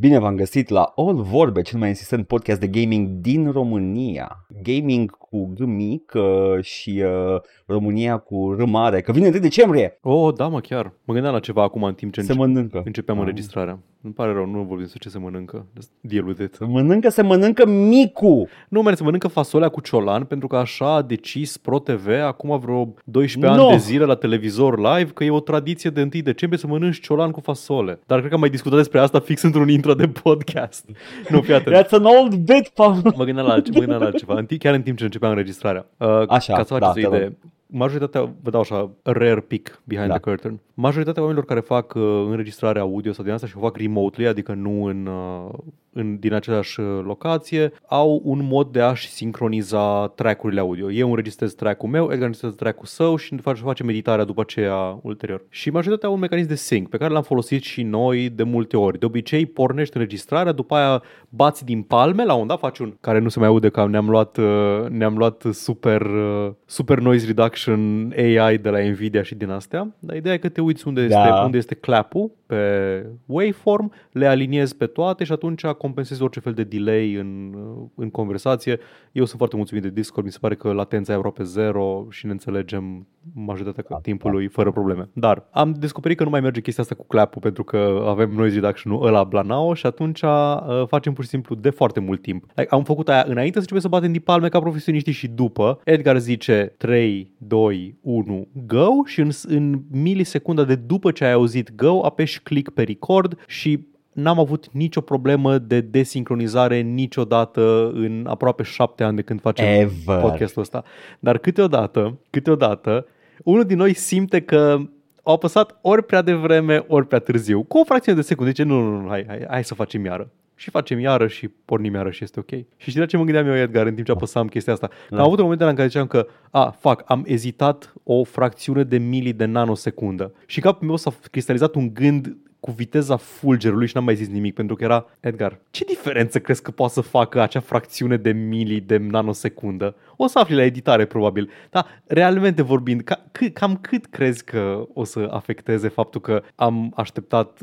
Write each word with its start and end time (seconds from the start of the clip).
Bine 0.00 0.18
v-am 0.18 0.36
găsit 0.36 0.68
la 0.68 0.92
All 0.96 1.22
Vorbe, 1.22 1.62
cel 1.62 1.78
mai 1.78 1.88
insistent 1.88 2.26
podcast 2.26 2.60
de 2.60 2.66
gaming 2.66 3.08
din 3.08 3.50
România. 3.50 4.46
Gaming 4.62 5.10
cu 5.10 5.52
G 5.54 5.58
mic 5.58 6.12
uh, 6.14 6.62
și 6.64 7.02
uh, 7.04 7.40
România 7.66 8.16
cu 8.16 8.52
R 8.58 8.64
mare, 8.64 9.00
că 9.00 9.12
vine 9.12 9.28
1 9.28 9.38
decembrie. 9.38 9.98
Oh, 10.02 10.34
da, 10.34 10.48
mă, 10.48 10.60
chiar. 10.60 10.92
Mă 11.04 11.12
gândeam 11.12 11.34
la 11.34 11.40
ceva 11.40 11.62
acum 11.62 11.82
în 11.82 11.94
timp 11.94 12.12
ce 12.12 12.20
Se 12.20 12.32
înce- 12.32 12.44
mănâncă. 12.46 12.82
începeam 12.84 13.16
Ah. 13.18 13.22
înregistrarea. 13.24 13.78
Îmi 14.02 14.12
pare 14.12 14.32
rău, 14.32 14.46
nu 14.46 14.58
vorbim 14.58 14.78
despre 14.78 14.98
ce 15.02 15.08
se 15.08 15.18
mănâncă. 15.18 15.66
Just 15.74 15.90
Deal 16.00 16.26
with 16.26 16.40
it. 16.42 16.54
Se 16.54 16.64
mănâncă, 16.64 17.08
se 17.08 17.22
mănâncă 17.22 17.66
micu. 17.66 18.48
Nu, 18.68 18.82
merge, 18.82 18.96
se 18.98 19.02
mănâncă 19.04 19.28
fasolea 19.28 19.68
cu 19.68 19.80
ciolan 19.80 20.24
pentru 20.24 20.46
că 20.48 20.56
așa 20.56 20.94
a 20.94 21.02
decis 21.02 21.56
Pro 21.56 21.78
TV 21.78 22.08
acum 22.26 22.58
vreo 22.58 22.94
12 23.04 23.60
No. 23.60 23.66
ani 23.68 23.76
de 23.76 23.82
zile 23.82 24.04
la 24.04 24.14
televizor 24.14 24.78
live 24.78 25.10
că 25.14 25.24
e 25.24 25.30
o 25.30 25.40
tradiție 25.40 25.90
de 25.90 26.00
1 26.00 26.08
decembrie 26.22 26.60
să 26.60 26.66
mănânci 26.66 27.00
ciolan 27.00 27.30
cu 27.30 27.40
fasole. 27.40 27.98
Dar 28.06 28.18
cred 28.18 28.28
că 28.28 28.34
am 28.34 28.40
mai 28.40 28.50
discutat 28.50 28.78
despre 28.78 28.98
asta 28.98 29.20
fix 29.20 29.42
într-un 29.42 29.68
intro 29.68 29.94
de 29.94 30.08
podcast. 30.08 30.88
nu, 31.30 31.40
fii 31.40 31.54
atent. 31.54 31.76
That's 31.76 31.90
an 31.90 32.04
old 32.04 32.34
bit, 32.34 32.68
Paul. 32.68 33.12
Mă 33.16 33.24
gândeam 33.24 33.46
la, 33.46 33.52
altceva, 33.52 33.78
mă 33.78 33.80
gândeam 33.80 34.00
la 34.00 34.06
altceva, 34.06 34.34
în 34.38 34.46
timp, 34.46 34.60
chiar 34.60 34.74
în 34.74 34.82
timp 34.82 34.98
ce 34.98 35.04
începeam 35.04 35.30
înregistrarea. 35.30 35.86
Uh, 35.96 36.22
Așa, 36.28 36.52
ca 36.52 36.62
să 36.62 36.74
faceți 36.78 37.00
da, 37.00 37.08
o 37.08 37.10
te 37.10 37.22
rog. 37.22 37.32
Idee, 37.70 37.78
majoritatea, 37.78 38.32
vă 38.42 38.50
dau 38.50 38.60
așa, 38.60 38.90
rare 39.02 39.40
pick 39.40 39.82
behind 39.84 40.08
Da. 40.08 40.14
the 40.18 40.22
curtain, 40.30 40.58
majoritatea 40.74 41.22
oamenilor 41.22 41.48
care 41.48 41.60
fac 41.60 41.94
uh, 41.94 42.02
înregistrarea 42.02 42.82
audio 42.82 43.12
sau 43.12 43.24
din 43.24 43.32
asta 43.32 43.46
și 43.46 43.56
o 43.56 43.60
fac 43.60 43.76
remotely, 43.76 44.26
adică 44.26 44.54
nu 44.54 44.84
în, 44.84 45.06
uh, 45.06 45.48
în, 45.92 46.18
din 46.18 46.32
aceeași 46.32 46.80
uh, 46.80 47.00
locație, 47.04 47.72
au 47.86 48.20
un 48.24 48.40
mod 48.42 48.72
de 48.72 48.80
a-și 48.80 49.08
sincroniza 49.08 50.12
track-urile 50.14 50.60
audio. 50.60 50.92
Eu 50.92 51.08
înregistrez 51.08 51.54
track-ul 51.54 51.88
meu, 51.88 52.02
Edgar 52.02 52.16
înregistrează 52.18 52.56
track-ul 52.56 52.86
său 52.86 53.16
și 53.16 53.36
face, 53.36 53.62
face 53.62 53.82
meditarea 53.82 54.24
după 54.24 54.40
aceea 54.40 54.98
ulterior. 55.02 55.44
Și 55.48 55.70
majoritatea 55.70 56.08
au 56.08 56.14
un 56.14 56.20
mecanism 56.20 56.48
de 56.48 56.54
sync 56.54 56.88
pe 56.88 56.96
care 56.96 57.12
l-am 57.12 57.22
folosit 57.22 57.62
și 57.62 57.82
noi 57.82 58.28
de 58.28 58.42
multe 58.42 58.76
ori. 58.76 58.98
De 58.98 59.04
obicei 59.04 59.46
pornești 59.46 59.96
înregistrarea, 59.96 60.52
după 60.52 60.74
aia 60.74 61.02
bați 61.28 61.64
din 61.64 61.82
palme, 61.82 62.24
la 62.24 62.34
un 62.34 62.46
dat 62.46 62.58
faci 62.58 62.78
un 62.78 62.94
care 63.00 63.18
nu 63.18 63.28
se 63.28 63.38
mai 63.38 63.48
aude 63.48 63.68
că 63.68 63.86
ne-am 63.86 64.08
luat, 64.08 64.36
uh, 64.36 64.86
ne-am 64.88 65.16
luat 65.16 65.44
super, 65.52 66.00
uh, 66.00 66.52
super 66.64 66.98
noise 66.98 67.26
reduction 67.26 68.12
AI 68.16 68.58
de 68.58 68.68
la 68.68 68.78
Nvidia 68.78 69.22
și 69.22 69.34
din 69.34 69.50
astea. 69.50 69.94
Dar 69.98 70.16
ideea 70.16 70.34
e 70.34 70.38
că 70.38 70.48
te 70.48 70.60
uiți 70.60 70.86
unde 70.88 71.06
Da. 71.06 71.18
este, 71.18 71.44
unde 71.44 71.56
este 71.56 71.74
clap-ul 71.74 72.30
pe 72.48 73.06
waveform, 73.26 73.92
le 74.12 74.26
aliniezi 74.26 74.76
pe 74.76 74.86
toate 74.86 75.24
și 75.24 75.32
atunci 75.32 75.66
compensezi 75.66 76.22
orice 76.22 76.40
fel 76.40 76.52
de 76.52 76.64
delay 76.64 77.14
în, 77.14 77.54
uh, 77.54 77.88
în 77.94 78.10
conversație. 78.10 78.78
Eu 79.12 79.24
sunt 79.24 79.38
foarte 79.38 79.56
mulțumit 79.56 79.82
de 79.82 79.90
Discord, 79.90 80.26
mi 80.26 80.32
se 80.32 80.38
pare 80.40 80.54
că 80.54 80.72
latența 80.72 81.12
e 81.12 81.16
aproape 81.16 81.42
zero 81.42 82.06
și 82.10 82.26
ne 82.26 82.32
înțelegem 82.32 83.06
majoritatea 83.34 83.84
Da, 83.88 83.98
timpului 84.00 84.46
fără 84.46 84.70
probleme. 84.70 85.08
Dar 85.12 85.48
am 85.50 85.72
descoperit 85.72 86.16
că 86.16 86.24
nu 86.24 86.30
mai 86.30 86.40
merge 86.40 86.60
chestia 86.60 86.82
asta 86.82 86.94
cu 86.94 87.06
clap-ul 87.06 87.40
pentru 87.40 87.64
că 87.64 88.04
avem 88.06 88.30
noise 88.30 88.54
reduction-ul 88.54 89.06
ăla 89.06 89.24
blanao 89.24 89.74
și 89.74 89.86
atunci 89.86 90.22
uh, 90.22 90.86
facem 90.86 91.12
pur 91.12 91.24
și 91.24 91.30
simplu 91.30 91.54
de 91.54 91.70
foarte 91.70 92.00
mult 92.00 92.22
timp. 92.22 92.44
Like, 92.54 92.74
am 92.74 92.84
făcut 92.84 93.08
aia 93.08 93.24
înainte 93.26 93.52
să 93.52 93.58
începem 93.58 93.80
să 93.80 93.88
batem 93.88 94.12
din 94.12 94.20
palme 94.20 94.48
ca 94.48 94.60
profesioniști 94.60 95.10
și 95.10 95.28
după. 95.28 95.80
Edgar 95.84 96.18
zice 96.18 96.74
3, 96.76 97.32
2, 97.38 97.98
1, 98.00 98.48
go 98.66 98.88
și 99.04 99.20
în, 99.20 99.30
în 99.42 99.82
milisecunda 99.90 100.64
de 100.64 100.74
după 100.74 101.10
ce 101.10 101.24
ai 101.24 101.32
auzit 101.32 101.74
go 101.74 102.04
apeși 102.04 102.42
click 102.42 102.70
pe 102.70 102.82
record 102.82 103.38
și 103.46 103.86
n-am 104.12 104.38
avut 104.38 104.68
nicio 104.72 105.00
problemă 105.00 105.58
de 105.58 105.80
desincronizare 105.80 106.80
niciodată 106.80 107.90
în 107.94 108.26
aproape 108.28 108.62
șapte 108.62 109.02
ani 109.04 109.16
de 109.16 109.22
când 109.22 109.40
facem 109.40 109.66
Ever. 109.66 110.20
podcastul 110.20 110.62
ăsta. 110.62 110.84
Dar 111.18 111.38
câteodată, 111.38 112.18
câteodată, 112.30 113.06
unul 113.44 113.64
din 113.64 113.76
noi 113.76 113.92
simte 113.92 114.40
că 114.40 114.78
au 115.22 115.34
apăsat 115.34 115.78
ori 115.80 116.04
prea 116.04 116.22
devreme, 116.22 116.84
ori 116.86 117.06
prea 117.06 117.18
târziu. 117.18 117.62
Cu 117.62 117.78
o 117.78 117.84
fracțiune 117.84 118.18
de 118.18 118.24
secundă. 118.24 118.50
Zice, 118.50 118.62
nu, 118.62 118.80
nu, 118.80 119.00
nu, 119.00 119.08
hai, 119.08 119.24
hai, 119.28 119.46
hai 119.48 119.64
să 119.64 119.74
facem 119.74 120.04
iară. 120.04 120.30
Și 120.54 120.70
facem 120.70 120.98
iară 120.98 121.26
și 121.26 121.48
pornim 121.48 121.94
iară 121.94 122.10
și 122.10 122.24
este 122.24 122.40
ok. 122.40 122.50
Și 122.76 122.88
știi 122.88 123.00
la 123.00 123.06
ce 123.06 123.16
mă 123.16 123.24
gândeam 123.24 123.46
eu, 123.46 123.54
Edgar, 123.54 123.86
în 123.86 123.94
timp 123.94 124.06
ce 124.06 124.12
apăsam 124.12 124.46
chestia 124.46 124.72
asta? 124.72 124.88
Că 125.08 125.14
am 125.14 125.20
avut 125.20 125.38
un 125.38 125.42
moment 125.42 125.60
în 125.60 125.74
care 125.74 125.86
ziceam 125.86 126.06
că, 126.06 126.26
a, 126.50 126.70
fac, 126.70 127.02
am 127.06 127.22
ezitat 127.26 127.92
o 128.02 128.24
fracțiune 128.24 128.82
de 128.82 128.98
mili 128.98 129.32
de 129.32 129.44
nanosecundă. 129.44 130.32
Și 130.46 130.60
capul 130.60 130.86
meu 130.86 130.96
s-a 130.96 131.12
cristalizat 131.30 131.74
un 131.74 131.94
gând 131.94 132.36
cu 132.60 132.70
viteza 132.70 133.16
fulgerului 133.16 133.86
și 133.86 133.94
n-am 133.94 134.04
mai 134.04 134.14
zis 134.14 134.28
nimic 134.28 134.54
pentru 134.54 134.76
că 134.76 134.84
era 134.84 135.06
Edgar, 135.20 135.58
ce 135.70 135.84
diferență 135.84 136.40
crezi 136.40 136.62
că 136.62 136.70
poate 136.70 136.92
să 136.92 137.00
facă 137.00 137.40
acea 137.40 137.60
fracțiune 137.60 138.16
de 138.16 138.32
mili 138.32 138.80
de 138.80 138.96
nanosecundă? 138.96 139.96
O 140.16 140.26
să 140.26 140.38
afli 140.38 140.54
la 140.54 140.64
editare 140.64 141.04
probabil, 141.04 141.50
dar 141.70 142.02
realmente 142.06 142.62
vorbind, 142.62 143.00
ca, 143.02 143.24
c- 143.30 143.52
cam 143.52 143.76
cât 143.76 144.06
crezi 144.06 144.44
că 144.44 144.86
o 144.92 145.04
să 145.04 145.28
afecteze 145.30 145.88
faptul 145.88 146.20
că 146.20 146.42
am 146.54 146.92
așteptat 146.96 147.58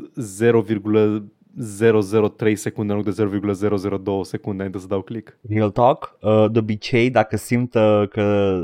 0,003 1.60 2.56
secunde 2.56 2.92
în 2.92 2.98
loc 2.98 3.14
de 3.14 3.22
0,002 3.22 4.24
secunde 4.24 4.56
înainte 4.56 4.78
să 4.78 4.86
dau 4.86 5.00
click? 5.02 5.38
Real 5.48 5.70
talk, 5.70 6.16
uh, 6.20 6.44
de 6.52 6.58
obicei 6.58 7.10
dacă 7.10 7.36
simt 7.36 7.74
uh, 7.74 8.02
că, 8.10 8.56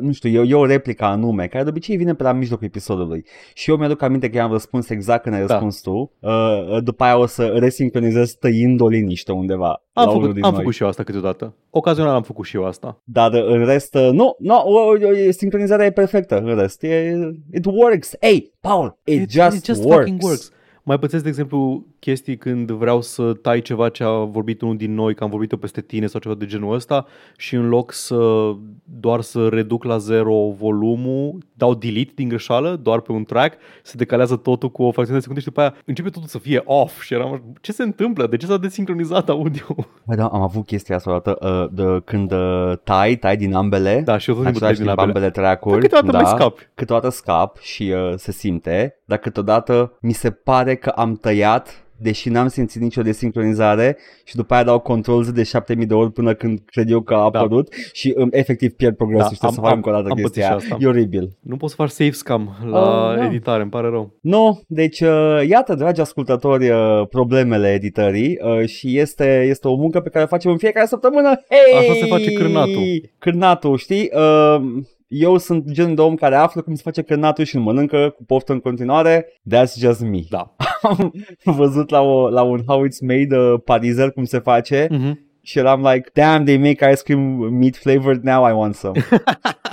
nu 0.00 0.12
știu, 0.12 0.30
e, 0.42 0.48
e 0.48 0.54
o 0.54 0.66
replică 0.66 1.04
anume, 1.04 1.46
care 1.46 1.62
de 1.64 1.70
obicei 1.70 1.96
vine 1.96 2.14
pe 2.14 2.22
la 2.22 2.32
mijlocul 2.32 2.66
episodului 2.66 3.24
și 3.54 3.70
eu 3.70 3.76
mi-aduc 3.76 4.02
aminte 4.02 4.30
că 4.30 4.36
i-am 4.36 4.52
răspuns 4.52 4.88
exact 4.90 5.22
când 5.22 5.34
ai 5.34 5.40
Da. 5.40 5.46
răspuns 5.46 5.80
tu, 5.80 6.12
uh, 6.20 6.82
după 6.82 7.04
aia 7.04 7.18
o 7.18 7.26
să 7.26 7.44
resincronizez 7.46 8.32
tăind 8.32 8.80
o 8.80 8.88
liniște 8.88 9.32
undeva 9.32 9.82
Am, 9.92 10.04
la 10.04 10.10
unul 10.10 10.20
făcut, 10.20 10.34
din 10.34 10.44
am 10.44 10.50
noi. 10.50 10.58
făcut 10.60 10.74
și 10.74 10.82
eu 10.82 10.88
asta 10.88 11.02
câteodată. 11.02 11.54
Ocazional 11.70 12.14
am 12.14 12.22
făcut 12.22 12.44
și 12.44 12.56
eu 12.56 12.64
asta. 12.64 13.00
Dar 13.04 13.32
uh, 13.32 13.44
în 13.46 13.64
rest, 13.64 13.94
uh, 13.94 14.08
nu, 14.12 14.36
nu, 14.38 14.54
o- 14.54 14.88
o- 14.90 15.30
sincronizarea 15.30 15.86
e 15.86 15.90
perfectă 15.90 16.38
în 16.38 16.54
rest, 16.58 16.82
e, 16.82 17.14
it 17.52 17.64
works, 17.64 18.12
hey, 18.20 18.52
Paul, 18.60 18.98
it, 19.04 19.20
It- 19.20 19.30
just, 19.30 19.56
it 19.56 19.64
just 19.64 19.84
works. 19.84 19.96
fucking 19.98 20.22
works. 20.22 20.52
Mai 20.86 20.98
pățesc, 20.98 21.22
de 21.22 21.28
exemplu, 21.28 21.86
chestii 22.04 22.36
când 22.36 22.70
vreau 22.70 23.00
să 23.00 23.32
tai 23.32 23.60
ceva 23.60 23.88
ce 23.88 24.04
a 24.04 24.10
vorbit 24.10 24.60
unul 24.60 24.76
din 24.76 24.94
noi, 24.94 25.14
că 25.14 25.24
am 25.24 25.30
vorbit-o 25.30 25.56
peste 25.56 25.80
tine 25.80 26.06
sau 26.06 26.20
ceva 26.20 26.34
de 26.34 26.46
genul 26.46 26.74
ăsta 26.74 27.06
și 27.36 27.54
în 27.54 27.68
loc 27.68 27.92
să 27.92 28.52
doar 28.84 29.20
să 29.20 29.48
reduc 29.48 29.84
la 29.84 29.96
zero 29.98 30.54
volumul, 30.58 31.38
dau 31.52 31.74
delete 31.74 32.12
din 32.14 32.28
greșeală, 32.28 32.76
doar 32.82 33.00
pe 33.00 33.12
un 33.12 33.24
track, 33.24 33.58
se 33.82 33.96
decalează 33.96 34.36
totul 34.36 34.70
cu 34.70 34.82
o 34.82 34.90
fracțiune 34.90 35.18
de 35.18 35.20
secunde 35.20 35.40
și 35.40 35.46
după 35.46 35.60
aia 35.60 35.74
începe 35.84 36.08
totul 36.08 36.28
să 36.28 36.38
fie 36.38 36.62
off 36.64 37.02
și 37.02 37.14
eram, 37.14 37.42
ce 37.60 37.72
se 37.72 37.82
întâmplă? 37.82 38.26
De 38.26 38.36
ce 38.36 38.46
s-a 38.46 38.56
desincronizat 38.56 39.28
audio? 39.28 39.66
Bă, 40.06 40.14
da, 40.14 40.26
am 40.26 40.42
avut 40.42 40.66
chestia 40.66 40.96
asta 40.96 41.10
o 41.10 41.12
dată, 41.12 41.38
uh, 41.40 41.68
de, 41.72 42.00
când 42.04 42.32
uh, 42.32 42.72
tai, 42.82 43.16
tai 43.16 43.36
din 43.36 43.54
ambele, 43.54 44.02
Da, 44.04 44.18
și 44.18 44.28
eu 44.30 44.36
tot 44.36 44.44
în 44.44 44.50
timpul 44.50 44.66
același 44.66 44.82
trec 44.82 44.86
din 44.86 44.86
timp 44.86 44.98
ambele. 44.98 45.18
ambele 45.18 45.30
track-uri, 45.30 45.72
Dar 45.72 45.80
câteodată 45.80 46.16
da, 46.16 46.22
mai 46.22 46.32
scapi. 46.40 46.68
câteodată 46.74 47.08
scap 47.08 47.58
și 47.58 47.94
uh, 47.96 48.12
se 48.16 48.32
simte, 48.32 48.96
dar 49.04 49.18
câteodată 49.18 49.96
mi 50.00 50.12
se 50.12 50.30
pare 50.30 50.74
că 50.74 50.88
am 50.88 51.14
tăiat 51.14 51.84
deși 51.96 52.28
n-am 52.28 52.48
simțit 52.48 52.80
nicio 52.80 53.02
desincronizare 53.02 53.96
și 54.24 54.36
după 54.36 54.54
aia 54.54 54.64
dau 54.64 54.78
control 54.78 55.22
Z 55.22 55.30
de 55.30 55.42
7000 55.42 55.86
de 55.86 55.94
ori 55.94 56.12
până 56.12 56.34
când 56.34 56.58
cred 56.66 56.90
eu 56.90 57.00
că 57.00 57.14
a 57.14 57.30
Da. 57.30 57.38
apărut 57.38 57.74
și 57.92 58.14
um, 58.16 58.28
efectiv 58.30 58.70
pierd 58.72 58.96
progresul 58.96 59.28
Da, 59.28 59.34
și 59.34 59.38
trebuie 59.38 59.58
am- 59.58 59.64
să 59.64 59.68
fac 59.68 59.70
am- 59.70 59.76
încă 59.76 59.88
o 59.88 59.92
dată 59.92 60.06
am 60.08 60.16
pățit 60.16 60.32
chestia 60.32 60.48
și 60.48 60.54
asta. 60.72 60.76
E 60.80 60.86
oribil. 60.86 61.36
Nu 61.40 61.56
poți 61.56 61.74
să 61.74 61.82
faci 61.82 61.90
save 61.90 62.10
scam 62.10 62.56
la 62.70 62.80
Oh, 63.10 63.16
da. 63.18 63.24
editare, 63.24 63.62
îmi 63.62 63.70
pare 63.70 63.88
rău. 63.88 64.14
Nu, 64.20 64.60
deci 64.68 65.00
uh, 65.00 65.40
iată, 65.48 65.74
dragi 65.74 66.00
ascultători, 66.00 66.70
uh, 66.70 67.06
problemele 67.10 67.72
editării 67.72 68.38
uh, 68.42 68.66
și 68.68 68.98
este, 68.98 69.44
este 69.48 69.68
o 69.68 69.74
muncă 69.76 70.00
pe 70.00 70.08
care 70.08 70.24
o 70.24 70.28
facem 70.28 70.50
în 70.50 70.56
fiecare 70.58 70.86
săptămână. 70.86 71.28
Hey! 71.28 71.78
Așa 71.78 71.92
se 71.92 72.06
face 72.06 72.32
cârnatul. 72.32 72.82
Cârnatul, 73.18 73.76
știi? 73.76 74.10
Uh, 74.14 74.62
eu 75.06 75.38
sunt 75.38 75.70
genul 75.70 75.94
de 75.94 76.00
om 76.00 76.14
care 76.14 76.34
află 76.34 76.60
cum 76.62 76.74
se 76.74 76.82
face 76.84 77.02
cârnatul 77.02 77.44
și 77.44 77.56
îl 77.56 77.62
mănâncă 77.62 78.12
cu 78.16 78.24
poftă 78.24 78.52
în 78.52 78.60
continuare. 78.60 79.26
That's 79.54 79.74
just 79.78 80.00
me. 80.00 80.18
Da. 80.30 80.54
Am 81.44 81.54
văzut 81.56 81.90
la, 81.90 82.00
o, 82.00 82.28
la 82.28 82.42
un 82.42 82.60
How 82.66 82.84
It's 82.86 83.00
Made 83.00 83.36
uh, 83.36 83.60
parizer 83.64 84.10
cum 84.10 84.24
se 84.24 84.38
face 84.38 84.86
Mhm. 84.90 85.20
și 85.42 85.58
eram 85.58 85.80
like, 85.92 86.10
damn, 86.12 86.44
they 86.44 86.56
make 86.56 86.90
ice 86.92 87.02
cream 87.02 87.20
meat 87.54 87.76
flavored, 87.76 88.22
now 88.22 88.48
I 88.48 88.52
want 88.52 88.74
some. 88.74 89.00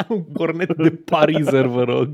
Un 0.09 0.23
cornet 0.33 0.75
de 0.77 0.89
parizer, 0.89 1.65
vă 1.65 1.83
rog. 1.83 2.07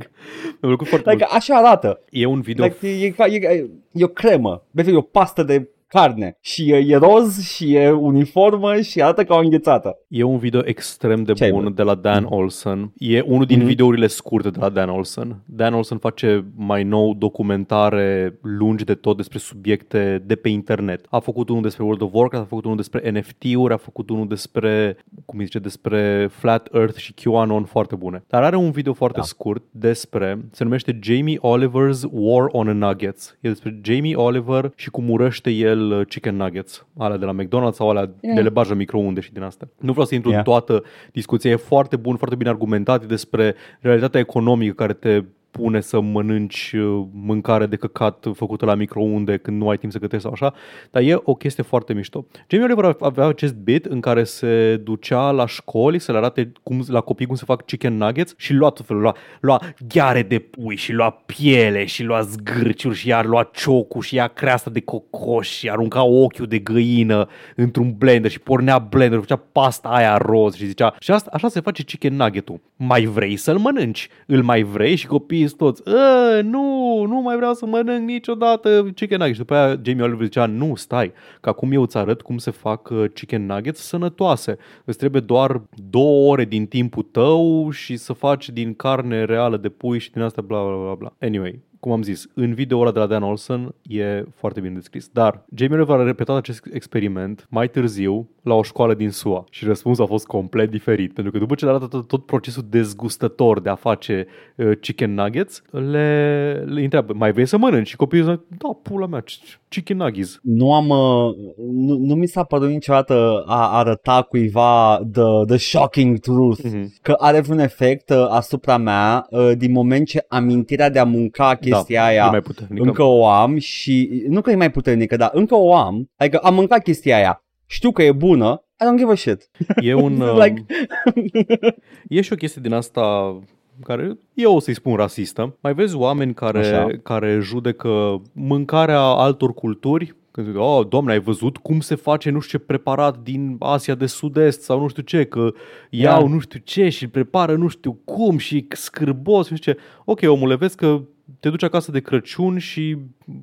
Mi-a 0.43 0.57
plăcut 0.59 0.87
foarte 0.87 1.09
like, 1.09 1.23
mult. 1.29 1.37
așa 1.41 1.55
arată. 1.55 2.01
E 2.09 2.25
un 2.25 2.41
video 2.41 2.65
Like, 2.65 2.87
e, 2.87 3.05
e, 3.05 3.09
ca- 3.09 3.25
e, 3.25 3.69
e 3.91 4.03
o 4.03 4.07
cremă, 4.07 4.63
de 4.71 4.91
e 4.91 4.95
o 4.95 5.01
pastă 5.01 5.43
de 5.43 5.69
carne 5.87 6.37
și 6.41 6.71
e, 6.71 6.75
e 6.87 6.95
roz 6.97 7.41
și 7.43 7.73
e 7.75 7.89
uniformă 7.91 8.81
și 8.81 9.01
arată 9.01 9.23
ca 9.23 9.35
o 9.35 9.39
înghețată. 9.39 9.97
E 10.07 10.23
un 10.23 10.37
video 10.37 10.61
extrem 10.63 11.23
de 11.23 11.33
Ce 11.33 11.43
ai 11.43 11.49
bun 11.51 11.59
văzut? 11.61 11.75
de 11.75 11.83
la 11.83 11.95
Dan 11.95 12.25
Olsen. 12.29 12.91
E 12.97 13.21
unul 13.21 13.45
din 13.45 13.57
Mhm. 13.57 13.67
videourile 13.67 14.07
scurte 14.07 14.49
de 14.49 14.59
la 14.59 14.69
Dan 14.69 14.89
Olsen. 14.89 15.41
Dan 15.45 15.73
Olsen 15.73 15.97
face 15.97 16.45
mai 16.55 16.83
nou 16.83 17.13
documentare 17.13 18.39
lungi 18.41 18.83
de 18.83 18.93
tot 18.93 19.15
despre 19.17 19.37
subiecte 19.37 20.23
de 20.25 20.35
pe 20.35 20.49
internet. 20.49 21.05
A 21.09 21.19
făcut 21.19 21.49
unul 21.49 21.61
despre 21.61 21.83
World 21.83 22.01
of 22.01 22.09
Warcraft, 22.13 22.43
a 22.45 22.47
făcut 22.47 22.63
unul 22.63 22.77
despre 22.77 23.11
NFT-uri, 23.11 23.73
a 23.73 23.77
făcut 23.77 24.09
unul 24.09 24.27
despre, 24.27 24.97
cum 25.25 25.39
îi 25.39 25.45
zice, 25.45 25.59
despre 25.59 26.27
Flat 26.31 26.69
Earth 26.73 26.97
și 26.97 27.13
QAnon 27.13 27.63
foarte 27.63 27.95
bune. 27.95 28.23
Dar 28.27 28.43
are 28.43 28.55
un 28.55 28.71
video 28.71 28.93
foarte 28.93 29.17
Da. 29.19 29.23
scurt 29.25 29.63
despre, 29.71 30.45
se 30.51 30.63
numește 30.63 30.99
Jamie 31.01 31.37
Oliver's 31.39 32.01
War 32.11 32.47
on 32.51 32.77
Nuggets. 32.77 33.37
E 33.41 33.47
despre 33.47 33.79
Jamie 33.83 34.15
Oliver 34.15 34.71
și 34.75 34.89
cum 34.89 35.09
urăște 35.09 35.49
el 35.49 35.76
uh, 35.91 36.07
chicken 36.07 36.35
nuggets, 36.35 36.85
alea 36.97 37.17
de 37.17 37.25
la 37.25 37.33
McDonald's 37.33 37.73
sau 37.73 37.89
alea 37.89 38.09
Yeah. 38.21 38.35
de 38.35 38.41
le 38.41 38.49
bajă 38.49 38.71
în 38.71 38.77
microunde 38.77 39.21
și 39.21 39.31
din 39.33 39.41
astea. 39.41 39.67
Nu 39.79 39.91
vreau 39.91 40.05
să 40.05 40.15
intru 40.15 40.29
Yeah. 40.29 40.43
în 40.45 40.51
toată 40.51 40.83
discuția, 41.11 41.51
e 41.51 41.55
foarte 41.55 41.95
bun, 41.95 42.15
foarte 42.15 42.35
bine 42.35 42.49
argumentat 42.49 43.03
e 43.03 43.05
despre 43.05 43.55
realitatea 43.79 44.19
economică 44.19 44.73
care 44.73 44.93
te 44.93 45.23
pune 45.51 45.81
să 45.81 45.99
mănânci 45.99 46.73
uh, 46.75 47.05
mâncare 47.13 47.65
de 47.65 47.75
căcat 47.75 48.27
făcută 48.33 48.65
la 48.65 48.75
microunde 48.75 49.37
când 49.37 49.57
nu 49.57 49.69
ai 49.69 49.77
timp 49.77 49.91
să 49.91 49.99
gătești 49.99 50.23
sau 50.23 50.31
așa, 50.31 50.53
dar 50.91 51.01
e 51.01 51.17
o 51.23 51.33
chestie 51.33 51.63
foarte 51.63 51.93
mișto. 51.93 52.25
Jamie 52.47 52.65
Oliver 52.65 52.95
avea 52.99 53.25
acest 53.25 53.55
bit 53.55 53.85
în 53.85 53.99
care 53.99 54.23
se 54.23 54.77
ducea 54.83 55.31
la 55.31 55.47
școli 55.47 55.99
să 55.99 56.11
le 56.11 56.17
arate 56.17 56.51
cum, 56.63 56.83
la 56.87 57.01
copii 57.01 57.25
cum 57.25 57.35
se 57.35 57.45
fac 57.45 57.65
chicken 57.65 57.97
nuggets 57.97 58.33
și 58.37 58.53
lua 58.53 58.69
tot 58.69 58.85
felul, 58.85 59.01
lua, 59.01 59.15
lua 59.39 59.61
gheare 59.87 60.23
de 60.23 60.39
pui 60.39 60.75
și 60.75 60.91
lua 60.91 61.09
piele 61.09 61.85
și 61.85 62.03
lua 62.03 62.21
zgârciuri 62.21 62.95
și 62.95 63.07
iar 63.07 63.25
lua 63.25 63.49
ciocul 63.53 64.01
și 64.01 64.15
ia 64.15 64.27
creasta 64.27 64.69
de 64.69 64.81
cocoș 64.81 65.49
și 65.49 65.69
arunca 65.69 66.03
ochiul 66.03 66.45
de 66.45 66.59
găină 66.59 67.27
într-un 67.55 67.95
blender 67.97 68.31
și 68.31 68.39
pornea 68.39 68.77
blender, 68.77 69.19
făcea 69.19 69.41
pasta 69.51 69.89
aia 69.89 70.17
roz 70.17 70.55
și 70.55 70.65
zicea 70.65 70.95
și 70.99 71.11
asta, 71.11 71.29
așa 71.33 71.47
se 71.47 71.59
face 71.59 71.83
chicken 71.83 72.15
nugget-ul. 72.15 72.59
Mai 72.75 73.05
vrei 73.05 73.35
să-l 73.35 73.57
mănânci? 73.57 74.09
Îl 74.25 74.43
mai 74.43 74.63
vrei? 74.63 74.95
Și 74.95 75.07
copiii 75.07 75.36
toți, 75.45 75.81
ă, 75.85 76.41
nu, 76.41 77.03
nu 77.07 77.21
mai 77.21 77.35
vreau 77.35 77.53
să 77.53 77.65
mănânc 77.65 78.07
niciodată 78.07 78.91
chicken 78.95 79.17
nuggets. 79.17 79.33
Și 79.33 79.39
după 79.39 79.55
aia 79.55 79.79
Jamie 79.83 80.03
Oliver 80.03 80.25
zicea, 80.25 80.45
nu, 80.45 80.75
stai, 80.75 81.13
că 81.41 81.49
acum 81.49 81.71
eu 81.71 81.81
îți 81.81 81.97
arăt 81.97 82.21
cum 82.21 82.37
se 82.37 82.51
fac 82.51 82.89
uh, 82.89 83.05
chicken 83.13 83.45
nuggets 83.45 83.81
sănătoase. 83.81 84.57
Îți 84.85 84.97
trebuie 84.97 85.21
doar 85.21 85.61
două 85.89 86.31
ore 86.31 86.45
din 86.45 86.65
timpul 86.65 87.03
tău 87.03 87.69
și 87.69 87.97
să 87.97 88.13
faci 88.13 88.49
din 88.49 88.73
carne 88.73 89.23
reală 89.23 89.57
de 89.57 89.69
pui 89.69 89.99
și 89.99 90.11
din 90.11 90.21
asta 90.21 90.41
bla 90.41 90.63
bla 90.63 90.75
bla 90.75 90.93
bla. 90.93 91.13
Anyway, 91.19 91.59
cum 91.79 91.91
am 91.91 92.01
zis, 92.01 92.27
în 92.33 92.53
video 92.53 92.79
ăla 92.79 92.91
de 92.91 92.99
la 92.99 93.05
Dan 93.07 93.23
Olsen 93.23 93.75
e 93.81 94.23
foarte 94.35 94.59
bine 94.59 94.73
descris. 94.73 95.07
Dar 95.13 95.45
Jamie 95.55 95.77
Oliver 95.77 95.99
a 95.99 96.03
repetat 96.03 96.35
acest 96.35 96.67
experiment 96.73 97.45
mai 97.49 97.69
târziu 97.69 98.29
la 98.41 98.53
o 98.53 98.63
școală 98.63 98.93
din 98.93 99.09
SUA 99.09 99.43
și 99.49 99.65
răspunsul 99.65 100.03
a 100.03 100.07
fost 100.07 100.25
complet 100.25 100.69
diferit. 100.69 101.13
Pentru 101.13 101.31
că 101.33 101.39
după 101.39 101.55
ce 101.55 101.63
le 101.65 101.69
arată 101.71 101.87
tot, 101.87 102.07
tot 102.07 102.25
procesul 102.25 102.63
dezgustător 102.69 103.59
de 103.61 103.69
a 103.69 103.75
face 103.75 104.27
uh, 104.55 104.71
chicken 104.79 105.13
nuggets, 105.13 105.61
le, 105.71 106.53
le 106.67 106.81
întreabă, 106.83 107.13
mai 107.15 107.31
vrei 107.31 107.45
să 107.45 107.57
mănânci? 107.57 107.87
Și 107.87 107.95
copiii 107.95 108.23
zic, 108.23 108.39
da, 108.57 108.69
pula 108.83 109.05
mea, 109.05 109.23
chicken 109.69 109.97
nuggets. 109.97 110.39
Nu 110.43 110.73
am, 110.73 110.89
uh, 110.89 111.35
nu, 111.71 111.97
nu 111.97 112.15
mi 112.15 112.27
s-a 112.27 112.43
părut 112.43 112.69
niciodată 112.69 113.43
a 113.47 113.77
arăta 113.77 114.21
cuiva 114.21 114.99
the, 115.11 115.23
the 115.47 115.57
shocking 115.57 116.17
truth 116.19 116.61
Mhm. 116.63 116.93
că 117.01 117.11
are 117.17 117.39
vreun 117.39 117.59
efect 117.59 118.09
uh, 118.09 118.27
asupra 118.29 118.77
mea 118.77 119.27
uh, 119.29 119.51
din 119.57 119.71
moment 119.71 120.07
ce 120.07 120.25
amintirea 120.27 120.89
de 120.89 120.99
a 120.99 121.03
mânca 121.03 121.55
chestia 121.69 122.01
da, 122.01 122.07
aia 122.07 122.25
e 122.25 122.29
mai 122.29 122.41
puternică. 122.41 122.83
încă 122.83 123.03
o 123.03 123.27
am 123.27 123.57
și 123.57 124.23
nu 124.27 124.41
că 124.41 124.51
e 124.51 124.55
mai 124.55 124.71
puternică, 124.71 125.15
dar 125.15 125.29
încă 125.33 125.55
o 125.55 125.75
am, 125.75 126.09
adică 126.15 126.37
am 126.37 126.53
mâncat 126.53 126.83
chestia 126.83 127.15
aia, 127.15 127.43
știu 127.65 127.91
că 127.91 128.03
e 128.03 128.11
bună, 128.11 128.61
I 128.81 128.83
don't 128.85 128.97
give 128.97 129.11
a 129.11 129.15
shit. 129.15 129.49
E 129.81 129.93
un... 129.93 130.23
Like- 130.41 130.65
like... 131.13 131.75
E 132.07 132.21
și 132.21 132.33
o 132.33 132.35
chestie 132.35 132.61
din 132.61 132.73
asta 132.73 133.37
care 133.83 134.17
eu 134.33 134.55
o 134.55 134.59
să-i 134.59 134.73
spun 134.73 134.95
rasistă. 134.95 135.57
Mai 135.61 135.73
vezi 135.73 135.95
oameni 135.95 136.33
care, 136.33 136.59
Așa. 136.59 136.87
care 137.03 137.39
judecă 137.41 138.21
mâncarea 138.33 138.99
altor 138.99 139.53
culturi 139.53 140.15
când 140.31 140.49
zic, 140.49 140.57
oh, 140.59 140.87
doamne, 140.89 141.11
ai 141.11 141.19
văzut 141.19 141.57
cum 141.57 141.79
se 141.79 141.95
face 141.95 142.29
nu 142.29 142.39
știu 142.39 142.57
ce 142.57 142.63
preparat 142.65 143.17
din 143.17 143.55
Asia 143.59 143.95
de 143.95 144.05
Sud-Est 144.05 144.61
sau 144.61 144.79
nu 144.79 144.87
știu 144.87 145.03
ce, 145.03 145.23
că 145.25 145.51
iau 145.89 146.21
Da. 146.21 146.27
nu 146.27 146.39
știu 146.39 146.59
ce 146.63 146.89
și 146.89 147.03
îl 147.03 147.09
prepară 147.09 147.55
nu 147.55 147.67
știu 147.67 147.93
cum 148.05 148.37
și 148.37 148.67
scârbos, 148.69 149.49
nu 149.49 149.55
știu 149.55 149.73
ce. 149.73 149.79
Ok, 150.05 150.19
omule, 150.23 150.55
vezi 150.55 150.75
că 150.75 151.01
te 151.39 151.49
duci 151.49 151.63
acasă 151.63 151.91
de 151.91 151.99
Crăciun 151.99 152.57
și 152.57 152.97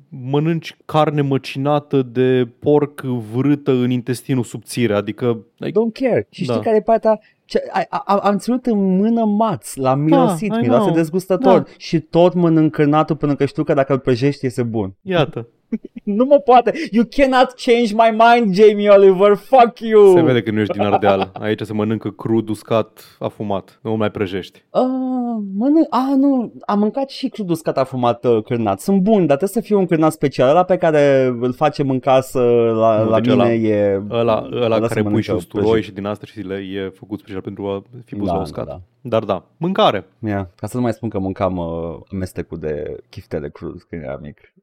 mănânci 0.09 0.75
carne 0.85 1.21
măcinată 1.21 2.01
de 2.01 2.47
porc 2.59 3.01
vârâtă 3.01 3.71
în 3.71 3.89
intestinul 3.89 4.43
subțire, 4.43 4.93
adică 4.95 5.37
I 5.65 5.69
don't 5.69 5.91
care. 5.93 6.27
Și 6.29 6.43
știi 6.43 6.55
Da. 6.55 6.61
care 6.61 6.75
e 6.75 6.81
partea? 6.81 7.19
Ce, 7.45 7.61
a, 7.89 8.01
a, 8.05 8.15
am 8.17 8.37
ținut 8.37 8.65
în 8.65 8.97
mână 8.97 9.25
maț, 9.25 9.75
l-am 9.75 9.99
mirosit, 9.99 10.53
I 10.53 10.57
miroase 10.59 10.83
know. 10.83 10.95
dezgustător 10.95 11.59
Da. 11.59 11.65
și 11.77 11.99
tot 11.99 12.33
mănânc 12.33 12.71
cârnatul 12.71 13.15
pentru 13.15 13.37
că 13.37 13.45
știu 13.45 13.63
că 13.63 13.73
dacă 13.73 13.93
îl 13.93 13.99
prăjești 13.99 14.43
iese 14.43 14.63
bun. 14.63 14.93
iată. 15.01 15.47
Nu 16.03 16.25
mă 16.25 16.39
poate. 16.39 16.73
You 16.91 17.05
cannot 17.09 17.53
change 17.65 17.93
my 17.93 18.17
mind, 18.23 18.55
Jamie 18.55 18.89
Oliver. 18.89 19.35
Fuck 19.35 19.79
you. 19.79 20.15
Se 20.15 20.21
vede 20.21 20.41
că 20.43 20.51
nu 20.51 20.59
ești 20.59 20.73
din 20.73 20.81
Ardeal. 20.81 21.31
Aici 21.33 21.61
se 21.61 21.73
mănâncă 21.73 22.09
crud, 22.09 22.49
uscat, 22.49 23.15
afumat. 23.19 23.79
Nu 23.83 23.95
mai 23.95 24.11
prăjești. 24.11 24.63
Uh, 24.71 24.81
mănânc, 25.57 25.87
ah, 25.89 26.13
nu, 26.17 26.53
am 26.65 26.79
mâncat 26.79 27.09
și 27.09 27.27
crud 27.27 27.49
uscat 27.49 27.77
afumat 27.77 28.25
uh, 28.25 28.43
cârnat. 28.43 28.79
Sunt 28.79 29.01
buni, 29.01 29.27
dar 29.27 29.37
trebuie 29.37 29.49
să 29.49 29.61
fie 29.61 29.75
un 29.75 29.85
cârnat 29.85 30.11
special. 30.11 30.49
Ăla 30.49 30.63
pe 30.63 30.77
care 30.77 31.33
îl 31.39 31.53
facem 31.53 31.89
în 31.89 31.99
casă 31.99 32.39
la, 32.75 33.03
Nu, 33.03 33.09
la 33.09 33.19
deci 33.19 33.31
mine 33.35 33.49
ăla- 33.49 33.61
e... 33.61 34.01
Ăla, 34.09 34.49
ăla 34.53 34.75
se 34.75 34.81
care 34.81 34.93
pui 34.93 35.01
mănâncă 35.03 35.21
și 35.21 35.31
usturoi 35.31 35.67
prăjit. 35.69 35.85
și 35.85 35.91
din 35.93 36.05
asta 36.05 36.25
și 36.25 36.39
le 36.39 36.55
e 36.55 36.89
făcut 36.95 37.19
special 37.19 37.41
pentru 37.41 37.65
a 37.67 37.83
fi 38.05 38.15
pus 38.15 38.25
Da, 38.25 38.31
la 38.31 38.37
da, 38.37 38.43
uscat. 38.43 38.65
da. 38.65 38.81
Dar 39.01 39.23
da, 39.23 39.45
mâncare. 39.57 40.05
Yeah. 40.19 40.45
Ca 40.55 40.67
să 40.67 40.77
nu 40.77 40.83
mai 40.83 40.93
spun 40.93 41.09
că 41.09 41.19
mâncam 41.19 41.57
uh, 41.57 41.65
amestecul 42.11 42.57
de 42.57 42.95
chiftele 43.09 43.49
crud 43.49 43.81
când 43.89 44.01
eram 44.03 44.19
mic. 44.21 44.53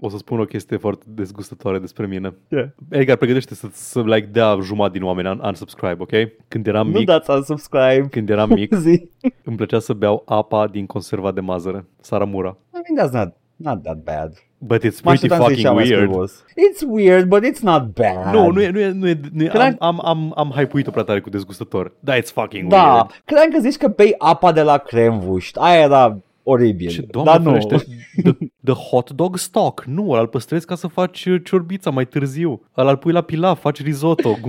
O 0.00 0.08
să 0.08 0.16
spun 0.16 0.40
o 0.40 0.44
chestie 0.44 0.76
foarte 0.76 1.04
dezgustătoare 1.08 1.78
despre 1.78 2.06
mine. 2.06 2.34
Yeah. 2.48 2.66
Edgar, 2.88 3.16
pregătește 3.16 3.54
să, 3.54 3.66
să 3.72 4.00
like 4.04 4.28
dea 4.32 4.58
jumătate 4.62 4.98
din 4.98 5.06
oameni 5.06 5.28
un- 5.28 5.40
unsubscribe, 5.44 5.96
ok? 5.98 6.10
Când 6.48 6.66
eram 6.66 6.86
Nu 6.90 6.98
mic, 6.98 7.06
dați 7.06 7.30
unsubscribe. 7.30 8.06
când 8.10 8.30
eram 8.30 8.48
mic, 8.48 8.74
Zi. 8.84 9.08
îmi 9.44 9.56
plăcea 9.56 9.78
să 9.78 9.92
beau 9.92 10.22
apa 10.26 10.66
din 10.66 10.86
conserva 10.86 11.30
de 11.32 11.40
mazăre, 11.40 11.84
Saramura. 12.00 12.56
I 12.74 12.92
mean, 12.94 13.08
that's 13.08 13.12
not, 13.12 13.32
not 13.56 13.82
that 13.82 13.96
bad. 14.02 14.32
But 14.58 14.78
it's 14.84 15.00
Mă 15.02 15.10
pretty 15.10 15.24
așteptam 15.24 15.40
să 15.46 15.52
zici 15.54 15.62
fucking 15.64 15.66
cea 15.66 15.72
mai 15.72 15.84
weird. 15.84 16.02
scârbos. 16.02 16.44
It's 16.50 16.82
weird, 16.90 17.28
but 17.28 17.42
it's 17.44 17.60
not 17.60 17.82
bad. 17.94 18.34
Nu, 18.34 18.50
nu 18.50 18.60
e, 18.62 18.70
nu 18.70 18.78
e, 18.78 18.90
nu 18.90 19.08
e, 19.08 19.20
nu 19.32 19.42
e 19.44 19.48
Cream- 19.48 19.76
am, 19.78 20.00
am, 20.00 20.00
am, 20.04 20.32
am 20.36 20.50
hype-uit-o 20.50 20.90
prea 20.90 21.02
tare 21.02 21.20
cu 21.20 21.30
dezgustător. 21.30 21.92
Da, 22.00 22.16
it's 22.18 22.32
fucking 22.32 22.68
Da, 22.70 22.92
weird. 22.92 23.22
credeam 23.24 23.50
că 23.50 23.58
zici 23.58 23.76
că 23.76 23.88
bei 23.88 24.14
apa 24.18 24.52
de 24.52 24.62
la 24.62 24.78
cremvușt. 24.78 25.56
Aia 25.56 25.80
era 25.80 26.18
oribil. 26.42 26.88
Și 26.88 27.02
doamne 27.02 27.30
Dar 27.30 27.40
nu. 27.40 27.50
ferește, 27.50 27.76
the, 28.22 28.32
the 28.64 28.72
hot 28.72 29.10
dog 29.10 29.36
stock. 29.38 29.84
Nu, 29.84 30.10
ăla 30.10 30.20
îl 30.20 30.26
păstrezi 30.26 30.66
ca 30.66 30.74
să 30.74 30.86
faci 30.86 31.24
uh, 31.24 31.40
ciorbița 31.44 31.90
mai 31.90 32.06
târziu. 32.06 32.62
Ăla 32.76 32.90
îl 32.90 32.96
pui 32.96 33.12
la 33.12 33.20
pilaf, 33.20 33.60
faci 33.60 33.82
risotto. 33.82 34.36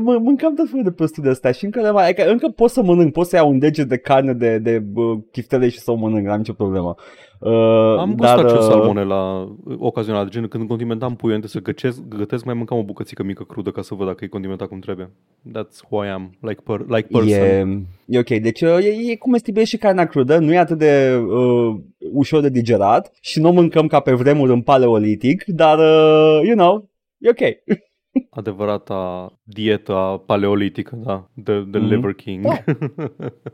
Mă, 0.00 0.18
mâncam 0.18 0.54
tot 0.54 0.68
felul 0.68 0.84
de 0.84 0.90
prostii 0.90 1.22
de 1.22 1.28
astea 1.28 1.52
și 1.52 1.64
încă, 1.64 1.80
le 1.80 1.90
mai, 1.90 2.04
adică 2.04 2.30
încă 2.30 2.48
pot 2.48 2.70
să 2.70 2.82
mănânc, 2.82 3.12
pot 3.12 3.26
să 3.26 3.36
iau 3.36 3.50
un 3.50 3.58
deget 3.58 3.88
de 3.88 3.96
carne 3.96 4.32
de, 4.32 4.58
de 4.58 4.78
bă, 4.78 5.16
chiftele 5.30 5.68
și 5.68 5.78
să 5.78 5.90
o 5.90 5.94
mănânc, 5.94 6.26
n-am 6.26 6.38
nicio 6.38 6.52
problemă. 6.52 6.94
Uh, 7.44 7.98
Am 7.98 8.14
gustat 8.14 8.40
dar, 8.40 8.48
și 8.48 8.54
eu 8.54 8.60
uh, 8.60 8.68
salmonela 8.68 9.40
uh, 9.64 9.76
ocazional, 9.78 10.28
gen 10.28 10.48
când 10.48 10.68
condimentam 10.68 11.16
puiul 11.16 11.36
înainte 11.36 11.48
să 11.48 11.60
gătesc, 11.60 12.00
gătesc, 12.08 12.44
mai 12.44 12.54
mâncam 12.54 12.78
o 12.78 12.82
bucățică 12.82 13.22
mică 13.22 13.44
crudă 13.44 13.70
ca 13.70 13.82
să 13.82 13.94
văd 13.94 14.06
dacă 14.06 14.24
e 14.24 14.28
condimentat 14.28 14.68
cum 14.68 14.78
trebuie. 14.78 15.10
That's 15.48 15.88
who 15.90 16.04
I 16.04 16.08
am, 16.08 16.30
like, 16.40 16.60
per, 16.64 16.80
like 16.80 17.08
person. 17.10 17.86
E, 18.06 18.16
e 18.16 18.18
ok, 18.18 18.28
deci 18.28 18.60
uh, 18.60 18.84
e, 18.84 19.10
e 19.10 19.16
comestibil 19.16 19.62
și 19.62 19.76
carnea 19.76 20.06
crudă, 20.06 20.38
nu 20.38 20.52
e 20.52 20.58
atât 20.58 20.78
de 20.78 21.22
uh, 21.28 21.76
ușor 22.12 22.40
de 22.40 22.48
digerat 22.48 23.12
și 23.20 23.40
nu 23.40 23.48
o 23.48 23.52
mâncăm 23.52 23.86
ca 23.86 24.00
pe 24.00 24.12
vremuri 24.12 24.52
în 24.52 24.62
paleolitic, 24.62 25.44
dar, 25.44 25.78
uh, 25.78 26.40
you 26.46 26.56
know, 26.56 26.90
e 27.18 27.28
ok. 27.28 27.40
Adevărata 28.30 29.32
dieta 29.42 30.22
paleolitică, 30.26 30.96
da, 31.04 31.28
the, 31.44 31.52
the 31.70 31.78
Mhm. 31.80 31.88
Liver 31.88 32.12
King. 32.12 32.42
Da. 32.44 32.64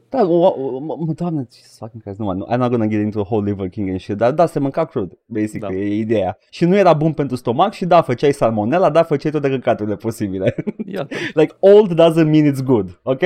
Da, 0.09 0.23
o, 0.29 0.47
o, 0.47 0.79
mă, 0.79 0.97
mă, 1.07 1.13
doamne, 1.13 1.47
Jesus 1.55 1.77
fucking 1.79 2.03
Christ, 2.03 2.19
nu, 2.19 2.25
mă, 2.25 2.47
I'm 2.55 2.59
not 2.59 2.71
gonna 2.71 2.87
get 2.87 3.01
into 3.01 3.19
a 3.19 3.23
whole 3.31 3.51
liver 3.51 3.69
king 3.69 3.89
and 3.89 4.01
shit, 4.01 4.17
dar 4.17 4.33
da, 4.33 4.47
se 4.47 4.59
mânca 4.59 4.85
crud, 4.85 5.19
basically, 5.27 5.75
Da. 5.77 5.81
e 5.81 5.97
ideea. 5.99 6.39
Și 6.51 6.65
nu 6.65 6.77
era 6.77 6.93
bun 6.93 7.13
pentru 7.13 7.37
stomac 7.37 7.73
și 7.73 7.85
da, 7.85 8.03
făceai 8.03 8.33
salmonella, 8.33 8.91
da, 8.91 9.03
făceai 9.03 9.31
toate 9.31 9.49
căcaturile 9.51 9.97
posibile. 9.97 10.55
Iată, 10.95 11.15
like, 11.41 11.57
old 11.61 11.93
doesn't 11.93 12.31
mean 12.31 12.53
it's 12.53 12.65
good, 12.65 13.01
ok? 13.03 13.21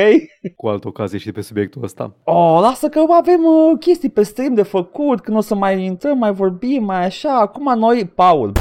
cu 0.57 0.67
altă 0.69 0.89
ocazie 0.89 1.19
și 1.19 1.25
de 1.27 1.33
pe 1.33 1.41
subiectul 1.41 1.83
ăsta. 1.83 2.15
Oh, 2.25 2.59
lasă 2.61 2.89
că 2.89 3.01
avem 3.11 3.41
uh, 3.45 3.79
chestii 3.79 4.11
pe 4.11 4.23
stream 4.23 4.55
de 4.55 4.63
făcut, 4.63 5.21
când 5.21 5.37
o 5.37 5.41
să 5.41 5.55
mai 5.55 5.85
intrăm, 5.85 6.19
mai 6.19 6.33
vorbim, 6.33 6.85
mai 6.85 7.05
așa. 7.05 7.39
Acum 7.39 7.79
noi, 7.79 8.05
Paul, 8.15 8.53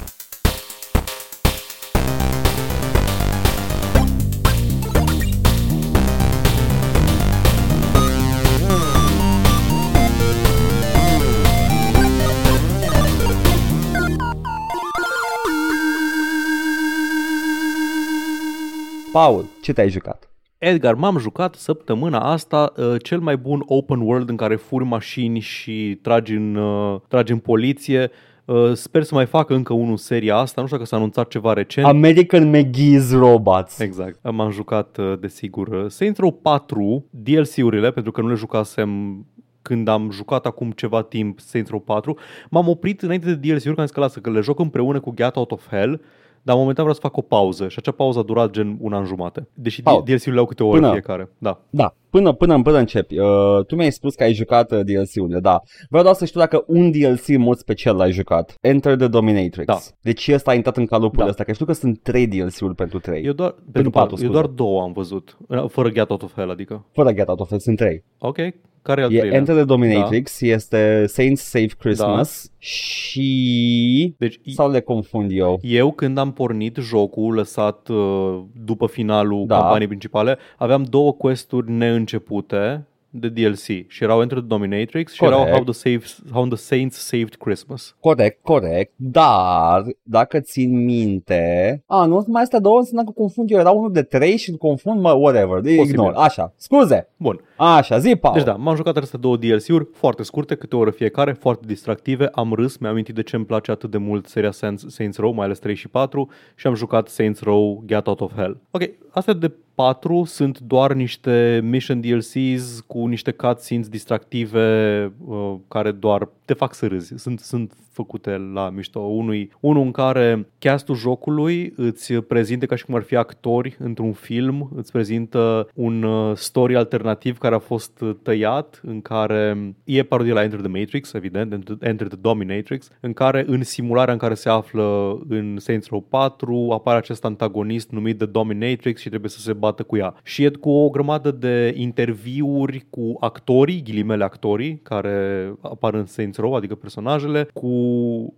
Paul, 19.13 19.45
ce 19.61 19.73
te-ai 19.73 19.89
jucat? 19.89 20.29
Edgar, 20.57 20.93
m-am 20.93 21.17
jucat 21.17 21.55
săptămâna 21.55 22.19
asta 22.19 22.73
uh, 22.75 22.95
cel 23.03 23.19
mai 23.19 23.37
bun 23.37 23.63
open 23.65 23.99
world 23.99 24.29
în 24.29 24.35
care 24.35 24.55
furi 24.55 24.83
mașini 24.83 25.39
și 25.39 25.99
tragi 26.01 26.33
în, 26.33 26.55
uh, 26.55 26.99
tragi 27.07 27.31
în 27.31 27.37
poliție. 27.37 28.11
Uh, 28.45 28.73
sper 28.73 29.03
să 29.03 29.15
mai 29.15 29.25
facă 29.25 29.53
încă 29.53 29.73
unul 29.73 29.97
seria 29.97 30.35
asta, 30.35 30.61
nu 30.61 30.67
știu 30.67 30.77
dacă 30.77 30.89
s-a 30.89 30.95
anunțat 30.95 31.27
ceva 31.27 31.53
recent. 31.53 31.85
American 31.87 32.55
McGee's 32.55 33.11
Robots. 33.11 33.79
Exact. 33.79 34.31
M-am 34.31 34.51
jucat, 34.51 34.97
uh, 34.97 35.19
desigur, 35.19 35.67
uh, 35.67 35.85
Saints 35.89 36.19
Row 36.19 36.31
4, 36.31 37.05
DLC-urile, 37.09 37.91
pentru 37.91 38.11
că 38.11 38.21
nu 38.21 38.27
le 38.27 38.35
jucasem 38.35 39.17
când 39.61 39.87
am 39.87 40.11
jucat 40.11 40.45
acum 40.45 40.71
ceva 40.71 41.01
timp 41.01 41.39
Saints 41.39 41.69
Row 41.69 41.79
4, 41.79 42.17
m-am 42.49 42.67
oprit 42.67 43.01
înainte 43.01 43.33
de 43.33 43.35
DLC-uri, 43.35 43.75
că 43.75 43.79
am 43.79 43.85
zis 43.85 43.95
că 43.95 43.99
lasă, 43.99 44.19
că 44.19 44.29
le 44.29 44.39
joc 44.39 44.59
împreună 44.59 44.99
cu 44.99 45.13
Get 45.15 45.35
Out 45.35 45.51
of 45.51 45.67
Hell, 45.69 46.01
dar 46.43 46.55
momentan 46.55 46.83
vreau 46.85 46.93
să 46.93 47.07
fac 47.07 47.17
o 47.17 47.21
pauză 47.21 47.67
și 47.67 47.75
acea 47.79 47.91
pauză 47.91 48.19
a 48.19 48.23
durat 48.23 48.49
gen 48.51 48.77
un 48.79 48.93
an 48.93 49.05
jumate. 49.05 49.47
Deși 49.53 49.81
Au. 49.83 50.01
DLC-urile 50.01 50.39
au 50.39 50.45
câte 50.45 50.63
o 50.63 50.67
oră 50.67 50.79
Până- 50.79 50.91
fiecare. 50.91 51.29
Da. 51.37 51.59
Da, 51.69 51.95
până, 52.09 52.33
până, 52.33 52.61
până 52.61 52.77
începi. 52.77 53.19
Uh, 53.19 53.65
tu 53.67 53.75
mi-ai 53.75 53.91
spus 53.91 54.15
că 54.15 54.23
ai 54.23 54.33
jucat 54.33 54.71
uh, 54.71 54.79
DLC-urile, 54.83 55.39
da. 55.39 55.61
Vreau 55.89 56.03
doar 56.03 56.15
să 56.15 56.25
știu 56.25 56.39
dacă 56.39 56.63
un 56.67 56.91
DLC 56.91 57.27
în 57.27 57.41
mod 57.41 57.57
special 57.57 57.95
l-ai 57.95 58.11
jucat. 58.11 58.57
Enter 58.61 58.95
the 58.97 59.07
Dominatrix. 59.07 59.65
Da. 59.65 59.77
Deci 60.01 60.27
ăsta 60.33 60.51
a 60.51 60.53
intrat 60.53 60.77
în 60.77 60.85
calupul 60.85 61.23
Da. 61.23 61.29
ăsta, 61.29 61.43
că 61.43 61.51
știu 61.53 61.65
că 61.65 61.73
sunt 61.73 61.99
trei 62.01 62.27
DLC-uri 62.27 62.75
pentru 62.75 62.99
trei. 62.99 63.23
Eu 63.25 63.33
doar, 63.33 63.55
pentru 63.71 63.91
patru, 63.91 64.09
patru, 64.09 64.09
eu 64.25 64.31
scuze. 64.31 64.31
doar 64.31 64.45
două 64.45 64.81
am 64.81 64.91
văzut, 64.91 65.37
fără 65.67 65.89
Get 65.89 66.09
Out 66.09 66.21
of 66.23 66.33
Hell, 66.35 66.49
adică. 66.49 66.85
Fără 66.91 67.11
Get 67.13 67.27
Out 67.27 67.39
of 67.39 67.47
Hell, 67.47 67.59
sunt 67.59 67.77
trei. 67.77 68.03
Ok, 68.19 68.37
care 68.83 69.01
e 69.01 69.03
al 69.03 69.13
E 69.13 69.17
treilea? 69.17 69.37
Enter 69.37 69.55
the 69.55 69.63
Dominatrix, 69.63 70.41
este 70.41 71.05
Saints 71.07 71.41
Save 71.41 71.67
Christmas 71.77 72.51
și... 72.57 74.15
Deci 74.17 74.39
Sau 74.53 74.71
le 74.71 74.79
confund 74.81 75.31
eu? 75.31 75.59
eu 75.61 75.91
când 75.91 76.17
am 76.17 76.31
pornit 76.33 76.77
jocul 76.81 77.33
lăsat 77.33 77.87
uh, 77.87 78.39
după 78.65 78.87
finalul 78.87 79.45
Da. 79.47 79.57
campaniei 79.59 79.87
principale, 79.87 80.37
aveam 80.57 80.83
două 80.83 81.13
questuri 81.13 81.71
neîncepute 81.71 82.87
de 83.15 83.29
DLC 83.29 83.87
și 83.87 84.03
erau 84.03 84.21
Enter 84.21 84.37
the 84.37 84.47
Dominatrix 84.47 85.11
și 85.13 85.19
Corect. 85.19 85.39
erau 85.39 85.53
How 85.53 85.63
the, 85.63 85.73
Save, 85.73 86.03
How 86.31 86.45
the 86.45 86.55
Saints 86.57 86.97
Saved 86.97 87.35
Christmas. 87.35 87.95
Corect, 87.99 88.39
corect, 88.43 88.93
dar 88.95 89.83
dacă 90.03 90.39
țin 90.39 90.83
minte... 90.83 91.83
A, 91.87 92.05
nu, 92.05 92.23
mai 92.27 92.41
astea 92.41 92.59
două 92.59 92.77
înseamnă 92.77 93.03
că 93.03 93.11
confund 93.11 93.51
eu, 93.51 93.59
era 93.59 93.69
unul 93.71 93.91
de 93.91 94.01
trei 94.01 94.37
și 94.37 94.49
îl 94.49 94.57
confund, 94.57 95.01
mă, 95.01 95.11
whatever, 95.11 95.59
de 95.59 95.75
Posibil. 95.75 95.89
ignor, 95.89 96.13
așa, 96.15 96.53
scuze, 96.57 97.09
Bun, 97.17 97.39
așa, 97.57 97.97
zi, 97.97 98.15
Paul. 98.15 98.33
deci 98.35 98.43
da, 98.43 98.53
m-am 98.53 98.75
jucat 98.75 98.97
aceste 98.97 99.17
două 99.17 99.37
DLC-uri 99.37 99.87
foarte 99.93 100.23
scurte, 100.23 100.55
câte 100.55 100.75
o 100.75 100.79
oră 100.79 100.89
fiecare, 100.91 101.31
foarte 101.33 101.63
distractive, 101.67 102.29
am 102.31 102.53
râs, 102.53 102.77
mi-am 102.77 102.91
amintit 102.91 103.15
de 103.15 103.23
ce 103.23 103.35
îmi 103.35 103.45
place 103.45 103.71
atât 103.71 103.91
de 103.91 103.97
mult 103.97 104.27
seria 104.27 104.51
Saints, 104.51 104.85
Saints 104.87 105.17
Row, 105.17 105.33
mai 105.33 105.45
ales 105.45 105.59
3 105.59 105.75
și 105.75 105.87
4 105.87 106.29
și 106.55 106.67
am 106.67 106.75
jucat 106.75 107.07
Saints 107.07 107.41
Row 107.41 107.83
Get 107.85 108.07
Out 108.07 108.19
of 108.21 108.33
Hell. 108.35 108.59
Ok, 108.71 108.81
astea 109.09 109.33
de 109.33 109.51
4 109.75 110.23
sunt 110.23 110.59
doar 110.59 110.93
niște 110.93 111.59
mission 111.63 112.01
DLCs 112.01 112.79
cu 112.87 113.05
niște 113.05 113.31
cutscenes 113.31 113.87
distractive 113.87 115.05
uh, 115.25 115.55
care 115.67 115.91
doar 115.91 116.29
te 116.45 116.53
fac 116.53 116.73
să 116.73 116.87
râzi. 116.87 117.13
Sunt, 117.17 117.39
sunt 117.39 117.73
făcute 117.93 118.49
la 118.53 118.69
mișto. 118.69 118.99
Unui, 118.99 119.51
unul 119.59 119.83
în 119.83 119.91
care 119.91 120.47
castul 120.59 120.95
jocului 120.95 121.73
îți 121.75 122.13
prezinte 122.13 122.65
ca 122.65 122.75
și 122.75 122.85
cum 122.85 122.95
ar 122.95 123.01
fi 123.01 123.15
actori 123.15 123.75
într-un 123.79 124.11
film, 124.11 124.69
îți 124.75 124.91
prezintă 124.91 125.67
un 125.75 126.03
uh, 126.03 126.35
story 126.35 126.75
alternativ 126.75 127.37
care 127.37 127.55
a 127.55 127.59
fost 127.59 128.01
uh, 128.01 128.15
tăiat, 128.21 128.81
în 128.85 129.01
care 129.01 129.73
e 129.83 130.03
parodie 130.03 130.33
la 130.33 130.43
Enter 130.43 130.59
the 130.59 130.79
Matrix, 130.79 131.13
evident, 131.13 131.53
Enter- 131.53 131.87
Enter 131.87 132.07
the 132.07 132.17
Dominatrix, 132.21 132.89
în 132.99 133.13
care 133.13 133.43
în 133.47 133.63
simularea 133.63 134.13
în 134.13 134.19
care 134.19 134.33
se 134.33 134.49
află 134.49 135.19
în 135.29 135.57
Saints 135.59 135.87
Row 135.89 136.01
4 136.01 136.69
apare 136.71 136.97
acest 136.97 137.25
antagonist 137.25 137.89
numit 137.91 138.17
The 138.17 138.25
Dominatrix 138.25 139.01
și 139.01 139.09
trebuie 139.09 139.29
să 139.29 139.39
se 139.39 139.53
bată 139.53 139.83
cu 139.83 139.97
ea. 139.97 140.15
Și 140.23 140.43
e 140.43 140.49
cu 140.49 140.69
o 140.69 140.89
grămadă 140.89 141.31
de 141.31 141.73
interviuri 141.77 142.85
cu 142.89 143.17
actorii, 143.19 143.81
ghilimele 143.83 144.23
actorii, 144.23 144.79
care 144.83 145.53
apar 145.61 145.93
în 145.93 146.05
Saints 146.05 146.37
Row, 146.37 146.53
adică 146.53 146.75
personajele, 146.75 147.47
cu 147.53 147.67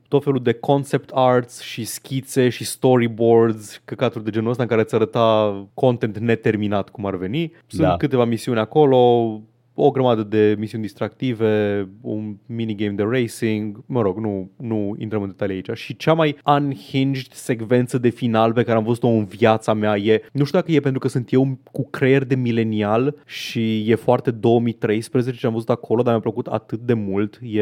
tot 0.08 0.24
felul 0.24 0.42
de 0.44 0.54
concept 0.54 1.10
arts 1.14 1.62
și 1.62 1.84
schițe 1.86 2.50
și 2.50 2.64
storyboards, 2.64 3.82
căcaturi 3.86 4.24
de 4.24 4.30
genul 4.30 4.50
ăsta 4.50 4.64
în 4.64 4.70
care 4.70 4.82
îți 4.82 4.96
arăta 4.96 5.68
content 5.74 6.18
neterminat, 6.18 6.90
cum 6.90 7.06
ar 7.06 7.16
veni. 7.16 7.52
Sunt 7.68 7.82
Da. 7.82 7.98
câteva 7.98 8.26
misiuni 8.26 8.60
acolo, 8.60 9.42
o 9.76 9.92
grămadă 9.92 10.24
de 10.24 10.56
misiuni 10.58 10.84
distractive, 10.84 11.88
un 12.02 12.36
minigame 12.46 12.92
de 12.92 13.04
racing, 13.04 13.84
mă 13.86 14.02
rog, 14.02 14.18
nu, 14.18 14.50
nu 14.58 14.96
intrăm 14.98 15.22
în 15.22 15.28
detalii 15.28 15.56
aici. 15.56 15.78
Și 15.78 15.96
cea 15.96 16.14
mai 16.14 16.38
unhinged 16.46 17.32
secvență 17.32 17.98
de 17.98 18.10
final 18.10 18.54
pe 18.54 18.64
care 18.64 18.78
am 18.78 18.84
văzut-o 18.84 19.08
în 19.08 19.26
viața 19.26 19.74
mea 19.74 19.98
e, 19.98 20.22
nu 20.32 20.44
știu 20.44 20.60
dacă 20.60 20.72
e 20.72 20.80
pentru 20.80 21.00
că 21.00 21.08
sunt 21.08 21.32
eu 21.32 21.58
cu 21.72 21.88
creier 21.90 22.24
de 22.24 22.36
milenial 22.36 23.16
și 23.26 23.90
e 23.90 23.96
foarte 23.96 24.32
2013 24.32 25.40
ce 25.40 25.48
am 25.48 25.54
văzut 25.54 25.70
acolo, 25.70 26.02
dar 26.02 26.12
mi-a 26.12 26.22
plăcut 26.22 26.48
atât 26.48 26.80
de 26.80 26.94
mult, 26.94 27.40
e, 27.42 27.62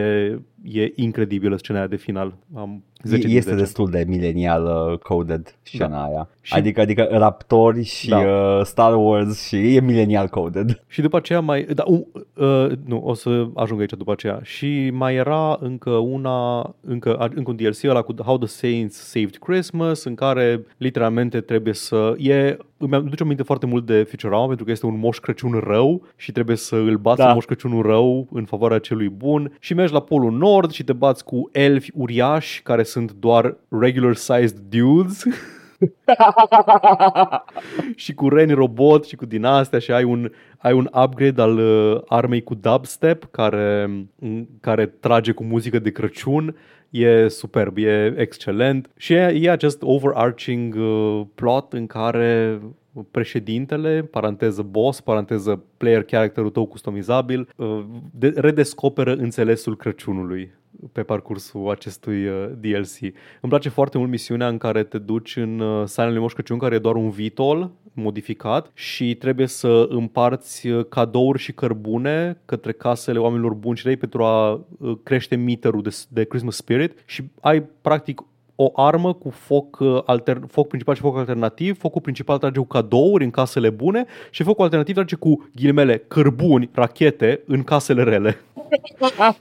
e 0.64 0.92
incredibilă 0.96 1.58
scena 1.58 1.78
aia 1.78 1.88
de 1.88 1.96
final. 1.96 2.38
Am 2.54 2.84
10 3.04 3.28
din 3.28 3.38
este 3.38 3.50
10. 3.50 3.64
destul 3.64 3.90
de 3.90 4.06
milenial 4.08 4.90
uh, 4.92 4.98
coded 5.00 5.56
scena 5.62 5.88
Da. 5.98 6.04
aia. 6.04 6.28
Și- 6.42 6.54
Adică, 6.54 6.82
adică 6.82 7.08
raptori 7.12 7.84
și 7.84 8.10
Da. 8.10 8.18
uh, 8.18 8.62
Star 8.66 8.96
Wars 8.96 9.48
și 9.48 9.76
e 9.76 9.80
milenial 9.82 10.28
coded. 10.28 10.84
Și 10.88 11.02
după 11.02 11.18
aceea 11.18 11.40
mai... 11.40 11.64
Da, 11.74 11.84
uh, 11.88 12.02
uh, 12.36 12.72
nu, 12.86 13.02
o 13.06 13.14
să 13.14 13.48
ajung 13.56 13.80
aici 13.80 13.92
după 13.98 14.12
aceea. 14.12 14.40
Și 14.44 14.90
mai 14.94 15.16
era 15.16 15.58
încă 15.62 15.90
una, 15.90 16.60
încă, 16.82 17.30
încă 17.36 17.50
un 17.50 17.56
DLC 17.56 17.84
ăla 17.84 18.02
cu 18.02 18.14
How 18.24 18.38
the 18.38 18.48
Saints 18.48 18.96
Saved 18.96 19.36
Christmas, 19.40 20.04
în 20.04 20.16
care 20.16 20.66
literalmente 20.78 21.42
trebuie 21.42 21.74
să... 21.74 22.14
E, 22.18 22.58
îmi 22.84 22.96
aduce 22.96 23.24
aminte 23.24 23.44
foarte 23.44 23.66
mult 23.66 23.86
de 23.86 24.04
Futurama, 24.04 24.48
pentru 24.48 24.66
că 24.66 24.72
este 24.72 24.86
un 24.86 25.00
moș 25.00 25.18
Crăciun 25.18 25.62
rău 25.64 26.06
și 26.16 26.32
trebuie 26.32 26.56
să 26.56 26.76
îl 26.76 26.98
bați 26.98 27.18
Da. 27.18 27.26
da. 27.26 27.34
moș 27.34 27.46
Crăciunul 27.46 27.82
rău 27.82 28.28
în 28.32 28.46
favoarea 28.46 28.80
celui 28.80 29.10
bun 29.10 29.56
și 29.60 29.74
mergi 29.74 29.94
la 29.94 30.02
Polul 30.02 30.32
Nord 30.32 30.72
și 30.72 30.84
te 30.84 30.94
bați 30.94 31.24
cu 31.24 31.50
elfi 31.52 31.92
uriași 31.94 32.62
care 32.62 32.84
sunt 32.84 33.12
doar 33.12 33.56
regular-sized 33.70 34.58
dudes 34.70 35.24
și 37.96 38.14
cu 38.14 38.30
reni 38.30 38.54
robot 38.54 39.06
și 39.06 39.16
cu 39.16 39.26
din 39.26 39.46
astea 39.46 39.80
și 39.80 39.92
ai 39.92 40.04
un, 40.04 40.32
ai 40.64 40.74
un 40.74 40.90
upgrade 41.04 41.42
al 41.42 41.58
uh, 41.58 42.02
armei 42.08 42.44
cu 42.44 42.56
dubstep 42.56 43.28
care, 43.32 43.86
m, 44.16 44.48
care 44.60 44.86
trage 44.86 45.32
cu 45.32 45.44
muzică 45.44 45.80
de 45.80 45.92
Crăciun. 45.92 46.56
E 46.90 47.28
superb, 47.28 47.78
e 47.78 48.14
excelent 48.18 48.90
și 48.98 49.14
e, 49.14 49.40
e 49.42 49.52
acest 49.52 49.82
overarching 49.82 50.76
uh, 50.76 51.22
plot 51.36 51.74
în 51.74 51.88
care 51.88 52.60
președintele, 53.12 54.08
paranteză 54.12 54.62
boss, 54.62 55.02
paranteză 55.02 55.64
player 55.78 56.04
characterul 56.04 56.50
tău 56.50 56.66
customizabil, 56.66 57.50
uh, 57.56 57.84
de, 58.12 58.34
redescoperă 58.36 59.14
înțelesul 59.14 59.78
Crăciunului 59.78 60.52
pe 60.92 61.04
parcursul 61.04 61.70
acestui 61.70 62.28
uh, 62.28 62.50
DLC. 62.60 63.00
Îmi 63.42 63.50
place 63.50 63.70
foarte 63.70 63.98
mult 63.98 64.10
misiunea 64.10 64.48
în 64.48 64.58
care 64.58 64.84
te 64.84 64.98
duci 64.98 65.36
în 65.36 65.60
uh, 65.60 65.88
Silent 65.88 66.20
Moș 66.20 66.34
Crăciun, 66.34 66.58
care 66.58 66.76
e 66.76 66.80
doar 66.80 66.96
un 66.96 67.10
vitol 67.10 67.72
modificat 67.94 68.72
și 68.74 69.16
trebuie 69.16 69.48
să 69.48 69.86
împarți 69.90 70.68
uh, 70.68 70.86
cadouri 70.90 71.40
și 71.40 71.54
cărbune 71.54 72.42
către 72.46 72.72
casele 72.72 73.20
oamenilor 73.20 73.54
buni 73.54 73.78
și 73.78 73.88
rei 73.88 73.98
pentru 73.98 74.24
a 74.24 74.52
uh, 74.52 74.98
crește 75.04 75.36
meterul 75.36 75.82
de, 75.82 75.98
de 76.10 76.24
Christmas 76.24 76.56
Spirit 76.56 77.04
și 77.06 77.24
ai 77.42 77.64
practic 77.82 78.22
o 78.56 78.72
armă 78.74 79.14
cu 79.14 79.30
foc, 79.30 79.80
uh, 79.80 80.02
alter, 80.06 80.42
foc 80.48 80.68
principal 80.68 80.96
și 80.96 81.02
foc 81.02 81.18
alternativ. 81.18 81.78
Focul 81.78 82.02
principal 82.02 82.38
trage 82.38 82.60
cu 82.60 82.66
cadouri 82.66 83.24
în 83.24 83.32
casele 83.32 83.70
bune 83.70 84.06
și 84.30 84.44
focul 84.44 84.64
alternativ 84.64 84.96
trage 84.96 85.16
cu 85.16 85.50
ghilimele 85.56 85.98
cărbuni, 86.08 86.70
rachete 86.74 87.44
în 87.48 87.64
casele 87.64 88.04
rele. 88.04 88.38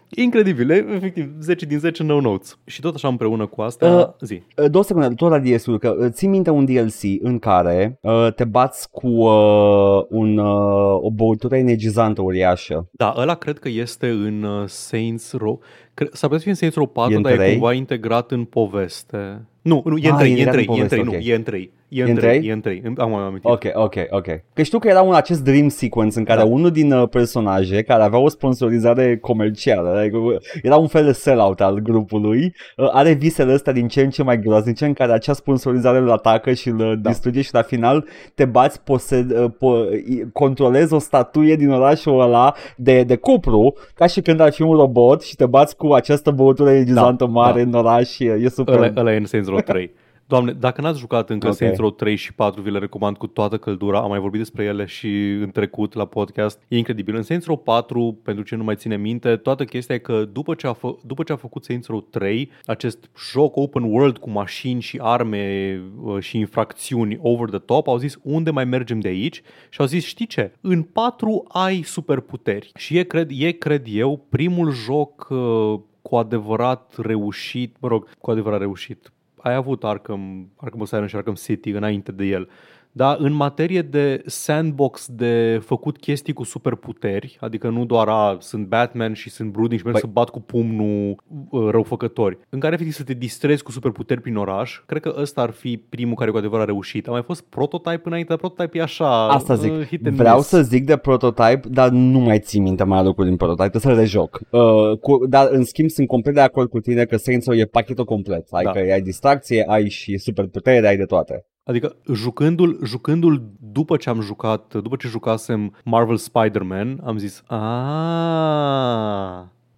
Incredibil, 0.09 0.71
e, 0.71 0.87
efectiv, 0.95 1.31
10 1.41 1.67
din 1.67 1.79
10 1.79 2.03
no 2.03 2.21
notes. 2.21 2.59
Și 2.65 2.81
tot 2.81 2.95
așa 2.95 3.09
împreună 3.09 3.47
cu 3.47 3.61
asta, 3.61 3.91
Uh, 3.93 3.99
uh, 3.99 4.13
zi. 4.21 4.43
Uh, 4.57 4.71
Două 4.71 4.85
secunde, 4.85 5.09
tot 5.09 5.31
la 5.31 5.39
DS-ul, 5.39 5.79
că 5.79 5.97
uh, 5.99 6.07
țin 6.11 6.31
minte 6.31 6.51
un 6.51 6.65
DLC 6.65 7.23
în 7.23 7.39
care 7.39 7.99
uh, 8.01 8.29
te 8.35 8.45
bați 8.45 8.91
cu 8.91 9.07
uh, 9.09 10.05
un, 10.09 10.39
uh, 10.39 10.99
o 11.01 11.11
băutură 11.11 11.57
energizantă 11.57 12.23
uriașă. 12.23 12.89
Da, 12.91 13.15
ăla 13.17 13.35
cred 13.35 13.59
că 13.59 13.69
este 13.69 14.09
în 14.09 14.43
uh, 14.43 14.65
Saints 14.67 15.33
Row. 15.33 15.61
Cre- 15.95 16.09
S-ar 16.13 16.21
putea 16.31 16.37
să 16.37 16.43
fie 16.43 16.51
în 16.51 16.57
Saints 16.57 16.77
Row 16.77 16.87
4, 16.87 17.13
E 17.13 17.17
în 17.17 17.23
dar 17.23 17.33
e 17.33 17.37
trei? 17.37 17.51
cumva 17.53 17.73
integrat 17.73 18.31
în 18.31 18.45
poveste. 18.45 19.43
Nu, 19.63 19.83
nu, 19.85 19.97
e 19.99 20.09
în 20.09 20.13
Ah, 20.15 20.19
3, 20.19 20.31
e 20.31 20.31
e 20.31 20.33
în 20.33 20.39
integrat 20.39 20.53
3, 20.53 20.67
în 20.67 20.75
e 20.79 20.81
în 20.83 20.89
3, 20.89 20.99
poveste, 20.99 21.03
nu, 21.03 21.11
ok. 21.13 21.27
e 21.27 21.35
în 21.35 21.43
3. 21.43 21.71
E 21.95 22.01
E 22.01 22.03
în 22.03 22.09
în 22.09 22.15
3, 22.17 22.39
trei? 22.39 22.49
e 22.49 22.53
în 22.53 22.61
3. 22.61 22.83
Am 22.97 23.11
mai 23.11 23.21
amintit. 23.23 23.45
Ok, 23.51 23.63
ok, 23.75 23.95
ok. 24.11 24.27
Că 24.55 24.63
știu 24.63 24.79
că 24.79 24.89
era 24.89 25.03
un 25.03 25.15
acest 25.15 25.45
dream 25.45 25.69
sequence 25.69 26.19
în 26.19 26.25
care 26.25 26.41
Da. 26.41 26.47
unul 26.47 26.71
din 26.71 26.93
uh, 26.93 27.09
personaje 27.09 27.83
care 27.83 28.03
avea 28.03 28.19
o 28.19 28.29
sponsorizare 28.29 29.17
comercială, 29.19 29.89
adică 29.99 30.17
uh, 30.17 30.37
era 30.63 30.77
un 30.77 30.87
fel 30.87 31.05
de 31.05 31.13
sell-out 31.13 31.61
al 31.61 31.79
grupului, 31.79 32.55
uh, 32.77 32.89
are 32.93 33.13
visele 33.13 33.53
astea 33.53 33.73
din 33.73 33.89
ce 33.89 34.01
în 34.03 34.11
ce 34.11 34.23
mai 34.23 34.41
groaznice 34.41 34.85
în 34.85 34.93
care 34.93 35.13
acea 35.13 35.33
sponsorizare 35.33 35.99
îl 35.99 36.11
atacă 36.11 36.53
și 36.53 36.69
îl 36.69 36.99
da. 37.03 37.09
distruge 37.09 37.41
și 37.43 37.55
la 37.55 37.63
final 37.63 38.05
te 38.35 38.45
bați, 38.45 38.81
posed, 38.83 39.31
uh, 39.31 39.45
po- 39.51 39.93
i- 40.09 40.31
controlezi 40.33 40.93
o 40.95 40.99
statuie 40.99 41.57
din 41.57 41.71
orașul 41.71 42.21
ăla 42.21 42.55
de, 42.77 43.03
de 43.03 43.17
cupru, 43.17 43.75
ca 43.95 44.07
și 44.07 44.21
când 44.21 44.41
ar 44.41 44.53
fi 44.53 44.63
un 44.63 44.77
robot 44.77 45.23
și 45.23 45.37
te 45.37 45.47
bați 45.47 45.77
cu 45.77 45.93
această 45.93 46.31
băutură 46.31 46.71
energizantă 46.71 47.25
Da, 47.25 47.31
mare 47.31 47.65
da. 47.65 47.69
în 47.79 47.85
oraș 47.87 48.09
și 48.09 48.23
uh, 48.23 48.45
e 48.45 48.49
super. 48.49 48.75
Ăla, 48.75 48.93
ăla 48.97 49.13
e 49.13 49.17
în 49.17 49.25
Saints 49.25 49.49
Row 49.49 49.59
3. 49.73 49.91
Doamne, 50.33 50.53
dacă 50.53 50.81
n-ați 50.81 50.99
jucat 50.99 51.31
încă 51.31 51.47
Ok. 51.47 51.53
okay. 51.53 51.67
Saints 51.67 51.79
Row 51.79 51.91
3 51.91 52.17
și 52.17 52.35
4, 52.35 52.63
vi 52.63 52.71
le 52.71 52.79
recomand 52.79 53.17
cu 53.17 53.27
toată 53.27 53.59
căldura. 53.59 54.01
Am 54.01 54.09
mai 54.09 54.19
vorbit 54.19 54.41
despre 54.41 54.65
ele 54.65 54.85
și 54.85 55.31
în 55.31 55.51
trecut 55.51 55.95
la 55.95 56.05
podcast. 56.05 56.63
E 56.69 56.77
incredibil. 56.77 57.15
În 57.17 57.23
Saints 57.23 57.47
Row 57.47 57.57
4, 57.57 58.19
pentru 58.23 58.45
ce 58.45 58.57
nu 58.57 58.65
mai 58.65 58.77
ține 58.77 58.97
minte, 58.97 59.37
toată 59.37 59.65
chestia 59.65 59.95
e 59.95 59.99
că 59.99 60.25
după 60.25 60.55
ce 60.55 60.67
a, 60.67 60.73
fă, 60.73 60.95
după 61.07 61.23
ce 61.23 61.33
a 61.33 61.37
făcut 61.37 61.65
Saints 61.65 61.87
Row 61.87 62.01
3, 62.01 62.51
acest 62.67 63.11
joc 63.33 63.57
open 63.57 63.83
world 63.83 64.19
cu 64.19 64.31
mașini 64.31 64.81
și 64.81 64.99
arme 65.03 65.81
uh, 66.03 66.23
și 66.23 66.39
infracțiuni 66.39 67.19
over 67.21 67.49
the 67.49 67.59
top, 67.59 67.89
au 67.89 67.97
zis 67.97 68.19
unde 68.23 68.51
mai 68.51 68.65
mergem 68.65 69.01
de 69.01 69.09
aici 69.09 69.43
și 69.71 69.81
au 69.81 69.87
zis 69.87 70.05
știi 70.05 70.27
ce, 70.27 70.53
în 70.61 70.83
4 70.83 71.45
ai 71.49 71.83
superputeri 71.83 72.71
și 72.75 72.99
e, 72.99 73.03
cred, 73.03 73.31
e, 73.33 73.51
cred 73.51 73.87
eu, 73.89 74.27
primul 74.29 74.71
joc 74.71 75.27
uh, 75.31 75.81
cu 76.03 76.17
adevărat 76.17 76.95
reușit, 76.97 77.77
mă 77.81 77.89
rog, 77.89 78.09
cu 78.19 78.31
adevărat 78.31 78.59
reușit. 78.59 79.13
Ai 79.43 79.55
avut 79.55 79.85
Arkham, 79.85 80.53
Arkham 80.57 80.83
Asylum 80.83 81.07
și 81.07 81.17
Arkham 81.17 81.35
City 81.35 81.71
înainte 81.71 82.13
de 82.13 82.25
el. 82.25 82.49
Dar 82.95 83.17
în 83.21 83.33
materie 83.33 83.83
de 83.83 84.23
sandbox 84.27 85.07
de 85.11 85.61
făcut 85.65 85.99
chestii 85.99 86.33
cu 86.33 86.45
superputeri, 86.45 87.37
adică 87.41 87.69
nu 87.69 87.85
doar 87.85 88.09
a, 88.09 88.37
sunt 88.41 88.67
Batman 88.67 89.13
și 89.13 89.31
sunt 89.31 89.51
brooding 89.53 89.79
și 89.81 89.85
merg 89.87 89.97
Băi- 89.99 90.01
să 90.01 90.07
bat 90.07 90.29
cu 90.29 90.41
pumnul 90.41 91.17
uh, 91.51 91.69
răufăcători, 91.71 92.39
în 92.49 92.61
care 92.61 92.75
efectiv 92.75 92.95
să 92.95 93.03
te 93.03 93.13
distrezi 93.15 93.63
cu 93.63 93.71
superputeri 93.71 94.21
prin 94.21 94.37
oraș, 94.37 94.81
cred 94.87 95.03
că 95.03 95.15
ăsta 95.21 95.41
ar 95.43 95.51
fi 95.51 95.77
primul 95.89 96.15
care 96.15 96.31
cu 96.31 96.37
adevărat 96.37 96.63
a 96.65 96.67
reușit. 96.67 97.09
A 97.09 97.11
mai 97.11 97.23
fost 97.23 97.43
prototype 97.43 98.01
înainte, 98.05 98.29
dar 98.29 98.39
prototype 98.39 98.79
e 98.79 98.83
așa 98.83 99.29
Asta 99.29 99.55
zic. 99.55 99.73
uh, 99.73 99.87
hit 99.87 100.07
and 100.07 100.17
Vreau 100.17 100.37
miss. 100.37 100.49
să 100.49 100.63
zic 100.63 100.85
de 100.87 100.97
prototype, 100.97 101.61
dar 101.71 101.89
nu 101.91 102.19
mai 102.19 102.39
țin 102.39 102.63
minte 102.63 102.85
mai 102.85 103.05
lucruri 103.05 103.29
din 103.29 103.37
prototype, 103.37 103.79
trebuie 103.79 103.95
să 103.95 104.01
le 104.01 104.07
joc. 104.07 104.41
Uh, 104.51 104.99
cu, 105.01 105.27
dar 105.27 105.49
în 105.51 105.65
schimb 105.65 105.89
sunt 105.89 106.07
complet 106.07 106.35
de 106.35 106.41
acord 106.41 106.69
cu 106.69 106.81
tine 106.81 107.05
că 107.05 107.17
Saints 107.17 107.47
Row 107.47 107.57
e 107.57 107.65
pachetul 107.65 108.05
complet. 108.05 108.47
Adică 108.51 108.73
Da. 108.87 108.93
ai 108.93 109.01
distracție, 109.03 109.65
ai 109.69 109.89
și 109.89 110.19
superputere, 110.19 110.87
ai 110.89 110.97
de 110.97 111.05
toate. 111.05 111.47
Adică 111.65 111.97
jucându-l, 112.13 112.79
jucându-l 112.85 113.43
după 113.73 113.97
ce 113.97 114.09
am 114.09 114.21
jucat, 114.21 114.75
după 114.75 114.97
ce 114.97 115.09
jucasem 115.09 115.75
Marvel 115.85 116.17
Spider-Man, 116.17 117.01
am 117.05 117.19
zis, 117.19 117.43
a, 117.47 117.59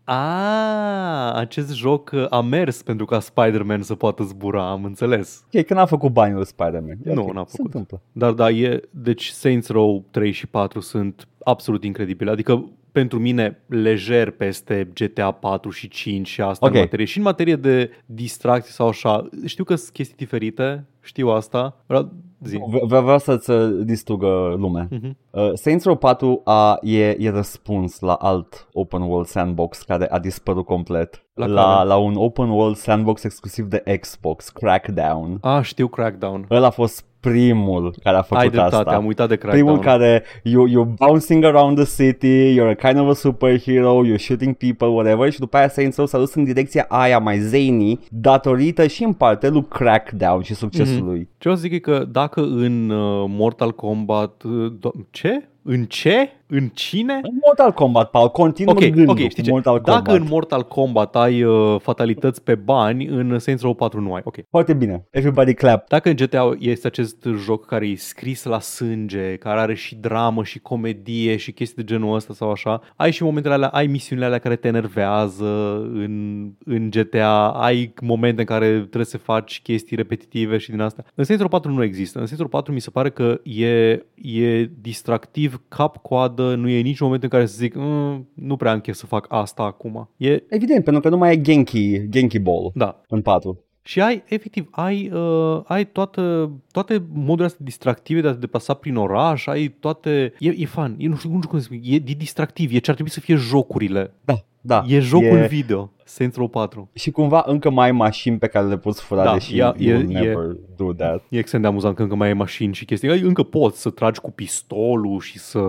a, 0.04 1.32
acest 1.32 1.74
joc 1.74 2.12
a 2.30 2.40
mers 2.40 2.82
pentru 2.82 3.04
ca 3.04 3.20
Spider-Man 3.20 3.82
să 3.82 3.94
poată 3.94 4.22
zbura, 4.22 4.70
am 4.70 4.84
înțeles. 4.84 5.44
Ok, 5.54 5.64
când 5.64 5.80
a 5.80 5.84
făcut 5.86 6.12
banii 6.12 6.46
Spider-Man. 6.46 6.98
E 7.04 7.12
Nu, 7.12 7.22
ok, 7.22 7.32
n-a 7.32 7.44
Se 7.44 7.50
făcut. 7.56 7.64
întâmplă. 7.64 8.00
Dar 8.12 8.32
da, 8.32 8.50
e, 8.50 8.80
deci 8.90 9.28
Saints 9.28 9.68
Row 9.68 10.04
3 10.10 10.30
și 10.32 10.46
4 10.46 10.80
sunt 10.80 11.28
absolut 11.44 11.84
incredibile. 11.84 12.30
Adică 12.30 12.68
pentru 12.94 13.18
mine 13.18 13.62
lejer 13.66 14.30
peste 14.30 14.88
GTA 14.94 15.30
4 15.30 15.70
și 15.70 15.88
5 15.88 16.28
și 16.28 16.40
asta 16.40 16.66
Ok. 16.66 16.74
în 16.74 16.80
materie. 16.80 17.04
Și 17.06 17.16
în 17.18 17.22
materie 17.24 17.56
de 17.56 17.90
distracție 18.06 18.72
sau 18.72 18.88
așa. 18.88 19.28
Știu 19.44 19.64
că 19.64 19.74
sunt 19.74 19.92
chestii 19.92 20.16
diferite, 20.16 20.86
știu 21.02 21.28
asta. 21.28 21.82
Vreau, 21.86 22.12
zi. 22.44 22.56
V- 22.56 22.86
Vreau 22.86 23.18
să-ți 23.18 23.50
uh, 23.50 23.84
distrugă 23.84 24.54
lumea. 24.58 24.88
Mhm. 24.90 25.16
Uh, 25.30 25.50
Saints 25.54 25.84
Row 25.84 25.96
4 25.96 26.40
a, 26.44 26.78
e, 26.82 27.08
e 27.18 27.30
răspuns 27.30 28.00
la 28.00 28.12
alt 28.14 28.68
open 28.72 29.00
world 29.02 29.26
sandbox 29.26 29.82
care 29.82 30.06
a 30.10 30.18
dispărut 30.18 30.64
complet. 30.64 31.24
La 31.34 31.46
la, 31.46 31.62
care? 31.74 31.86
la 31.88 31.96
un 31.96 32.14
open 32.16 32.48
world 32.48 32.76
sandbox 32.76 33.24
exclusiv 33.24 33.64
de 33.64 33.98
Xbox, 34.00 34.48
Crackdown. 34.48 35.38
A, 35.40 35.60
știu 35.62 35.88
Crackdown. 35.88 36.46
Ăla 36.50 36.66
a 36.66 36.70
fost 36.70 37.04
primul 37.30 37.94
care 38.02 38.16
a 38.16 38.22
făcut 38.22 38.42
Ai 38.42 38.48
dreptate, 38.50 38.74
asta. 38.76 38.90
am 38.96 39.06
uitat 39.06 39.28
de 39.28 39.36
Crackdown. 39.36 39.64
Primul 39.64 39.82
care 39.84 40.22
you, 40.42 40.66
you 40.66 40.84
bouncing 40.84 41.44
around 41.44 41.76
the 41.84 42.04
city, 42.04 42.54
you're 42.58 42.76
a 42.80 42.88
kind 42.88 43.00
of 43.00 43.08
a 43.08 43.14
superhero, 43.14 44.00
you're 44.06 44.18
shooting 44.18 44.54
people, 44.54 44.86
whatever 44.86 45.32
și 45.32 45.38
după 45.38 45.56
aia 45.56 45.68
Saints 45.68 45.96
Row 45.96 46.06
s-a 46.06 46.18
dus 46.18 46.34
în 46.34 46.44
direcția 46.44 46.84
aia 46.88 47.18
mai 47.18 47.38
zany 47.38 47.98
datorită 48.10 48.86
și 48.86 49.04
în 49.04 49.12
parte 49.12 49.48
lui 49.48 49.66
Crackdown 49.68 50.42
și 50.42 50.54
succesul 50.54 50.96
Mhm. 50.96 51.04
lui. 51.06 51.20
Ce 51.20 51.28
vreau 51.38 51.54
să 51.54 51.60
zic 51.60 51.72
e 51.72 51.78
că 51.78 52.04
dacă 52.12 52.40
în 52.40 52.90
uh, 52.90 53.24
Mortal 53.28 53.70
Kombat... 53.72 54.42
Uh, 54.42 54.72
do- 54.78 55.10
ce? 55.10 55.48
În 55.62 55.84
ce? 55.84 56.28
În 56.46 56.68
cine? 56.68 57.12
În 57.22 57.38
Mortal 57.46 57.72
Kombat, 57.72 58.10
Paul, 58.10 58.28
continuă 58.28 58.74
Ok, 58.74 58.80
gândul 58.80 59.08
ok, 59.08 59.20
cu 59.22 59.28
știi 59.28 59.42
ce? 59.42 59.50
Mortal 59.50 59.80
Dacă 59.84 60.02
Kombat. 60.02 60.20
în 60.20 60.26
Mortal 60.28 60.62
Kombat 60.62 61.16
ai 61.16 61.42
uh, 61.42 61.80
fatalități 61.80 62.42
pe 62.42 62.54
bani, 62.54 63.06
în 63.06 63.38
Saints 63.38 63.62
Row 63.62 63.74
4 63.74 64.00
nu 64.00 64.14
ai. 64.14 64.20
Ok. 64.24 64.36
Foarte 64.50 64.74
bine. 64.74 65.06
Everybody 65.10 65.54
clap. 65.54 65.88
Dacă 65.88 66.08
în 66.08 66.16
GTA 66.16 66.56
este 66.58 66.86
acest 66.86 67.28
joc 67.36 67.66
care 67.66 67.86
e 67.86 67.96
scris 67.96 68.44
la 68.44 68.60
sânge, 68.60 69.36
care 69.36 69.60
are 69.60 69.74
și 69.74 69.94
dramă 69.94 70.44
și 70.44 70.58
comedie 70.58 71.36
și 71.36 71.52
chestii 71.52 71.82
de 71.82 71.92
genul 71.92 72.14
ăsta 72.14 72.34
sau 72.34 72.50
așa, 72.50 72.80
ai 72.96 73.10
și 73.10 73.22
momentele 73.22 73.54
alea, 73.54 73.68
ai 73.68 73.86
misiunile 73.86 74.26
alea 74.26 74.38
care 74.38 74.56
te 74.56 74.68
enervează 74.68 75.76
în, 75.92 76.44
în 76.64 76.90
GTA, 76.90 77.48
ai 77.48 77.94
momente 78.02 78.40
în 78.40 78.46
care 78.46 78.68
trebuie 78.70 79.04
să 79.04 79.18
faci 79.18 79.60
chestii 79.62 79.96
repetitive 79.96 80.58
și 80.58 80.70
din 80.70 80.80
asta. 80.80 81.04
În 81.14 81.24
Saints 81.24 81.44
Row 81.44 81.60
4 81.60 81.72
nu 81.72 81.82
există. 81.82 82.18
În 82.18 82.26
Saints 82.26 82.42
Row 82.42 82.60
4 82.60 82.72
mi 82.72 82.80
se 82.80 82.90
pare 82.90 83.10
că 83.10 83.40
e, 83.42 83.90
e 84.14 84.70
distractiv 84.80 85.60
cap-coadă, 85.68 86.33
nu 86.42 86.68
e 86.68 86.80
nici 86.80 87.00
moment 87.00 87.22
în 87.22 87.28
care 87.28 87.46
să 87.46 87.56
zic 87.56 87.74
"Mm, 87.76 88.28
nu 88.34 88.56
prea 88.56 88.72
am 88.72 88.80
chef 88.80 88.94
să 88.96 89.06
fac 89.06 89.26
asta 89.28 89.62
acum. 89.62 90.08
E, 90.16 90.42
Evident, 90.48 90.84
pentru 90.84 91.02
că 91.02 91.08
nu 91.08 91.16
mai 91.16 91.32
e 91.32 91.40
Genki, 91.40 92.08
Genki 92.08 92.38
Ball 92.38 92.70
da, 92.74 93.00
în 93.08 93.22
4. 93.22 93.58
și 93.82 94.00
ai, 94.00 94.22
efectiv, 94.26 94.68
ai, 94.70 95.10
uh, 95.14 95.60
ai 95.64 95.86
toată, 95.86 96.50
toate 96.72 97.02
modurile 97.12 97.44
astea 97.46 97.64
distractive 97.64 98.20
de 98.20 98.28
a 98.28 98.32
te 98.32 98.38
deplasa 98.38 98.74
prin 98.74 98.96
oraș, 98.96 99.46
ai 99.46 99.68
toate... 99.68 100.32
E, 100.38 100.48
e 100.56 100.66
fun, 100.66 100.94
e, 100.98 101.08
nu 101.08 101.16
știu, 101.16 101.30
nu 101.30 101.36
știu 101.36 101.48
cum 101.48 101.58
să 101.58 101.64
spun, 101.64 101.78
e, 101.82 101.94
e 101.94 101.98
distractiv, 101.98 102.74
e 102.74 102.78
ce 102.78 102.88
ar 102.90 102.94
trebui 102.94 103.12
să 103.12 103.20
fie 103.20 103.34
jocurile. 103.34 104.12
Da, 104.24 104.34
da. 104.60 104.84
e 104.88 104.98
jocul 104.98 105.46
video, 105.48 105.92
Saints 106.04 106.36
Row 106.36 106.48
4. 106.48 106.88
Și 106.92 107.10
cumva 107.10 107.42
încă 107.46 107.70
mai 107.70 107.84
ai 107.86 107.92
mașini 107.92 108.38
pe 108.38 108.46
care 108.46 108.66
le 108.66 108.76
poți 108.78 109.02
fura, 109.02 109.24
Da, 109.24 109.32
deși 109.32 109.54
e- 109.54 109.56
you 109.56 109.74
e- 109.78 109.94
will 109.96 110.10
e- 110.10 110.20
never 110.20 110.56
do 110.76 110.92
that. 110.92 111.24
E 111.28 111.38
extrem 111.38 111.60
de 111.60 111.66
amuzant 111.66 111.96
că 111.96 112.02
încă 112.02 112.14
mai 112.14 112.28
ai 112.28 112.34
mașini 112.34 112.74
și 112.74 112.84
chestii. 112.84 113.10
Ai, 113.10 113.20
încă 113.20 113.42
poți 113.42 113.80
să 113.80 113.90
tragi 113.90 114.20
cu 114.20 114.30
pistolul 114.30 115.20
și 115.20 115.38
să 115.38 115.60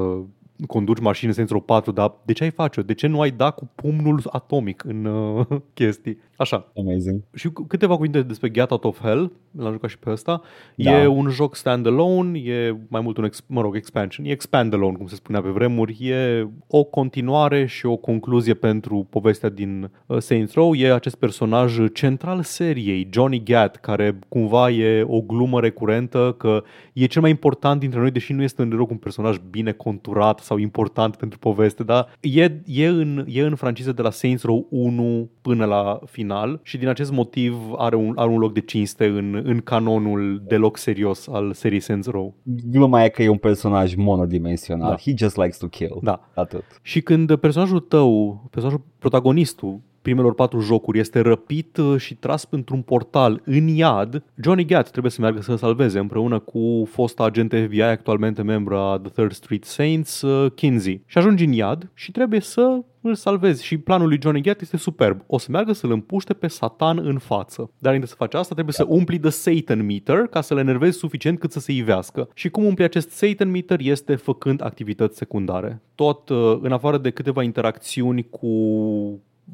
conduci 0.67 0.99
mașini 0.99 1.27
în 1.27 1.33
Saints 1.33 1.51
Row 1.51 1.61
4, 1.61 1.91
dar 1.91 2.13
de 2.25 2.33
ce 2.33 2.43
ai 2.43 2.51
face-o? 2.51 2.83
De 2.83 2.93
ce 2.93 3.07
nu 3.07 3.21
ai 3.21 3.31
da 3.31 3.51
cu 3.51 3.69
pumnul 3.75 4.21
atomic 4.31 4.83
în 4.83 5.05
uh, 5.05 5.45
chestii? 5.73 6.17
Așa, 6.37 6.71
Amazing. 6.77 7.21
Și 7.33 7.49
cu- 7.49 7.63
câteva 7.63 7.95
cuvinte 7.95 8.21
despre 8.21 8.51
Get 8.51 8.71
Out 8.71 8.83
of 8.83 9.01
Hell, 9.01 9.31
l-am 9.51 9.71
jucat 9.71 9.89
și 9.89 9.99
pe 9.99 10.09
ăsta. 10.09 10.41
Da. 10.75 11.01
E 11.01 11.07
un 11.07 11.29
joc 11.29 11.55
standalone, 11.55 12.39
e 12.39 12.77
mai 12.87 13.01
mult 13.01 13.17
un, 13.17 13.23
ex- 13.23 13.43
mă 13.47 13.61
rog, 13.61 13.75
expansion, 13.75 14.25
e 14.25 14.31
expandalone, 14.31 14.97
cum 14.97 15.07
se 15.07 15.15
spunea 15.15 15.41
pe 15.41 15.49
vremuri, 15.49 15.97
e 16.07 16.47
o 16.67 16.83
continuare 16.83 17.65
și 17.65 17.85
o 17.85 17.95
concluzie 17.95 18.53
pentru 18.53 19.07
povestea 19.09 19.49
din 19.49 19.89
uh, 20.05 20.17
Saints 20.17 20.53
Row. 20.53 20.73
E 20.75 20.93
acest 20.93 21.15
personaj 21.15 21.77
central 21.93 22.41
seriei, 22.41 23.07
Johnny 23.11 23.43
Gat, 23.43 23.75
care 23.75 24.19
cumva 24.27 24.69
e 24.69 25.01
o 25.07 25.21
glumă 25.21 25.59
recurentă, 25.59 26.35
că 26.37 26.63
e 26.93 27.05
cel 27.05 27.21
mai 27.21 27.29
important 27.31 27.79
dintre 27.79 27.99
noi, 27.99 28.11
deși 28.11 28.33
nu 28.33 28.43
este 28.43 28.61
în 28.61 28.69
deloc 28.69 28.89
un 28.89 28.97
personaj 28.97 29.37
bine 29.49 29.71
conturat 29.71 30.39
sau 30.39 30.57
important 30.57 31.15
pentru 31.15 31.39
poveste, 31.39 31.83
dar 31.83 32.17
e, 32.19 32.51
e, 32.65 32.87
în, 32.87 33.25
e 33.27 33.41
în 33.41 33.55
franciză 33.55 33.91
de 33.91 34.01
la 34.01 34.09
Saints 34.09 34.43
Row 34.43 34.67
1 34.69 35.29
până 35.47 35.65
la 35.65 35.99
final 36.05 36.59
și 36.63 36.77
din 36.77 36.87
acest 36.87 37.11
motiv 37.11 37.55
are 37.77 37.95
un, 37.95 38.13
are 38.15 38.29
un 38.29 38.37
loc 38.37 38.53
de 38.53 38.59
cinste 38.59 39.05
în, 39.05 39.41
în 39.43 39.59
canonul 39.59 40.43
deloc 40.47 40.77
serios 40.77 41.27
al 41.27 41.53
serii 41.53 41.79
Saints 41.79 42.07
Row. 42.07 42.33
Gluma 42.43 43.03
e 43.03 43.09
că 43.09 43.23
e 43.23 43.27
un 43.27 43.37
personaj 43.37 43.95
monodimensional. 43.95 44.89
Da. 44.89 44.95
He 44.95 45.13
just 45.17 45.37
likes 45.37 45.57
to 45.57 45.67
kill. 45.67 45.99
Da. 46.01 46.29
Atât. 46.33 46.63
Și 46.81 47.01
când 47.01 47.35
personajul 47.35 47.79
tău, 47.79 48.41
personajul 48.51 48.85
protagonistul 48.99 49.79
primelor 50.05 50.33
patru 50.33 50.59
jocuri 50.59 50.99
este 50.99 51.19
răpit 51.19 51.77
uh, 51.77 51.99
și 51.99 52.15
tras 52.15 52.47
într-un 52.49 52.81
portal 52.81 53.41
în 53.45 53.67
iad, 53.67 54.23
Johnny 54.35 54.65
Gat 54.65 54.89
trebuie 54.89 55.11
să 55.11 55.21
meargă 55.21 55.41
să-l 55.41 55.57
salveze 55.57 55.99
împreună 55.99 56.39
cu 56.39 56.87
fosta 56.91 57.23
agent 57.23 57.53
FBI, 57.65 57.81
actualmente 57.81 58.41
membru 58.41 58.75
a 58.75 58.99
The 59.01 59.11
Third 59.11 59.31
Street 59.31 59.63
Saints, 59.63 60.21
uh, 60.21 60.51
Kinsey. 60.51 61.01
Și 61.05 61.17
ajungi 61.17 61.43
în 61.43 61.51
iad 61.51 61.89
și 61.93 62.11
trebuie 62.11 62.39
să 62.39 62.79
îl 63.01 63.15
salvezi 63.15 63.63
și 63.63 63.77
planul 63.77 64.07
lui 64.07 64.19
Johnny 64.21 64.41
Gat 64.41 64.61
este 64.61 64.77
superb. 64.77 65.21
O 65.27 65.37
să 65.37 65.47
meargă 65.51 65.73
să-l 65.73 65.91
împuște 65.91 66.33
pe 66.33 66.47
Satan 66.47 66.99
în 67.03 67.17
față. 67.17 67.61
Dar 67.61 67.71
înainte 67.93 68.07
să 68.07 68.15
faci 68.15 68.33
asta, 68.33 68.53
trebuie 68.53 68.73
să 68.73 68.85
umpli 68.87 69.19
the 69.19 69.29
Satan 69.29 69.85
meter 69.85 70.17
ca 70.17 70.41
să-l 70.41 70.57
enervezi 70.57 70.97
suficient 70.97 71.39
cât 71.39 71.51
să 71.51 71.59
se 71.59 71.71
ivească. 71.71 72.29
Și 72.33 72.49
cum 72.49 72.65
umpli 72.65 72.83
acest 72.83 73.09
Satan 73.09 73.49
meter 73.49 73.79
este 73.81 74.15
făcând 74.15 74.63
activități 74.63 75.17
secundare. 75.17 75.81
Tot 75.95 76.29
uh, 76.29 76.57
în 76.61 76.71
afară 76.71 76.97
de 76.97 77.09
câteva 77.09 77.43
interacțiuni 77.43 78.29
cu 78.29 78.47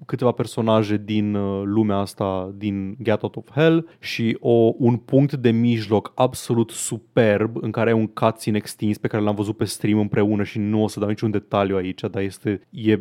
câteva 0.06 0.32
personaje 0.32 1.02
din 1.06 1.34
uh, 1.34 1.62
lumea 1.66 1.98
asta, 1.98 2.54
din 2.58 2.98
Get 3.04 3.22
Out 3.22 3.36
of 3.36 3.52
Hell 3.52 3.88
și 4.00 4.38
o, 4.40 4.74
un 4.78 4.98
punct 4.98 5.34
de 5.34 5.52
mijloc 5.52 6.12
absolut 6.16 6.70
superb 6.70 7.58
în 7.62 7.72
care 7.72 7.90
ai 7.90 8.00
un 8.00 8.08
cutscene 8.08 8.58
extins 8.58 8.98
pe 8.98 9.08
care 9.08 9.24
l-am 9.24 9.36
văzut 9.36 9.58
pe 9.58 9.66
stream 9.66 10.00
împreună 10.00 10.44
și 10.44 10.60
nu 10.60 10.84
o 10.84 10.88
să 10.88 11.00
dau 11.00 11.10
niciun 11.10 11.32
detaliu 11.32 11.76
aici, 11.76 12.02
dar 12.12 12.22
este 12.22 12.68
e 12.70 13.00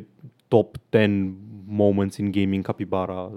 top 0.49 0.77
10 0.91 1.35
moments 1.71 2.17
in 2.17 2.31
gaming 2.31 2.65
capybara 2.65 3.31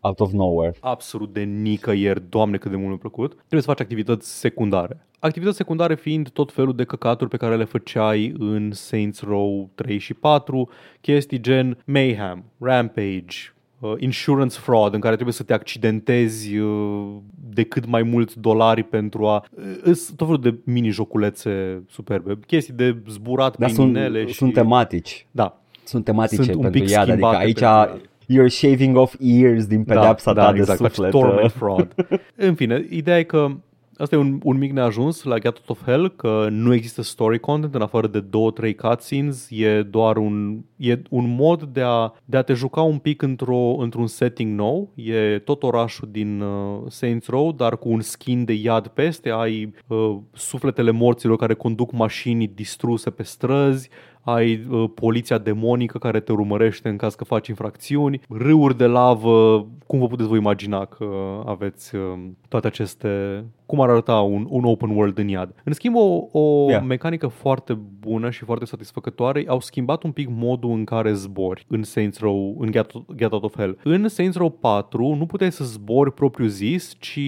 Out 0.00 0.20
of 0.20 0.32
nowhere. 0.32 0.74
absolut 0.80 1.32
de 1.32 1.40
nicăieri, 1.42 2.22
doamne 2.28 2.56
cât 2.56 2.70
de 2.70 2.76
mult 2.76 2.88
mi-a 2.88 2.96
plăcut, 2.96 3.32
trebuie 3.32 3.60
să 3.60 3.66
faci 3.66 3.80
activități 3.80 4.38
secundare. 4.38 5.06
Activități 5.18 5.56
secundare 5.56 5.94
fiind 5.94 6.28
tot 6.28 6.52
felul 6.52 6.74
de 6.74 6.84
căcaturi 6.84 7.30
pe 7.30 7.36
care 7.36 7.56
le 7.56 7.64
făceai 7.64 8.34
în 8.38 8.70
Saints 8.72 9.22
Row 9.22 9.70
3 9.74 9.98
și 9.98 10.14
4, 10.14 10.68
chestii 11.00 11.40
gen 11.40 11.78
Mayhem, 11.86 12.44
Rampage, 12.58 13.36
uh, 13.78 13.92
insurance 13.98 14.58
fraud, 14.58 14.94
în 14.94 15.00
care 15.00 15.14
trebuie 15.14 15.34
să 15.34 15.42
te 15.42 15.52
accidentezi 15.52 16.56
uh, 16.56 17.16
de 17.50 17.62
cât 17.62 17.86
mai 17.86 18.02
mulți 18.02 18.40
dolari 18.40 18.82
pentru 18.82 19.26
a... 19.26 19.44
Sunt 19.82 20.16
tot 20.16 20.26
felul 20.26 20.40
de 20.42 20.54
mini-joculețe 20.64 21.82
superbe, 21.88 22.38
chestii 22.46 22.74
de 22.74 22.96
zburat 23.08 23.56
Dar 23.56 23.68
prin 23.70 23.74
sunt, 23.74 23.96
inele 23.96 24.26
și... 24.26 24.34
sunt 24.34 24.52
tematici. 24.52 25.26
Da, 25.30 25.60
Sunt 25.88 26.04
tematice 26.04 26.42
Sunt 26.42 26.54
un 26.54 26.62
pentru 26.62 26.80
pic 26.80 26.90
ea, 26.90 27.00
adică 27.00 27.16
schimbate 27.16 27.44
aici 27.44 27.58
pentru 27.58 28.08
you're 28.32 28.48
shaving 28.48 28.96
off 28.96 29.14
ears 29.20 29.66
din 29.66 29.84
pedepsa 29.84 30.32
da, 30.32 30.40
ta 30.40 30.46
da, 30.46 30.52
de 30.52 30.58
exact, 30.58 30.78
faci 30.78 30.92
suflet. 30.92 31.10
torment 31.10 31.52
fraud. 31.60 31.94
În 32.36 32.54
fine, 32.54 32.86
ideea 32.90 33.18
e 33.18 33.22
că 33.22 33.50
Asta 33.98 34.14
e 34.14 34.18
un, 34.18 34.40
un 34.42 34.58
mic 34.58 34.72
neajuns 34.72 35.22
la 35.22 35.38
Get 35.38 35.56
Out 35.56 35.68
of 35.68 35.84
Hell, 35.84 36.08
că 36.16 36.46
nu 36.50 36.74
există 36.74 37.02
story 37.02 37.38
content 37.38 37.74
în 37.74 37.82
afară 37.82 38.06
de 38.06 38.20
două, 38.20 38.50
trei 38.50 38.74
cutscenes, 38.74 39.48
e 39.50 39.82
doar 39.82 40.16
un, 40.16 40.60
e 40.76 41.02
un 41.10 41.34
mod 41.34 41.62
de 41.62 41.80
a, 41.84 42.12
de 42.24 42.36
a 42.36 42.42
te 42.42 42.52
juca 42.52 42.80
un 42.80 42.98
pic 42.98 43.22
într-o, 43.22 43.76
într-un 43.78 44.06
setting 44.06 44.58
nou, 44.58 44.92
e 44.94 45.38
tot 45.38 45.62
orașul 45.62 46.08
din 46.10 46.40
uh, 46.40 46.80
Saints 46.88 47.26
Row, 47.26 47.52
dar 47.52 47.78
cu 47.78 47.88
un 47.88 48.00
skin 48.00 48.44
de 48.44 48.52
iad 48.52 48.86
peste, 48.86 49.30
ai 49.30 49.72
uh, 49.86 50.16
sufletele 50.32 50.90
morților 50.90 51.36
care 51.36 51.54
conduc 51.54 51.92
mașini 51.92 52.50
distruse 52.54 53.10
pe 53.10 53.22
străzi, 53.22 53.88
ai 54.28 54.66
uh, 54.70 54.90
poliția 54.94 55.38
demonică 55.38 55.98
care 55.98 56.20
te 56.20 56.32
urmărește 56.32 56.88
în 56.88 56.96
caz 56.96 57.14
că 57.14 57.24
faci 57.24 57.48
infracțiuni, 57.48 58.20
râuri 58.28 58.76
de 58.76 58.86
lavă, 58.86 59.66
cum 59.86 59.98
vă 59.98 60.06
puteți 60.06 60.28
voi 60.28 60.38
imagina 60.38 60.84
că 60.84 61.40
aveți 61.44 61.94
uh, 61.94 62.18
toate 62.48 62.66
aceste, 62.66 63.44
cum 63.68 63.80
ar 63.80 63.88
arăta 63.88 64.20
un, 64.20 64.46
un 64.48 64.64
open 64.64 64.90
world 64.90 65.18
în 65.18 65.28
iad. 65.28 65.54
În 65.64 65.72
schimb, 65.72 65.94
o, 65.96 66.28
o 66.38 66.66
Yeah. 66.68 66.84
mecanică 66.86 67.26
foarte 67.26 67.78
bună 68.00 68.30
și 68.30 68.44
foarte 68.44 68.64
satisfăcătoare, 68.64 69.44
au 69.46 69.60
schimbat 69.60 70.02
un 70.02 70.10
pic 70.12 70.28
modul 70.30 70.70
în 70.70 70.84
care 70.84 71.12
zbori 71.12 71.64
în 71.68 71.82
Saints 71.82 72.18
Row, 72.18 72.56
în 72.60 72.70
Get, 72.70 72.90
Get 73.16 73.32
Out 73.32 73.42
of 73.42 73.56
Hell. 73.56 73.78
În 73.84 74.08
Saints 74.08 74.36
Row 74.36 74.50
4 74.50 75.14
nu 75.18 75.26
puteai 75.26 75.52
să 75.52 75.64
zbori 75.64 76.12
propriu 76.12 76.46
zis, 76.46 76.96
ci 76.98 77.18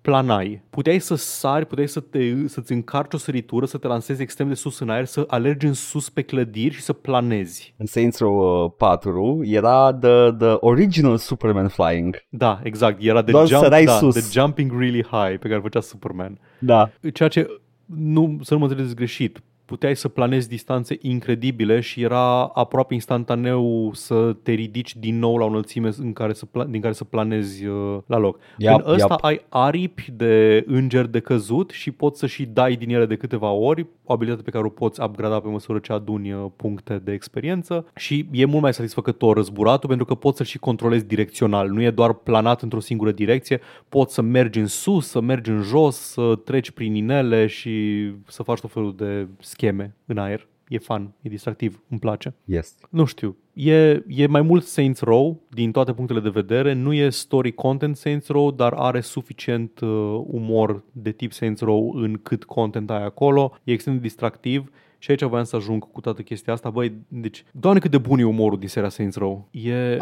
planai. 0.00 0.62
Puteai 0.70 0.98
să 0.98 1.14
sari, 1.14 1.66
puteai 1.66 1.88
să 1.88 2.00
te, 2.00 2.48
să-ți 2.48 2.72
încarci 2.72 3.14
o 3.14 3.16
săritură, 3.16 3.66
să 3.66 3.78
te 3.78 3.86
lansezi 3.86 4.22
extrem 4.22 4.48
de 4.48 4.54
sus 4.54 4.78
în 4.78 4.90
aer, 4.90 5.04
să 5.04 5.24
alergi 5.26 5.66
în 5.66 5.72
sus 5.72 6.10
pe 6.10 6.22
clădiri 6.22 6.74
și 6.74 6.80
să 6.80 6.92
planezi. 6.92 7.74
În 7.76 7.86
Saints 7.86 8.18
Row 8.18 8.64
uh, 8.64 8.70
4 8.76 9.40
era 9.44 9.92
the, 10.00 10.32
the 10.38 10.56
original 10.60 11.16
Superman 11.16 11.68
flying. 11.68 12.22
Da, 12.28 12.60
exact. 12.62 13.02
Era 13.02 13.22
de, 13.22 13.30
Doar 13.30 13.46
jump, 13.46 13.62
sărai 13.62 13.84
da, 13.84 13.92
sus. 13.92 14.14
de 14.14 14.40
jumping 14.40 14.72
really 14.78 15.04
high 15.10 15.38
pe 15.38 15.48
care 15.48 15.60
făcea 15.60 15.80
Superman. 15.88 16.38
Da. 16.58 16.90
Ceea 17.12 17.28
ce, 17.28 17.60
nu, 17.84 18.38
să 18.42 18.52
nu 18.54 18.60
mă 18.60 18.66
înțelegeți 18.66 18.96
greșit, 18.96 19.42
puteai 19.68 19.96
să 19.96 20.08
planezi 20.08 20.48
distanțe 20.48 20.98
incredibile 21.00 21.80
și 21.80 22.02
era 22.02 22.44
aproape 22.44 22.94
instantaneu 22.94 23.90
să 23.94 24.36
te 24.42 24.52
ridici 24.52 24.96
din 24.96 25.18
nou 25.18 25.36
la 25.36 25.44
o 25.44 25.48
înălțime 25.48 25.90
în 25.98 26.12
care 26.12 26.32
să 26.32 26.46
pla- 26.46 26.68
din 26.68 26.80
care 26.80 26.92
să 26.92 27.04
planezi 27.04 27.66
uh, 27.66 27.98
la 28.06 28.18
loc. 28.18 28.38
Yep, 28.56 28.72
în 28.74 28.92
ăsta 28.92 29.06
yep. 29.10 29.24
ai 29.24 29.44
aripi 29.48 30.10
de 30.16 30.64
îngeri 30.66 31.10
de 31.10 31.20
căzut 31.20 31.70
și 31.70 31.90
poți 31.90 32.18
să 32.18 32.26
și 32.26 32.44
dai 32.44 32.76
din 32.76 32.90
ele 32.90 33.06
de 33.06 33.16
câteva 33.16 33.50
ori, 33.50 33.86
o 34.04 34.12
abilitate 34.12 34.42
pe 34.42 34.50
care 34.50 34.64
o 34.64 34.68
poți 34.68 35.02
upgrada 35.02 35.40
pe 35.40 35.48
măsură 35.48 35.78
ce 35.78 35.92
aduni 35.92 36.32
uh, 36.32 36.46
puncte 36.56 37.00
de 37.04 37.12
experiență 37.12 37.86
și 37.96 38.26
e 38.32 38.44
mult 38.44 38.62
mai 38.62 38.74
satisfăcător 38.74 39.36
răzburatul 39.36 39.88
pentru 39.88 40.06
că 40.06 40.14
poți 40.14 40.36
să 40.36 40.44
și 40.44 40.58
controlezi 40.58 41.06
direcțional, 41.06 41.68
nu 41.68 41.82
e 41.82 41.90
doar 41.90 42.12
planat 42.12 42.62
într-o 42.62 42.80
singură 42.80 43.10
direcție, 43.12 43.60
poți 43.88 44.14
să 44.14 44.22
mergi 44.22 44.58
în 44.58 44.66
sus, 44.66 45.08
să 45.08 45.20
mergi 45.20 45.50
în 45.50 45.62
jos, 45.62 45.96
să 45.96 46.38
treci 46.44 46.70
prin 46.70 46.94
inele 46.94 47.46
și 47.46 48.06
să 48.26 48.42
faci 48.42 48.60
tot 48.60 48.72
felul 48.72 48.94
de 48.96 49.26
scheme 49.58 49.94
în 50.06 50.18
aer. 50.18 50.48
E 50.68 50.78
fun, 50.78 51.14
e 51.20 51.28
distractiv, 51.28 51.82
îmi 51.88 52.00
place. 52.00 52.34
Yes. 52.44 52.74
Nu 52.90 53.04
știu, 53.04 53.36
e, 53.52 54.02
e 54.06 54.26
mai 54.26 54.42
mult 54.42 54.64
Saints 54.64 55.00
Row 55.00 55.42
din 55.50 55.72
toate 55.72 55.92
punctele 55.92 56.20
de 56.20 56.28
vedere, 56.28 56.72
nu 56.72 56.92
e 56.92 57.10
story 57.10 57.52
content 57.52 57.96
Saints 57.96 58.28
Row, 58.28 58.50
dar 58.50 58.72
are 58.72 59.00
suficient 59.00 59.80
uh, 59.80 59.88
umor 60.26 60.84
de 60.92 61.10
tip 61.10 61.32
Saints 61.32 61.60
Row 61.60 61.92
în 61.94 62.18
cât 62.22 62.44
content 62.44 62.90
ai 62.90 63.04
acolo, 63.04 63.58
e 63.64 63.72
extrem 63.72 63.94
de 63.94 64.00
distractiv 64.00 64.70
și 64.98 65.10
aici 65.10 65.22
voiam 65.22 65.44
să 65.44 65.56
ajung 65.56 65.90
cu 65.90 66.00
toată 66.00 66.22
chestia 66.22 66.52
asta. 66.52 66.70
Băi, 66.70 66.92
deci, 67.08 67.44
doamne 67.52 67.80
cât 67.80 67.90
de 67.90 67.98
bun 67.98 68.18
e 68.18 68.24
umorul 68.24 68.58
din 68.58 68.68
seria 68.68 68.88
Saints 68.88 69.16
Row. 69.16 69.48
E... 69.50 69.98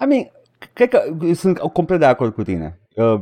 I 0.00 0.04
mean, 0.08 0.30
cred 0.72 0.88
că 0.88 1.16
sunt 1.34 1.58
complet 1.58 1.98
de 1.98 2.04
acord 2.04 2.34
cu 2.34 2.42
tine. 2.42 2.80
Uh, 2.94 3.20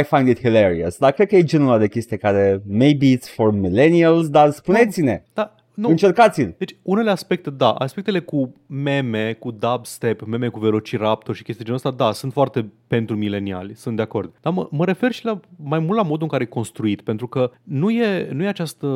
I 0.00 0.02
find 0.02 0.28
it 0.28 0.38
hilarious. 0.38 0.98
Dar 0.98 1.12
cred 1.12 1.28
că 1.28 1.36
e 1.36 1.44
genul 1.44 1.68
ăla 1.68 1.78
de 1.78 1.88
chestie 1.88 2.16
care 2.16 2.62
maybe 2.68 3.16
it's 3.16 3.34
for 3.34 3.52
millennials, 3.52 4.28
dar 4.28 4.50
spuneți-ne, 4.50 5.22
Da, 5.34 5.54
nu, 5.78 5.88
încercați-l. 5.88 6.54
Deci, 6.58 6.76
unele 6.82 7.10
aspecte, 7.10 7.50
da, 7.50 7.70
aspectele 7.70 8.20
cu 8.20 8.54
meme, 8.66 9.32
cu 9.32 9.50
dubstep, 9.50 10.26
meme 10.26 10.48
cu 10.48 10.58
Velociraptor 10.58 11.34
și 11.34 11.42
chestii 11.42 11.64
genul 11.64 11.80
ăsta, 11.84 12.04
da, 12.04 12.12
sunt 12.12 12.32
foarte 12.32 12.72
pentru 12.86 13.16
mileniali, 13.16 13.74
sunt 13.74 13.96
de 13.96 14.02
acord. 14.02 14.32
Dar 14.40 14.52
mă, 14.52 14.68
mă 14.70 14.84
refer 14.84 15.12
și 15.12 15.24
la 15.24 15.40
mai 15.56 15.78
mult 15.78 15.96
la 15.96 16.02
modul 16.02 16.22
în 16.22 16.28
care 16.28 16.42
e 16.42 16.46
construit, 16.46 17.00
pentru 17.00 17.26
că 17.26 17.50
nu 17.62 17.90
e, 17.90 18.28
nu 18.32 18.42
e 18.42 18.48
această 18.48 18.86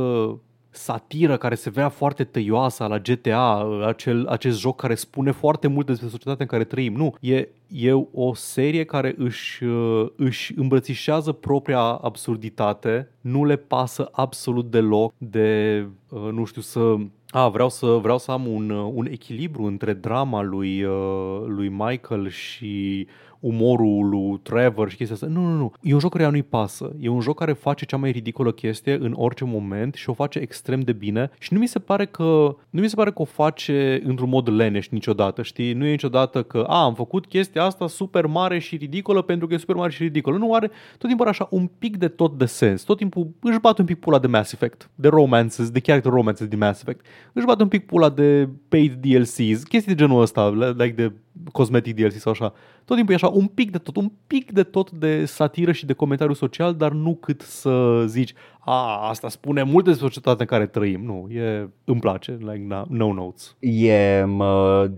satiră 0.72 1.36
care 1.36 1.54
se 1.54 1.70
vrea 1.70 1.88
foarte 1.88 2.24
tăioasă 2.24 2.84
la 2.84 2.98
GTA, 2.98 3.68
acel, 3.86 4.26
acest 4.26 4.58
joc 4.58 4.80
care 4.80 4.94
spune 4.94 5.30
foarte 5.30 5.66
mult 5.66 5.86
despre 5.86 6.08
societatea 6.08 6.44
în 6.44 6.46
care 6.46 6.64
trăim. 6.64 6.94
Nu, 6.94 7.14
e, 7.20 7.48
e 7.68 7.92
o 8.12 8.34
serie 8.34 8.84
care 8.84 9.14
își, 9.18 9.64
uh, 9.64 10.06
își 10.16 10.52
îmbrățișează 10.56 11.32
propria 11.32 11.80
absurditate, 11.80 13.08
nu 13.20 13.44
le 13.44 13.56
pasă 13.56 14.08
absolut 14.12 14.70
deloc 14.70 15.12
de, 15.18 15.86
uh, 16.08 16.28
nu 16.32 16.44
știu, 16.44 16.60
să 16.60 16.96
a, 17.32 17.48
vreau 17.48 17.68
să, 17.68 17.86
vreau 17.86 18.18
să 18.18 18.30
am 18.30 18.46
un, 18.46 18.70
uh, 18.70 18.90
un 18.94 19.06
echilibru 19.10 19.62
între 19.62 19.92
drama 19.92 20.42
lui, 20.42 20.82
uh, 20.82 21.42
lui 21.46 21.68
Michael 21.68 22.28
și 22.28 23.06
umorul 23.42 24.08
lui 24.08 24.40
Trevor 24.42 24.90
și 24.90 24.96
chestia 24.96 25.14
asta. 25.14 25.26
Nu, 25.26 25.46
nu, 25.46 25.56
nu. 25.56 25.72
E 25.80 25.92
un 25.92 25.98
joc 25.98 26.12
care 26.12 26.30
nu-i 26.30 26.42
pasă. 26.42 26.92
E 27.00 27.08
un 27.08 27.20
joc 27.20 27.38
care 27.38 27.52
face 27.52 27.84
cea 27.84 27.96
mai 27.96 28.10
ridicolă 28.10 28.52
chestie 28.52 28.98
în 29.00 29.12
orice 29.16 29.44
moment 29.44 29.94
și 29.94 30.10
o 30.10 30.12
face 30.12 30.38
extrem 30.38 30.80
de 30.80 30.92
bine 30.92 31.30
și 31.38 31.52
nu 31.52 31.58
mi 31.58 31.66
se 31.66 31.78
pare 31.78 32.06
că 32.06 32.56
nu 32.70 32.80
mi 32.80 32.88
se 32.88 32.94
pare 32.94 33.10
că 33.10 33.22
o 33.22 33.24
face 33.24 34.02
într-un 34.04 34.28
mod 34.28 34.48
leneș 34.48 34.88
niciodată, 34.88 35.42
știi? 35.42 35.72
Nu 35.72 35.86
e 35.86 35.90
niciodată 35.90 36.42
că, 36.42 36.64
a, 36.68 36.82
am 36.82 36.94
făcut 36.94 37.26
chestia 37.26 37.62
asta 37.62 37.86
super 37.86 38.26
mare 38.26 38.58
și 38.58 38.76
ridicolă 38.76 39.22
pentru 39.22 39.46
că 39.46 39.54
e 39.54 39.56
super 39.56 39.76
mare 39.76 39.90
și 39.90 40.02
ridicolă. 40.02 40.36
Nu 40.36 40.54
are 40.54 40.70
tot 40.98 41.08
timpul 41.08 41.26
are 41.26 41.36
așa 41.38 41.48
un 41.50 41.66
pic 41.78 41.96
de 41.96 42.08
tot 42.08 42.38
de 42.38 42.44
sens. 42.44 42.82
Tot 42.82 42.96
timpul 42.96 43.30
își 43.40 43.60
bate 43.60 43.80
un 43.80 43.86
pic 43.86 43.98
pula 43.98 44.18
de 44.18 44.26
Mass 44.26 44.52
Effect, 44.52 44.90
de 44.94 45.08
romances, 45.08 45.70
de 45.70 45.80
character 45.80 46.12
romances 46.12 46.46
din 46.46 46.58
Mass 46.58 46.80
Effect. 46.80 47.06
Își 47.32 47.46
bate 47.46 47.62
un 47.62 47.68
pic 47.68 47.86
pula 47.86 48.08
de 48.08 48.48
paid 48.68 48.92
DLCs, 48.92 49.62
chestii 49.62 49.94
de 49.94 49.94
genul 49.94 50.20
ăsta, 50.20 50.48
like 50.76 50.94
de 50.94 51.12
cosmetic 51.52 51.94
DLC 51.94 52.12
sau 52.12 52.32
așa. 52.32 52.52
Tot 52.84 52.96
timpul 52.96 53.12
e 53.12 53.16
așa 53.16 53.28
un 53.28 53.46
pic 53.46 53.70
de 53.70 53.78
tot, 53.78 53.96
un 53.96 54.12
pic 54.26 54.52
de 54.52 54.62
tot 54.62 54.90
de 54.90 55.24
satiră 55.24 55.72
și 55.72 55.86
de 55.86 55.92
comentariu 55.92 56.34
social, 56.34 56.74
dar 56.74 56.92
nu 56.92 57.14
cât 57.14 57.40
să 57.40 58.04
zici, 58.06 58.34
a, 58.64 59.08
asta 59.08 59.28
spune 59.28 59.62
multe 59.62 59.88
despre 59.88 60.06
societatea 60.06 60.40
în 60.40 60.46
care 60.46 60.66
trăim. 60.66 61.04
Nu, 61.04 61.28
e, 61.30 61.68
îmi 61.84 62.00
place, 62.00 62.38
like, 62.40 62.64
na, 62.66 62.84
no 62.88 63.12
notes. 63.12 63.56
E 63.60 64.24
mă, 64.24 64.90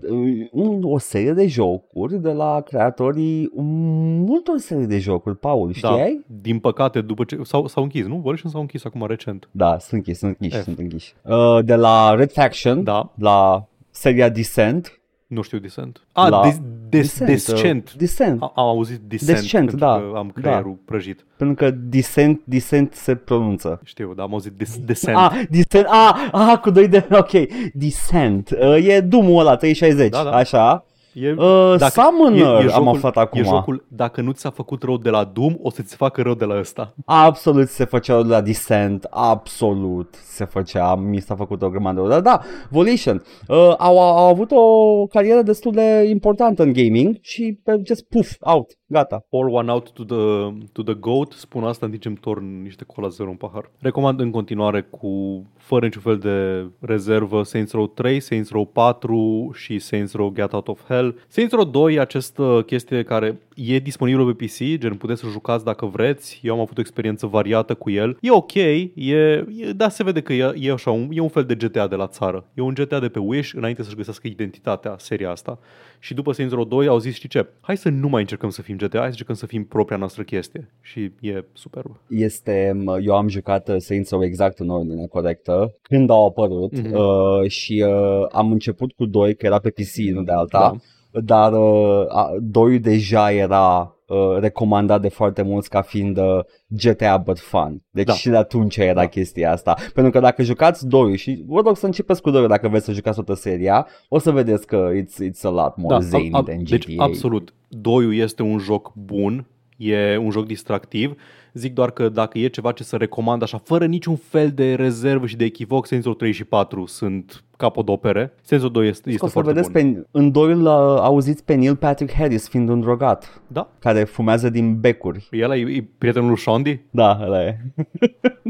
un, 0.51 0.83
o 0.83 0.97
serie 0.97 1.33
de 1.33 1.47
jocuri 1.47 2.21
de 2.21 2.31
la 2.31 2.61
creatorii 2.61 3.51
multor 3.55 4.57
serii 4.57 4.87
de 4.87 4.99
jocuri, 4.99 5.37
Paul, 5.37 5.73
știai? 5.73 6.23
Da, 6.27 6.35
din 6.41 6.59
păcate, 6.59 7.01
după 7.01 7.23
ce 7.23 7.39
s-au, 7.43 7.67
s-au 7.67 7.83
închis, 7.83 8.05
nu? 8.05 8.15
Volition 8.15 8.51
s-au 8.51 8.61
închis 8.61 8.85
acum 8.85 9.05
recent. 9.05 9.49
Da, 9.51 9.77
sunt 9.79 9.91
închiși, 9.93 10.17
sunt 10.17 10.37
închiși, 10.39 10.59
F. 10.59 10.63
sunt 10.63 10.79
închiși. 10.79 11.13
Uh, 11.21 11.59
de 11.63 11.75
la 11.75 12.13
Red 12.13 12.31
Faction, 12.31 12.83
Da, 12.83 13.13
la 13.15 13.67
seria 13.89 14.29
Descent. 14.29 14.94
Nu 15.27 15.41
știu 15.41 15.57
Descent. 15.57 16.01
A, 16.11 16.27
La- 16.27 16.41
des, 16.43 16.59
des, 16.89 17.19
Descent. 17.19 17.87
Uh, 17.89 17.95
Descent. 17.97 18.41
A- 18.41 18.51
Am 18.55 18.65
auzit 18.67 18.99
Descent, 18.99 19.37
Descent, 19.39 19.67
pentru 19.69 19.85
da, 19.85 19.93
că 20.11 20.17
am 20.17 20.29
creierul 20.35 20.77
prăjit. 20.85 21.25
Pentru 21.37 21.55
că 21.55 21.71
Descent, 21.71 22.41
Descent 22.43 22.93
se 22.93 23.15
pronunță. 23.15 23.81
Știu, 23.83 24.13
dar 24.15 24.25
am 24.25 24.31
auzit 24.33 24.51
des, 24.51 24.77
Descent. 24.85 25.17
Ah, 25.17 25.41
Descent, 25.49 25.85
ah, 25.89 26.29
ah, 26.31 26.57
cu 26.61 26.69
doi 26.69 26.87
de, 26.87 27.07
ok, 27.11 27.31
Descent. 27.73 28.49
Uh, 28.61 28.87
e 28.87 28.99
Doom-ul 29.01 29.39
ăla, 29.39 29.55
360, 29.55 30.09
Da, 30.11 30.23
da. 30.23 30.31
așa. 30.31 30.85
E, 31.15 31.31
Uh, 31.31 31.79
Summoner 31.79 32.71
am 32.71 32.87
aflat 32.87 33.17
acum. 33.17 33.39
E 33.39 33.43
jocul, 33.43 33.85
dacă 33.87 34.21
nu 34.21 34.31
ți 34.31 34.41
s-a 34.41 34.49
făcut 34.49 34.83
rău 34.83 34.97
de 34.97 35.09
la 35.09 35.23
Doom, 35.23 35.55
o 35.61 35.69
să-ți 35.69 35.95
facă 35.95 36.21
rău 36.21 36.33
de 36.33 36.45
la 36.45 36.59
ăsta. 36.59 36.93
Absolut 37.05 37.67
se 37.67 37.85
făceau 37.85 38.23
la 38.23 38.41
Descent, 38.41 39.07
absolut 39.09 40.15
se 40.23 40.45
făcea, 40.45 40.95
mi 40.95 41.19
s-a 41.19 41.35
făcut 41.35 41.61
o 41.61 41.69
grămadă 41.69 42.01
de 42.01 42.07
Dar 42.07 42.21
da, 42.21 42.41
Volition 42.69 43.23
uh, 43.47 43.73
au, 43.77 43.99
au 43.99 44.29
avut 44.29 44.51
o 44.51 45.05
carieră 45.05 45.41
destul 45.41 45.71
de 45.71 46.05
importantă 46.09 46.63
în 46.63 46.73
gaming 46.73 47.17
și 47.21 47.59
pe 47.63 47.81
just 47.85 48.03
puff, 48.09 48.35
out, 48.39 48.77
gata. 48.87 49.25
All 49.31 49.53
one 49.53 49.71
out 49.71 49.91
to 49.91 50.03
the, 50.03 50.53
to 50.71 50.83
the 50.83 50.93
goat, 50.93 51.31
spun 51.31 51.63
asta 51.63 51.85
în 51.85 51.91
timp 51.91 52.03
ce 52.03 52.07
îmi 52.07 52.17
torn 52.17 52.61
niște 52.61 52.83
cola 52.83 53.07
zero 53.07 53.29
în 53.29 53.35
pahar. 53.35 53.71
Recomand 53.79 54.19
în 54.19 54.31
continuare 54.31 54.81
cu 54.81 55.45
fără 55.57 55.85
niciun 55.85 56.01
fel 56.01 56.17
de 56.17 56.65
rezervă 56.79 57.43
Saints 57.43 57.71
Row 57.71 57.87
3, 57.87 58.19
Saints 58.19 58.49
Row 58.49 58.65
4 58.65 59.51
și 59.53 59.79
Saints 59.79 60.13
Row 60.13 60.31
Get 60.35 60.53
Out 60.53 60.67
of 60.67 60.85
Hell. 60.87 61.19
Saints 61.27 61.53
Row 61.53 61.63
2, 61.63 61.99
această 61.99 62.63
chestie 62.65 63.03
care 63.03 63.39
e 63.55 63.79
disponibilă 63.79 64.33
pe 64.33 64.45
PC, 64.45 64.79
gen 64.79 64.95
puteți 64.95 65.21
să 65.21 65.27
jucați 65.27 65.65
dacă 65.65 65.85
vreți. 65.85 66.39
Eu 66.43 66.53
am 66.53 66.59
avut 66.59 66.77
o 66.77 66.81
experiență 66.81 67.27
variată 67.27 67.73
cu 67.73 67.89
el. 67.89 68.17
E 68.21 68.31
ok, 68.31 68.53
e, 68.53 68.91
e 68.93 69.45
da, 69.75 69.89
se 69.89 70.03
vede 70.03 70.21
că 70.21 70.33
e, 70.33 70.53
e 70.59 70.71
așa, 70.71 70.91
un, 70.91 71.09
e 71.11 71.19
un 71.19 71.27
fel 71.27 71.43
de 71.43 71.55
GTA 71.55 71.87
de 71.87 71.95
la 71.95 72.07
țară. 72.07 72.45
E 72.53 72.61
un 72.61 72.73
GTA 72.73 72.99
de 72.99 73.09
pe 73.09 73.19
Wish 73.19 73.51
înainte 73.53 73.83
să-și 73.83 73.95
găsească 73.95 74.27
identitatea 74.27 74.95
seria 74.97 75.31
asta. 75.31 75.59
Și 75.99 76.13
după 76.13 76.31
Saints 76.31 76.53
Row 76.53 76.63
2 76.63 76.87
au 76.87 76.97
zis, 76.97 77.13
știi 77.15 77.29
ce, 77.29 77.47
hai 77.61 77.77
să 77.77 77.89
nu 77.89 78.07
mai 78.07 78.21
încercăm 78.21 78.49
să 78.49 78.61
fim 78.61 78.73
fim 78.77 78.87
GTA, 78.87 78.99
hai 78.99 79.09
să 79.11 79.17
jucăm 79.17 79.35
să 79.35 79.45
fim 79.45 79.65
propria 79.65 79.97
noastră 79.97 80.23
chestie. 80.23 80.71
Și 80.81 81.11
e 81.21 81.43
superb. 81.53 81.99
Este, 82.09 82.71
m, 82.75 82.87
eu 83.01 83.15
am 83.15 83.27
jucat 83.27 83.69
uh, 83.69 83.75
Saints 83.77 84.09
Row 84.09 84.23
exact 84.23 84.59
în 84.59 84.69
ordine 84.69 85.05
corectă 85.05 85.75
când 85.81 86.09
au 86.09 86.25
apărut 86.25 86.71
Mhm. 86.81 86.93
uh, 86.95 87.49
și 87.49 87.83
uh, 87.87 88.25
am 88.31 88.51
început 88.51 88.91
cu 88.91 89.05
2 89.05 89.35
că 89.35 89.45
era 89.45 89.59
pe 89.59 89.69
PC, 89.69 89.95
nu 90.13 90.23
de 90.23 90.31
alta, 90.31 90.75
Da. 91.11 91.19
dar 91.21 91.53
uh, 91.53 92.05
a, 92.07 92.29
2 92.41 92.79
deja 92.79 93.31
era 93.31 93.94
uh, 94.07 94.37
recomandat 94.39 95.01
de 95.01 95.09
foarte 95.09 95.41
mulți 95.41 95.69
ca 95.69 95.81
fiind 95.81 96.17
uh, 96.17 96.39
GTA 96.67 97.17
but 97.17 97.39
fun. 97.39 97.81
Deci 97.89 98.05
Da. 98.05 98.13
și 98.13 98.29
de 98.29 98.35
atunci 98.37 98.77
era 98.77 98.93
Da. 98.93 99.05
chestia 99.07 99.51
asta. 99.51 99.75
Pentru 99.93 100.11
că 100.11 100.19
dacă 100.19 100.43
jucați 100.43 100.87
2 100.87 101.17
și 101.17 101.43
vă 101.47 101.61
rog 101.65 101.77
să 101.77 101.85
începeți 101.85 102.21
cu 102.21 102.29
2 102.29 102.47
dacă 102.47 102.67
vreți 102.67 102.85
să 102.85 102.91
jucați 102.91 103.15
toată 103.15 103.33
seria, 103.33 103.87
o 104.09 104.17
să 104.19 104.31
vedeți 104.31 104.67
că 104.67 104.89
it's, 104.93 105.29
it's 105.29 105.41
a 105.43 105.49
lot 105.49 105.77
more 105.77 105.99
zany 106.03 106.27
ab- 106.27 106.45
than 106.45 106.63
GTA. 106.63 106.69
deci 106.75 106.93
absolut. 106.97 107.53
Doiul 107.69 108.15
este 108.15 108.41
un 108.41 108.57
joc 108.57 108.93
bun, 108.95 109.45
e 109.77 110.17
un 110.17 110.29
joc 110.31 110.45
distractiv. 110.45 111.15
Zic 111.57 111.73
doar 111.73 111.91
că 111.91 112.09
dacă 112.09 112.37
e 112.37 112.47
ceva 112.47 112.71
ce 112.71 112.83
să 112.83 112.95
recomand 112.95 113.41
așa, 113.41 113.57
fără 113.63 113.85
niciun 113.85 114.15
fel 114.15 114.51
de 114.51 114.73
rezervă 114.73 115.25
și 115.25 115.35
de 115.35 115.45
echivoc, 115.45 115.85
Saints 115.87 116.05
Row 116.07 116.15
3 116.15 116.31
și 116.31 116.43
4 116.43 116.85
sunt 116.85 117.43
capodopere. 117.57 118.33
Saints 118.41 118.67
Row 118.67 118.69
2 118.81 118.87
este, 118.87 119.09
Și 119.09 119.13
este 119.13 119.25
o 119.25 119.27
să 119.27 119.33
foarte 119.33 119.51
vedeți 119.53 119.71
bun. 119.71 119.93
pe, 119.93 120.07
în 120.11 120.31
doiul 120.31 120.61
uh, 120.61 120.99
auziți 121.01 121.43
pe 121.43 121.53
Neil 121.55 121.75
Patrick 121.75 122.13
Harris 122.13 122.47
fiind 122.49 122.69
un 122.69 122.79
drogat 122.79 123.41
Da, 123.47 123.69
care 123.79 124.03
fumează 124.03 124.49
din 124.49 124.79
becuri. 124.79 125.27
el 125.31 125.51
e, 125.51 125.55
e 125.55 125.87
prietenul 125.97 126.27
lui 126.27 126.37
Shondi. 126.37 126.79
Da, 126.89 127.19
ăla 127.23 127.43
e. 127.43 127.57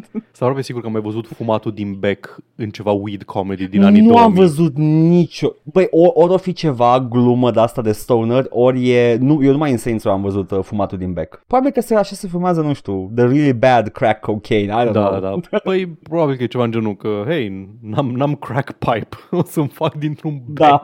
Sunt 0.02 0.40
aproape 0.40 0.62
sigur 0.62 0.82
că 0.82 0.88
am 0.88 0.94
mai 0.94 1.02
văzut 1.02 1.28
fumatul 1.28 1.72
din 1.72 1.96
bec 2.00 2.36
în 2.56 2.70
ceva 2.70 2.92
weed 2.92 3.24
comedy 3.24 3.68
din 3.68 3.84
anii 3.84 4.02
nu 4.02 4.08
2000. 4.08 4.26
am 4.28 4.34
văzut 4.34 4.76
nicio... 4.78 5.54
Băi, 5.64 5.88
ori, 5.92 6.12
ori 6.14 6.34
o 6.34 6.38
fi 6.38 6.54
ceva 6.54 7.08
glumă 7.10 7.52
de 7.52 7.60
asta 7.60 7.82
de 7.82 7.92
stoner, 7.92 8.46
ori 8.50 8.90
e... 8.90 9.18
Nu, 9.22 9.44
eu 9.44 9.52
numai 9.52 9.72
în 9.72 9.78
Saints 9.78 10.04
Row 10.04 10.14
am 10.14 10.22
văzut 10.22 10.52
uh, 10.52 10.60
fumatul 10.64 10.98
din 10.98 11.14
bec. 11.14 11.44
Probabil 11.48 11.72
că 11.72 11.82
se, 11.82 11.96
așa 11.96 12.16
se 12.16 12.28
fumează, 12.28 12.62
nu 12.62 12.74
știu, 12.74 12.94
the 13.16 13.24
really 13.24 13.54
bad 13.54 13.88
crack 13.90 14.20
cocaine, 14.20 14.74
I 14.84 14.86
don't 14.88 14.92
Da, 14.92 15.20
know. 15.20 15.40
da. 15.52 15.58
Păi 15.64 15.88
probabil 15.88 16.36
că 16.36 16.44
e 16.44 16.48
ceva 16.48 16.64
în 16.64 16.72
genul 16.72 16.96
că, 16.96 17.24
hei, 17.28 17.70
n-am, 17.82 18.12
n-am 18.12 18.36
crack 18.36 18.72
pipe, 18.72 19.08
o 19.32 19.44
să-mi 19.44 19.68
fac 19.68 19.94
dintr-un 19.96 20.42
bec. 20.46 20.56
Da, 20.60 20.82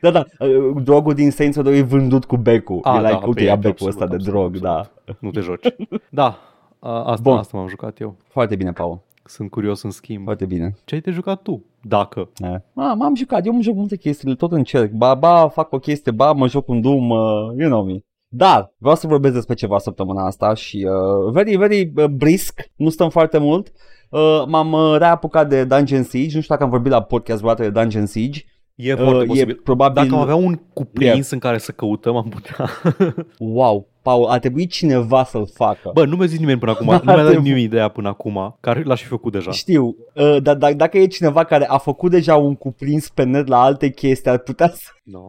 da, 0.00 0.10
da. 0.10 0.24
Uh, 0.46 0.82
Drogul 0.82 1.14
din 1.14 1.30
Saints 1.30 1.56
Row 1.56 1.64
2 1.64 1.78
e 1.78 1.82
vândut 1.82 2.24
cu 2.24 2.36
becul. 2.36 2.78
Ah, 2.82 2.94
e 2.96 2.98
like, 2.98 3.10
da, 3.12 3.26
uite, 3.26 3.40
pe- 3.40 3.42
ia 3.46 3.54
becul 3.56 3.70
absolut, 3.70 3.92
ăsta 3.92 4.06
de 4.06 4.14
absolut, 4.14 4.34
drog, 4.52 4.66
absolut. 4.66 4.90
da. 5.06 5.14
Nu 5.20 5.30
te 5.30 5.40
joci. 5.48 5.66
Da, 6.10 6.38
a- 6.78 7.02
asta, 7.04 7.22
Bun. 7.30 7.38
asta 7.38 7.56
m-am 7.58 7.68
jucat 7.68 8.00
eu. 8.00 8.16
Foarte 8.28 8.56
bine, 8.56 8.72
Paul. 8.72 9.00
Sunt 9.24 9.50
curios 9.50 9.82
în 9.82 9.90
schimb. 9.90 10.24
Foarte 10.24 10.44
bine. 10.46 10.74
Ce 10.84 10.94
ai 10.94 11.00
te 11.00 11.10
jucat 11.10 11.42
tu? 11.42 11.64
Dacă. 11.80 12.28
Eh. 12.42 12.54
Ah, 12.74 12.92
m-am 12.96 13.14
jucat, 13.14 13.46
eu 13.46 13.52
îmi 13.52 13.62
joc 13.62 13.74
multe 13.74 13.96
chestii, 13.96 14.36
tot 14.36 14.52
încerc. 14.52 14.90
Ba, 14.92 15.14
ba, 15.14 15.48
fac 15.48 15.72
o 15.72 15.78
chestie, 15.78 16.12
ba, 16.12 16.32
mă 16.32 16.46
joc 16.48 16.68
un 16.68 16.80
Doom, 16.80 17.10
uh, 17.10 17.18
you 17.58 17.68
know 17.68 17.84
me. 17.84 17.96
Dar, 18.34 18.74
vreau 18.78 18.96
să 18.96 19.06
vorbesc 19.06 19.34
despre 19.34 19.54
ceva 19.54 19.78
săptămâna 19.78 20.26
asta 20.26 20.54
și 20.54 20.88
uh, 20.88 21.32
very, 21.32 21.56
very 21.56 21.92
uh, 21.96 22.04
brisk, 22.04 22.60
nu 22.76 22.88
stăm 22.88 23.10
foarte 23.10 23.38
mult. 23.38 23.72
Uh, 24.10 24.44
m-am 24.46 24.72
uh, 24.72 24.96
reapucat 24.98 25.48
de 25.48 25.64
Dungeon 25.64 26.02
Siege, 26.02 26.34
nu 26.34 26.40
știu 26.40 26.54
dacă 26.54 26.62
am 26.62 26.70
vorbit 26.70 26.92
la 26.92 27.02
podcast 27.02 27.40
vreodată 27.40 27.62
de 27.62 27.80
Dungeon 27.80 28.06
Siege. 28.06 28.40
E 28.74 28.94
foarte 28.94 29.14
Uh, 29.14 29.22
e 29.22 29.26
posibil. 29.26 29.60
probabil... 29.64 30.02
Dacă 30.02 30.14
am 30.14 30.20
avea 30.20 30.34
un 30.34 30.54
cuprins 30.72 31.30
în 31.30 31.38
care 31.38 31.58
să 31.58 31.72
căutăm, 31.72 32.16
am 32.16 32.28
putea. 32.28 32.68
Wow, 33.38 33.88
Paul, 34.02 34.26
a 34.28 34.38
trebuit 34.38 34.70
cineva 34.70 35.24
să-l 35.24 35.48
facă. 35.54 35.90
Bă, 35.94 36.04
nu 36.04 36.16
mi-a 36.16 36.26
zis 36.26 36.38
nimeni 36.38 36.58
până 36.58 36.70
acum. 36.70 36.86
Da, 36.92 36.96
nu 36.96 37.02
mi-a 37.04 37.14
dat 37.16 37.24
trebuie. 37.24 37.42
nimeni 37.48 37.62
ideea 37.64 37.88
până 37.88 38.08
acum, 38.08 38.56
care 38.60 38.82
l-aș 38.84 39.00
fi 39.02 39.08
făcut 39.08 39.32
deja. 39.32 39.50
Știu, 39.50 39.96
uh, 40.14 40.36
dar 40.42 40.56
d- 40.56 40.76
dacă 40.76 40.98
e 40.98 41.06
cineva 41.06 41.44
care 41.44 41.66
a 41.68 41.78
făcut 41.78 42.10
deja 42.10 42.36
un 42.36 42.54
cuprins 42.54 43.08
pe 43.08 43.22
net 43.22 43.46
la 43.46 43.60
alte 43.62 43.90
chestii, 43.90 44.30
ar 44.30 44.38
putea 44.38 44.68
să... 44.68 44.80
No, 45.02 45.20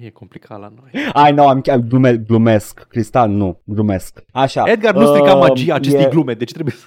e 0.00 0.10
complicat 0.10 0.60
la 0.60 0.72
noi. 0.80 1.02
Ai, 1.12 1.32
nu, 1.32 1.46
am 1.46 1.60
chiar 1.60 1.78
glume, 1.78 2.16
glumesc. 2.16 2.86
Cristian, 2.88 3.36
nu, 3.36 3.60
glumesc. 3.64 4.24
Așa. 4.32 4.62
Edgar 4.66 4.94
nu 4.94 5.06
strica 5.06 5.32
uh, 5.34 5.46
magia 5.48 5.74
acestei 5.74 6.04
e- 6.04 6.08
glume, 6.08 6.32
deci 6.34 6.52
trebuie 6.52 6.74
să... 6.78 6.86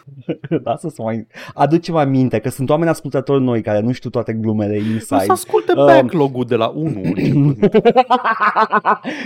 Lasă 0.63 0.89
să 0.89 1.01
mai 1.01 1.27
aducem 1.53 1.95
aminte 1.95 2.39
că 2.39 2.49
sunt 2.49 2.69
oameni 2.69 2.89
ascultători 2.89 3.43
noi 3.43 3.61
care 3.61 3.79
nu 3.79 3.91
știu 3.91 4.09
toate 4.09 4.33
glumele 4.33 4.75
O 4.77 4.79
să 4.81 4.85
inside. 4.91 5.31
asculte 5.31 5.73
Um, 5.77 5.85
backlog-ul 5.85 6.45
de 6.45 6.55
la 6.55 6.67
1 6.67 7.01
începând. 7.03 7.69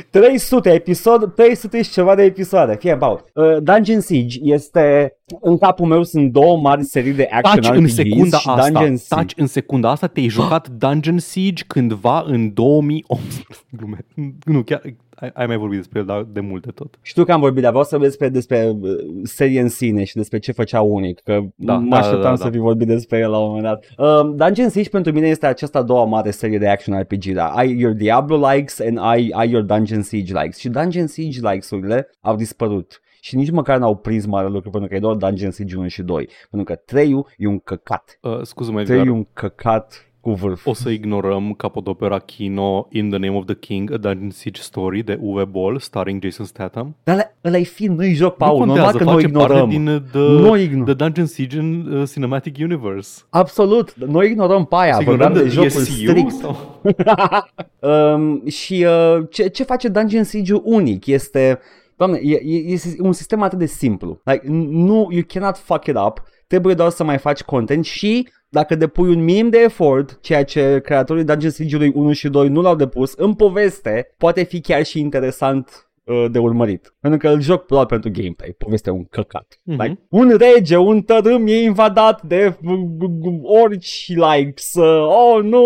300 0.09 0.69
episod, 0.73 1.33
300 1.35 1.68
și 1.77 1.91
ceva 1.91 2.15
de 2.15 2.23
episoade. 2.23 2.75
Fie 2.79 2.97
Paul. 2.97 3.25
Uh, 3.33 3.57
Dungeon 3.61 3.99
Siege 3.99 4.39
este 4.41 5.13
în 5.41 5.57
capul 5.57 5.85
meu 5.85 6.03
sunt 6.03 6.31
două 6.31 6.57
mari 6.57 6.83
serii 6.83 7.13
de 7.13 7.27
action 7.31 7.61
Taci 7.61 7.75
în 7.75 7.83
RPGs 7.83 7.93
secunda 7.93 8.37
și 8.37 8.49
asta, 8.49 8.69
Dungeon 8.69 8.95
Siege. 8.97 9.15
taci 9.15 9.33
în 9.35 9.47
secunda 9.47 9.89
asta, 9.89 10.07
te-ai 10.07 10.27
jucat 10.27 10.69
Dungeon 10.69 11.17
Siege 11.19 11.63
cândva 11.67 12.23
în 12.27 12.53
2018. 12.53 13.47
Glume. 13.71 14.05
Nu, 14.43 14.61
chiar 14.63 14.81
ai, 15.19 15.31
ai 15.33 15.45
mai 15.45 15.57
vorbit 15.57 15.77
despre 15.77 15.99
el 15.99 16.05
dar 16.05 16.23
de 16.23 16.39
multe 16.39 16.71
tot. 16.71 16.99
Știu 17.01 17.23
că 17.23 17.31
am 17.31 17.39
vorbit, 17.39 17.61
dar 17.61 17.71
vreau 17.71 17.85
să 17.85 17.97
vorbesc 17.97 18.17
despre, 18.17 18.29
despre 18.29 18.77
uh, 18.81 19.21
serie 19.23 19.61
în 19.61 19.69
sine 19.69 20.03
și 20.03 20.15
despre 20.15 20.39
ce 20.39 20.51
făcea 20.51 20.81
unic, 20.81 21.19
că 21.19 21.39
Da, 21.55 21.73
mă 21.77 21.89
da, 21.89 21.97
așteptam 21.97 22.21
da, 22.21 22.29
da, 22.29 22.35
să 22.35 22.43
da. 22.43 22.49
fi 22.49 22.57
vorbit 22.57 22.87
despre 22.87 23.17
el 23.17 23.29
la 23.29 23.37
un 23.37 23.47
moment 23.47 23.63
dat. 23.63 23.85
Uh, 23.97 24.33
Dungeon 24.35 24.69
Siege 24.69 24.89
pentru 24.89 25.11
mine 25.11 25.27
este 25.27 25.45
această 25.45 25.77
a 25.77 25.81
doua 25.81 26.05
mare 26.05 26.31
serie 26.31 26.57
de 26.57 26.67
action 26.69 26.99
RPG, 26.99 27.25
da. 27.33 27.47
Ai 27.47 27.77
your 27.79 27.93
Diablo 27.93 28.49
likes 28.49 28.79
and 28.79 28.97
ai, 28.97 29.31
ai 29.33 29.49
your 29.49 29.63
Dungeon 29.63 30.01
Siege 30.01 30.39
likes 30.39 30.57
și 30.57 30.69
Dungeon 30.69 31.07
Siege 31.07 31.39
likes-urile 31.49 32.09
au 32.21 32.35
dispărut. 32.35 33.01
Și 33.21 33.35
nici 33.35 33.51
măcar 33.51 33.77
n-au 33.77 33.95
prins 33.95 34.25
mare 34.25 34.47
lucru 34.47 34.69
pentru 34.69 34.89
că 34.89 34.95
e 34.95 34.99
doar 34.99 35.15
Dungeon 35.15 35.51
Siege 35.51 35.77
1 35.77 35.87
și 35.87 36.01
2. 36.01 36.29
Pentru 36.49 36.73
că 36.73 36.81
3 36.85 37.25
e 37.37 37.47
un 37.47 37.59
căcat. 37.59 38.19
Uh, 38.21 38.41
scuză-mă, 38.41 38.83
3 38.83 38.97
e 38.97 38.99
Edgar. 38.99 39.15
un 39.15 39.27
căcat 39.33 40.08
cu 40.21 40.31
vârf. 40.33 40.65
O 40.65 40.73
să 40.73 40.89
ignorăm 40.89 41.53
capodopera 41.53 42.19
Kino 42.19 42.87
In 42.91 43.09
the 43.09 43.17
Name 43.19 43.37
of 43.37 43.45
the 43.45 43.55
King, 43.55 43.91
A 43.93 43.97
Dungeon 43.97 44.29
Siege 44.29 44.61
Story 44.61 45.03
de 45.03 45.17
Uwe 45.21 45.43
Boll, 45.45 45.79
starring 45.79 46.23
Jason 46.23 46.45
Statham. 46.45 46.95
Dar 47.03 47.15
ăla- 47.17 47.35
ăla 47.45 47.57
e 47.57 47.63
film, 47.63 47.93
nu-i 47.95 48.13
joc, 48.13 48.29
nu 48.39 48.45
Paul. 48.45 48.57
Normal 48.65 48.75
contează, 48.75 48.97
că 48.97 49.03
nu 49.03 49.09
face 49.11 49.25
ignorăm. 49.25 49.57
parte 49.57 49.69
din 49.75 49.87
uh, 49.87 50.01
the, 50.11 50.19
Nu 50.19 50.57
ignorăm. 50.57 50.85
the 50.85 50.93
Dungeon 50.93 51.25
Siege 51.25 51.59
în 51.59 51.91
uh, 51.91 52.09
Cinematic 52.11 52.55
Universe. 52.59 53.21
Absolut, 53.29 53.93
noi 54.05 54.27
ignorăm 54.29 54.65
pe 54.65 54.75
aia, 54.77 54.93
Să 54.93 55.01
ignorăm 55.01 55.19
vorbeam 55.31 55.43
de 55.43 55.49
de 55.49 55.55
jocul 55.55 55.69
DSU 55.81 55.91
strict. 55.91 56.31
sau? 56.31 56.55
Um, 57.79 58.47
și 58.47 58.85
uh, 58.87 59.23
ce, 59.29 59.47
ce 59.47 59.63
face 59.63 59.87
Dungeon 59.87 60.23
Siege 60.23 60.53
unic 60.63 61.05
este, 61.05 61.59
doamne, 61.95 62.19
e, 62.23 62.39
e, 62.43 62.57
este 62.71 62.95
un 63.01 63.11
sistem 63.13 63.41
atât 63.41 63.57
de 63.59 63.65
simplu. 63.65 64.21
Like, 64.23 64.41
nu, 64.69 65.07
you 65.11 65.23
cannot 65.27 65.57
fuck 65.57 65.85
it 65.85 65.95
up, 66.07 66.21
trebuie 66.47 66.73
doar 66.73 66.89
să 66.89 67.03
mai 67.03 67.17
faci 67.17 67.41
content 67.41 67.85
și 67.85 68.27
dacă 68.49 68.75
depui 68.75 69.09
un 69.15 69.23
minim 69.23 69.49
de 69.49 69.57
efort, 69.57 70.17
ceea 70.21 70.43
ce 70.43 70.79
creatorii 70.83 71.23
Dungeon 71.23 71.51
Siege-ului 71.51 71.91
1 71.95 72.11
și 72.11 72.29
2 72.29 72.47
nu 72.47 72.61
l-au 72.61 72.75
depus, 72.75 73.13
în 73.13 73.33
poveste 73.33 74.13
poate 74.17 74.43
fi 74.43 74.61
chiar 74.61 74.83
și 74.85 74.99
interesant 74.99 75.89
uh, 76.03 76.25
de 76.31 76.39
urmărit. 76.39 76.95
Pentru 76.99 77.19
că 77.19 77.29
îl 77.29 77.41
joc 77.41 77.65
doar 77.65 77.85
pentru 77.85 78.09
gameplay. 78.13 78.55
Povestea 78.57 78.91
e 78.91 78.95
un 78.95 79.05
căcat. 79.05 79.59
Mhm. 79.63 79.81
Like, 79.81 79.99
un 80.09 80.37
rege, 80.37 80.77
un 80.77 81.01
tărâm 81.01 81.47
e 81.47 81.61
invadat 81.61 82.21
de 82.21 82.49
g- 82.49 83.09
g- 83.19 83.41
orci 83.63 84.07
like 84.07 84.53
să... 84.55 85.05
Oh, 85.07 85.43
nu! 85.43 85.63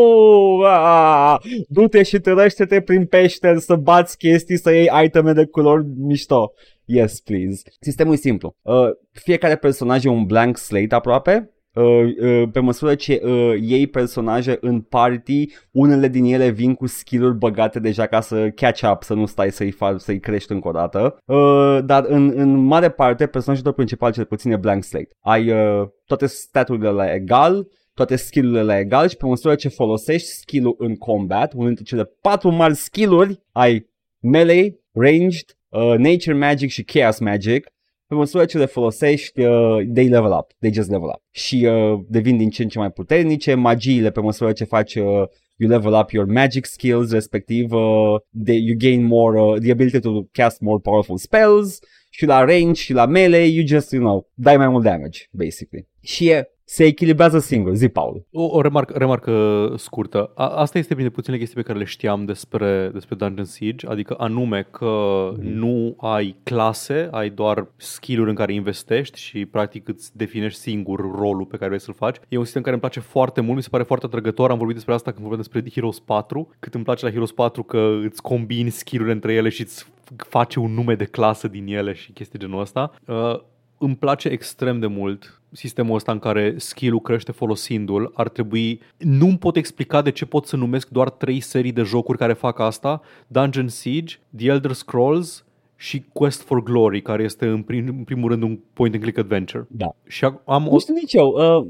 Ah, 0.66 1.36
du-te 1.68 2.04
și 2.04 2.20
târăște-te 2.20 2.82
prin 2.82 3.06
peșteri 3.06 3.62
să 3.62 3.76
bați 3.76 4.18
chestii, 4.18 4.58
să 4.58 4.72
iei 4.72 4.90
iteme 5.04 5.34
de 5.34 5.46
culori 5.46 5.86
mișto. 5.98 6.54
Yes, 6.86 7.20
please. 7.20 7.62
Sistemul 7.80 8.14
e 8.14 8.18
simplu. 8.18 8.56
Uh, 8.62 8.74
fiecare 9.12 9.56
personaj 9.56 10.06
e 10.06 10.10
un 10.10 10.26
blank 10.26 10.58
slate 10.58 10.96
aproape. 10.96 11.54
Uh, 11.74 11.86
uh, 12.22 12.50
pe 12.52 12.60
măsură 12.60 12.96
ce 12.96 13.22
uh, 13.24 13.54
iei 13.62 13.88
personaje 13.88 14.58
în 14.62 14.82
party, 14.82 15.46
unele 15.72 16.08
din 16.08 16.26
ele 16.26 16.50
vin 16.50 16.74
cu 16.74 16.88
skill-uri 16.88 17.38
băgate 17.38 17.80
deja 17.80 18.06
ca 18.06 18.22
să 18.22 18.50
catch 18.50 18.90
up, 18.92 19.04
să 19.04 19.14
nu 19.14 19.26
stai 19.26 19.52
să-i, 19.52 19.72
fa- 19.72 19.98
să-i 19.98 20.20
crești 20.20 20.52
încă 20.52 20.68
o 20.68 20.72
dată. 20.72 21.18
Uh, 21.26 21.80
dar 21.86 22.06
în, 22.08 22.34
în 22.36 22.66
mare 22.66 22.90
parte, 22.90 23.28
personajul 23.28 23.64
tău 23.64 23.74
principal 23.74 24.12
cel 24.12 24.26
puțin 24.26 24.52
e 24.52 24.58
blank 24.58 24.84
slate. 24.84 25.16
Ai 25.20 25.52
uh, 25.52 25.88
toate 26.06 26.26
staturile 26.26 26.90
la 26.90 27.14
egal, 27.14 27.68
toate 27.94 28.16
skill-urile 28.16 28.64
la 28.64 28.80
egal 28.80 29.10
și 29.10 29.18
pe 29.18 29.26
măsură 29.26 29.56
ce 29.56 29.68
folosești 29.68 30.28
skill-ul 30.28 30.76
în 30.78 30.96
combat, 30.96 31.54
unul 31.54 31.66
dintre 31.66 31.84
cele 31.84 32.12
patru 32.22 32.52
mari 32.52 32.76
skill-uri, 32.76 33.40
ai 33.52 33.90
melee, 34.20 34.80
ranged, 34.92 35.58
uh, 35.70 35.98
nature 35.98 36.34
magic 36.38 36.70
și 36.70 36.84
chaos 36.84 37.20
magic, 37.20 37.68
pe 38.14 38.20
măsură 38.20 38.46
ce 38.46 38.58
le 38.58 38.66
folosești, 38.66 39.42
uh, 39.42 39.78
they 39.94 40.08
level 40.08 40.32
up, 40.32 40.52
they 40.60 40.74
just 40.74 40.90
level 40.90 41.08
up. 41.08 41.22
Și 41.32 41.68
uh, 41.70 42.00
devin 42.08 42.38
din 42.38 42.50
ce 42.50 42.64
în 42.64 42.70
ce 42.70 42.80
mai 42.80 42.92
puternice, 42.92 43.54
magiile 43.54 44.12
pe 44.12 44.20
măsură 44.20 44.52
ce 44.52 44.64
faci 44.64 44.96
uh, 44.96 45.24
you 45.56 45.70
level 45.70 45.94
up 45.94 46.10
your 46.10 46.26
magic 46.26 46.66
skills, 46.66 47.12
respectiv 47.12 47.72
uh, 47.72 48.16
they, 48.46 48.64
you 48.66 48.76
gain 48.78 49.04
more, 49.04 49.42
uh, 49.42 49.60
the 49.60 49.72
ability 49.72 50.00
to 50.00 50.24
cast 50.32 50.62
more 50.62 50.80
powerful 50.84 51.18
spells 51.18 51.80
și 52.10 52.26
la 52.26 52.44
range 52.44 52.82
și 52.82 52.94
la 52.94 53.06
melee, 53.06 53.46
you 53.46 53.66
just, 53.66 53.92
you 53.92 54.02
know, 54.02 54.30
dai 54.34 54.58
mai 54.58 54.68
mult 54.68 54.84
damage, 54.84 55.20
basically. 55.32 55.88
Și 56.02 56.30
e 56.30 56.53
se 56.74 56.86
echilibrează 56.86 57.40
singur. 57.40 57.74
Zi, 57.74 57.88
Paul. 57.88 58.26
O, 58.32 58.44
o 58.44 58.62
remarcă, 58.62 58.98
remarcă 58.98 59.74
scurtă. 59.78 60.32
A, 60.36 60.48
asta 60.48 60.78
este 60.78 60.94
printre 60.94 61.14
puținele 61.14 61.42
chestii 61.42 61.62
pe 61.62 61.68
care 61.68 61.80
le 61.80 61.86
știam 61.86 62.26
despre, 62.26 62.90
despre 62.94 63.16
Dungeon 63.16 63.46
Siege, 63.46 63.88
adică 63.88 64.16
anume 64.18 64.68
că 64.72 65.32
mm. 65.38 65.48
nu 65.48 65.96
ai 66.00 66.36
clase, 66.44 67.08
ai 67.12 67.30
doar 67.30 67.68
skill-uri 67.76 68.30
în 68.30 68.36
care 68.36 68.54
investești 68.54 69.20
și 69.20 69.46
practic 69.46 69.88
îți 69.88 70.18
definești 70.18 70.60
singur 70.60 71.00
rolul 71.00 71.46
pe 71.46 71.56
care 71.56 71.68
vrei 71.68 71.82
să-l 71.82 71.94
faci. 71.94 72.18
E 72.30 72.38
un 72.38 72.44
sistem 72.44 72.62
care 72.62 72.74
îmi 72.74 72.82
place 72.82 73.00
foarte 73.00 73.42
mult, 73.42 73.56
mi 73.56 73.64
se 73.64 73.70
pare 73.72 73.84
foarte 73.84 74.06
atrăgător. 74.06 74.52
Am 74.52 74.58
vorbit 74.58 74.76
despre 74.76 74.94
asta 74.94 75.12
când 75.12 75.26
vorbim 75.26 75.42
despre 75.42 75.72
Heroes 75.72 76.00
4, 76.00 76.50
cât 76.60 76.74
îmi 76.74 76.84
place 76.84 77.06
la 77.06 77.12
Heroes 77.12 77.32
4 77.32 77.64
că 77.64 78.00
îți 78.04 78.22
combini 78.22 78.70
skill-uri 78.70 79.12
între 79.12 79.34
ele 79.34 79.50
și 79.50 79.62
îți 79.62 79.92
face 80.16 80.60
un 80.60 80.74
nume 80.74 80.96
de 80.96 81.06
clasă 81.06 81.48
din 81.48 81.68
ele 81.68 81.94
și 81.94 82.12
chestii 82.12 82.40
genul 82.40 82.60
ăsta. 82.60 82.92
Uh, 83.08 83.40
îmi 83.78 83.96
place 83.96 84.28
extrem 84.28 84.80
de 84.80 84.88
mult 84.88 85.42
sistemul 85.56 85.96
ăsta 85.96 86.12
în 86.12 86.20
care 86.20 86.58
skill-ul 86.58 87.02
crește 87.02 87.32
folosindu-l. 87.32 88.12
Ar 88.14 88.30
trebui... 88.30 88.82
Nu-mi 88.98 89.38
pot 89.38 89.56
explica 89.56 90.02
de 90.02 90.12
ce 90.12 90.26
pot 90.26 90.46
să 90.46 90.56
numesc 90.56 90.90
doar 90.90 91.10
trei 91.10 91.40
serii 91.40 91.72
de 91.72 91.84
jocuri 91.84 92.18
care 92.18 92.34
fac 92.34 92.60
asta. 92.60 93.02
Dungeon 93.28 93.68
Siege, 93.68 94.16
The 94.38 94.50
Elder 94.50 94.72
Scrolls 94.72 95.46
și 95.76 96.06
Quest 96.14 96.42
for 96.42 96.64
Glory, 96.64 97.02
care 97.02 97.24
este 97.24 97.46
în, 97.46 97.62
prim, 97.62 97.86
în 97.88 98.04
primul 98.04 98.30
rând 98.30 98.44
un 98.44 98.60
point-and-click 98.74 99.18
adventure. 99.18 99.68
Da. 99.70 99.96
Și 100.08 100.30
am 100.46 100.68
Nu 100.72 100.80
știu 100.80 100.94
nici 100.94 101.14
eu. 101.14 101.28
Uh, 101.28 101.66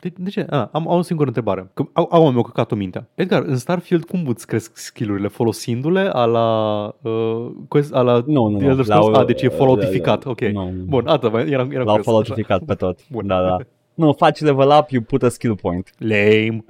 de, 0.00 0.12
de 0.16 0.30
ce? 0.30 0.46
Ah, 0.50 0.68
am, 0.72 0.88
am 0.88 0.98
o 0.98 1.02
singură 1.02 1.28
întrebare. 1.28 1.70
Că, 1.74 1.84
au, 1.92 2.08
au 2.10 2.32
meu 2.32 2.42
căcat 2.42 2.72
o 2.72 2.76
mintea. 2.76 3.08
Edgar, 3.14 3.42
în 3.42 3.56
Starfield 3.56 4.04
cum 4.04 4.26
îți 4.26 4.46
cresc 4.46 4.76
skillurile? 4.76 5.28
Folosindu-le 5.28 6.10
a 6.12 6.24
la... 6.24 6.86
Uh, 7.02 7.50
quest, 7.68 7.94
a 7.94 8.00
la 8.00 8.22
nu, 8.26 8.46
nu, 8.46 8.58
nu. 8.58 8.82
La, 8.86 8.98
ah, 9.18 9.26
deci 9.26 9.42
e 9.42 9.48
followificat. 9.48 10.24
Ok. 10.24 10.40
Nu, 10.40 10.70
nu. 10.70 10.84
Bun, 10.84 11.06
atât. 11.06 11.34
Eram, 11.34 11.70
eram 11.70 11.86
L-au 11.86 12.02
followificat 12.02 12.62
pe 12.62 12.74
tot. 12.74 12.98
Bun. 13.10 13.26
Da, 13.26 13.40
da. 13.40 13.56
Nu, 13.98 14.12
faci 14.12 14.40
level 14.40 14.70
up, 14.78 14.90
you 14.90 15.02
put 15.02 15.22
a 15.22 15.28
skill 15.28 15.56
point. 15.56 15.90
Lame. 15.98 16.64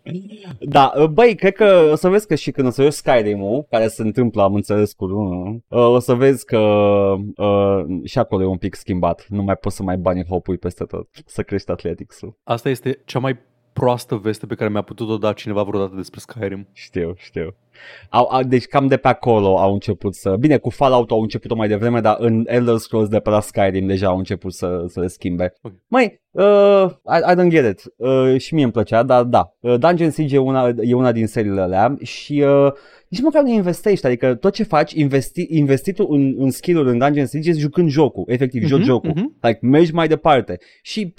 da, 0.74 0.92
băi, 1.12 1.34
cred 1.34 1.54
că 1.54 1.88
o 1.92 1.94
să 1.94 2.08
vezi 2.08 2.26
că 2.26 2.34
și 2.34 2.50
când 2.50 2.66
o 2.66 2.70
să 2.70 2.82
vezi 2.82 2.96
Skyrim-ul, 2.96 3.66
care 3.70 3.88
se 3.88 4.02
întâmplă, 4.02 4.42
am 4.42 4.54
înțeles 4.54 4.92
cu 4.92 5.04
unul, 5.04 5.62
o 5.68 5.98
să 5.98 6.14
vezi 6.14 6.44
că 6.44 6.58
uh, 7.36 7.84
și 8.04 8.18
acolo 8.18 8.42
e 8.42 8.46
un 8.46 8.56
pic 8.56 8.74
schimbat. 8.74 9.26
Nu 9.28 9.42
mai 9.42 9.56
poți 9.56 9.76
să 9.76 9.82
mai 9.82 9.96
bani 9.96 10.24
hopui 10.24 10.58
peste 10.58 10.84
tot, 10.84 11.08
să 11.26 11.42
crești 11.42 11.70
athletics-ul. 11.70 12.38
Asta 12.44 12.68
este 12.68 13.00
cea 13.04 13.18
mai 13.18 13.38
proastă 13.72 14.14
veste 14.14 14.46
pe 14.46 14.54
care 14.54 14.70
mi-a 14.70 14.82
putut-o 14.82 15.16
da 15.16 15.32
cineva 15.32 15.62
vreodată 15.62 15.94
despre 15.94 16.20
Skyrim. 16.20 16.68
Știu, 16.72 17.12
știu. 17.16 17.54
Au, 18.10 18.28
au, 18.30 18.42
deci 18.42 18.66
cam 18.66 18.86
de 18.86 18.96
pe 18.96 19.08
acolo 19.08 19.58
au 19.58 19.72
început 19.72 20.14
să... 20.14 20.36
Bine, 20.38 20.56
cu 20.56 20.70
Fallout 20.70 21.10
au 21.10 21.20
început-o 21.20 21.54
mai 21.54 21.68
devreme, 21.68 22.00
dar 22.00 22.16
în 22.18 22.44
Elder 22.46 22.76
Scrolls 22.76 23.08
de 23.08 23.18
pe 23.18 23.30
la 23.30 23.40
Skyrim 23.40 23.86
deja 23.86 24.06
au 24.06 24.18
început 24.18 24.52
să, 24.52 24.84
să 24.88 25.00
le 25.00 25.06
schimbe. 25.06 25.52
Okay. 25.62 25.78
Mai, 25.88 26.20
uh, 26.30 26.86
I, 26.88 27.32
I 27.32 27.34
don't 27.36 27.48
get 27.48 27.70
it. 27.70 27.92
Uh, 27.96 28.40
și 28.40 28.54
mie 28.54 28.62
îmi 28.62 28.72
plăcea, 28.72 29.02
dar 29.02 29.22
da. 29.22 29.54
Uh, 29.60 29.78
Dungeon 29.78 30.10
Siege 30.10 30.34
e 30.34 30.38
una, 30.38 30.72
e 30.80 30.94
una 30.94 31.12
din 31.12 31.26
seriile 31.26 31.60
alea 31.60 31.96
și 32.02 32.44
uh, 32.46 32.72
nici 33.08 33.22
măcar 33.22 33.42
nu 33.42 33.52
investești, 33.52 34.06
adică 34.06 34.34
tot 34.34 34.52
ce 34.52 34.62
faci, 34.62 34.92
investi, 34.92 35.46
investitul 35.48 36.06
în, 36.10 36.34
în 36.38 36.50
skill-uri 36.50 36.88
în 36.88 36.98
Dungeon 36.98 37.26
Siege 37.26 37.48
este 37.48 37.60
jucând 37.60 37.88
jocul, 37.88 38.24
efectiv, 38.26 38.62
uh-huh, 38.62 38.66
joc 38.66 38.80
jocul, 38.82 39.10
uh-huh. 39.10 39.40
like, 39.40 39.58
mergi 39.62 39.92
mai 39.92 40.08
departe 40.08 40.58
și 40.82 41.14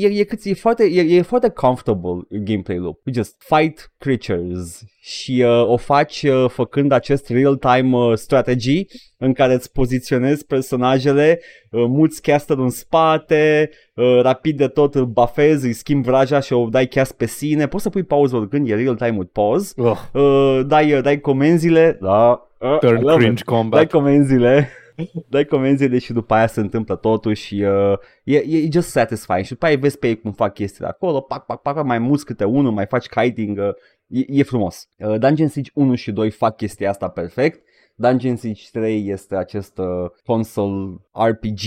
e, 0.00 0.06
e, 0.06 0.24
cât, 0.24 0.44
e, 0.44 0.54
foarte, 0.54 0.84
e, 0.84 1.16
e 1.16 1.22
foarte 1.22 1.48
comfortable 1.48 2.26
gameplay 2.28 2.78
loop, 2.78 3.00
you 3.04 3.14
just 3.14 3.34
fight 3.38 3.92
creatures 3.98 4.84
și 5.00 5.44
uh, 5.46 5.68
o 5.68 5.76
faci 5.76 5.97
uh, 6.06 6.44
făcând 6.48 6.92
acest 6.92 7.28
real-time 7.28 7.96
uh, 7.96 8.14
strategy 8.14 8.86
în 9.16 9.32
care 9.32 9.54
îți 9.54 9.72
poziționezi 9.72 10.46
personajele, 10.46 11.40
uh, 11.70 11.84
muți 11.88 12.22
caster 12.22 12.56
în 12.56 12.70
spate, 12.70 13.70
uh, 13.94 14.20
rapid 14.22 14.56
de 14.56 14.68
tot 14.68 14.94
îl 14.94 15.04
bafezi, 15.04 15.66
îi 15.66 15.72
schimbi 15.72 16.08
vraja 16.08 16.40
și 16.40 16.52
o 16.52 16.68
dai 16.68 16.86
cast 16.86 17.12
pe 17.12 17.26
sine, 17.26 17.66
poți 17.66 17.82
să 17.82 17.90
pui 17.90 18.02
pauză 18.02 18.36
oricând, 18.36 18.70
e 18.70 18.74
real-time 18.74 19.16
with 19.18 19.30
pause, 19.32 19.72
uh. 19.76 19.96
Uh, 20.12 20.60
dai, 20.66 20.92
uh, 20.92 21.02
dai 21.02 21.20
comenzile, 21.20 21.98
da, 22.00 22.48
uh, 22.58 22.78
Turn 22.78 23.06
cringe 23.06 23.40
it. 23.40 23.42
combat. 23.42 23.78
dai 23.78 23.86
comenzile 23.86 24.68
dai 25.28 25.44
comenzile 25.44 25.98
și 25.98 26.12
după 26.12 26.34
aia 26.34 26.46
se 26.46 26.60
întâmplă 26.60 26.96
totul 26.96 27.34
și 27.34 27.64
uh, 27.66 27.98
e, 28.24 28.36
e 28.36 28.68
just 28.72 28.88
satisfying 28.88 29.44
și 29.44 29.52
după 29.52 29.66
aia 29.66 29.76
vezi 29.80 29.98
pe 29.98 30.06
ei 30.06 30.20
cum 30.20 30.32
fac 30.32 30.54
chestiile 30.54 30.88
acolo, 30.88 31.20
pac, 31.20 31.46
pac, 31.46 31.62
pac, 31.62 31.84
mai 31.84 31.98
mulți 31.98 32.24
câte 32.24 32.44
unul, 32.44 32.72
mai 32.72 32.86
faci 32.86 33.06
kiting, 33.06 33.58
uh, 33.58 33.68
e, 34.08 34.24
e 34.28 34.42
frumos. 34.42 34.88
Uh, 34.96 35.18
Dungeon 35.18 35.48
Siege 35.48 35.70
1 35.74 35.94
și 35.94 36.12
2 36.12 36.30
fac 36.30 36.56
chestia 36.56 36.90
asta 36.90 37.08
perfect 37.08 37.62
Dungeon 38.00 38.36
Siege 38.36 38.62
3 38.72 39.08
este 39.08 39.36
acest 39.36 39.78
uh, 39.78 40.10
console 40.24 40.96
RPG 41.12 41.60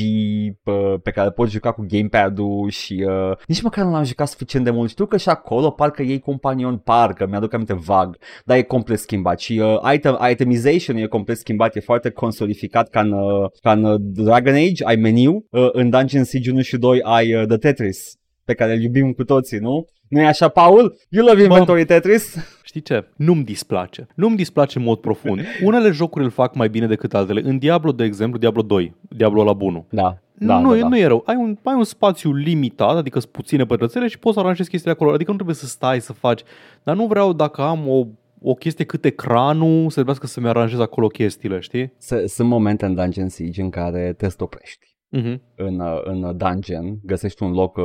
uh, 0.63 0.93
pe 1.03 1.11
care 1.11 1.29
poți 1.29 1.51
juca 1.51 1.71
cu 1.71 1.85
gamepad-ul 1.87 2.69
și 2.69 3.05
uh, 3.07 3.37
nici 3.47 3.61
măcar 3.61 3.85
nu 3.85 3.91
l-am 3.91 4.03
jucat 4.03 4.27
suficient 4.27 4.65
de 4.65 4.71
mult. 4.71 4.89
Știu 4.89 5.05
că 5.05 5.17
și 5.17 5.29
acolo 5.29 5.69
parcă 5.69 6.01
ei 6.01 6.19
companion, 6.19 6.77
parcă, 6.77 7.27
mi-aduc 7.27 7.53
aminte 7.53 7.73
vag, 7.73 8.17
dar 8.45 8.57
e 8.57 8.61
complet 8.61 8.99
schimbat 8.99 9.39
și 9.39 9.59
uh, 9.59 9.93
item, 9.93 10.17
itemization 10.31 10.95
e 10.95 11.05
complet 11.05 11.37
schimbat, 11.37 11.75
e 11.75 11.79
foarte 11.79 12.09
consolificat 12.09 12.89
ca 12.89 12.99
în, 12.99 13.11
uh, 13.11 13.49
ca 13.61 13.71
în 13.71 13.83
uh, 13.83 13.95
Dragon 13.99 14.53
Age, 14.53 14.83
ai 14.83 14.95
meniu, 14.95 15.45
uh, 15.49 15.69
în 15.71 15.89
Dungeon 15.89 16.23
Siege 16.23 16.51
1 16.51 16.61
și 16.61 16.77
2 16.77 17.01
ai 17.01 17.35
uh, 17.35 17.47
The 17.47 17.57
Tetris 17.57 18.15
pe 18.45 18.53
care 18.53 18.73
îl 18.73 18.81
iubim 18.81 19.11
cu 19.11 19.23
toții, 19.23 19.57
nu? 19.57 19.85
Nu 20.11 20.21
e 20.21 20.25
așa, 20.25 20.47
Paul? 20.47 20.97
You 21.09 21.25
love 21.25 21.43
inventory 21.43 21.85
Tetris? 21.85 22.35
Știi 22.63 22.81
ce? 22.81 23.07
Nu-mi 23.15 23.43
displace. 23.43 24.07
Nu-mi 24.15 24.35
displace 24.35 24.77
în 24.77 24.83
mod 24.83 24.97
profund. 24.97 25.41
Unele 25.65 25.91
jocuri 25.91 26.23
îl 26.23 26.29
fac 26.29 26.55
mai 26.55 26.69
bine 26.69 26.87
decât 26.87 27.13
altele. 27.13 27.41
În 27.43 27.57
Diablo, 27.57 27.91
de 27.91 28.03
exemplu, 28.03 28.39
Diablo 28.39 28.61
2, 28.61 28.95
Diablo 29.01 29.43
la 29.43 29.53
bunul. 29.53 29.85
Da. 29.89 30.17
Da, 30.33 30.59
nu, 30.59 30.69
da, 30.69 30.77
e, 30.77 30.81
da. 30.81 30.87
nu 30.87 30.97
e 30.97 31.05
rău. 31.05 31.23
Ai 31.25 31.35
un, 31.35 31.57
ai 31.63 31.73
un 31.73 31.83
spațiu 31.83 32.33
limitat, 32.33 32.95
adică 32.95 33.19
sunt 33.19 33.31
puține 33.31 33.65
pătrățele 33.65 34.07
și 34.07 34.19
poți 34.19 34.35
să 34.35 34.39
aranjezi 34.39 34.69
chestiile 34.69 34.95
acolo. 34.95 35.13
Adică 35.13 35.29
nu 35.29 35.35
trebuie 35.35 35.55
să 35.55 35.65
stai 35.65 36.01
să 36.01 36.13
faci. 36.13 36.41
Dar 36.83 36.95
nu 36.95 37.05
vreau 37.05 37.33
dacă 37.33 37.61
am 37.61 37.87
o 37.87 38.05
o 38.43 38.53
chestie 38.53 38.85
cât 38.85 39.05
ecranul 39.05 39.87
să 39.87 39.93
trebuiască 39.93 40.27
să-mi 40.27 40.47
aranjez 40.47 40.79
acolo 40.79 41.07
chestiile, 41.07 41.59
știi? 41.59 41.93
Sunt 42.25 42.47
momente 42.47 42.85
în 42.85 42.95
Dungeon 42.95 43.29
Siege 43.29 43.61
în 43.61 43.69
care 43.69 44.13
te 44.17 44.27
stoprești 44.27 44.90
uh-huh. 45.17 45.35
în, 45.55 45.79
uh, 45.79 46.01
în 46.03 46.37
dungeon, 46.37 46.99
găsești 47.03 47.43
un 47.43 47.51
loc 47.51 47.77
uh, 47.77 47.83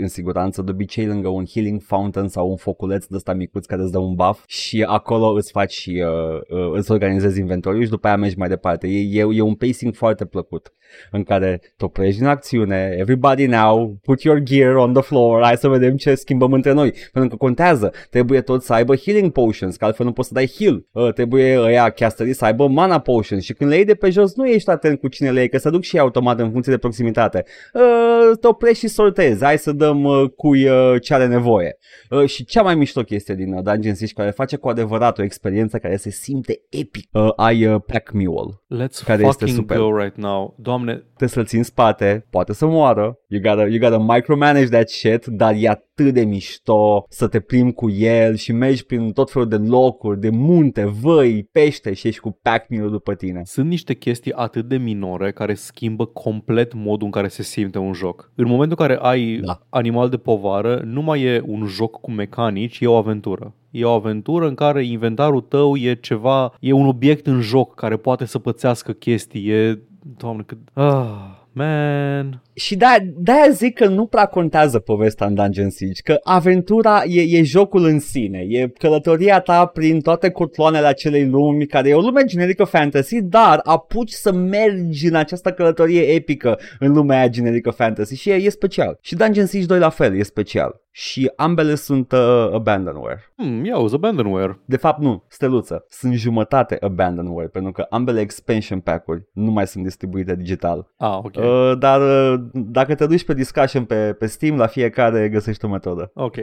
în 0.00 0.08
siguranță, 0.08 0.62
de 0.62 0.70
obicei 0.70 1.06
lângă 1.06 1.28
un 1.28 1.44
healing 1.52 1.82
fountain 1.82 2.28
sau 2.28 2.48
un 2.48 2.56
foculeț 2.56 3.06
de 3.06 3.16
ăsta 3.16 3.32
micuț 3.32 3.66
care 3.66 3.82
îți 3.82 3.92
dă 3.92 3.98
un 3.98 4.14
buff 4.14 4.44
și 4.46 4.82
acolo 4.82 5.26
îți 5.26 5.50
faci 5.50 5.72
și 5.72 6.04
uh, 6.06 6.58
uh, 6.58 6.72
îți 6.72 6.90
organizezi 6.90 7.40
inventoriul 7.40 7.84
și 7.84 7.90
după 7.90 8.06
aia 8.06 8.16
mergi 8.16 8.38
mai 8.38 8.48
departe. 8.48 8.86
E, 8.88 9.20
e, 9.20 9.26
e 9.32 9.40
un 9.40 9.54
pacing 9.54 9.94
foarte 9.94 10.24
plăcut 10.24 10.72
în 11.10 11.22
care 11.22 11.60
te 11.76 11.84
oprești 11.84 12.20
în 12.20 12.26
acțiune, 12.26 12.96
everybody 12.98 13.46
now, 13.46 13.98
put 14.02 14.22
your 14.22 14.38
gear 14.38 14.74
on 14.74 14.92
the 14.92 15.02
floor, 15.02 15.42
hai 15.42 15.56
să 15.56 15.68
vedem 15.68 15.96
ce 15.96 16.14
schimbăm 16.14 16.52
între 16.52 16.72
noi, 16.72 16.92
pentru 17.12 17.30
că 17.30 17.36
contează, 17.36 17.92
trebuie 18.10 18.40
tot 18.40 18.62
să 18.62 18.72
aibă 18.72 18.96
healing 18.96 19.32
potions, 19.32 19.76
că 19.76 19.84
altfel 19.84 20.06
nu 20.06 20.12
poți 20.12 20.28
să 20.28 20.34
dai 20.34 20.50
heal, 20.58 20.86
uh, 20.92 21.12
trebuie 21.12 21.60
ăia 21.60 21.90
casterii 21.90 22.34
să 22.34 22.44
aibă 22.44 22.68
mana 22.68 22.98
potions 22.98 23.44
și 23.44 23.52
când 23.52 23.70
le 23.70 23.76
iei 23.76 23.84
de 23.84 23.94
pe 23.94 24.10
jos 24.10 24.34
nu 24.34 24.46
ești 24.46 24.70
atent 24.70 25.00
cu 25.00 25.08
cine 25.08 25.30
le 25.30 25.38
iei, 25.38 25.48
că 25.48 25.58
se 25.58 25.70
duc 25.70 25.82
și 25.82 25.98
automat 25.98 26.38
în 26.38 26.50
funcție 26.62 26.72
de 26.72 26.78
proximitate. 26.78 27.44
Uh, 27.72 28.38
te 28.40 28.46
oprești 28.46 28.78
și 28.78 28.88
sortezi, 28.88 29.44
hai 29.44 29.58
să 29.58 29.72
dăm 29.72 30.04
uh, 30.04 30.30
cui 30.36 30.68
uh, 30.68 31.00
ce 31.02 31.14
are 31.14 31.26
nevoie. 31.26 31.78
Uh, 32.10 32.26
și 32.26 32.44
cea 32.44 32.62
mai 32.62 32.74
mișto 32.74 33.02
chestie 33.02 33.34
din 33.34 33.52
uh, 33.52 33.62
Dungeon 33.62 33.94
Siege 33.94 34.12
care 34.12 34.30
face 34.30 34.56
cu 34.56 34.68
adevărat 34.68 35.18
o 35.18 35.22
experiență 35.22 35.78
care 35.78 35.96
se 35.96 36.10
simte 36.10 36.60
epic, 36.70 37.08
uh, 37.12 37.28
ai 37.36 37.66
uh, 37.66 37.80
Pack 37.86 38.10
Mule. 38.12 38.60
Let's 38.74 39.04
care 39.04 39.22
fucking 39.22 39.26
este 39.28 39.46
super. 39.46 39.76
go 39.76 39.96
right 39.96 40.16
now. 40.16 40.56
Doamne, 40.58 40.94
Trebuie 40.94 41.28
să-l 41.28 41.44
ții 41.46 41.58
în 41.58 41.64
spate, 41.64 42.26
poate 42.30 42.52
să 42.52 42.66
moară, 42.66 43.18
you 43.26 43.40
gotta, 43.40 43.66
you 43.66 43.78
gotta 43.78 44.14
micromanage 44.14 44.68
that 44.68 44.88
shit, 44.88 45.26
dar 45.26 45.54
e 45.58 45.68
atât 46.02 46.14
de 46.14 46.24
mișto 46.24 47.06
să 47.08 47.28
te 47.28 47.40
plimbi 47.40 47.72
cu 47.72 47.90
el 47.90 48.34
și 48.34 48.52
mergi 48.52 48.84
prin 48.84 49.12
tot 49.12 49.30
felul 49.30 49.48
de 49.48 49.56
locuri, 49.56 50.20
de 50.20 50.30
munte, 50.30 50.84
văi, 50.84 51.48
pește 51.52 51.92
și 51.92 52.08
ești 52.08 52.20
cu 52.20 52.38
pack 52.42 52.68
mule 52.68 52.88
după 52.88 53.14
tine. 53.14 53.40
sunt 53.44 53.68
niște 53.68 53.94
chestii 53.94 54.32
atât 54.32 54.68
de 54.68 54.76
minore 54.76 55.32
care 55.32 55.54
schimbă 55.54 56.04
complet 56.04 56.74
modul 56.74 57.04
în 57.04 57.10
care 57.10 57.28
se 57.28 57.42
simte 57.42 57.78
un 57.78 57.92
joc. 57.92 58.32
În 58.34 58.46
momentul 58.46 58.76
în 58.80 58.86
care 58.86 58.98
ai 59.02 59.40
Da. 59.44 59.60
animal 59.68 60.08
de 60.08 60.16
povară, 60.16 60.82
nu 60.84 61.02
mai 61.02 61.22
e 61.22 61.42
un 61.46 61.66
joc 61.66 62.00
cu 62.00 62.10
mecanici, 62.10 62.80
e 62.80 62.86
o 62.86 62.96
aventură. 62.96 63.54
E 63.70 63.84
o 63.84 63.90
aventură 63.90 64.48
în 64.48 64.54
care 64.54 64.84
inventarul 64.84 65.40
tău 65.40 65.76
e 65.76 65.94
ceva, 65.94 66.54
e 66.60 66.72
un 66.72 66.86
obiect 66.86 67.26
în 67.26 67.40
joc 67.40 67.74
care 67.74 67.96
poate 67.96 68.24
să 68.24 68.38
pățească 68.38 68.92
chestii. 68.92 69.48
E, 69.48 69.82
doamne, 70.16 70.42
cât... 70.46 70.58
Ah, 70.72 71.40
man. 71.52 72.42
Și 72.54 72.76
de 72.76 72.84
de-aia 73.16 73.48
zic 73.50 73.74
că 73.74 73.86
nu 73.86 74.06
prea 74.06 74.26
contează 74.26 74.78
povestea 74.78 75.26
în 75.26 75.34
Dungeon 75.34 75.70
Siege, 75.70 76.02
că 76.02 76.18
aventura 76.22 77.02
e, 77.06 77.38
e 77.38 77.42
jocul 77.42 77.84
în 77.84 78.00
sine, 78.00 78.44
e 78.48 78.68
călătoria 78.78 79.40
ta 79.40 79.66
prin 79.66 80.00
toate 80.00 80.30
cotloanele 80.30 80.86
acelei 80.86 81.26
lumi, 81.26 81.66
care 81.66 81.88
e 81.88 81.94
o 81.94 82.00
lume 82.00 82.24
generică 82.24 82.64
fantasy, 82.64 83.22
dar 83.22 83.60
apuci 83.64 84.10
să 84.10 84.32
mergi 84.32 85.06
în 85.06 85.14
această 85.14 85.50
călătorie 85.50 86.00
epică 86.00 86.58
în 86.78 86.92
lumea 86.92 87.18
aia 87.18 87.28
generică 87.28 87.70
fantasy 87.70 88.16
și 88.16 88.30
e, 88.30 88.34
e 88.34 88.48
special. 88.48 88.98
Și 89.00 89.14
Dungeon 89.14 89.46
Siege 89.46 89.66
2 89.66 89.78
la 89.78 89.90
fel, 89.90 90.16
e 90.18 90.22
special. 90.22 90.80
Și 90.94 91.32
ambele 91.36 91.74
sunt 91.74 92.12
uh, 92.12 92.48
abandonware. 92.52 93.32
Hmm, 93.36 93.64
ia 93.64 93.78
uzi, 93.78 93.94
abandonware. 93.94 94.60
De 94.64 94.76
fapt 94.76 95.00
nu, 95.00 95.24
steluță, 95.28 95.84
sunt 95.88 96.14
jumătate 96.14 96.76
abandonware 96.80 97.48
pentru 97.48 97.72
că 97.72 97.86
ambele 97.90 98.20
expansion 98.20 98.80
pack-uri 98.80 99.28
nu 99.32 99.50
mai 99.50 99.66
sunt 99.66 99.84
distribuite 99.84 100.36
digital. 100.36 100.92
Ah, 100.96 101.18
ok. 101.22 101.36
Uh, 101.36 101.72
dar 101.78 102.00
uh, 102.00 102.40
dacă 102.52 102.94
te 102.94 103.06
duci 103.06 103.24
pe 103.24 103.34
discussion 103.34 103.84
pe, 103.84 104.12
pe 104.12 104.26
Steam, 104.26 104.56
la 104.56 104.66
fiecare 104.66 105.28
găsești 105.28 105.64
o 105.64 105.68
metodă. 105.68 106.10
Ok. 106.14 106.36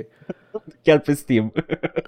Chiar 0.84 1.00
pe 1.00 1.14
Steam. 1.14 1.52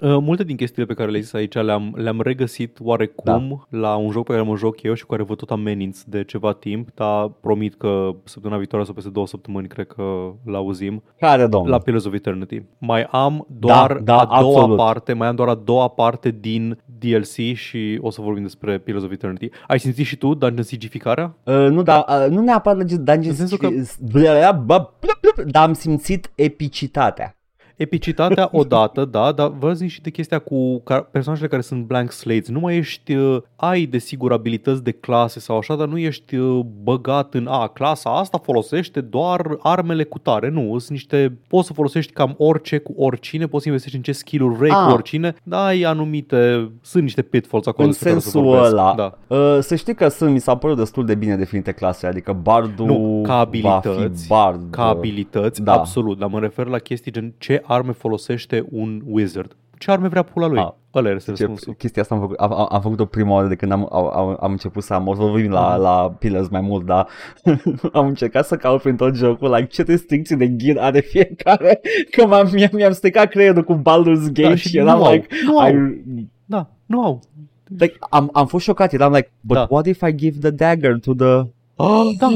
Uh, 0.02 0.16
multe 0.20 0.44
din 0.44 0.56
chestiile 0.56 0.86
pe 0.86 0.94
care 0.94 1.10
le-ai 1.10 1.22
zis 1.22 1.32
aici 1.32 1.54
le-am, 1.54 1.92
le-am 1.96 2.20
regăsit 2.20 2.78
oarecum 2.80 3.66
da. 3.68 3.78
la 3.78 3.96
un 3.96 4.10
joc 4.10 4.26
pe 4.26 4.32
care 4.32 4.44
mă 4.44 4.56
joc 4.56 4.82
eu 4.82 4.94
și 4.94 5.02
cu 5.02 5.10
care 5.10 5.22
vă 5.22 5.34
tot 5.34 5.50
ameninț 5.50 6.02
de 6.02 6.24
ceva 6.24 6.52
timp, 6.52 6.88
dar 6.94 7.28
promit 7.40 7.74
că 7.74 8.10
săptămâna 8.24 8.58
viitoare 8.58 8.84
sau 8.84 8.94
peste 8.94 9.10
două 9.10 9.26
săptămâni 9.26 9.68
cred 9.68 9.86
că 9.86 10.32
l-auzim. 10.44 11.02
Care, 11.18 11.46
domnul? 11.46 11.70
La 11.70 11.78
Pillars 11.78 12.04
of 12.04 12.12
Eternity. 12.12 12.62
Mai 12.78 13.02
am 13.10 13.46
doar 13.58 13.92
da, 13.92 14.18
a 14.18 14.40
doua 14.40 14.52
absolut. 14.54 14.76
parte, 14.76 15.12
mai 15.12 15.28
am 15.28 15.34
doar 15.34 15.48
a 15.48 15.54
doua 15.54 15.88
parte 15.88 16.36
din 16.40 16.78
DLC 16.98 17.54
și 17.54 17.98
o 18.00 18.10
să 18.10 18.20
vorbim 18.20 18.42
despre 18.42 18.78
Pillars 18.78 19.04
of 19.04 19.10
Eternity. 19.10 19.50
Ai 19.66 19.80
simțit 19.80 20.06
și 20.06 20.16
tu 20.16 20.34
Dungeon 20.34 20.62
Sigificarea? 20.62 21.34
Uh, 21.44 21.54
nu, 21.54 21.82
dar 21.82 22.04
uh, 22.08 22.30
nu 22.30 22.40
neapărat 22.40 22.92
Dungeons 22.92 23.38
În 23.38 23.46
sensul 23.46 23.58
că- 23.58 23.68
dar 25.46 25.66
am 25.66 25.72
simțit 25.72 26.32
epicitatea. 26.34 27.36
Epicitatea 27.82 28.48
odată, 28.62 29.04
da, 29.04 29.32
dar 29.32 29.52
vă 29.58 29.72
zic 29.72 29.88
și 29.90 30.00
de 30.00 30.10
chestia 30.10 30.38
cu 30.38 30.80
ca- 30.80 31.00
personajele 31.10 31.48
care 31.48 31.62
sunt 31.62 31.84
blank 31.84 32.10
slates. 32.12 32.48
Nu 32.48 32.60
mai 32.60 32.76
ești, 32.76 33.14
uh, 33.14 33.42
ai 33.56 33.84
desigur 33.84 34.32
abilități 34.32 34.82
de 34.82 34.90
clase 34.90 35.40
sau 35.40 35.56
așa, 35.58 35.74
dar 35.76 35.88
nu 35.88 35.98
ești 35.98 36.36
uh, 36.36 36.60
băgat 36.82 37.34
în, 37.34 37.46
a, 37.50 37.66
clasa 37.68 38.10
asta 38.18 38.38
folosește 38.42 39.00
doar 39.00 39.56
armele 39.58 40.04
cu 40.04 40.18
tare. 40.18 40.48
Nu, 40.48 40.78
sunt 40.78 40.90
niște, 40.90 41.38
poți 41.48 41.66
să 41.66 41.72
folosești 41.72 42.12
cam 42.12 42.34
orice 42.38 42.78
cu 42.78 42.94
oricine, 42.96 43.46
poți 43.46 43.62
să 43.62 43.68
investești 43.68 43.96
în 43.96 44.02
ce 44.02 44.12
skill-uri 44.12 44.54
vrei 44.54 44.70
Ah. 44.70 44.84
cu 44.86 44.92
oricine, 44.92 45.34
dar 45.42 45.66
ai 45.66 45.82
anumite, 45.82 46.70
sunt 46.82 47.02
niște 47.02 47.22
pitfalls 47.22 47.66
acolo 47.66 47.86
În 47.86 47.90
despre 47.92 48.08
care 48.08 48.18
o 48.18 48.22
să 48.22 48.30
sensul 48.30 48.50
vorbesc. 48.50 48.72
ăla, 48.72 48.94
Da. 48.96 49.18
uh, 49.36 49.58
să 49.60 49.74
știi 49.74 49.94
că 49.94 50.08
sunt, 50.08 50.32
mi 50.32 50.38
s-au 50.40 50.56
părut 50.56 50.76
destul 50.76 51.04
de 51.06 51.14
bine 51.14 51.36
definite 51.36 51.72
clasele, 51.72 52.10
adică 52.10 52.32
bardul 52.42 52.86
Nu, 52.86 53.22
ca 53.26 53.44
va 53.44 53.50
fi 53.50 53.66
abilități, 53.66 54.26
bard. 54.28 54.60
ca 54.70 54.84
abilități, 54.84 55.62
Da. 55.62 55.72
absolut, 55.72 56.18
dar 56.18 56.28
mă 56.28 56.38
refer 56.38 56.66
la 56.66 56.78
chestii 56.78 57.12
gen 57.12 57.34
ce 57.38 57.62
arme 57.72 57.92
folosește 57.92 58.64
un 58.70 59.02
wizard. 59.06 59.56
Ce 59.78 59.90
arme 59.90 60.08
vrea 60.08 60.22
pula 60.22 60.46
lui? 60.46 60.58
Ah. 60.58 60.68
Ăla 60.94 61.10
este 61.10 61.32
Ce, 61.32 61.40
răspunsul. 61.40 61.72
chestia 61.74 62.02
asta 62.02 62.14
am 62.14 62.20
făcut, 62.20 62.36
am, 62.38 62.52
am- 62.52 62.68
am 62.70 62.80
făcut-o 62.80 63.04
prima 63.04 63.32
oară 63.34 63.48
de 63.48 63.54
când 63.54 63.72
am, 63.72 63.88
am, 63.92 64.36
am 64.40 64.50
început 64.50 64.82
să 64.82 64.94
am, 64.94 65.06
o 65.08 65.14
să 65.14 65.20
vorbim 65.20 65.50
la, 65.50 65.76
la 65.76 66.10
Pillars 66.18 66.48
mai 66.48 66.60
mult, 66.60 66.86
dar 66.86 67.08
am 67.92 68.06
încercat 68.06 68.46
să 68.46 68.56
caut 68.56 68.82
prin 68.82 68.96
tot 68.96 69.14
jocul, 69.14 69.50
like, 69.54 69.66
ce 69.66 69.82
restricții 69.82 70.36
de 70.36 70.46
ghid 70.48 70.78
are 70.78 71.00
fiecare, 71.12 71.80
că 72.10 72.26
m-am, 72.26 72.50
mi-am, 72.52 72.70
mi-am 72.72 72.92
stricat 72.92 73.28
creierul 73.28 73.62
cu 73.64 73.74
Baldur's 73.74 74.32
Gate 74.32 74.42
Da, 74.48 74.54
și, 74.54 74.68
și 74.68 74.76
eram 74.78 74.98
nu 74.98 75.04
au, 75.04 75.12
like, 75.12 75.26
nu 75.46 75.58
au. 75.58 75.68
I, 75.70 76.28
Da, 76.44 76.70
nu 76.86 77.02
au. 77.04 77.20
like 77.78 77.96
am, 78.10 78.28
am 78.32 78.46
fost 78.46 78.64
șocat, 78.64 78.92
eram 78.92 79.12
like, 79.12 79.30
but 79.40 79.56
Da. 79.56 79.66
what 79.70 79.86
if 79.86 80.00
I 80.00 80.14
give 80.14 80.38
the 80.38 80.50
dagger 80.50 80.98
to 80.98 81.14
the... 81.14 81.42
Oh, 81.76 82.10
Da. 82.18 82.28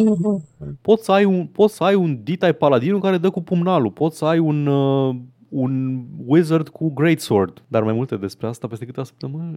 Poți 0.81 1.05
să 1.05 1.13
ai 1.13 1.25
un, 1.25 1.47
poți 1.47 1.75
să 1.75 1.85
ai 1.85 1.95
un 1.95 2.17
D-type 2.23 2.53
paladin 2.53 3.01
care 3.01 3.19
dă 3.19 3.31
cu 3.31 3.43
pumnalul, 3.43 3.91
poți 3.91 4.17
să 4.17 4.25
ai 4.25 4.39
un, 4.39 4.67
uh, 4.67 5.15
un 5.49 6.03
wizard 6.27 6.69
cu 6.69 6.93
greatsword, 6.93 7.63
dar 7.69 7.83
mai 7.83 7.93
multe 7.93 8.17
despre 8.17 8.47
asta 8.47 8.67
peste 8.67 8.85
câteva 8.85 9.07
săptămâni. 9.07 9.57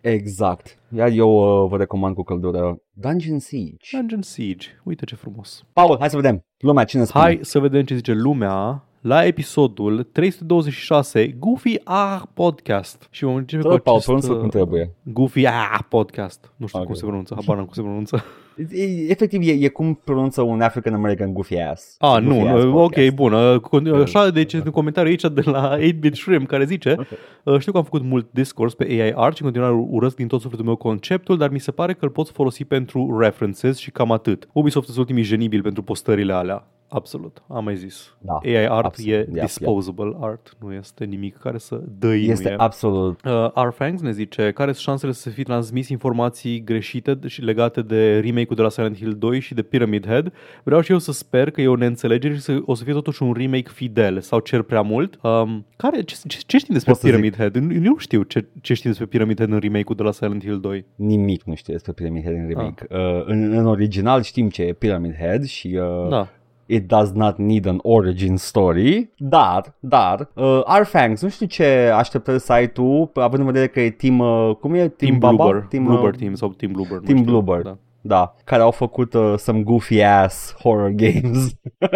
Exact. 0.00 0.78
Iar 0.96 1.10
eu 1.10 1.62
uh, 1.62 1.68
vă 1.70 1.76
recomand 1.76 2.14
cu 2.14 2.22
căldură 2.22 2.76
Dungeon 2.92 3.38
Siege. 3.38 3.96
Dungeon 3.98 4.22
Siege, 4.22 4.66
uite 4.84 5.04
ce 5.04 5.14
frumos. 5.14 5.64
Paul, 5.72 5.96
hai 5.98 6.10
să 6.10 6.16
vedem. 6.16 6.44
Lumea, 6.58 6.84
cine 6.84 7.04
spune? 7.04 7.24
Hai 7.24 7.38
să 7.42 7.58
vedem 7.58 7.82
ce 7.84 7.94
zice 7.94 8.12
lumea 8.12 8.84
la 9.00 9.24
episodul 9.24 10.02
326 10.02 11.26
Goofy 11.38 11.76
Ah 11.84 12.22
Podcast. 12.34 13.08
Și 13.10 13.24
vom 13.24 13.34
începe 13.34 13.62
Te 13.62 13.68
cu 13.68 13.74
rog, 13.74 13.82
Paul, 13.82 13.96
acest 13.96 14.06
pronunță 14.10 14.32
uh, 14.32 14.38
cum 14.40 14.48
trebuie. 14.48 14.94
Goofy 15.02 15.46
Ah 15.46 15.78
Podcast. 15.88 16.52
Nu 16.56 16.66
știu 16.66 16.80
Ok. 16.80 16.86
cum 16.86 16.94
se 16.94 17.04
pronunță, 17.06 17.34
habar 17.34 17.56
n-am 17.56 17.64
cum 17.64 17.74
se 17.74 17.80
pronunță. 17.82 18.22
E- 18.56 19.10
Efectiv, 19.10 19.40
e, 19.42 19.52
e 19.52 19.68
cum 19.68 20.00
pronunță 20.04 20.42
un 20.42 20.60
African 20.60 20.94
American 20.94 21.32
goofy 21.32 21.56
ass. 21.58 21.96
Ah, 21.98 22.22
Goofy 22.22 22.38
nu, 22.40 22.54
ass 22.54 22.64
nu, 22.64 22.72
podcast. 22.72 23.08
ok, 23.08 23.14
bun. 23.14 23.32
uh, 23.32 23.60
con- 23.60 24.02
Așa, 24.02 24.30
deci 24.30 24.52
un 24.52 24.60
comentariu 24.70 25.10
aici 25.10 25.22
de 25.34 25.42
la 25.44 25.76
8-bit 25.78 26.12
Shrimp 26.14 26.46
care 26.46 26.64
zice 26.64 26.96
uh, 27.44 27.58
Știu 27.58 27.72
că 27.72 27.78
am 27.78 27.84
făcut 27.84 28.02
mult 28.02 28.26
discourse 28.30 28.76
pe 28.76 28.84
AI 28.84 29.12
art 29.16 29.36
și 29.36 29.42
în 29.42 29.48
continuare 29.50 29.86
urăsc 29.90 30.16
din 30.16 30.26
tot 30.26 30.40
sufletul 30.40 30.66
meu 30.66 30.76
conceptul, 30.76 31.36
dar 31.38 31.50
mi 31.50 31.60
se 31.60 31.70
pare 31.70 31.92
că 31.92 32.04
îl 32.04 32.10
poți 32.10 32.32
folosi 32.32 32.64
pentru 32.64 33.18
references 33.18 33.76
și 33.78 33.90
cam 33.90 34.12
atât. 34.12 34.48
Ubisoft 34.52 34.86
sunt 34.86 34.98
ultimii 34.98 35.22
genibili 35.22 35.62
pentru 35.62 35.82
postările 35.82 36.32
alea. 36.32 36.66
Absolut, 36.94 37.42
am 37.48 37.64
mai 37.64 37.76
zis. 37.76 38.14
Da, 38.18 38.38
AI 38.44 38.66
art 38.66 38.84
absolut, 38.84 39.12
e 39.12 39.14
yep, 39.16 39.28
yep. 39.34 39.44
disposable 39.44 40.16
art, 40.20 40.56
nu 40.60 40.72
este 40.72 41.04
nimic 41.04 41.36
care 41.36 41.58
să 41.58 41.80
dăinuie. 41.98 42.30
Este 42.30 42.54
absolut 42.56 43.20
Uh, 43.24 43.50
Arfangs 43.54 44.00
ne 44.02 44.10
zice 44.12 44.50
care 44.50 44.72
sunt 44.72 44.82
șansele 44.84 45.12
să 45.12 45.30
fi 45.30 45.42
transmis 45.42 45.88
informații 45.88 46.64
greșite 46.64 47.18
și 47.26 47.40
legate 47.40 47.82
de 47.82 48.18
remake-ul 48.42 48.56
de 48.56 48.62
la 48.62 48.68
Silent 48.68 48.96
Hill 48.96 49.14
2 49.18 49.40
și 49.40 49.54
de 49.54 49.62
Pyramid 49.62 50.06
Head. 50.06 50.32
Vreau 50.62 50.80
și 50.80 50.92
eu 50.92 50.98
să 50.98 51.12
sper 51.12 51.50
că 51.50 51.60
e 51.60 51.68
o 51.68 51.76
neînțelegere 51.76 52.34
și 52.34 52.40
să, 52.40 52.58
o 52.64 52.74
să 52.74 52.84
fie 52.84 52.92
totuși 52.92 53.22
un 53.22 53.32
remake 53.32 53.70
fidel 53.74 54.20
sau 54.20 54.38
cer 54.38 54.62
prea 54.62 54.82
mult. 54.82 55.18
Um, 55.22 55.66
care, 55.76 56.02
ce, 56.02 56.16
ce, 56.26 56.38
ce 56.46 56.58
știm 56.58 56.74
despre 56.74 56.92
Pot 56.92 57.00
să 57.00 57.06
Pyramid 57.06 57.36
Head? 57.36 57.54
Eu 57.56 57.62
nu 57.62 57.96
știu 57.98 58.22
ce, 58.22 58.46
ce 58.60 58.74
știm 58.74 58.90
despre 58.90 59.06
Pyramid 59.08 59.36
Head 59.36 59.52
în 59.52 59.58
remake-ul 59.58 59.96
de 59.96 60.02
la 60.02 60.12
Silent 60.12 60.42
Hill 60.44 60.60
2. 60.60 60.84
nimic 60.96 61.42
nu 61.44 61.54
știu 61.54 61.72
despre 61.72 61.92
Pyramid 61.92 62.22
Head 62.22 62.36
în 62.36 62.48
remake. 62.48 62.86
Uh, 62.90 62.98
în, 63.24 63.52
în 63.52 63.66
original 63.66 64.22
știm 64.22 64.48
ce 64.48 64.62
e 64.62 64.72
Pyramid 64.72 65.14
Head 65.14 65.44
și 65.44 65.78
uh, 66.02 66.08
Da. 66.08 66.28
it 66.66 66.86
does 66.86 67.10
not 67.12 67.38
need 67.38 67.66
an 67.66 67.78
origin 67.82 68.36
story, 68.36 69.10
dar, 69.16 69.74
dar, 69.80 70.28
uh, 70.34 70.60
Arfangs, 70.64 71.22
nu 71.22 71.28
știu 71.28 71.46
ce 71.46 71.64
așteptări 71.94 72.40
să 72.40 72.52
ai 72.52 72.72
tu, 72.72 73.10
având 73.14 73.40
în 73.40 73.46
vedere 73.46 73.66
că 73.66 73.80
e 73.80 73.90
team, 73.90 74.18
uh, 74.18 74.54
cum 74.60 74.74
e? 74.74 74.78
Team, 74.78 74.90
Team 74.96 75.18
Baba? 75.18 75.34
Bloober, 75.34 75.66
Team, 75.68 75.84
Bloober 75.84 76.12
uh, 76.12 76.18
Team 76.18 76.34
sau 76.34 76.48
Team 76.48 76.72
Bloober. 76.72 76.98
nu 76.98 77.04
Team 77.04 77.16
știu. 77.18 77.30
Bloober. 77.30 77.62
Da. 77.62 77.78
Da, 78.02 78.34
care 78.44 78.62
au 78.62 78.70
făcut 78.70 79.14
uh, 79.14 79.34
some 79.36 79.62
goofy 79.62 80.00
ass 80.00 80.54
horror 80.62 80.88
games. 80.90 81.46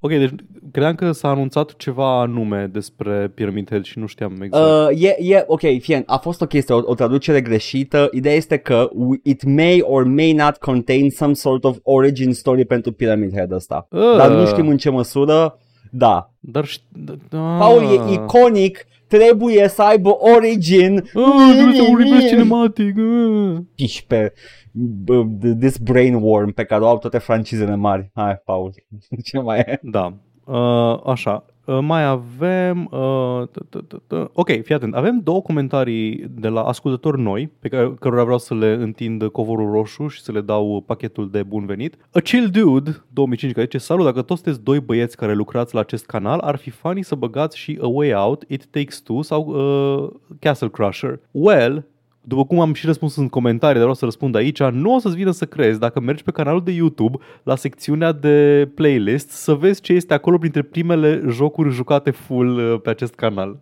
Ok, 0.00 0.10
deci 0.10 0.30
credeam 0.72 0.94
că 0.94 1.12
s-a 1.12 1.28
anunțat 1.28 1.76
ceva 1.76 2.20
anume 2.20 2.66
despre 2.72 3.32
Pyramid 3.34 3.68
Head 3.68 3.84
și 3.84 3.98
nu 3.98 4.06
știam 4.06 4.40
exact. 4.42 4.90
Uh, 4.92 5.02
e, 5.02 5.16
e, 5.18 5.44
ok, 5.46 5.60
fie, 5.80 6.02
a 6.06 6.16
fost 6.16 6.40
o 6.40 6.46
chestie, 6.46 6.74
o, 6.74 6.80
o 6.84 6.94
traducere 6.94 7.40
greșită. 7.40 8.08
Ideea 8.12 8.34
este 8.34 8.56
că 8.56 8.88
w- 8.88 9.20
it 9.22 9.44
may 9.44 9.80
or 9.80 10.04
may 10.04 10.32
not 10.32 10.56
contain 10.56 11.10
some 11.10 11.32
sort 11.32 11.64
of 11.64 11.76
origin 11.82 12.32
story 12.32 12.64
pentru 12.64 12.92
Pyramid 12.92 13.32
Head 13.32 13.52
ăsta. 13.52 13.86
Uh. 13.90 14.16
Dar 14.16 14.30
nu 14.30 14.46
știm 14.46 14.68
în 14.68 14.76
ce 14.76 14.90
măsură. 14.90 15.58
Da. 15.90 16.30
Dar 16.40 16.64
ș- 16.66 16.82
da, 16.92 17.12
da. 17.28 17.38
Paul 17.58 17.82
e 17.82 18.12
iconic, 18.12 18.86
trebuie 19.16 19.68
să 19.68 19.82
aibă 19.82 20.16
origin. 20.36 20.96
Ah, 21.14 21.52
trebuie 21.54 21.76
să 21.76 21.86
univers 21.90 22.26
cinematic. 22.28 22.94
ah. 22.98 23.56
Piși 23.74 24.06
pe 24.06 24.32
b- 24.72 25.24
b- 25.38 25.58
this 25.60 25.76
brainworm 25.76 26.52
pe 26.52 26.64
care 26.64 26.82
o 26.82 26.88
au 26.88 26.98
toate 26.98 27.18
francizele 27.18 27.74
mari. 27.74 28.10
Hai, 28.14 28.42
Paul, 28.44 28.72
ce 29.24 29.38
mai 29.38 29.58
e? 29.58 29.78
Da. 29.82 30.16
Uh, 30.44 31.00
așa. 31.06 31.44
Uh, 31.64 31.78
mai 31.80 32.04
avem... 32.04 32.88
Uh, 32.90 33.42
t- 33.48 33.78
t- 33.78 33.86
t- 33.86 34.00
t- 34.06 34.30
ok, 34.32 34.48
fii 34.62 34.74
atent. 34.74 34.94
Avem 34.94 35.20
două 35.22 35.42
comentarii 35.42 36.26
de 36.30 36.48
la 36.48 36.62
ascultători 36.62 37.20
noi, 37.20 37.50
pe 37.58 37.68
care 37.68 37.94
cărora 38.00 38.22
vreau 38.22 38.38
să 38.38 38.54
le 38.54 38.72
întind 38.72 39.26
covorul 39.26 39.70
roșu 39.70 40.06
și 40.06 40.22
să 40.22 40.32
le 40.32 40.40
dau 40.40 40.82
pachetul 40.86 41.30
de 41.30 41.42
bun 41.42 41.66
venit. 41.66 41.94
A 42.12 42.20
Chill 42.20 42.48
Dude 42.48 43.04
2005 43.12 43.52
care 43.52 43.64
zice 43.64 43.78
Salut, 43.78 44.04
dacă 44.04 44.22
toți 44.22 44.42
sunteți 44.42 44.64
doi 44.64 44.80
băieți 44.80 45.16
care 45.16 45.34
lucrați 45.34 45.74
la 45.74 45.80
acest 45.80 46.06
canal, 46.06 46.38
ar 46.38 46.56
fi 46.56 46.70
funny 46.70 47.02
să 47.02 47.14
băgați 47.14 47.58
și 47.58 47.78
A 47.82 47.86
Way 47.86 48.12
Out, 48.14 48.44
It 48.48 48.66
Takes 48.66 49.00
Two 49.00 49.22
sau 49.22 49.44
uh, 49.46 50.10
Castle 50.38 50.68
Crusher. 50.68 51.20
Well, 51.30 51.84
după 52.26 52.44
cum 52.44 52.60
am 52.60 52.72
și 52.74 52.86
răspuns 52.86 53.16
în 53.16 53.28
comentarii, 53.28 53.72
dar 53.74 53.80
vreau 53.82 53.94
să 53.94 54.04
răspund 54.04 54.34
aici, 54.34 54.62
nu 54.62 54.94
o 54.94 54.98
să-ți 54.98 55.16
vină 55.16 55.30
să 55.30 55.44
crezi 55.44 55.78
dacă 55.78 56.00
mergi 56.00 56.22
pe 56.22 56.30
canalul 56.30 56.62
de 56.62 56.70
YouTube, 56.70 57.18
la 57.42 57.56
secțiunea 57.56 58.12
de 58.12 58.68
playlist, 58.74 59.30
să 59.30 59.54
vezi 59.54 59.80
ce 59.80 59.92
este 59.92 60.14
acolo 60.14 60.38
printre 60.38 60.62
primele 60.62 61.22
jocuri 61.28 61.70
jucate 61.70 62.10
full 62.10 62.58
uh, 62.72 62.80
pe 62.82 62.90
acest 62.90 63.14
canal. 63.14 63.58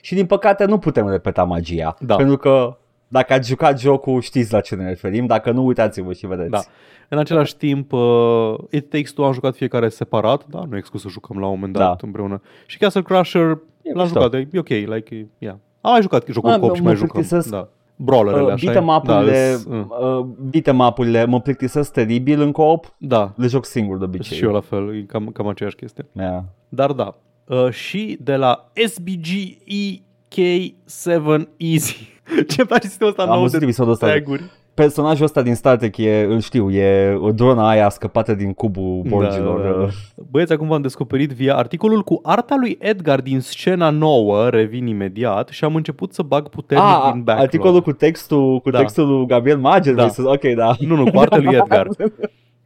Și 0.00 0.14
din 0.14 0.26
păcate 0.26 0.64
nu 0.64 0.78
putem 0.78 1.08
repeta 1.08 1.44
magia. 1.44 1.96
Da. 2.00 2.16
Pentru 2.16 2.36
că 2.36 2.76
dacă 3.08 3.32
ați 3.32 3.48
jucat 3.48 3.80
jocul 3.80 4.20
știți 4.20 4.52
la 4.52 4.60
ce 4.60 4.74
ne 4.74 4.88
referim, 4.88 5.26
dacă 5.26 5.50
nu 5.50 5.64
uitați-vă 5.66 6.12
și 6.12 6.26
vedeți. 6.26 6.50
Da. 6.50 6.60
În 7.08 7.18
același 7.18 7.56
timp, 7.56 7.92
uh, 7.92 8.54
It 8.70 8.90
Takes 8.90 9.10
Two 9.12 9.24
am 9.24 9.32
jucat 9.32 9.54
fiecare 9.54 9.88
separat, 9.88 10.46
da, 10.46 10.62
nu 10.68 10.74
e 10.74 10.78
excus 10.78 11.00
să 11.00 11.08
jucăm 11.08 11.38
la 11.38 11.46
un 11.46 11.52
moment 11.52 11.72
dat 11.72 11.82
Da. 11.82 11.96
împreună. 12.06 12.40
Și 12.66 12.78
Castle 12.78 13.02
Crusher 13.02 13.42
E 13.82 13.92
l-am 13.92 14.02
mișto. 14.04 14.20
jucat, 14.20 14.34
e 14.34 14.58
ok, 14.58 14.68
like, 14.68 15.14
e- 15.14 15.26
yeah. 15.38 15.54
Am 15.80 15.92
mai 15.92 16.00
jucat 16.00 16.26
jocul 16.30 16.50
Ah, 16.50 16.58
cop 16.58 16.68
mă- 16.68 16.74
și 16.74 16.80
mă 16.80 16.86
mai 16.86 16.96
jucăm. 16.96 17.10
plictisesc. 17.10 17.50
Da. 17.50 17.68
Brawlerele, 17.96 18.42
Uh, 18.42 18.52
așa 18.52 18.72
beat'em 18.72 18.96
up-urile, 18.96 19.32
Da, 19.32 19.52
îs- 19.52 19.64
uh, 19.64 19.84
uh, 20.18 20.26
beat'em 20.50 20.86
up-urile 20.88 21.24
mă 21.24 21.40
plictisesc 21.40 21.92
teribil 21.92 22.40
în 22.40 22.52
coop, 22.52 22.94
da. 22.98 23.32
le 23.36 23.46
joc 23.46 23.64
singur 23.64 23.98
de 23.98 24.04
obicei. 24.04 24.36
și 24.36 24.44
eu 24.44 24.52
la 24.52 24.60
fel, 24.60 24.96
e 24.96 25.02
cam, 25.02 25.26
cam 25.26 25.46
aceeași 25.48 25.76
chestie. 25.76 26.06
Yeah. 26.12 26.42
Dar 26.68 26.92
da. 26.92 27.14
Uh, 27.46 27.70
și 27.70 28.18
de 28.20 28.36
la 28.36 28.72
SBG 28.86 29.26
EK7 29.66 31.46
Easy. 31.56 32.08
Ce 32.54 32.64
place 32.64 32.86
sistemul 32.86 33.12
ăsta 33.12 33.22
Am 33.22 33.28
nou 33.28 33.40
văzut 33.40 33.58
de 33.58 33.64
episodul 33.64 33.92
ăsta. 33.92 34.06
taguri? 34.06 34.42
Personajul 34.76 35.24
ăsta 35.24 35.42
din 35.42 35.54
Star 35.54 35.76
Trek 35.76 35.96
e, 35.96 36.26
îl 36.28 36.40
știu, 36.40 36.70
e 36.70 37.18
drona 37.34 37.68
aia 37.68 37.88
scăpată 37.88 38.34
din 38.34 38.52
cubul 38.52 39.02
borgilor. 39.08 39.60
Da, 39.60 39.68
da, 39.70 39.78
da. 39.80 39.88
Băieți, 40.30 40.52
acum 40.52 40.68
v-am 40.68 40.82
descoperit 40.82 41.30
via 41.32 41.56
articolul 41.56 42.02
cu 42.02 42.20
arta 42.22 42.54
lui 42.60 42.76
Edgar 42.80 43.20
din 43.20 43.40
scena 43.40 43.90
nouă, 43.90 44.48
revin 44.48 44.86
imediat, 44.86 45.48
și 45.48 45.64
am 45.64 45.74
început 45.74 46.12
să 46.12 46.22
bag 46.22 46.48
puternic 46.48 46.86
Ah, 46.86 47.10
din 47.12 47.22
backlog. 47.22 47.44
articolul 47.46 47.80
cu 47.80 47.92
textul, 47.92 48.58
cu 48.60 48.70
Da. 48.70 48.78
textul 48.78 49.08
lui 49.08 49.26
Gabriel 49.26 49.58
Mager. 49.58 49.94
Da. 49.94 50.06
Da. 50.16 50.30
Ok, 50.30 50.42
da. 50.56 50.74
Nu, 50.78 50.96
nu, 50.96 51.10
cu 51.10 51.18
arta 51.18 51.36
lui 51.36 51.54
Edgar. 51.60 51.86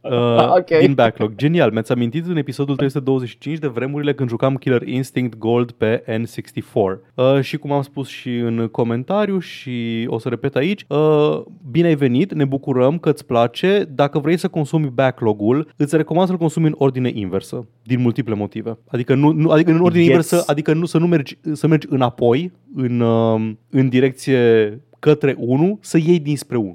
Uh, 0.01 0.49
Ok. 0.57 0.79
Din 0.79 0.93
backlog. 0.93 1.35
Genial. 1.35 1.71
Mi-ați 1.71 1.91
amintit 1.91 2.25
în 2.27 2.37
episodul 2.37 2.75
325 2.75 3.57
de 3.57 3.67
vremurile 3.67 4.13
când 4.13 4.29
jucam 4.29 4.55
Killer 4.55 4.87
Instinct 4.87 5.37
Gold 5.37 5.71
pe 5.71 6.03
N64. 6.07 6.99
Uh, 7.15 7.39
și 7.41 7.57
cum 7.57 7.71
am 7.71 7.81
spus 7.81 8.07
și 8.07 8.29
în 8.37 8.67
comentariu 8.71 9.39
și 9.39 10.05
o 10.07 10.19
să 10.19 10.29
repet 10.29 10.55
aici, 10.55 10.85
uh, 10.87 11.41
bine 11.71 11.87
ai 11.87 11.95
venit, 11.95 12.33
ne 12.33 12.45
bucurăm 12.45 12.97
că 12.97 13.09
îți 13.09 13.25
place. 13.25 13.85
Dacă 13.95 14.19
vrei 14.19 14.37
să 14.37 14.47
consumi 14.47 14.91
backlog-ul, 14.93 15.67
îți 15.75 15.95
recomand 15.95 16.27
să-l 16.27 16.37
consumi 16.37 16.65
în 16.67 16.75
ordine 16.77 17.11
inversă, 17.13 17.65
din 17.83 18.01
multiple 18.01 18.33
motive. 18.35 18.77
Adică, 18.87 19.13
nu, 19.15 19.31
nu, 19.31 19.49
adică 19.49 19.71
în 19.71 19.79
ordine 19.81 19.99
Yes. 20.03 20.09
inversă, 20.09 20.43
adică 20.45 20.73
nu, 20.73 20.85
să 20.85 20.97
nu 20.97 21.07
mergi, 21.07 21.37
să 21.51 21.67
mergi 21.67 21.87
înapoi, 21.89 22.51
în, 22.75 22.99
uh, 22.99 23.51
în 23.69 23.89
direcție 23.89 24.79
către 25.01 25.35
1, 25.39 25.77
să 25.81 25.97
iei 25.97 26.19
dinspre 26.19 26.57
1. 26.57 26.73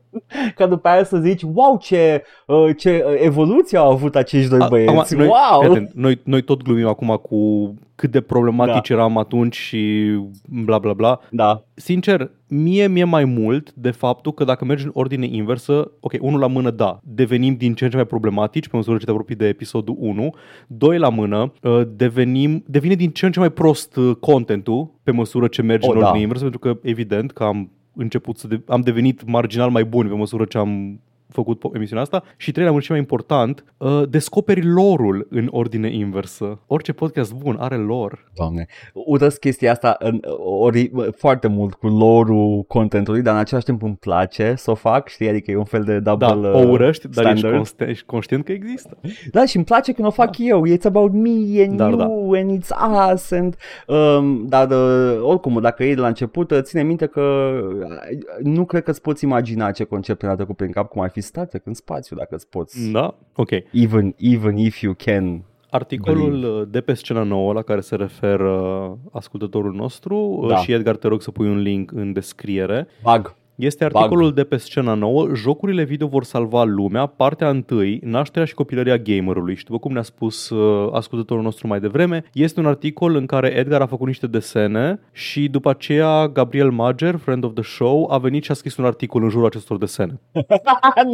Ca 0.56 0.66
după 0.66 0.88
aia 0.88 1.04
să 1.04 1.18
zici, 1.18 1.42
wow, 1.42 1.78
ce, 1.80 2.22
uh, 2.46 2.76
ce 2.76 3.04
uh, 3.06 3.14
evoluție 3.20 3.78
au 3.78 3.90
avut 3.90 4.16
acești 4.16 4.48
doi 4.50 4.60
A- 4.60 4.66
băieți. 4.68 4.92
acum, 4.94 5.16
noi, 5.16 5.26
wow! 5.26 5.60
fii 5.60 5.70
atent, 5.70 5.90
noi, 5.94 6.20
noi 6.24 6.42
tot 6.42 6.62
glumim 6.62 6.86
acum 6.86 7.08
cu 7.22 7.74
cât 8.02 8.10
de 8.10 8.20
problematici 8.20 8.88
da. 8.88 8.94
eram 8.94 9.18
atunci 9.18 9.56
și 9.56 10.10
bla 10.48 10.78
bla 10.78 10.92
bla. 10.92 11.20
Da. 11.30 11.64
Sincer, 11.74 12.30
mie 12.48 12.86
mi-e 12.88 13.04
mai 13.04 13.24
mult 13.24 13.72
de 13.72 13.90
faptul 13.90 14.32
că 14.32 14.44
dacă 14.44 14.64
mergi 14.64 14.84
în 14.84 14.90
ordine 14.94 15.26
inversă, 15.26 15.90
ok, 16.00 16.12
unul 16.20 16.40
la 16.40 16.46
mână, 16.46 16.70
da, 16.70 17.00
devenim 17.02 17.54
din 17.54 17.74
ce 17.74 17.84
în 17.84 17.90
ce 17.90 17.96
mai 17.96 18.06
problematici 18.06 18.68
pe 18.68 18.76
măsură 18.76 18.96
ce 18.98 19.04
te 19.04 19.10
apropii 19.10 19.34
de 19.36 19.46
episodul 19.46 19.96
1, 19.98 20.34
doi 20.66 20.98
la 20.98 21.08
mână, 21.08 21.52
uh, 21.62 21.80
devenim, 21.96 22.64
devine 22.66 22.94
din 22.94 23.10
ce 23.10 23.26
în 23.26 23.32
ce 23.32 23.38
mai 23.38 23.50
prost 23.50 23.96
uh, 23.96 24.16
contentul 24.20 24.90
pe 25.02 25.10
măsură 25.10 25.46
ce 25.46 25.62
mergi 25.62 25.86
Oh, 25.88 25.92
în 25.94 25.96
ordine 25.98 26.16
da. 26.16 26.22
inversă, 26.22 26.42
pentru 26.42 26.60
că 26.60 26.78
evident 26.82 27.30
că 27.32 27.42
am 27.44 27.70
început 27.94 28.38
să 28.38 28.46
de- 28.46 28.62
am 28.66 28.80
devenit 28.80 29.26
marginal 29.26 29.70
mai 29.70 29.84
bun 29.84 30.08
pe 30.08 30.14
măsură 30.14 30.44
ce 30.44 30.58
am 30.58 31.00
făcut 31.32 31.58
po- 31.58 31.74
emisiunea 31.74 32.02
asta 32.02 32.22
și 32.36 32.52
trei 32.52 32.64
la 32.64 32.70
mână 32.70 32.82
și 32.82 32.90
mai 32.90 33.00
important, 33.00 33.64
uh, 33.78 34.02
descoperi 34.08 34.66
lorul 34.72 35.26
în 35.30 35.48
ordine 35.50 35.94
inversă. 35.94 36.60
Orice 36.66 36.92
podcast 36.92 37.34
bun 37.34 37.56
are 37.60 37.76
lor. 37.76 38.30
Doamne, 38.34 38.66
urăsc 38.94 39.38
chestia 39.38 39.70
asta 39.72 39.96
în, 39.98 40.20
ori, 40.60 40.90
foarte 41.16 41.46
mult 41.48 41.74
cu 41.74 41.86
lore-ul 41.86 42.62
contentului, 42.62 43.22
dar 43.22 43.34
în 43.34 43.40
același 43.40 43.64
timp 43.66 43.82
îmi 43.82 43.96
place 44.00 44.54
să 44.56 44.70
o 44.70 44.74
fac, 44.74 45.08
știi, 45.08 45.28
adică 45.28 45.50
e 45.50 45.56
un 45.56 45.64
fel 45.64 45.82
de 45.82 45.98
double 45.98 46.26
Da, 46.26 46.34
uh, 46.48 46.54
o 46.64 46.68
urăști, 46.68 47.08
dar 47.08 47.24
ești, 47.24 47.38
standard. 47.38 47.66
const- 47.66 47.88
ești 47.88 48.04
conștient 48.06 48.44
că 48.44 48.52
există. 48.52 48.98
Da, 49.30 49.44
și 49.46 49.56
îmi 49.56 49.64
place 49.64 49.92
când 49.92 50.06
o 50.06 50.10
fac 50.10 50.30
eu. 50.38 50.62
It's 50.66 50.84
about 50.84 51.12
me 51.12 51.64
and 51.68 51.76
Da, 51.76 51.88
you 51.88 51.96
da. 51.96 52.38
and 52.38 52.58
it's 52.62 52.68
us. 53.12 53.30
And, 53.30 53.56
um, 53.86 54.46
dar 54.46 54.70
uh, 54.70 55.20
oricum, 55.22 55.60
dacă 55.60 55.84
e 55.84 55.94
de 55.94 56.00
la 56.00 56.06
început, 56.06 56.50
uh, 56.50 56.58
ține 56.60 56.82
minte 56.82 57.06
că 57.06 57.20
uh, 57.20 58.18
nu 58.42 58.64
cred 58.64 58.82
că 58.82 58.90
îți 58.90 59.00
poți 59.00 59.24
imagina 59.24 59.70
ce 59.70 59.84
concept 59.84 60.22
ne-a 60.22 60.34
trecut 60.34 60.56
prin 60.56 60.70
cap, 60.70 60.88
cum 60.90 61.02
ar 61.02 61.10
fi 61.10 61.20
Star 61.22 61.46
Trek 61.46 61.66
în 61.66 61.74
spațiu, 61.74 62.16
dacă 62.16 62.34
îți 62.34 62.48
poți. 62.48 62.90
Da? 62.90 63.14
Ok. 63.34 63.50
Even, 63.72 64.14
even 64.18 64.56
if 64.56 64.80
you 64.80 64.94
can. 64.94 65.42
Articolul 65.70 66.60
uh, 66.60 66.68
de 66.70 66.80
pe 66.80 66.94
scena 66.94 67.22
nouă 67.22 67.52
la 67.52 67.62
care 67.62 67.80
se 67.80 67.96
referă 67.96 68.98
ascultătorul 69.12 69.72
nostru 69.74 70.38
Da. 70.48 70.54
da. 70.54 70.60
și 70.60 70.72
Edgar 70.72 70.96
te 70.96 71.08
rog 71.08 71.22
să 71.22 71.30
pui 71.30 71.48
un 71.48 71.58
link 71.58 71.92
în 71.92 72.12
descriere. 72.12 72.86
Bug. 73.02 73.34
Este 73.62 73.84
articolul 73.84 74.32
de 74.32 74.44
pe 74.44 74.56
scena 74.56 74.94
nouă, 74.94 75.28
jocurile 75.34 75.84
video 75.84 76.06
vor 76.06 76.24
salva 76.24 76.64
lumea, 76.64 77.06
partea 77.06 77.48
întâi, 77.48 78.00
nașterea 78.04 78.46
și 78.46 78.54
copilăria 78.54 78.96
gamerului. 78.96 79.56
Și 79.56 79.64
după 79.64 79.78
cum 79.78 79.92
ne-a 79.92 80.02
spus 80.02 80.50
uh, 80.50 80.88
ascultătorul 80.92 81.42
nostru 81.42 81.66
mai 81.66 81.80
devreme, 81.80 82.24
este 82.32 82.60
un 82.60 82.66
articol 82.66 83.14
în 83.14 83.26
care 83.26 83.48
Edgar 83.48 83.80
a 83.80 83.86
făcut 83.86 84.06
niște 84.06 84.26
desene 84.26 85.00
și 85.12 85.48
după 85.48 85.70
aceea 85.70 86.28
Gabriel 86.28 86.70
Mager, 86.70 87.16
friend 87.16 87.44
of 87.44 87.52
the 87.54 87.62
show, 87.62 88.10
a 88.12 88.18
venit 88.18 88.44
și 88.44 88.50
a 88.50 88.54
scris 88.54 88.76
un 88.76 88.84
articol 88.84 89.22
în 89.22 89.28
jurul 89.28 89.46
acestor 89.46 89.78
desene. 89.78 90.20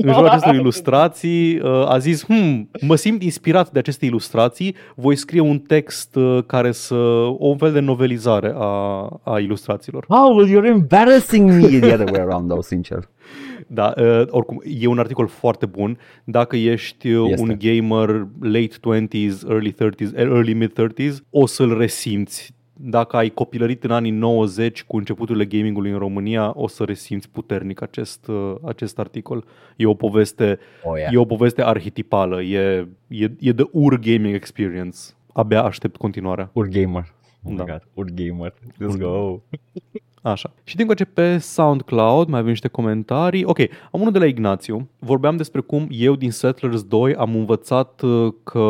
În 0.02 0.12
jurul 0.12 0.28
acestor 0.28 0.54
ilustrații 0.54 1.58
uh, 1.58 1.88
a 1.88 1.98
zis, 1.98 2.24
hmm, 2.24 2.70
mă 2.80 2.94
simt 2.94 3.22
inspirat 3.22 3.70
de 3.70 3.78
aceste 3.78 4.06
ilustrații, 4.06 4.74
voi 4.94 5.16
scrie 5.16 5.40
un 5.40 5.58
text 5.58 6.16
uh, 6.16 6.38
care 6.46 6.72
să, 6.72 6.94
o 7.38 7.54
fel 7.56 7.72
de 7.72 7.80
novelizare 7.80 8.54
a, 8.56 8.66
a 9.22 9.38
ilustrațiilor. 9.38 10.04
Oh, 10.08 10.34
well, 10.34 10.48
you're 10.48 10.68
embarrassing 10.68 11.50
me 11.50 11.78
the 11.78 11.92
other 11.92 12.10
way 12.10 12.20
around, 12.20 12.37
though, 12.46 12.62
sincer. 12.62 13.08
Da, 13.66 13.94
uh, 13.96 14.22
oricum, 14.26 14.60
e 14.80 14.86
un 14.86 14.98
articol 14.98 15.26
foarte 15.26 15.66
bun. 15.66 15.98
Dacă 16.24 16.56
ești 16.56 17.10
uh, 17.12 17.30
Este. 17.30 17.42
un 17.42 17.56
gamer 17.58 18.26
late 18.40 18.68
20s, 19.06 19.48
early 19.48 19.72
30s, 19.74 20.14
early 20.16 20.52
mid 20.54 20.72
30s, 20.72 21.14
o 21.30 21.46
să-l 21.46 21.78
resimți. 21.78 22.56
Dacă 22.80 23.16
ai 23.16 23.28
copilărit 23.28 23.84
în 23.84 23.90
anii 23.90 24.10
90 24.10 24.82
cu 24.84 24.96
începuturile 24.96 25.44
gamingului 25.44 25.90
în 25.90 25.98
România, 25.98 26.52
o 26.54 26.68
să 26.68 26.84
resimți 26.84 27.28
puternic 27.30 27.82
acest, 27.82 28.26
uh, 28.28 28.54
acest 28.64 28.98
articol. 28.98 29.44
E 29.76 29.86
o 29.86 29.94
poveste, 29.94 30.58
Oh, 30.84 30.96
yeah. 30.98 31.12
e 31.12 31.16
o 31.16 31.24
poveste 31.24 31.64
arhetipală, 31.64 32.42
e, 32.42 32.88
e, 33.08 33.30
e 33.40 33.52
the 33.52 33.64
ur 33.72 33.98
gaming 33.98 34.34
experience. 34.34 34.98
Abia 35.32 35.62
aștept 35.62 35.96
continuarea. 35.96 36.50
Ur 36.52 36.66
gamer. 36.68 37.14
Oh 37.42 37.50
my 37.50 37.56
Da. 37.56 37.64
god, 37.64 37.82
ur 37.94 38.06
gamer. 38.14 38.52
Let's 38.52 38.86
Ur- 38.92 38.98
go. 38.98 39.40
Așa. 40.22 40.52
Și 40.64 40.76
din 40.76 40.88
ce 40.88 41.04
pe 41.04 41.38
SoundCloud 41.38 42.28
mai 42.28 42.38
avem 42.38 42.50
niște 42.50 42.68
comentarii. 42.68 43.44
Ok, 43.44 43.58
am 43.90 44.00
unul 44.00 44.12
de 44.12 44.18
la 44.18 44.26
Ignațiu. 44.26 44.88
Vorbeam 44.98 45.36
despre 45.36 45.60
cum 45.60 45.86
eu 45.90 46.14
din 46.14 46.30
Settlers 46.30 46.82
2 46.82 47.14
am 47.14 47.34
învățat 47.34 48.00
uh, 48.00 48.32
că 48.42 48.60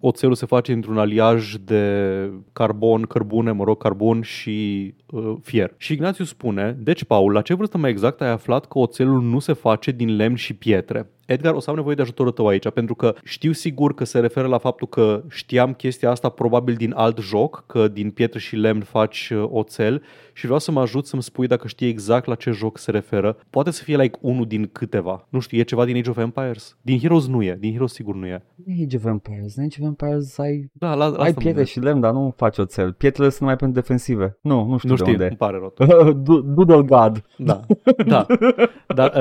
oțelul 0.00 0.34
se 0.34 0.46
face 0.46 0.72
într-un 0.72 0.98
aliaj 0.98 1.54
de 1.54 2.30
carbon, 2.52 3.02
cărbune, 3.02 3.50
mă 3.50 3.64
rog, 3.64 3.78
carbon 3.78 4.22
și 4.22 4.94
uh, 5.06 5.34
fier. 5.42 5.74
Și 5.76 5.92
Ignațiu 5.92 6.24
spune, 6.24 6.76
deci, 6.78 7.04
Paul, 7.04 7.32
la 7.32 7.42
ce 7.42 7.54
vârstă 7.54 7.78
mai 7.78 7.90
exact 7.90 8.20
ai 8.20 8.30
aflat 8.30 8.66
că 8.66 8.78
oțelul 8.78 9.22
nu 9.22 9.38
se 9.38 9.52
face 9.52 9.90
din 9.90 10.16
lemn 10.16 10.34
și 10.34 10.54
pietre? 10.54 11.10
Edgar, 11.28 11.54
o 11.54 11.60
să 11.60 11.70
am 11.70 11.76
nevoie 11.76 11.94
de 11.94 12.02
ajutorul 12.02 12.32
tău 12.32 12.46
aici, 12.46 12.68
pentru 12.70 12.94
că 12.94 13.14
știu 13.24 13.52
sigur 13.52 13.94
că 13.94 14.04
se 14.04 14.18
referă 14.20 14.46
la 14.46 14.58
faptul 14.58 14.86
că 14.88 15.22
știam 15.28 15.72
chestia 15.74 16.10
asta 16.10 16.28
probabil 16.28 16.74
din 16.74 16.92
alt 16.96 17.18
joc, 17.18 17.64
că 17.66 17.88
din 17.88 18.10
pietre 18.10 18.38
și 18.38 18.56
lemn 18.56 18.80
faci 18.80 19.30
uh, 19.34 19.44
oțel 19.50 20.02
și 20.32 20.44
vreau 20.44 20.58
să 20.58 20.70
mă 20.70 20.80
ajut 20.80 21.06
să-mi 21.06 21.22
spui 21.22 21.46
dacă 21.46 21.66
știi 21.68 21.88
exact 21.88 22.26
la 22.26 22.34
ce 22.34 22.50
joc 22.50 22.78
se 22.78 22.90
referă. 22.90 23.36
Poate 23.50 23.70
să 23.70 23.82
fie 23.82 23.96
like 23.96 24.18
unul 24.22 24.46
din 24.46 24.68
câteva. 24.72 25.26
Nu 25.28 25.38
știu, 25.40 25.58
e 25.58 25.62
ceva 25.62 25.84
din 25.84 25.96
Age 25.96 26.10
of 26.10 26.16
Empires? 26.18 26.76
Din 26.82 26.98
Heroes 26.98 27.26
nu 27.26 27.42
e, 27.42 27.56
din 27.60 27.70
Heroes 27.72 27.92
sigur 27.92 28.14
nu 28.14 28.26
e. 28.26 28.44
Age 28.84 28.96
of 28.96 29.04
Empires, 29.04 29.56
în 29.56 29.64
Age 29.64 29.76
of 29.80 29.86
Empires 29.86 30.38
ai, 30.38 30.70
Da, 30.72 30.94
la, 30.94 31.04
asta 31.04 31.22
ai 31.22 31.28
mă 31.28 31.32
pietre 31.34 31.42
gândesc. 31.50 31.70
și 31.70 31.80
lemn, 31.80 32.00
dar 32.00 32.12
nu 32.12 32.32
faci 32.36 32.58
oțel. 32.58 32.92
Pietrele 32.92 33.28
sunt 33.28 33.40
numai 33.40 33.56
pentru 33.56 33.80
defensive. 33.80 34.38
Nu, 34.42 34.64
nu 34.66 34.76
știu 34.76 34.88
Nu 34.88 34.94
de 34.96 35.00
știu, 35.02 35.12
unde. 35.12 35.26
îmi 35.26 35.36
pare 35.36 35.58
rău. 35.58 35.74
Du- 36.24 36.40
Doodle 36.40 36.82
God. 36.82 37.24
Da, 37.36 37.60
da. 38.06 38.26
Dar 38.94 39.12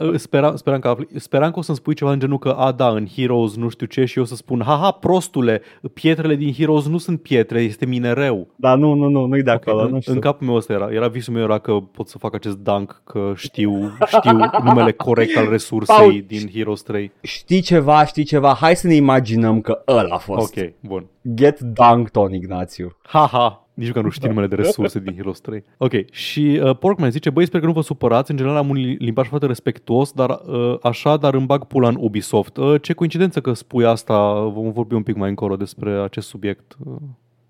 uh, 0.00 0.14
speram, 0.14 0.56
speram, 0.56 0.80
că 0.80 0.88
afli, 0.88 1.06
speram 1.14 1.50
că 1.56 1.62
o 1.62 1.64
să-mi 1.64 1.76
spui 1.76 1.94
ceva 1.94 2.12
în 2.12 2.18
genul 2.18 2.38
că, 2.38 2.48
a, 2.48 2.72
da, 2.72 2.88
în 2.88 3.06
Heroes 3.06 3.56
nu 3.56 3.68
știu 3.68 3.86
ce 3.86 4.04
și 4.04 4.18
eu 4.18 4.24
să 4.24 4.34
spun, 4.34 4.62
haha, 4.64 4.90
prostule, 4.90 5.62
pietrele 5.92 6.34
din 6.34 6.52
Heroes 6.52 6.86
nu 6.86 6.98
sunt 6.98 7.22
pietre, 7.22 7.60
este 7.60 7.86
minereu. 7.86 8.48
Dar 8.56 8.78
nu, 8.78 8.94
nu, 8.94 9.08
nu, 9.08 9.26
nu-i 9.26 9.42
de 9.42 9.50
acolo, 9.50 9.82
în, 9.82 9.90
nu 9.90 10.00
știu. 10.00 10.12
în 10.12 10.20
capul 10.20 10.46
meu 10.46 10.56
ăsta 10.56 10.72
era, 10.72 10.88
era 10.92 11.08
visul 11.08 11.32
meu 11.32 11.42
era 11.42 11.58
că 11.58 11.72
pot 11.72 12.08
să 12.08 12.18
fac 12.18 12.34
acest 12.34 12.58
dunk, 12.58 13.02
că 13.04 13.32
știu, 13.36 13.96
știu 14.06 14.38
numele 14.62 14.92
corect 14.92 15.36
al 15.36 15.48
resursei 15.48 15.96
Paul, 15.96 16.24
din 16.26 16.48
Heroes 16.52 16.82
3. 16.82 17.12
Știi 17.20 17.60
ceva, 17.60 18.04
știi 18.04 18.24
ceva, 18.24 18.54
hai 18.54 18.76
să 18.76 18.86
ne 18.86 18.94
imaginăm 18.94 19.60
că 19.60 19.82
ăla 19.88 20.14
a 20.14 20.18
fost. 20.18 20.56
Ok, 20.56 20.72
bun. 20.80 21.06
Get 21.34 21.60
dunked 21.60 22.16
on, 22.16 22.32
Ignațiu. 22.32 22.96
Haha, 23.02 23.65
nici 23.76 23.92
că 23.92 24.00
nu 24.00 24.08
știi 24.08 24.28
numele 24.28 24.46
de 24.46 24.54
resurse 24.54 24.98
din 24.98 25.14
Heroes 25.14 25.40
3. 25.40 25.64
Ok, 25.76 26.10
și 26.10 26.60
uh, 26.62 26.76
Porkman 26.78 27.10
zice, 27.10 27.30
băi, 27.30 27.46
sper 27.46 27.60
că 27.60 27.66
nu 27.66 27.72
vă 27.72 27.80
supărați, 27.80 28.30
în 28.30 28.36
general 28.36 28.56
am 28.56 28.68
un 28.68 28.76
li- 28.76 28.96
limbaj 28.98 29.28
foarte 29.28 29.46
respectuos, 29.46 30.12
dar 30.12 30.30
uh, 30.46 30.76
așa, 30.82 31.16
dar 31.16 31.34
îmi 31.34 31.46
bag 31.46 31.64
pula 31.64 31.88
în 31.88 31.96
Ubisoft. 31.98 32.56
Uh, 32.56 32.80
ce 32.82 32.92
coincidență 32.92 33.40
că 33.40 33.52
spui 33.52 33.84
asta, 33.84 34.40
vom 34.40 34.72
vorbi 34.72 34.94
un 34.94 35.02
pic 35.02 35.16
mai 35.16 35.28
încolo 35.28 35.56
despre 35.56 35.90
acest 35.90 36.28
subiect 36.28 36.76
uh, 36.86 36.96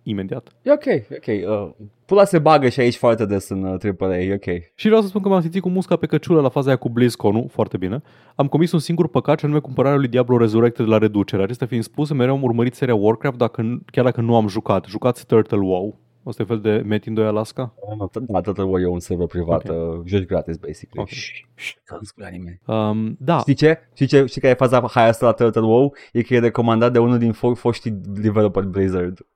imediat. 0.03 0.49
E 0.62 0.72
ok, 0.72 0.85
e 0.85 1.07
ok. 1.11 1.51
Uh, 1.51 1.87
pula 2.05 2.24
se 2.24 2.39
bagă 2.39 2.68
și 2.68 2.81
aici 2.81 2.97
foarte 2.97 3.27
des 3.27 3.49
în 3.49 3.62
uh, 3.62 3.95
AAA, 4.01 4.18
e 4.18 4.35
ok. 4.35 4.62
Și 4.74 4.87
vreau 4.87 5.01
să 5.03 5.09
spun 5.09 5.22
că 5.22 5.29
m-am 5.29 5.41
simțit 5.41 5.62
cu 5.62 5.68
musca 5.68 5.97
pe 5.97 6.07
căciulă 6.07 6.41
la 6.41 6.49
faza 6.49 6.68
aia 6.68 6.77
cu 6.77 6.89
BlizzCon, 6.89 7.47
foarte 7.47 7.77
bine. 7.77 8.03
Am 8.35 8.47
comis 8.49 8.72
un 8.72 8.79
singur 8.79 9.09
păcat 9.09 9.39
și 9.39 9.45
anume 9.45 9.61
cumpărarea 9.61 9.99
lui 9.99 10.09
Diablo 10.09 10.37
Resurrected 10.37 10.87
la 10.87 10.99
reducere. 10.99 11.43
Acestea 11.43 11.66
fiind 11.66 11.83
spuse, 11.85 12.14
mereu 12.14 12.35
am 12.35 12.43
urmărit 12.43 12.74
seria 12.74 12.95
Warcraft, 12.95 13.37
dacă, 13.37 13.83
chiar 13.91 14.05
dacă 14.05 14.20
nu 14.20 14.37
am 14.37 14.49
jucat. 14.49 14.85
Jucați 14.85 15.27
Turtle 15.27 15.59
WoW. 15.59 15.99
Asta 16.29 16.43
e 16.43 16.47
fel 16.47 16.61
de 16.61 16.83
Metin 16.87 17.14
2 17.14 17.27
Alaska? 17.27 17.74
Nu, 17.99 18.09
t- 18.09 18.27
Da, 18.27 18.41
totul 18.41 18.81
e 18.81 18.87
un 18.87 19.01
server 19.01 19.27
privat, 19.27 19.68
Ok. 19.68 19.77
uh, 19.77 20.01
joci 20.05 20.24
gratis, 20.27 20.57
basically. 20.57 21.01
Ok. 21.01 21.09
Shh, 21.09 21.31
shh, 21.55 21.72
că 21.85 21.95
nu 21.99 22.03
spune 22.05 22.27
la 22.27 22.33
nimeni. 22.37 22.61
Um, 22.66 23.16
da, 23.20 23.39
Știi 23.39 23.55
ce? 23.55 23.79
Știi 23.95 24.07
ce? 24.07 24.24
Știi 24.27 24.41
care 24.41 24.53
e 24.53 24.57
faza 24.57 24.89
hai 24.93 25.09
asta 25.09 25.27
la 25.27 25.33
Turtle 25.33 25.61
WoW? 25.62 25.95
E 26.12 26.22
că 26.22 26.35
e 26.35 26.39
recomandat 26.39 26.93
de 26.93 26.99
unul 26.99 27.18
din 27.18 27.33
fo- 27.33 27.55
foștii 27.59 27.91
developer 28.07 28.62
Blizzard. 28.62 29.27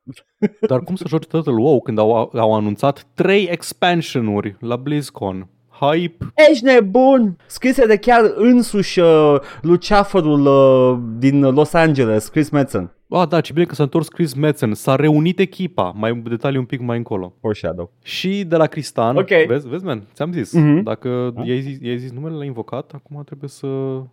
Dar 0.61 0.81
cum 0.81 0.95
să 0.95 1.05
joci 1.09 1.27
Turtle 1.27 1.53
WoW 1.53 1.81
când 1.81 1.99
au, 1.99 2.31
au 2.35 2.55
anunțat 2.55 3.07
trei 3.15 3.45
expansionuri 3.51 4.57
la 4.61 4.77
BlizzCon? 4.77 5.49
hype. 5.81 6.33
Ești 6.51 6.65
nebun! 6.65 7.37
Scrise 7.47 7.87
de 7.87 7.97
chiar 7.97 8.33
însuși 8.37 8.99
uh, 9.01 9.37
luceafărul 9.63 10.47
uh, 10.47 10.99
din 11.19 11.41
Los 11.43 11.73
Angeles, 11.73 12.29
Chris 12.29 12.51
Metzen. 12.51 12.95
Ah, 13.13 13.29
da, 13.29 13.41
ce 13.41 13.53
bine 13.53 13.65
că 13.65 13.75
s-a 13.75 13.83
întors 13.83 14.09
Chris 14.09 14.35
Metzen. 14.35 14.75
S-a 14.75 14.97
reunit 14.97 15.39
echipa. 15.39 15.93
Mai 15.97 16.15
detalii 16.29 16.59
un 16.59 16.65
pic 16.65 16.81
mai 16.81 16.97
încolo. 16.97 17.35
Foreshadow. 17.41 17.93
Și 18.03 18.45
de 18.45 18.57
la 18.57 18.67
Cristan, 18.67 19.17
Ok. 19.17 19.29
vezi, 19.47 19.69
vezi, 19.69 19.85
man, 19.85 20.03
ți-am 20.15 20.33
zis. 20.33 20.53
Mhm. 20.53 20.83
Dacă 20.83 21.31
Da. 21.35 21.43
i-ai, 21.45 21.61
zis, 21.61 21.79
i-ai 21.83 21.99
zis 21.99 22.11
numele, 22.13 22.35
l-ai 22.37 22.47
invocat, 22.47 22.93
acum 22.95 23.23
trebuie 23.25 23.49
să 23.51 23.67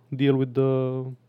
deal 0.07 0.35
with 0.37 0.51
the, 0.53 0.63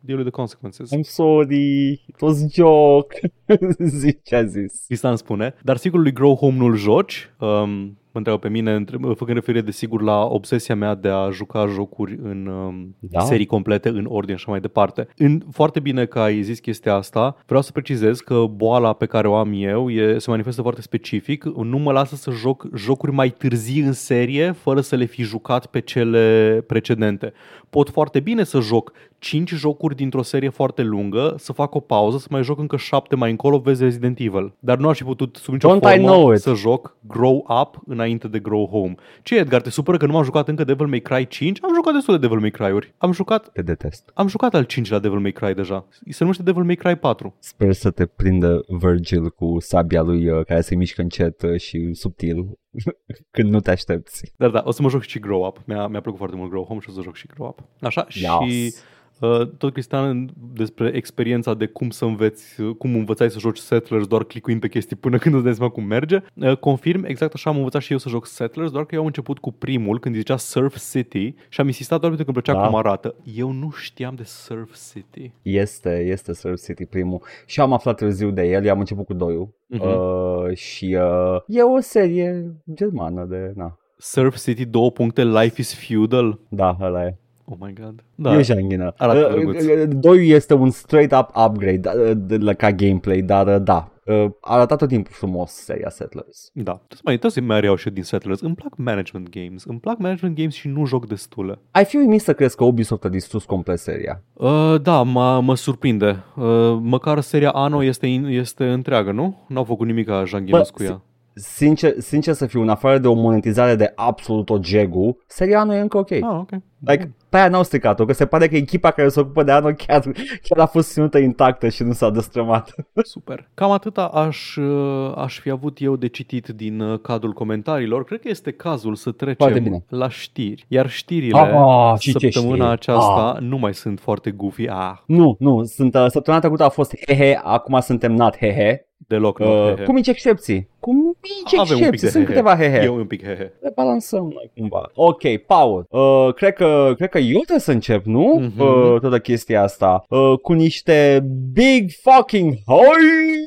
deal 0.01 0.19
with 0.19 0.29
the 0.31 0.41
consequences. 0.41 0.91
I'm 0.93 1.03
sorry, 1.03 1.91
it 2.07 2.21
was 2.21 2.55
joke. 2.55 3.21
Zici 3.79 4.19
ce 4.23 4.35
a 4.37 4.45
zis. 4.45 4.85
Cristian 4.87 5.17
spune, 5.17 5.55
dar 5.63 5.77
sigur 5.77 6.01
lui 6.01 6.13
Grow 6.13 6.35
Home 6.35 6.57
nu-l 6.57 6.77
joci? 6.77 7.31
Um, 7.39 7.71
mă 8.11 8.25
întreabă 8.25 8.39
pe 8.39 8.49
mine, 8.49 8.75
întreb- 8.75 9.17
făcând 9.17 9.37
referire 9.37 9.63
desigur 9.65 10.03
la 10.03 10.25
obsesia 10.25 10.75
mea 10.75 10.95
de 10.95 11.09
a 11.09 11.31
juca 11.31 11.67
jocuri 11.67 12.19
în 12.23 12.47
um, 12.47 12.97
Da. 12.99 13.21
serii 13.21 13.47
complete, 13.47 13.89
în 13.89 14.07
ordine 14.09 14.37
și 14.37 14.43
așa 14.43 14.51
mai 14.51 14.61
departe. 14.61 15.09
În, 15.17 15.43
foarte 15.51 15.81
bine 15.81 16.07
că 16.07 16.19
ai 16.19 16.43
zis 16.43 16.59
chestia 16.59 16.95
asta. 16.95 17.37
Vreau 17.47 17.63
să 17.63 17.73
precizez 17.73 18.19
că 18.21 18.45
boala 18.55 18.93
pe 18.93 19.07
care 19.07 19.29
o 19.29 19.35
am 19.35 19.53
eu 19.55 19.91
e, 19.91 20.19
se 20.19 20.31
manifestă 20.31 20.63
foarte 20.63 20.81
specific. 20.81 21.45
Nu 21.45 21.79
mă 21.79 21.93
lasă 21.93 22.15
să 22.17 22.31
joc 22.31 22.67
jocuri 22.75 23.13
mai 23.13 23.31
târzii 23.31 23.81
în 23.81 23.93
serie, 23.93 24.51
fără 24.53 24.81
să 24.81 24.97
le 24.97 25.05
fi 25.05 25.23
jucat 25.23 25.67
pe 25.67 25.81
cele 25.81 26.65
precedente. 26.67 27.33
Pot 27.71 27.91
foarte 27.91 28.21
bine 28.21 28.45
să 28.45 28.61
joc 28.61 28.93
5 29.19 29.51
jocuri 29.55 29.95
dintr-o 29.97 30.23
serie 30.23 30.49
foarte 30.49 30.83
lungă, 30.83 31.35
să 31.39 31.53
fac 31.53 31.75
o 31.75 31.81
pauză, 31.81 32.19
să 32.19 32.27
mai 32.31 32.43
joc 32.43 32.59
încă 32.59 32.77
7 32.77 33.17
mai 33.17 33.31
încolo, 33.31 33.59
vezi 33.59 33.83
Resident 33.83 34.19
Evil. 34.19 34.53
Dar 34.59 34.79
nu 34.79 34.89
aș 34.89 34.97
fi 34.97 35.05
putut 35.05 35.37
sub 35.37 35.53
nicio 35.53 35.69
Don't 35.69 35.81
I 35.81 35.81
formă 35.81 36.07
know 36.07 36.33
it? 36.33 36.41
să 36.41 36.55
joc 36.55 36.97
Grow 37.01 37.45
Up 37.63 37.79
înainte 37.87 38.29
de 38.29 38.39
Grow 38.39 38.67
Home. 38.67 38.95
Ce, 39.23 39.37
Edgar, 39.37 39.61
te 39.61 39.71
supără 39.71 39.97
că 39.97 40.07
nu 40.07 40.13
m-am 40.13 40.25
jucat 40.25 40.49
încă 40.49 40.65
Devil 40.65 40.87
May 40.87 41.01
Cry 41.01 41.27
5? 41.27 41.59
Am 41.63 41.75
jucat 41.75 41.93
destul 41.95 42.15
de 42.15 42.21
Devil 42.27 42.41
May 42.41 42.51
Cry-uri. 42.51 42.95
Am 42.99 43.13
jucat, 43.13 43.49
Te 43.53 43.63
detest. 43.63 44.11
am 44.15 44.29
jucat 44.29 44.55
al 44.55 44.63
5 44.65 44.91
la 44.91 44.99
Devil 44.99 45.19
May 45.19 45.33
Cry 45.33 45.55
deja. 45.55 45.87
Se 46.09 46.17
numește 46.21 46.43
Devil 46.43 46.63
May 46.63 46.75
Cry 46.75 46.97
4. 46.97 47.35
Sper 47.39 47.73
să 47.73 47.91
te 47.91 48.07
prindă 48.07 48.65
Virgil 48.69 49.31
cu 49.31 49.57
sabia 49.61 50.03
lui 50.03 50.29
uh, 50.29 50.45
care 50.45 50.61
se 50.61 50.75
mișcă 50.75 51.01
încet 51.03 51.43
uh, 51.43 51.61
și 51.61 51.95
subtil 51.95 52.59
când 53.31 53.51
nu 53.53 53.61
te 53.61 53.71
aștepți. 53.71 54.33
Dar 54.37 54.51
da, 54.51 54.63
o 54.65 54.71
să 54.71 54.83
mă 54.83 54.89
joc 54.89 55.03
și 55.03 55.19
Grow 55.19 55.47
Up. 55.47 55.61
Mi-a, 55.67 55.87
mi-a 55.87 56.01
plăcut 56.01 56.19
foarte 56.19 56.37
mult 56.37 56.51
Grow 56.51 56.65
Home 56.65 56.81
și 56.81 56.89
o 56.91 56.93
să 56.93 57.01
joc 57.03 57.15
și 57.17 57.27
Grow 57.27 57.49
Up. 57.49 57.65
Așa, 57.81 58.05
și 58.09 58.27
Yes. 58.63 58.85
uh, 59.21 59.49
tot 59.59 59.73
Cristian 59.73 60.31
despre 60.53 60.91
experiența 60.95 61.55
de 61.55 61.67
cum 61.67 61.91
să 61.91 62.05
înveți, 62.05 62.61
uh, 62.61 62.75
cum 62.77 62.95
învățai 62.95 63.31
să 63.31 63.39
joci 63.39 63.59
Settlers 63.59 64.07
doar 64.07 64.25
clicuind 64.25 64.61
pe 64.61 64.69
chestii 64.69 64.97
până 64.97 65.19
când 65.19 65.35
îți 65.35 65.45
dai 65.45 65.55
seama 65.55 65.71
cum 65.71 65.85
merge. 65.85 66.19
Uh, 66.35 66.57
confirm, 66.57 67.05
exact 67.05 67.35
așa 67.35 67.51
am 67.51 67.57
învățat 67.57 67.83
și 67.83 67.93
eu 67.93 67.99
să 67.99 68.09
joc 68.09 68.27
Settlers, 68.27 68.71
doar 68.71 68.85
că 68.85 68.95
eu 68.95 69.01
am 69.01 69.07
început 69.07 69.39
cu 69.39 69.53
primul 69.53 69.99
când 70.01 70.15
zicea 70.15 70.37
Surf 70.37 70.91
City 70.91 71.35
și 71.49 71.61
am 71.61 71.67
insistat 71.67 72.01
doar 72.01 72.13
pentru 72.15 72.33
că 72.33 72.39
îmi 72.39 72.43
plăcea 72.43 72.61
Da. 72.61 72.67
cum 72.67 72.77
arată. 72.79 73.15
Eu 73.37 73.51
nu 73.51 73.71
știam 73.71 74.15
de 74.15 74.23
Surf 74.25 74.77
City. 74.93 75.33
Este, 75.43 75.99
este 76.11 76.33
Surf 76.35 76.63
City 76.63 76.85
primul 76.87 77.23
și 77.47 77.61
am 77.61 77.73
aflat 77.73 77.97
târziu 77.97 78.31
de 78.31 78.43
el, 78.43 78.65
eu 78.65 78.73
am 78.73 78.79
început 78.79 79.05
cu 79.05 79.15
doiul 79.15 79.57
Mhm. 79.69 79.83
uh, 79.83 80.57
și 80.57 80.97
uh, 81.01 81.41
e 81.47 81.63
o 81.63 81.81
serie 81.81 82.57
germană 82.75 83.25
de, 83.25 83.53
na, 83.55 83.79
Surf 83.97 84.37
City, 84.37 84.65
două 84.65 84.91
puncte, 84.91 85.25
Life 85.25 85.61
is 85.61 85.75
Feudal. 85.75 86.41
da, 86.49 86.77
ăla 86.81 87.05
e. 87.05 87.19
Oh 87.51 87.57
my 87.61 87.73
god. 87.73 88.05
Da. 88.15 88.31
Da. 88.31 88.39
E 88.39 88.43
janghină. 88.43 88.95
Arată 88.97 89.19
Uh, 89.27 89.31
drăguț. 89.35 89.65
uh, 89.65 89.83
Doiul 89.89 90.25
este 90.35 90.55
un 90.55 90.71
straight 90.71 91.13
up 91.13 91.29
upgrade 91.47 91.81
uh, 91.97 92.13
de, 92.17 92.37
la, 92.37 92.53
ca 92.53 92.73
gameplay, 92.73 93.21
dar 93.23 93.47
uh, 93.47 93.63
da, 93.63 93.89
uh, 94.05 94.27
arată 94.41 94.77
tot 94.77 94.89
timpul 94.89 95.13
frumos 95.15 95.51
seria 95.53 95.89
Settlers. 95.89 96.51
Da. 96.53 96.73
Trebuie 96.73 96.89
să 96.97 97.01
mai, 97.05 97.13
trebuie 97.19 97.31
să 97.31 97.41
mai 97.53 97.61
reiau 97.61 97.75
și 97.77 97.87
eu 97.89 97.93
din 97.93 98.03
Settlers. 98.03 98.41
Îmi 98.41 98.55
plac 98.55 98.77
management 98.77 99.29
games. 99.29 99.65
Îmi 99.65 99.79
plac 99.81 99.99
management 99.99 100.37
games 100.37 100.55
și 100.55 100.69
nu 100.69 100.85
joc 100.87 101.07
destule. 101.07 101.59
Ai 101.71 101.85
fi 101.85 101.97
uimit 101.97 102.21
să 102.21 102.33
crezi 102.35 102.57
că 102.57 102.65
Ubisoft 102.65 103.05
a 103.05 103.09
distrus 103.09 103.45
complet 103.45 103.79
seria. 103.79 104.23
Uh, 104.33 104.75
da, 104.83 105.03
mă, 105.03 105.41
mă 105.41 105.55
surprinde. 105.57 106.25
Uh, 106.37 106.79
măcar 106.81 107.21
seria 107.21 107.51
Anno 107.51 107.83
este, 107.85 108.07
in- 108.07 108.27
este 108.29 108.65
întreagă, 108.67 109.13
nu? 109.13 109.45
N-au 109.49 109.65
făcut 109.65 109.87
nimic 109.87 110.09
janghinos 110.25 110.71
Bă, 110.71 110.77
cu 110.77 110.83
ea. 110.83 111.03
Sincer, 111.41 111.95
sincer 111.99 112.35
să 112.35 112.47
fiu, 112.47 112.61
în 112.61 112.69
afară 112.69 112.99
de 112.99 113.09
o 113.09 113.13
monetizare 113.15 113.75
de 113.75 113.93
absolut 113.95 114.45
tot 114.45 114.65
jegul, 114.65 115.23
seria 115.27 115.65
nu 115.65 115.75
e 115.75 115.79
încă 115.81 115.99
ok. 115.99 116.11
Ah, 116.11 116.21
ok. 116.23 116.51
Like, 116.87 117.15
pe 117.29 117.37
aia 117.37 117.49
n-au 117.49 117.63
stricat-o, 117.63 118.05
că 118.05 118.13
se 118.13 118.27
pare 118.27 118.49
că 118.49 118.57
echipa 118.57 118.91
care 118.91 119.09
se 119.09 119.21
ocupă 119.21 119.43
de 119.43 119.51
anul 119.53 119.73
chiar, 119.73 120.01
chiar 120.43 120.59
a 120.59 120.67
fost 120.67 120.93
ținută 120.93 121.19
intactă 121.19 121.69
și 121.69 121.83
nu 121.83 121.93
s-a 121.93 122.11
destrămat. 122.11 122.75
Super. 123.03 123.49
Cam 123.55 123.71
atâta 123.71 124.05
aș, 124.05 124.57
uh, 124.57 125.13
aș 125.17 125.39
fi 125.41 125.51
avut 125.51 125.81
eu 125.81 125.97
de 125.97 126.07
citit 126.09 126.47
din 126.49 126.81
uh, 126.81 126.99
cadrul 127.01 127.33
comentariilor. 127.33 128.05
Cred 128.05 128.21
că 128.21 128.29
este 128.29 128.51
cazul 128.53 128.95
să 128.95 129.11
Foarte 129.11 129.35
trecem 129.35 129.63
bine. 129.63 129.85
la 129.89 130.09
știri. 130.09 130.65
Iar 130.69 130.91
știrile 130.91 131.39
Ah, 131.39 131.99
și 131.99 132.15
ce 132.17 132.31
săptămâna 132.31 132.55
știri? 132.65 132.71
aceasta 132.73 133.33
Ah. 133.37 133.41
nu 133.43 133.59
mai 133.59 133.75
sunt 133.75 134.01
foarte 134.01 134.31
goofy. 134.31 134.67
Ah, 134.69 134.97
Nu, 135.07 135.37
nu, 135.39 135.65
sunt, 135.65 135.95
uh, 135.95 136.07
săptămâna 136.09 136.43
trecută 136.43 136.65
a 136.65 136.69
fost 136.69 136.95
hehe, 137.07 137.41
acum 137.45 137.81
suntem 137.81 138.13
not 138.13 138.37
hehe. 138.37 138.88
Deloc. 139.09 139.39
not 139.39 139.49
Uh, 139.49 139.75
hehe. 139.75 139.85
cu 139.85 139.93
mici 139.93 140.07
excepții. 140.09 140.69
Cu 140.81 140.93
mici 140.93 141.59
Avem 141.59 141.77
un 141.77 141.83
pic 141.91 141.93
excepții, 141.93 142.07
de 142.07 142.13
sunt 142.13 142.25
hehe. 142.25 142.35
câteva 142.35 142.57
hehe. 142.57 142.83
Eu 142.85 142.95
un 142.97 143.07
pic 143.07 143.23
hehe. 143.23 143.53
Le 143.61 143.73
balansăm 143.75 144.23
noi 144.23 144.51
cumva. 144.57 144.91
Ok, 144.95 145.37
Paul, 145.47 145.87
uh, 145.91 146.35
cred, 146.35 146.53
că, 146.53 146.93
cred 146.97 147.09
că 147.09 147.19
eu 147.19 147.33
trebuie 147.39 147.59
să 147.59 147.73
încep, 147.73 148.05
nu? 148.05 148.35
Mhm. 148.41 148.61
Uh, 148.61 149.01
toată 149.01 149.19
chestia 149.19 149.63
asta. 149.63 150.05
Uh, 150.09 150.39
cu 150.43 150.53
niște 150.53 151.27
big 151.53 151.91
fucking 152.03 152.55
hoi 152.67 152.87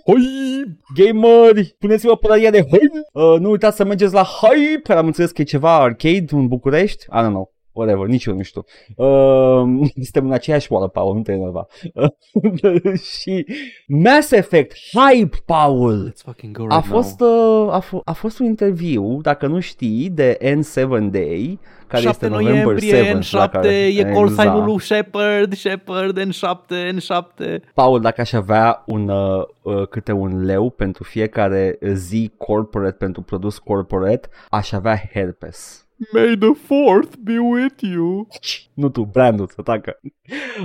Hoi! 0.06 0.80
gameri, 0.96 1.76
puneți-vă 1.80 2.16
pălăria 2.16 2.50
de 2.50 2.62
hoi. 2.70 2.90
Uh, 3.14 3.40
nu 3.40 3.50
uitați 3.50 3.76
să 3.76 3.84
mergeți 3.86 4.14
la 4.14 4.24
hoi, 4.24 4.80
care 4.84 5.00
am 5.00 5.06
înțeles 5.06 5.32
că 5.32 5.42
e 5.42 5.46
ceva 5.46 5.76
arcade 5.76 6.26
în 6.32 6.48
București. 6.48 7.06
I 7.06 7.18
don't 7.24 7.28
know. 7.28 7.54
Whatever, 7.74 8.08
nici 8.08 8.26
eu 8.26 8.36
nu 8.36 8.42
știu. 8.42 8.64
Uh, 8.96 9.88
suntem 10.04 10.26
în 10.26 10.32
aceeași 10.32 10.66
școală, 10.66 10.88
Paul, 10.88 11.16
nu 11.16 11.22
te 11.22 11.32
enerva. 11.32 11.68
Uh, 11.94 12.92
și 13.20 13.46
Mass 13.88 14.32
Effect, 14.32 14.74
hype, 14.94 15.38
Paul! 15.46 16.12
Let's 16.12 16.24
fucking 16.24 16.58
go 16.58 16.64
right 16.64 16.76
A 16.76 16.84
now. 16.88 17.02
fost, 17.02 17.22
uh, 17.22 17.74
a, 17.74 17.84
f- 17.84 18.04
a 18.04 18.12
fost 18.12 18.40
un 18.40 18.46
interviu, 18.46 19.20
dacă 19.22 19.48
nu 19.48 19.60
știi, 19.60 20.10
de 20.10 20.38
N7 20.42 21.10
Day, 21.12 21.60
care 21.88 22.04
7 22.04 22.08
este 22.08 22.28
November 22.28 22.54
noiembrie, 22.64 22.96
7. 22.96 23.12
în 23.12 23.22
7, 23.22 23.68
e 23.86 24.04
call 24.04 24.28
exact. 24.28 24.40
sign-ul 24.50 24.64
lui 24.66 24.80
Shepard, 24.80 25.54
Shepard, 25.54 26.18
în 26.18 26.32
7, 26.32 26.76
în 26.76 27.00
7. 27.00 27.62
Paul, 27.74 28.00
dacă 28.02 28.22
aș 28.22 28.34
avea 28.34 28.84
un, 28.86 29.10
uh, 29.10 29.44
uh, 29.62 29.88
câte 29.88 30.12
un 30.12 30.46
leu 30.46 30.70
pentru 30.70 31.04
fiecare 31.04 31.78
zi 31.94 32.32
corporate, 32.38 32.96
pentru 32.98 33.22
produs 33.22 33.58
corporate, 33.58 34.28
aș 34.50 34.72
avea 34.72 35.02
herpes. 35.14 35.86
May 36.10 36.36
the 36.36 36.54
fourth 36.54 37.16
be 37.24 37.38
with 37.40 37.82
you. 37.82 38.28
Nu 38.74 38.90
tu, 38.90 39.04
brandul 39.04 39.48
să 39.56 39.62
tacă. 39.62 40.00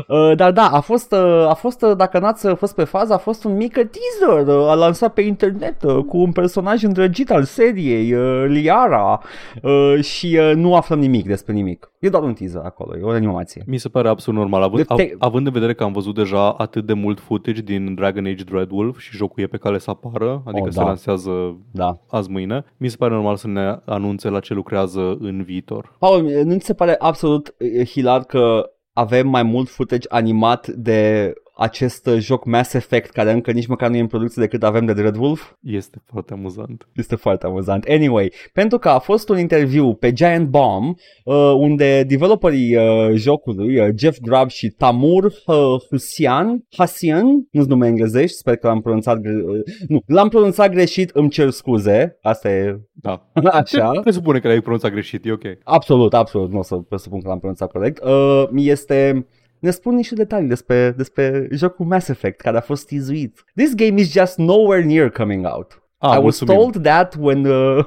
Uh, 0.09 0.37
dar 0.37 0.53
da, 0.53 0.69
a 0.69 0.81
fost, 0.81 1.13
uh, 1.13 1.49
a 1.49 1.55
fost 1.55 1.83
uh, 1.83 1.97
dacă 1.97 2.19
n-ați 2.19 2.49
fost 2.49 2.75
pe 2.75 2.85
fază, 2.85 3.13
a 3.13 3.19
fost 3.19 3.45
un 3.45 3.57
mic 3.57 3.73
teaser, 3.73 4.47
uh, 4.47 4.69
a 4.69 4.75
lansat 4.75 5.13
pe 5.13 5.21
internet 5.21 5.83
uh, 5.83 6.05
cu 6.05 6.17
un 6.17 6.33
personaj 6.33 6.83
îndrăgit 6.83 7.31
al 7.31 7.45
seriei, 7.45 8.13
uh, 8.13 8.45
Liara, 8.49 9.23
uh, 9.63 10.03
și 10.03 10.39
uh, 10.41 10.53
nu 10.55 10.75
aflăm 10.75 10.99
nimic 10.99 11.27
despre 11.27 11.53
nimic. 11.53 11.91
E 12.07 12.09
doar 12.09 12.23
un 12.23 12.33
teaser 12.35 12.61
acolo, 12.65 12.97
e 12.97 13.03
o 13.03 13.09
animație. 13.11 13.63
Mi 13.67 13.79
se 13.79 13.89
pare 13.89 14.09
absolut 14.09 14.41
normal, 14.41 14.63
având, 14.63 14.87
De- 14.87 14.95
te- 14.95 15.03
av- 15.03 15.17
având 15.19 15.47
în 15.47 15.53
vedere 15.53 15.75
că 15.75 15.85
am 15.85 15.93
văzut 15.93 16.15
deja 16.15 16.51
atât 16.53 16.87
de 16.87 16.93
mult 16.93 17.21
footage 17.21 17.61
din 17.61 17.95
Dragon 17.95 18.27
Age 18.27 18.45
Dreadwolf 18.45 18.99
și 18.99 19.17
jocul 19.17 19.43
e 19.43 19.47
pe 19.47 19.57
cale 19.57 19.79
să 19.79 19.91
apară, 19.91 20.43
adică 20.47 20.67
Oh, 20.67 20.73
se 20.73 20.79
da. 20.79 20.85
lansează 20.85 21.57
Da. 21.73 21.99
azi 22.09 22.31
mâine, 22.31 22.65
mi 22.77 22.89
se 22.89 22.97
pare 22.97 23.15
normal 23.15 23.37
să 23.37 23.49
ne 23.49 23.79
anunțe 23.85 24.29
la 24.29 24.41
ce 24.41 24.55
lucrează 24.55 25.17
în 25.21 25.43
viitor. 25.43 25.97
Paul, 25.99 26.23
nu 26.45 26.59
ți 26.59 26.67
se 26.67 26.75
pare 26.75 26.95
absolut 26.99 27.55
uh, 27.59 27.87
hilar 27.87 28.23
că 28.25 28.71
avem 28.93 29.29
mai 29.29 29.43
mult 29.43 29.69
footage 29.69 30.07
animat 30.11 30.67
de 30.69 31.33
acest 31.57 32.07
uh, 32.07 32.19
joc 32.19 32.45
Mass 32.45 32.73
Effect, 32.73 33.11
care 33.11 33.33
încă 33.33 33.51
nici 33.51 33.67
măcar 33.67 33.91
nu 33.91 33.97
e 33.97 34.01
în 34.01 34.07
producție 34.07 34.43
decât 34.43 34.63
avem 34.63 34.85
de 34.85 34.93
Dreadwolf? 34.93 35.53
Este 35.63 36.03
foarte 36.05 36.33
amuzant. 36.33 36.89
Este 36.95 37.17
foarte 37.17 37.47
amuzant. 37.47 37.85
Anyway, 37.89 38.33
pentru 38.53 38.79
că 38.79 38.89
a 38.89 38.99
fost 38.99 39.29
un 39.29 39.39
interviu 39.39 39.95
pe 39.95 40.13
Giant 40.13 40.49
Bomb 40.49 40.97
uh, 41.25 41.35
unde 41.59 42.03
developerii 42.03 42.77
uh, 42.77 43.15
jocului, 43.15 43.79
uh, 43.81 43.89
Jeff 43.97 44.19
Grubb 44.21 44.49
și 44.49 44.69
Tamur 44.69 45.25
uh, 45.25 45.55
Husian, 45.91 46.65
Hasian, 46.77 47.27
nu-ți 47.51 47.69
nume 47.69 47.87
englezești, 47.87 48.37
sper 48.37 48.57
că 48.57 48.67
l-am 48.67 48.81
pronunțat 48.81 49.19
gre- 49.19 49.43
uh, 49.47 49.61
nu, 49.89 50.03
l-am 50.07 50.29
pronunțat 50.29 50.71
greșit, 50.71 51.11
îmi 51.11 51.31
cer 51.31 51.51
scuze, 51.51 52.19
asta 52.23 52.51
e 52.51 52.81
Da. 52.93 53.27
așa. 53.61 53.91
Presupune 54.03 54.39
că 54.39 54.49
l-ai 54.49 54.61
pronunțat 54.61 54.91
greșit, 54.91 55.27
e 55.27 55.33
ok. 55.33 55.45
Absolut, 55.63 56.15
absolut, 56.15 56.53
nu 56.53 56.59
o 56.59 56.63
să 56.63 56.77
presupun 56.77 57.21
că 57.21 57.29
l-am 57.29 57.39
pronunțat 57.39 57.71
corect. 57.71 58.03
Uh, 58.05 58.45
este 58.55 59.27
ne 59.59 59.71
spun 59.71 59.95
niște 59.95 60.15
detalii 60.15 60.49
despre, 60.49 60.91
despre 60.97 61.49
jocul 61.53 61.87
Mass 61.87 62.09
Effect 62.09 62.41
care 62.41 62.57
a 62.57 62.61
fost 62.61 62.87
tizuit. 62.87 63.45
This 63.55 63.75
game 63.75 64.01
is 64.01 64.13
just 64.13 64.39
nowhere 64.39 64.85
near 64.85 65.11
coming 65.11 65.47
out. 65.47 65.81
Ah, 65.99 66.15
I 66.15 66.23
was 66.23 66.41
mulțumim. 66.41 66.55
told 66.55 66.85
that 66.85 67.15
when 67.19 67.47
uh, 67.47 67.85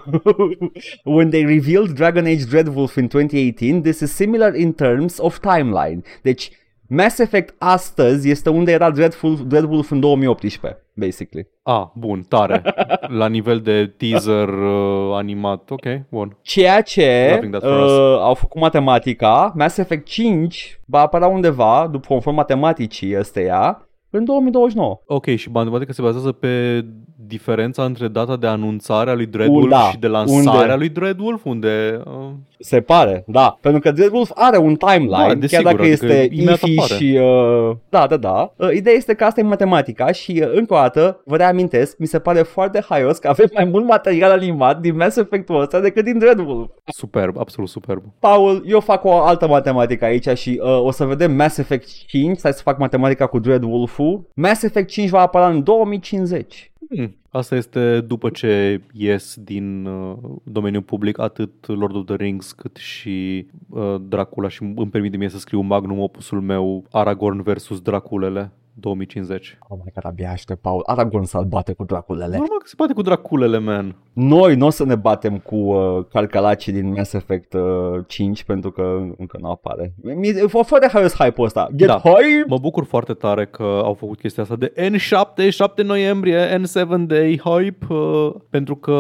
when 1.18 1.30
they 1.30 1.46
revealed 1.46 1.94
Dragon 1.94 2.26
Age 2.26 2.46
Dreadwolf 2.46 2.96
in 2.96 3.08
2018, 3.08 3.82
this 3.82 4.00
is 4.00 4.12
similar 4.12 4.56
in 4.56 4.74
terms 4.74 5.20
of 5.20 5.40
timeline. 5.40 6.02
Deci 6.22 6.52
Mass 6.92 7.20
Effect 7.20 7.56
astăzi 7.58 8.30
este 8.30 8.50
unde 8.50 8.72
era 8.72 8.92
Dreadful, 8.92 9.38
Dreadwolf 9.48 9.92
în 9.92 10.00
2018, 10.00 10.84
basically. 10.94 11.48
Ah, 11.64 11.84
bun, 11.96 12.22
tare. 12.30 12.62
La 13.20 13.28
nivel 13.28 13.60
de 13.60 13.94
teaser 13.98 14.48
uh, 14.50 15.14
animat, 15.14 15.70
ok, 15.70 15.86
bun. 16.10 16.38
Ceea 16.42 16.82
ce 16.82 17.30
Loving 17.34 17.52
that 17.58 17.64
for 17.72 17.84
us. 17.86 17.92
uh, 17.92 18.20
au 18.22 18.34
făcut 18.34 18.62
matematica, 18.62 19.52
Mass 19.56 19.78
Effect 19.78 20.06
5 20.06 20.80
va 20.86 21.00
apărea 21.00 21.28
undeva, 21.28 21.88
după 21.92 22.06
conform 22.08 22.36
matematicii 22.36 23.18
ăsteia, 23.20 23.88
în 24.10 24.26
2029. 24.26 25.02
Ok, 25.06 25.26
și 25.26 25.52
matematica 25.52 25.92
se 25.94 26.02
bazează 26.02 26.32
pe 26.32 26.86
diferența 27.28 27.84
între 27.86 28.08
data 28.08 28.36
de 28.36 28.48
anunțare 28.48 29.10
a 29.10 29.14
lui 29.14 29.26
Dreadwolf 29.26 29.70
Da, 29.70 29.90
și 29.92 29.98
de 29.98 30.08
lansarea 30.08 30.62
unde? 30.62 30.76
lui 30.76 30.90
Dreadwolf, 30.90 31.46
unde... 31.46 32.02
Uh, 32.06 32.30
Se 32.62 32.82
pare, 32.82 33.24
da. 33.28 33.58
Pentru 33.62 33.82
că 33.82 33.92
Dreadwolf 33.92 34.32
are 34.34 34.58
un 34.58 34.76
timeline, 34.76 35.10
Da, 35.10 35.26
chiar 35.26 35.36
desigur, 35.36 35.64
dacă 35.64 35.82
adică 35.82 36.06
este 36.06 36.28
imediat 36.32 36.62
ifi 36.62 36.80
apare. 36.80 36.94
și... 36.94 37.18
Uh, 37.22 37.76
da, 37.90 38.08
da, 38.08 38.18
da. 38.18 38.54
Uh, 38.56 38.70
ideea 38.74 38.96
este 38.96 39.14
că 39.14 39.24
asta 39.24 39.40
e 39.40 39.44
matematica 39.44 40.12
și, 40.12 40.42
uh, 40.46 40.52
încă 40.54 40.74
o 40.74 40.78
dată, 40.78 41.22
vă 41.26 41.36
reamintesc, 41.36 41.98
mi 41.98 42.08
se 42.08 42.20
pare 42.20 42.42
foarte 42.42 42.84
haios 42.90 43.18
că 43.18 43.28
avem 43.28 43.50
mai 43.54 43.64
mult 43.64 43.86
material 43.86 44.32
animat 44.32 44.80
din 44.80 44.96
Mass 44.96 45.18
Effect-ul 45.18 45.62
ăsta 45.62 45.80
decât 45.80 46.04
din 46.04 46.18
Dreadwolf. 46.18 46.70
superb, 46.86 47.38
absolut 47.38 47.70
superb. 47.70 48.04
Paul, 48.20 48.64
eu 48.66 48.80
fac 48.80 49.04
o 49.04 49.14
altă 49.22 49.48
matematică 49.48 50.06
aici 50.06 50.28
și 50.38 50.60
uh, 50.64 50.84
o 50.84 50.92
să 50.92 51.06
vedem 51.06 51.32
Mass 51.32 51.58
Effect 51.58 52.06
5, 52.08 52.38
stai 52.38 52.54
să 52.54 52.62
fac 52.62 52.78
matematica 52.78 53.26
cu 53.28 53.40
Dreadwolf-ul. 53.40 54.30
Mass 54.34 54.64
Effect 54.64 54.90
5 54.90 55.10
va 55.10 55.22
apăra 55.22 55.48
în 55.48 55.64
2050. 55.64 56.72
Hmm. 56.90 57.19
Asta 57.32 57.56
este 57.56 58.02
după 58.02 58.30
ce 58.30 58.82
ies 58.94 59.36
din 59.40 59.86
uh, 59.86 60.18
domeniul 60.44 60.82
public 60.82 61.20
atât 61.20 61.68
Lord 61.68 61.96
of 61.96 62.06
the 62.06 62.16
Rings 62.16 62.52
cât 62.52 62.76
și 62.76 63.48
uh, 63.70 63.96
Dracula 64.02 64.48
și 64.48 64.64
îmi 64.64 64.90
permite 64.90 65.18
mie 65.18 65.30
să 65.30 65.38
scriu 65.38 65.60
magnum 65.60 66.00
opusul 66.00 66.42
meu 66.42 66.86
Aragorn 66.92 67.42
versus 67.42 67.82
Draculele 67.82 68.52
2050. 68.80 69.58
Oh 69.68 69.78
my 69.84 69.92
god, 69.94 70.06
abia 70.06 70.32
aștept, 70.32 70.62
Paul. 70.62 70.82
Aragorn 70.86 71.24
să-l 71.24 71.44
bate 71.46 71.74
cu 71.74 71.84
draculele. 71.84 72.38
Normal 72.38 72.58
că 72.58 72.66
se 72.68 72.74
poate 72.78 72.94
cu 72.94 73.02
Draculele, 73.02 73.58
man. 73.58 73.96
Noi 74.14 74.56
nu 74.56 74.66
o 74.66 74.70
să 74.70 74.86
ne 74.86 74.96
batem 74.96 75.38
cu 75.38 75.56
uh, 75.56 76.06
calcalacii 76.12 76.72
din 76.74 76.92
Mass 76.92 77.14
Effect 77.14 77.54
uh, 77.54 77.62
5 78.08 78.44
pentru 78.44 78.72
că 78.72 79.00
încă 79.18 79.38
nu 79.42 79.50
apare. 79.50 79.94
Mi- 80.04 80.34
Fă 80.48 80.62
fă 80.66 80.78
de 80.80 80.88
haios 80.92 81.14
hype-ul 81.16 81.46
ăsta. 81.46 81.68
Get 81.76 81.88
Da. 81.88 81.98
hype! 81.98 82.44
Mă 82.48 82.58
bucur 82.58 82.84
foarte 82.86 83.14
tare 83.14 83.46
că 83.46 83.64
au 83.84 83.94
făcut 83.94 84.20
chestia 84.20 84.44
asta 84.44 84.56
de 84.56 84.74
N7, 84.90 85.50
7 85.50 85.82
noiembrie, 85.84 86.58
N7 86.58 87.06
Day 87.08 87.42
hype, 87.44 87.94
uh, 87.94 88.34
pentru 88.50 88.76
că 88.76 88.92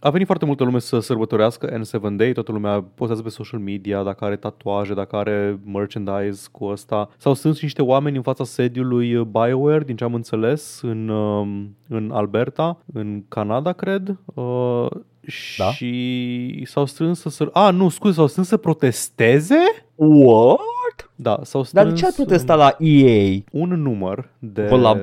a 0.00 0.10
venit 0.10 0.26
foarte 0.26 0.44
multă 0.44 0.64
lume 0.64 0.78
să 0.78 0.98
sărbătorească 1.00 1.78
N7 1.78 2.16
Day, 2.16 2.32
toată 2.32 2.52
lumea 2.52 2.84
postează 2.94 3.22
pe 3.22 3.28
social 3.28 3.60
media, 3.60 4.02
dacă 4.02 4.24
are 4.24 4.36
tatuaje, 4.36 4.94
dacă 4.94 5.16
are 5.16 5.58
merchandise 5.72 6.48
cu 6.52 6.64
ăsta. 6.64 7.08
S-au 7.16 7.34
strâns 7.34 7.56
și 7.56 7.64
niște 7.64 7.82
oameni 7.82 8.16
în 8.16 8.22
fața 8.22 8.44
sediului 8.44 8.99
BioWare, 9.30 9.84
din 9.84 9.96
ce 9.96 10.04
am 10.04 10.14
înțeles, 10.14 10.80
în, 10.82 11.08
um, 11.08 11.76
în 11.88 12.10
Alberta, 12.12 12.78
în 12.92 13.22
Canada, 13.28 13.72
cred. 13.72 14.16
Uh, 14.34 14.86
Da. 15.58 15.64
și 15.70 16.62
s-au 16.66 16.84
strâns 16.84 17.20
să... 17.20 17.28
Săr- 17.44 17.52
A, 17.52 17.70
nu, 17.70 17.88
scuze, 17.88 18.14
s-au 18.14 18.26
strâns 18.26 18.48
să 18.48 18.56
protesteze? 18.56 19.56
What? 19.94 21.10
Da, 21.16 21.38
s-au 21.42 21.62
strâns 21.62 21.72
Dar 21.72 21.86
de 21.94 21.98
ce 21.98 22.04
ai 22.04 22.12
protestat 22.16 22.56
la 22.58 22.76
EA? 22.78 23.38
un 23.52 23.68
număr 23.82 24.28
de... 24.38 24.66
Bă, 24.68 24.76
la, 24.76 24.96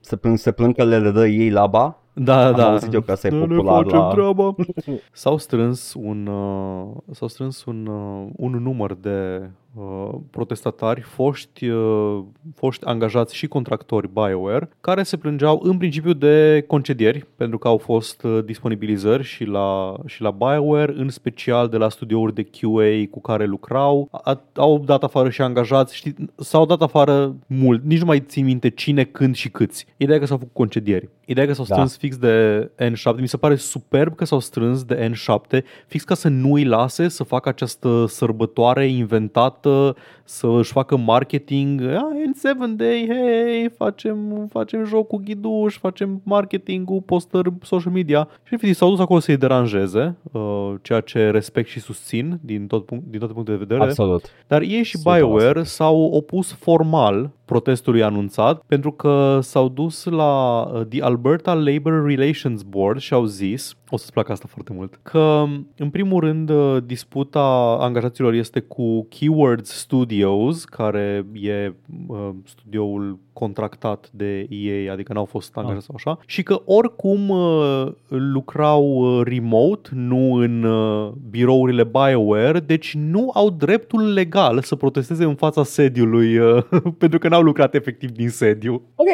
se, 0.00 0.16
plâng, 0.16 0.38
se 0.38 0.52
plâng 0.52 0.74
că 0.74 0.84
le 0.84 1.10
dă 1.10 1.26
ei 1.26 1.50
laba? 1.50 1.98
Da, 2.12 2.46
Am 2.46 2.54
da. 2.54 2.70
auzit 2.70 2.92
eu 2.94 3.00
că 3.00 3.12
asta 3.12 3.26
e 3.26 3.30
Nu 3.30 3.46
ne 3.46 3.54
popular 3.56 3.82
facem 3.82 3.98
la- 3.98 4.08
treaba. 4.08 4.54
S-au 5.12 5.38
strâns 5.38 5.94
un, 5.98 6.26
uh, 6.26 6.86
s-au 7.10 7.28
strâns 7.28 7.64
un, 7.64 7.86
uh, 7.86 8.28
un 8.36 8.52
număr 8.62 8.94
de 8.94 9.40
uh, 9.42 9.48
protestatari, 10.30 11.00
foști, 11.00 11.68
uh, 11.68 12.22
foști 12.54 12.84
angajați 12.84 13.34
și 13.34 13.46
contractori 13.46 14.12
BioWare, 14.12 14.68
care 14.80 15.02
se 15.02 15.16
plângeau 15.16 15.60
în 15.62 15.76
principiu 15.78 16.12
de 16.12 16.64
concedieri, 16.66 17.26
pentru 17.36 17.58
că 17.58 17.68
au 17.68 17.78
fost 17.78 18.22
uh, 18.22 18.44
disponibilizări 18.44 19.22
și 19.22 19.44
la, 19.44 19.94
și 20.06 20.22
la 20.22 20.30
BioWare, 20.30 20.94
în 20.96 21.08
special 21.08 21.68
de 21.68 21.76
la 21.76 21.88
studiouri 21.88 22.34
de 22.34 22.42
QA 22.42 23.10
cu 23.10 23.20
care 23.20 23.44
lucrau. 23.44 24.08
A, 24.10 24.42
au 24.54 24.82
dat 24.84 25.04
afară 25.04 25.30
și 25.30 25.42
angajați, 25.42 25.96
știi, 25.96 26.14
s-au 26.36 26.66
dat 26.66 26.82
afară 26.82 27.34
mult, 27.46 27.84
nici 27.84 27.98
nu 27.98 28.04
mai 28.04 28.20
țin 28.20 28.44
minte 28.44 28.68
cine, 28.68 29.04
când 29.04 29.34
și 29.34 29.48
câți. 29.50 29.86
Ideea 29.96 30.16
e 30.16 30.20
că 30.20 30.26
s-au 30.26 30.36
făcut 30.36 30.54
concedieri. 30.54 31.08
Ideea 31.24 31.46
e 31.46 31.48
că 31.48 31.54
s-au 31.54 31.64
Da. 31.68 31.74
strâns 31.74 31.96
fix 31.96 32.16
de 32.16 32.70
N7. 32.78 33.20
Mi 33.20 33.28
se 33.28 33.36
pare 33.36 33.54
superb 33.54 34.14
că 34.14 34.24
s-au 34.24 34.38
strâns 34.38 34.84
de 34.84 35.10
N7, 35.10 35.62
fix 35.86 36.04
ca 36.04 36.14
să 36.14 36.28
nu 36.28 36.52
îi 36.52 36.64
lase 36.64 37.08
să 37.08 37.24
facă 37.24 37.48
această 37.48 38.04
sărbătoare 38.08 38.86
inventată, 38.86 39.65
să 40.24 40.46
își 40.58 40.72
facă 40.72 40.96
marketing. 40.96 41.82
Ah, 41.82 42.02
N7 42.30 42.76
Day, 42.76 43.08
hey, 43.10 43.70
facem, 43.76 44.46
facem 44.50 44.84
joc 44.84 45.06
cu 45.06 45.22
ghiduș, 45.24 45.78
facem 45.78 46.20
marketing-ul, 46.24 47.00
postări 47.00 47.52
social 47.62 47.92
media. 47.92 48.28
Și 48.42 48.54
efectiv 48.54 48.74
s-au 48.74 48.90
dus 48.90 49.00
acolo 49.00 49.20
să-i 49.20 49.36
deranjeze, 49.36 50.16
uh, 50.32 50.74
ceea 50.82 51.00
ce 51.00 51.30
respect 51.30 51.68
și 51.68 51.80
susțin 51.80 52.38
din, 52.42 52.66
tot 52.66 52.84
punct, 52.84 53.04
din 53.08 53.18
toate 53.18 53.34
punctele 53.34 53.56
de 53.56 53.64
vedere. 53.68 53.88
Absolut. 53.88 54.24
Dar 54.46 54.62
ei 54.62 54.82
și 54.82 54.96
100%. 54.98 55.00
BioWare 55.02 55.62
s-au 55.62 56.02
opus 56.02 56.52
formal 56.52 57.30
protestului 57.44 58.02
anunțat 58.02 58.62
pentru 58.66 58.92
că 58.92 59.38
s-au 59.42 59.68
dus 59.68 60.04
la 60.04 60.62
uh, 60.62 60.86
The 60.88 61.02
Alberta 61.02 61.54
Labor 61.54 62.06
Relations 62.06 62.62
Board 62.62 63.00
și 63.00 63.12
au 63.12 63.24
zis, 63.24 63.74
o 63.90 63.96
să-ți 63.96 64.12
placă 64.12 64.32
asta 64.32 64.46
foarte 64.48 64.72
mult, 64.72 64.98
că 65.02 65.44
în 65.76 65.90
primul 65.90 66.20
rând 66.20 66.50
uh, 66.50 66.76
disputa 66.84 67.76
angajaților 67.80 68.32
este 68.32 68.60
cu 68.60 69.04
Keywords 69.04 69.70
Studios, 69.70 70.64
care 70.64 71.26
e 71.32 71.72
uh, 72.06 72.30
studioul 72.44 73.18
contractat 73.32 74.10
de 74.12 74.46
EA, 74.50 74.92
adică 74.92 75.12
n-au 75.12 75.24
fost 75.24 75.56
angajați 75.56 75.84
sau 75.84 75.94
așa, 75.94 76.18
și 76.26 76.42
că 76.42 76.62
oricum 76.64 77.28
uh, 77.28 77.86
lucrau 78.08 78.84
uh, 78.84 79.26
remote, 79.26 79.88
nu 79.92 80.32
în 80.32 80.62
uh, 80.62 81.12
birourile 81.30 81.84
BioWare, 81.84 82.60
deci 82.60 82.94
nu 82.94 83.30
au 83.34 83.50
dreptul 83.50 84.12
legal 84.12 84.62
să 84.62 84.76
protesteze 84.76 85.24
în 85.24 85.34
fața 85.34 85.64
sediului 85.64 86.38
uh, 86.38 86.64
pentru 86.98 87.18
că 87.18 87.28
n-au 87.28 87.42
lucrat 87.42 87.74
efectiv 87.74 88.10
din 88.10 88.28
sediu. 88.28 88.82
Ok, 88.94 89.08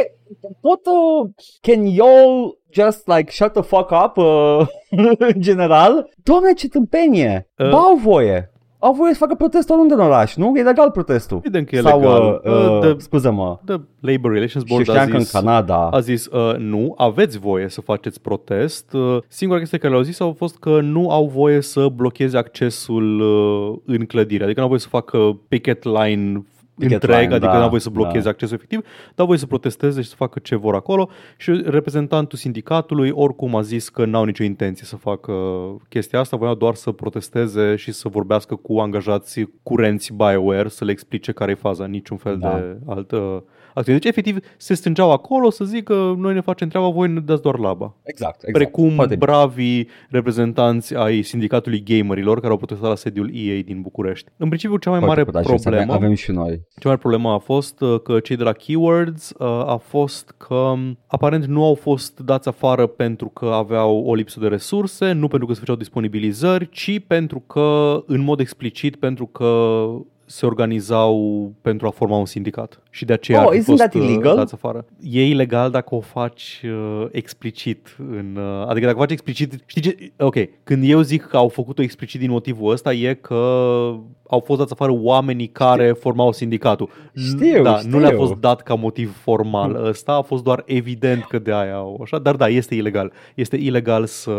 pot, 0.60 0.80
uh, 0.86 1.30
can 1.60 1.84
y'all 1.84 2.60
just 2.72 3.06
like 3.06 3.30
shut 3.30 3.52
the 3.52 3.62
fuck 3.62 3.90
up 4.04 4.16
uh, 4.16 4.66
în 5.34 5.40
general? 5.40 6.10
Doamne, 6.22 6.52
ce 6.52 6.68
tâmpenie! 6.68 7.48
Uh. 7.58 7.66
Uh. 7.66 7.72
Au 7.72 7.94
voie! 8.02 8.46
Au 8.78 8.92
voie 8.92 9.12
să 9.12 9.18
facă 9.18 9.34
protest 9.34 9.70
oriunde 9.70 9.94
în 9.94 10.00
oraș, 10.00 10.34
nu? 10.36 10.52
E 10.56 10.62
legal 10.62 10.90
protestul. 10.90 11.36
Evident 11.36 11.68
că 11.68 11.76
e 11.76 11.80
Sau, 11.80 11.98
legal. 12.00 12.40
Uh, 12.44 12.52
uh, 12.52 12.68
Uh, 12.68 12.78
the- 12.80 12.94
Scuză-mă, 12.98 13.58
The 13.64 13.76
Labor 14.00 14.32
Relations 14.32 14.64
și 14.64 14.70
Board 14.74 14.88
a 14.88 14.92
știam 14.92 15.08
că 15.08 15.16
în 15.16 15.22
zis, 15.22 15.30
Canada... 15.30 15.88
a 15.88 16.00
zis 16.00 16.26
uh, 16.26 16.56
nu, 16.56 16.94
aveți 16.96 17.38
voie 17.38 17.68
să 17.68 17.80
faceți 17.80 18.20
protest. 18.20 18.92
Uh, 18.92 19.18
singura 19.28 19.58
chestie 19.58 19.78
care 19.78 19.92
le-au 19.92 20.04
zis 20.04 20.20
au 20.20 20.32
fost 20.38 20.58
că 20.58 20.80
nu 20.80 21.10
au 21.10 21.26
voie 21.26 21.60
să 21.60 21.88
blocheze 21.94 22.36
accesul 22.38 23.20
uh, 23.20 23.78
în 23.96 24.04
clădire. 24.06 24.44
Adică 24.44 24.58
nu 24.58 24.64
au 24.64 24.68
voie 24.68 24.80
să 24.82 24.88
facă 24.88 25.18
picket 25.48 25.84
line 25.84 26.32
Picket 26.32 26.51
întreg, 26.78 27.20
line, 27.20 27.34
adică 27.34 27.50
da, 27.50 27.56
nu 27.56 27.62
au 27.62 27.68
voie 27.68 27.80
să 27.80 27.90
blocheze 27.90 28.24
da. 28.24 28.30
accesul 28.30 28.54
efectiv, 28.56 28.86
dar 29.14 29.26
voie 29.26 29.38
să 29.38 29.46
protesteze 29.46 30.00
și 30.02 30.08
să 30.08 30.14
facă 30.16 30.38
ce 30.38 30.56
vor 30.56 30.74
acolo 30.74 31.08
și 31.36 31.62
reprezentantul 31.64 32.38
sindicatului 32.38 33.10
oricum 33.10 33.56
a 33.56 33.60
zis 33.60 33.88
că 33.88 34.04
n-au 34.04 34.24
nicio 34.24 34.44
intenție 34.44 34.86
să 34.86 34.96
facă 34.96 35.32
chestia 35.88 36.18
asta, 36.20 36.36
voiau 36.36 36.54
doar 36.54 36.74
să 36.74 36.92
protesteze 36.92 37.76
și 37.76 37.92
să 37.92 38.08
vorbească 38.08 38.54
cu 38.54 38.78
angajați 38.78 39.44
curenți 39.62 40.12
BioWare, 40.12 40.68
să 40.68 40.84
le 40.84 40.90
explice 40.90 41.32
care 41.32 41.50
e 41.50 41.54
faza, 41.54 41.86
niciun 41.86 42.16
fel 42.16 42.38
Da. 42.38 42.54
de 42.54 42.76
altă 42.86 43.44
acțiune. 43.74 43.98
Deci, 43.98 44.10
efectiv, 44.10 44.38
se 44.56 44.74
strângeau 44.74 45.12
acolo 45.12 45.50
să 45.50 45.64
zică 45.64 46.14
noi 46.18 46.34
ne 46.34 46.40
facem 46.40 46.68
treaba, 46.68 46.88
voi 46.88 47.08
ne 47.08 47.20
dați 47.20 47.42
doar 47.42 47.58
laba. 47.58 47.94
Exact, 48.02 48.34
exact. 48.34 48.52
Precum 48.52 48.90
Foarte 48.90 49.14
bine. 49.14 49.26
bravii 49.26 49.88
reprezentanți 50.10 50.96
ai 50.96 51.22
sindicatului 51.22 51.82
gamerilor 51.82 52.40
care 52.40 52.52
au 52.52 52.56
protestat 52.56 52.88
la 52.88 52.94
sediul 52.94 53.30
EA 53.34 53.62
din 53.62 53.80
București. 53.80 54.30
În 54.36 54.48
principiu, 54.48 54.76
cea 54.76 54.90
mai 54.90 54.98
Foarte 54.98 55.20
mare 55.20 55.30
curajos, 55.30 55.62
problemă... 55.62 55.92
Avem, 55.92 56.04
avem 56.04 56.14
și 56.14 56.30
noi. 56.30 56.50
Cea 56.50 56.88
mai 56.88 56.92
mare 56.92 56.98
problemă 56.98 57.30
a 57.30 57.38
fost 57.38 57.80
uh, 57.80 58.00
că 58.00 58.20
cei 58.20 58.36
de 58.36 58.42
la 58.42 58.52
Keywords 58.52 59.32
uh, 59.38 59.46
a 59.46 59.76
fost 59.76 60.34
că 60.36 60.54
um, 60.54 60.98
aparent 61.06 61.44
nu 61.44 61.64
au 61.64 61.74
fost 61.74 62.20
dați 62.20 62.48
afară 62.48 62.86
pentru 62.86 63.28
că 63.28 63.46
aveau 63.46 64.04
o 64.04 64.14
lipsă 64.14 64.40
de 64.40 64.46
resurse, 64.46 65.12
nu 65.12 65.28
pentru 65.28 65.46
că 65.46 65.52
se 65.52 65.58
făceau 65.58 65.76
disponibilizări, 65.76 66.68
ci 66.68 67.00
pentru 67.06 67.38
că, 67.40 68.02
în 68.06 68.20
mod 68.20 68.40
explicit, 68.40 68.96
pentru 68.96 69.26
că 69.26 69.84
se 70.24 70.46
organizau 70.46 71.52
pentru 71.62 71.86
a 71.86 71.90
forma 71.90 72.16
un 72.16 72.26
sindicat. 72.26 72.81
Și 72.94 73.04
de 73.04 73.12
aceea 73.12 73.40
Oh, 73.40 73.46
ar 73.46 73.52
fi 73.52 73.58
isn't 73.60 73.64
fost 73.64 73.78
that 73.78 73.94
uh, 73.94 74.00
illegal? 74.02 74.36
dați 74.36 74.54
afară. 74.54 74.84
E 75.02 75.26
ilegal 75.26 75.70
dacă 75.70 75.94
o 75.94 76.00
faci 76.00 76.62
uh, 76.64 77.06
explicit. 77.10 77.96
În, 77.98 78.36
uh, 78.36 78.66
adică 78.68 78.86
dacă 78.86 78.96
o 78.98 79.00
faci 79.00 79.10
explicit... 79.10 79.62
Știi 79.66 79.80
ce? 79.82 80.12
Ok, 80.18 80.34
când 80.64 80.82
eu 80.88 81.00
zic 81.00 81.22
că 81.22 81.36
au 81.36 81.48
făcut-o 81.48 81.82
explicit 81.82 82.20
din 82.20 82.30
motivul 82.30 82.72
ăsta 82.72 82.92
e 82.92 83.14
că 83.14 83.34
au 84.28 84.40
fost 84.40 84.58
dați 84.58 84.72
afară 84.72 84.92
oamenii 84.94 85.46
care 85.46 85.92
formau 85.92 86.32
sindicatul. 86.32 86.88
N- 86.88 87.12
Știu, 87.14 87.62
da, 87.62 87.80
nu 87.88 87.98
le-a 87.98 88.06
știu. 88.08 88.18
fost 88.18 88.34
dat 88.34 88.62
ca 88.62 88.74
motiv 88.74 89.16
formal 89.22 89.84
ăsta, 89.84 90.12
a 90.12 90.22
fost 90.22 90.42
doar 90.42 90.62
evident 90.66 91.24
că 91.24 91.38
de 91.38 91.52
aia 91.52 91.74
au 91.74 92.00
așa, 92.02 92.18
dar 92.18 92.36
da, 92.36 92.48
este 92.48 92.74
ilegal. 92.74 93.12
Este 93.34 93.56
ilegal 93.56 94.06
să 94.06 94.32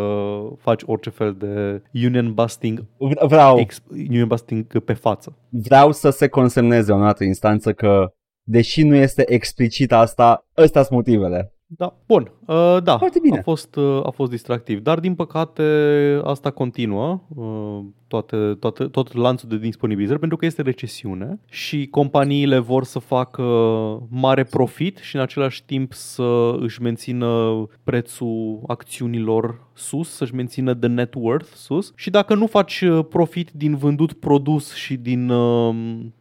faci 0.57 0.81
orice 0.85 1.09
fel 1.09 1.35
de 1.39 1.81
union 2.05 2.33
busting, 2.33 2.83
Vreau, 3.27 3.59
ex, 3.59 3.79
union 4.09 4.27
busting 4.27 4.79
pe 4.83 4.93
față. 4.93 5.35
vreau 5.49 5.91
să 5.91 6.09
se 6.09 6.27
consemneze 6.27 6.91
o 6.91 6.95
altă 7.03 7.23
instanță 7.23 7.73
că, 7.73 8.13
deși 8.43 8.83
nu 8.83 8.95
este 8.95 9.33
explicit 9.33 9.91
asta, 9.91 10.47
ăsta 10.57 10.83
sunt 10.83 10.95
motivele. 10.95 11.52
Da, 11.77 11.95
bun, 12.07 12.31
uh, 12.45 12.77
da, 12.83 12.97
Foarte 12.97 13.19
bine. 13.19 13.37
A, 13.37 13.41
fost, 13.41 13.75
uh, 13.75 14.05
a 14.05 14.09
fost 14.09 14.31
distractiv, 14.31 14.79
dar 14.79 14.99
din 14.99 15.15
păcate 15.15 15.63
asta 16.23 16.51
continuă, 16.51 17.21
uh, 17.35 17.79
toate, 18.07 18.55
toate, 18.59 18.83
tot 18.83 19.13
lanțul 19.13 19.49
de 19.49 19.57
disponibilizări, 19.57 20.19
pentru 20.19 20.37
că 20.37 20.45
este 20.45 20.61
recesiune 20.61 21.39
și 21.49 21.87
companiile 21.87 22.59
vor 22.59 22.83
să 22.83 22.99
facă 22.99 23.43
mare 24.09 24.43
profit 24.43 24.97
și 24.97 25.15
în 25.15 25.21
același 25.21 25.63
timp 25.65 25.93
să 25.93 26.55
își 26.59 26.81
mențină 26.81 27.65
prețul 27.83 28.59
acțiunilor 28.67 29.67
sus, 29.73 30.09
să-și 30.09 30.35
mențină 30.35 30.73
the 30.75 30.87
net 30.87 31.13
worth 31.17 31.47
sus 31.55 31.93
și 31.95 32.09
dacă 32.09 32.35
nu 32.35 32.47
faci 32.47 32.81
uh, 32.81 33.05
profit 33.09 33.51
din 33.51 33.75
vândut 33.75 34.13
produs 34.13 34.73
și 34.73 34.95
din, 34.97 35.29
uh, 35.29 35.75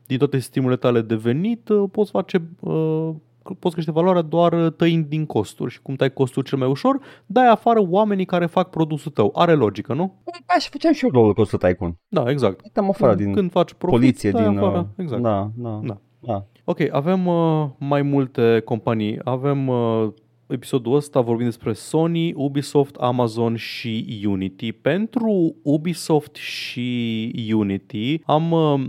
din 0.06 0.18
toate 0.18 0.38
stimulele 0.38 0.78
tale 0.78 1.00
de 1.00 1.14
venit, 1.14 1.68
uh, 1.68 1.88
poți 1.92 2.10
face 2.10 2.42
uh, 2.60 3.10
poți 3.58 3.72
crește 3.74 3.90
valoarea 3.92 4.22
doar 4.22 4.52
uh, 4.52 4.72
tăind 4.76 5.06
din 5.06 5.26
costuri 5.26 5.70
și 5.72 5.82
cum 5.82 5.94
tai 5.94 6.12
costul 6.12 6.42
cel 6.42 6.58
mai 6.58 6.68
ușor, 6.68 7.00
dai 7.26 7.48
afară 7.48 7.80
oamenii 7.88 8.24
care 8.24 8.46
fac 8.46 8.70
produsul 8.70 9.12
tău. 9.12 9.32
Are 9.34 9.54
logică, 9.54 9.94
nu? 9.94 10.14
Așa 10.46 10.68
făceam 10.70 10.92
și 10.92 11.04
eu 11.04 11.10
rolul 11.10 11.34
coaster 11.34 11.58
tycoon. 11.58 11.96
Da, 12.08 12.30
exact. 12.30 12.72
Dăm 12.72 12.88
afară 12.88 13.14
când, 13.14 13.24
din 13.24 13.34
când 13.34 13.50
faci 13.50 13.72
profit, 13.72 13.98
poliție, 13.98 14.30
dai 14.30 14.48
din... 14.48 14.58
afară. 14.58 14.78
uh, 14.78 14.84
Exact. 14.96 15.22
Da, 15.22 15.50
da, 15.54 15.80
Da. 15.82 15.98
da. 16.20 16.44
Ok, 16.64 16.78
avem 16.90 17.26
uh, 17.26 17.66
mai 17.78 18.02
multe 18.02 18.62
companii. 18.64 19.18
Avem 19.24 19.68
uh, 19.68 20.08
episodul 20.46 20.94
ăsta 20.94 21.20
vorbim 21.20 21.44
despre 21.44 21.72
Sony, 21.72 22.32
Ubisoft, 22.34 22.94
Amazon 22.94 23.56
și 23.56 24.22
Unity. 24.26 24.72
Pentru 24.72 25.54
Ubisoft 25.62 26.34
și 26.34 27.50
Unity 27.54 28.20
am 28.24 28.50
uh, 28.50 28.80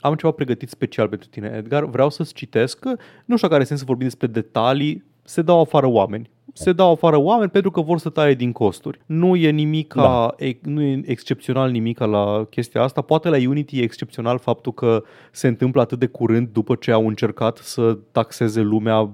am 0.00 0.14
ceva 0.14 0.32
pregătit 0.32 0.68
special 0.68 1.08
pentru 1.08 1.28
tine, 1.28 1.52
Edgar. 1.56 1.84
Vreau 1.84 2.10
să-ți 2.10 2.34
citesc, 2.34 2.78
că 2.78 2.96
nu 3.24 3.36
știu 3.36 3.48
care 3.48 3.64
sens 3.64 3.78
să 3.80 3.86
vorbim 3.86 4.06
despre 4.06 4.26
detalii, 4.26 5.04
se 5.22 5.42
dau 5.42 5.60
afară 5.60 5.86
oameni. 5.86 6.30
Se 6.52 6.72
dau 6.72 6.92
afară 6.92 7.16
oameni 7.16 7.50
pentru 7.50 7.70
că 7.70 7.80
vor 7.80 7.98
să 7.98 8.08
taie 8.08 8.34
din 8.34 8.52
costuri. 8.52 9.00
Nu 9.06 9.36
e 9.36 9.50
nimic 9.50 9.94
da. 9.94 10.34
nu 10.62 10.82
e 10.82 11.00
excepțional 11.04 11.70
nimic 11.70 11.98
la 11.98 12.46
chestia 12.50 12.82
asta. 12.82 13.00
Poate 13.00 13.28
la 13.28 13.36
Unity 13.36 13.78
e 13.78 13.82
excepțional 13.82 14.38
faptul 14.38 14.72
că 14.72 15.02
se 15.32 15.48
întâmplă 15.48 15.80
atât 15.80 15.98
de 15.98 16.06
curând 16.06 16.48
după 16.48 16.74
ce 16.74 16.90
au 16.90 17.06
încercat 17.06 17.56
să 17.56 17.98
taxeze 18.12 18.60
lumea, 18.60 19.10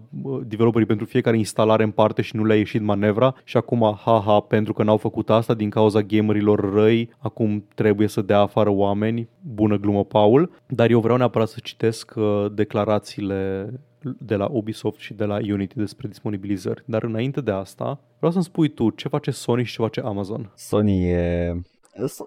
developerii 0.47 0.87
pentru 0.87 1.07
fiecare 1.07 1.39
instalare 1.39 1.83
în 1.83 1.91
parte 1.91 2.23
și 2.23 2.37
nu 2.37 2.45
le-a 2.45 2.57
ieșit 2.57 2.83
manevra 2.83 3.35
și 3.45 3.57
acum, 3.57 3.99
haha, 4.05 4.41
pentru 4.41 4.73
că 4.73 4.83
n-au 4.83 4.97
făcut 4.97 5.31
asta 5.31 5.55
din 5.55 5.71
cauza 5.71 6.03
gamerilor 6.03 6.73
răi, 6.73 7.11
acum 7.19 7.65
trebuie 7.75 8.09
să 8.09 8.23
dea 8.23 8.41
afară 8.41 8.71
oameni. 8.71 9.29
Bună 9.41 9.77
glumă, 9.77 10.05
Paul. 10.05 10.51
Dar 10.67 10.91
eu 10.91 11.01
vreau 11.01 11.17
neapărat 11.17 11.49
să 11.49 11.59
citesc 11.63 12.13
uh, 12.17 12.47
declarațiile 12.53 13.71
de 14.19 14.35
la 14.35 14.49
Ubisoft 14.51 14.99
și 14.99 15.15
de 15.15 15.25
la 15.25 15.35
Unity 15.35 15.77
despre 15.77 16.09
disponibilizări. 16.09 16.83
Dar 16.87 17.03
înainte 17.03 17.41
de 17.41 17.51
asta, 17.51 18.01
vreau 18.17 18.33
să-mi 18.33 18.45
spui 18.45 18.69
tu 18.69 18.91
ce 18.91 19.09
face 19.09 19.31
Sony 19.31 19.65
și 19.65 19.75
ce 19.75 19.83
face 19.83 20.01
Amazon. 20.01 20.53
Sony 20.55 21.11
e... 21.11 21.53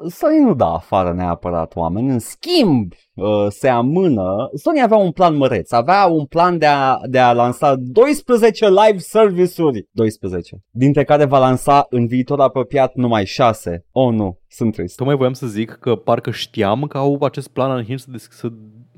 Sony 0.08 0.40
nu 0.40 0.56
dă 0.56 0.64
afară 0.64 1.14
neapărat 1.14 1.76
oameni, 1.76 2.10
în 2.10 2.20
schimb 2.20 2.94
uh, 3.14 3.46
se 3.50 3.68
amână. 3.68 4.50
Sony 4.54 4.82
avea 4.82 4.98
un 4.98 5.12
plan 5.12 5.36
măreț, 5.36 5.72
avea 5.72 6.06
un 6.06 6.26
plan 6.26 6.58
de 6.58 6.66
a, 6.66 6.98
de 7.10 7.20
a 7.20 7.34
lansa 7.34 7.76
12 7.76 8.70
live 8.70 8.98
service-uri, 8.98 9.88
12, 9.92 10.64
dintre 10.72 11.04
care 11.04 11.26
va 11.26 11.40
lansa 11.40 11.86
în 11.90 12.08
viitor 12.08 12.40
apropiat 12.40 12.96
numai 12.96 13.26
6. 13.26 13.86
Oh 13.92 14.14
nu, 14.14 14.40
sunt 14.48 14.74
trist. 14.74 14.96
Tocmai 14.96 15.16
voiam 15.16 15.34
să 15.34 15.48
zic 15.48 15.72
că 15.72 15.96
parcă 15.96 16.32
știam 16.32 16.84
că 16.84 16.98
au 16.98 17.18
acest 17.22 17.48
plan 17.48 17.86
în 17.90 17.98
să, 17.98 18.06
des- 18.12 18.28
să 18.32 18.50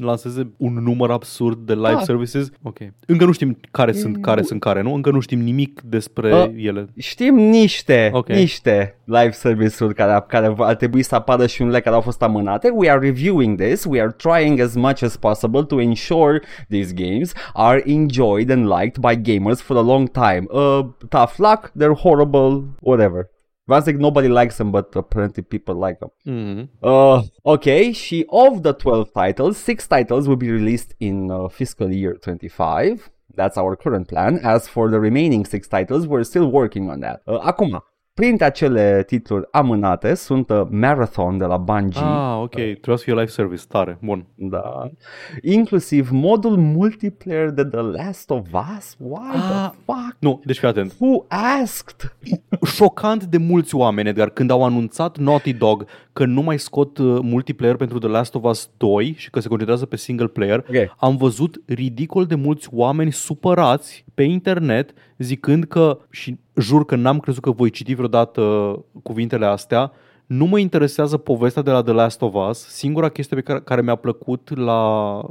lanseze 0.05 0.51
un 0.57 0.73
număr 0.73 1.11
absurd 1.11 1.57
de 1.57 1.73
live 1.73 1.91
Da. 1.93 2.01
services. 2.01 2.49
Ok. 2.61 2.77
Încă 3.05 3.25
nu 3.25 3.31
știm 3.31 3.57
care 3.71 3.91
sunt 3.91 4.21
care 4.21 4.41
sunt 4.41 4.59
care, 4.59 4.81
nu? 4.81 4.93
Încă 4.93 5.11
nu 5.11 5.19
știm 5.19 5.39
nimic 5.39 5.81
despre 5.81 6.33
Uh, 6.35 6.49
ele. 6.55 6.87
Știm 6.97 7.35
niște, 7.35 8.09
Ok. 8.13 8.27
niște 8.29 8.99
live 9.03 9.31
service-uri 9.31 9.93
care, 9.93 10.23
care 10.27 10.53
ar 10.57 10.75
trebui 10.75 11.01
să 11.03 11.15
apară 11.15 11.47
și 11.47 11.61
unele 11.61 11.79
care 11.79 11.95
au 11.95 12.01
fost 12.01 12.21
amânate. 12.21 12.69
We 12.73 12.89
are 12.89 12.99
reviewing 12.99 13.61
this. 13.61 13.85
We 13.85 14.01
are 14.01 14.15
trying 14.17 14.59
as 14.59 14.75
much 14.75 15.01
as 15.03 15.17
possible 15.17 15.63
to 15.63 15.79
ensure 15.81 16.41
these 16.69 16.93
games 16.93 17.33
are 17.53 17.83
enjoyed 17.85 18.49
and 18.49 18.67
liked 18.79 18.97
by 18.99 19.33
gamers 19.33 19.61
for 19.61 19.77
a 19.77 19.81
long 19.81 20.11
time. 20.11 20.45
Uh, 20.49 20.79
tough 21.09 21.33
luck, 21.37 21.71
they're 21.79 21.99
horrible, 22.01 22.63
whatever. 22.81 23.29
Vreau 23.63 23.79
să 23.81 23.89
zic 23.89 23.99
nobody 23.99 24.27
likes 24.27 24.55
them, 24.55 24.69
but 24.69 24.95
apparently 24.95 25.43
people 25.43 25.87
like 25.87 25.97
them. 25.99 26.13
Mm-hmm. 26.25 26.69
Uh, 26.79 27.21
ok, 27.41 27.91
și 27.91 28.23
of 28.27 28.61
the 28.61 28.71
12 28.71 29.09
titles, 29.13 29.63
6 29.63 29.87
titles 29.87 30.25
will 30.25 30.35
be 30.35 30.49
released 30.49 30.95
in 30.97 31.29
uh, 31.29 31.49
fiscal 31.49 31.91
year 31.91 32.13
25. 32.13 33.11
That's 33.35 33.57
our 33.57 33.75
current 33.75 34.07
plan. 34.07 34.39
As 34.43 34.67
for 34.67 34.89
the 34.89 34.99
remaining 34.99 35.45
6 35.45 35.67
titles, 35.67 36.05
we're 36.05 36.23
still 36.23 36.51
working 36.51 36.89
on 36.89 36.99
that. 36.99 37.21
Uh, 37.27 37.39
acum, 37.39 37.81
printre 38.13 38.45
acele 38.45 39.03
titluri 39.07 39.47
amânate 39.51 40.13
sunt 40.13 40.49
uh, 40.49 40.61
Marathon 40.69 41.37
de 41.37 41.45
la 41.45 41.57
Bungie. 41.57 42.01
Ah, 42.03 42.37
ok. 42.41 42.49
Trebuia 42.51 42.95
să 42.95 43.03
fie 43.03 43.13
live 43.13 43.25
service. 43.25 43.63
Tare. 43.67 43.97
Bun. 44.01 44.25
Da. 44.35 44.89
Inclusiv 45.41 46.09
modul 46.11 46.57
multiplayer 46.57 47.49
de 47.49 47.63
The 47.65 47.79
Last 47.79 48.29
of 48.29 48.47
Us. 48.77 48.95
Why 48.99 49.29
Ah. 49.33 49.49
the 49.71 49.77
fuck? 49.85 50.15
Nu, 50.19 50.41
deci 50.45 50.57
fii 50.59 50.67
atent. 50.67 50.93
Who 50.99 51.25
asked? 51.61 52.15
șocant 52.65 53.23
de 53.23 53.37
mulți 53.37 53.75
oameni, 53.75 54.09
Edgar, 54.09 54.29
când 54.29 54.51
au 54.51 54.63
anunțat 54.63 55.17
Naughty 55.17 55.53
Dog 55.53 55.85
că 56.13 56.25
nu 56.25 56.41
mai 56.41 56.59
scot 56.59 56.97
uh, 56.97 57.19
multiplayer 57.21 57.75
pentru 57.75 57.97
The 57.99 58.07
Last 58.09 58.35
of 58.35 58.43
Us 58.43 58.69
2 58.77 59.13
și 59.17 59.29
că 59.29 59.39
se 59.39 59.47
concentrează 59.47 59.85
pe 59.85 59.95
single 59.95 60.27
player, 60.27 60.57
Ok. 60.57 60.75
am 60.97 61.17
văzut 61.17 61.61
ridicol 61.65 62.25
de 62.25 62.35
mulți 62.35 62.67
oameni 62.71 63.11
supărați 63.11 64.05
pe 64.13 64.23
internet 64.23 64.93
zicând 65.21 65.63
că, 65.63 65.97
și 66.09 66.37
jur 66.55 66.85
că 66.85 66.95
n-am 66.95 67.19
crezut 67.19 67.41
că 67.41 67.51
voi 67.51 67.69
citi 67.69 67.93
vreodată 67.93 68.41
cuvintele 69.03 69.45
astea, 69.45 69.91
nu 70.25 70.45
mă 70.45 70.59
interesează 70.59 71.17
povestea 71.17 71.61
de 71.61 71.71
la 71.71 71.81
The 71.81 71.91
Last 71.91 72.21
of 72.21 72.33
Us. 72.49 72.67
Singura 72.67 73.09
chestie 73.09 73.35
pe 73.35 73.41
care, 73.41 73.59
care 73.59 73.81
mi-a 73.81 73.95
plăcut 73.95 74.57
la 74.57 75.21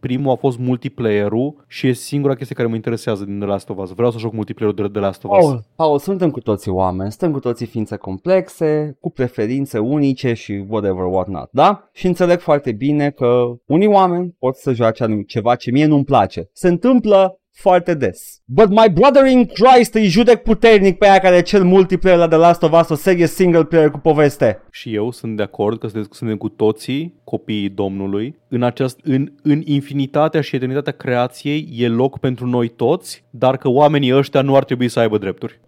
primul 0.00 0.30
a 0.30 0.34
fost 0.34 0.58
multiplayer-ul 0.58 1.64
și 1.66 1.86
e 1.86 1.92
singura 1.92 2.34
chestie 2.34 2.54
care 2.54 2.68
mă 2.68 2.74
interesează 2.74 3.24
din 3.24 3.38
The 3.38 3.48
Last 3.48 3.68
of 3.68 3.78
Us. 3.78 3.90
Vreau 3.90 4.10
să 4.10 4.18
joc 4.18 4.32
multiplayer-ul 4.32 4.82
de 4.82 4.88
The 4.88 5.00
Last 5.00 5.24
of 5.24 5.38
Us. 5.38 5.44
Paul, 5.44 5.64
Paul, 5.76 5.98
suntem 5.98 6.30
cu 6.30 6.40
toții 6.40 6.70
oameni, 6.70 7.10
suntem 7.10 7.32
cu 7.32 7.40
toții 7.40 7.66
ființe 7.66 7.96
complexe, 7.96 8.96
cu 9.00 9.10
preferințe 9.10 9.78
unice 9.78 10.32
și 10.32 10.64
whatever, 10.68 11.04
whatnot, 11.04 11.48
da? 11.52 11.88
Și 11.92 12.06
înțeleg 12.06 12.40
foarte 12.40 12.72
bine 12.72 13.10
că 13.10 13.42
unii 13.66 13.88
oameni 13.88 14.34
pot 14.38 14.56
să 14.56 14.72
joace 14.72 15.02
anumit 15.02 15.28
ceva 15.28 15.54
ce 15.54 15.70
mie 15.70 15.86
nu-mi 15.86 16.04
place. 16.04 16.48
Se 16.52 16.68
întâmplă 16.68 17.40
foarte 17.52 17.94
des. 17.94 18.42
But 18.44 18.68
my 18.68 18.88
brother 18.92 19.26
in 19.26 19.46
Christ 19.46 19.94
îi 19.94 20.06
judec 20.06 20.42
puternic 20.42 20.98
pe 20.98 21.08
aia 21.08 21.18
care 21.18 21.42
cel 21.42 21.64
multiplayer 21.64 22.18
la 22.18 22.28
The 22.28 22.38
Last 22.38 22.62
of 22.62 22.80
Us, 22.80 22.88
o 22.88 22.94
serie 22.94 23.26
single 23.26 23.64
player 23.64 23.90
cu 23.90 23.98
poveste. 23.98 24.62
Și 24.70 24.94
eu 24.94 25.10
sunt 25.10 25.36
de 25.36 25.42
acord 25.42 25.78
că 25.78 25.86
suntem, 25.86 26.08
suntem 26.12 26.36
cu 26.36 26.48
toții 26.48 27.20
copiii 27.24 27.68
Domnului. 27.68 28.38
În, 28.48 28.62
aceast, 28.62 28.98
în, 29.02 29.32
în 29.42 29.62
infinitatea 29.64 30.40
și 30.40 30.56
eternitatea 30.56 30.92
creației 30.92 31.68
e 31.76 31.88
loc 31.88 32.18
pentru 32.18 32.46
noi 32.46 32.68
toți, 32.68 33.24
dar 33.30 33.56
că 33.56 33.68
oamenii 33.68 34.14
ăștia 34.14 34.42
nu 34.42 34.56
ar 34.56 34.64
trebui 34.64 34.88
să 34.88 35.00
aibă 35.00 35.18
drepturi. 35.18 35.60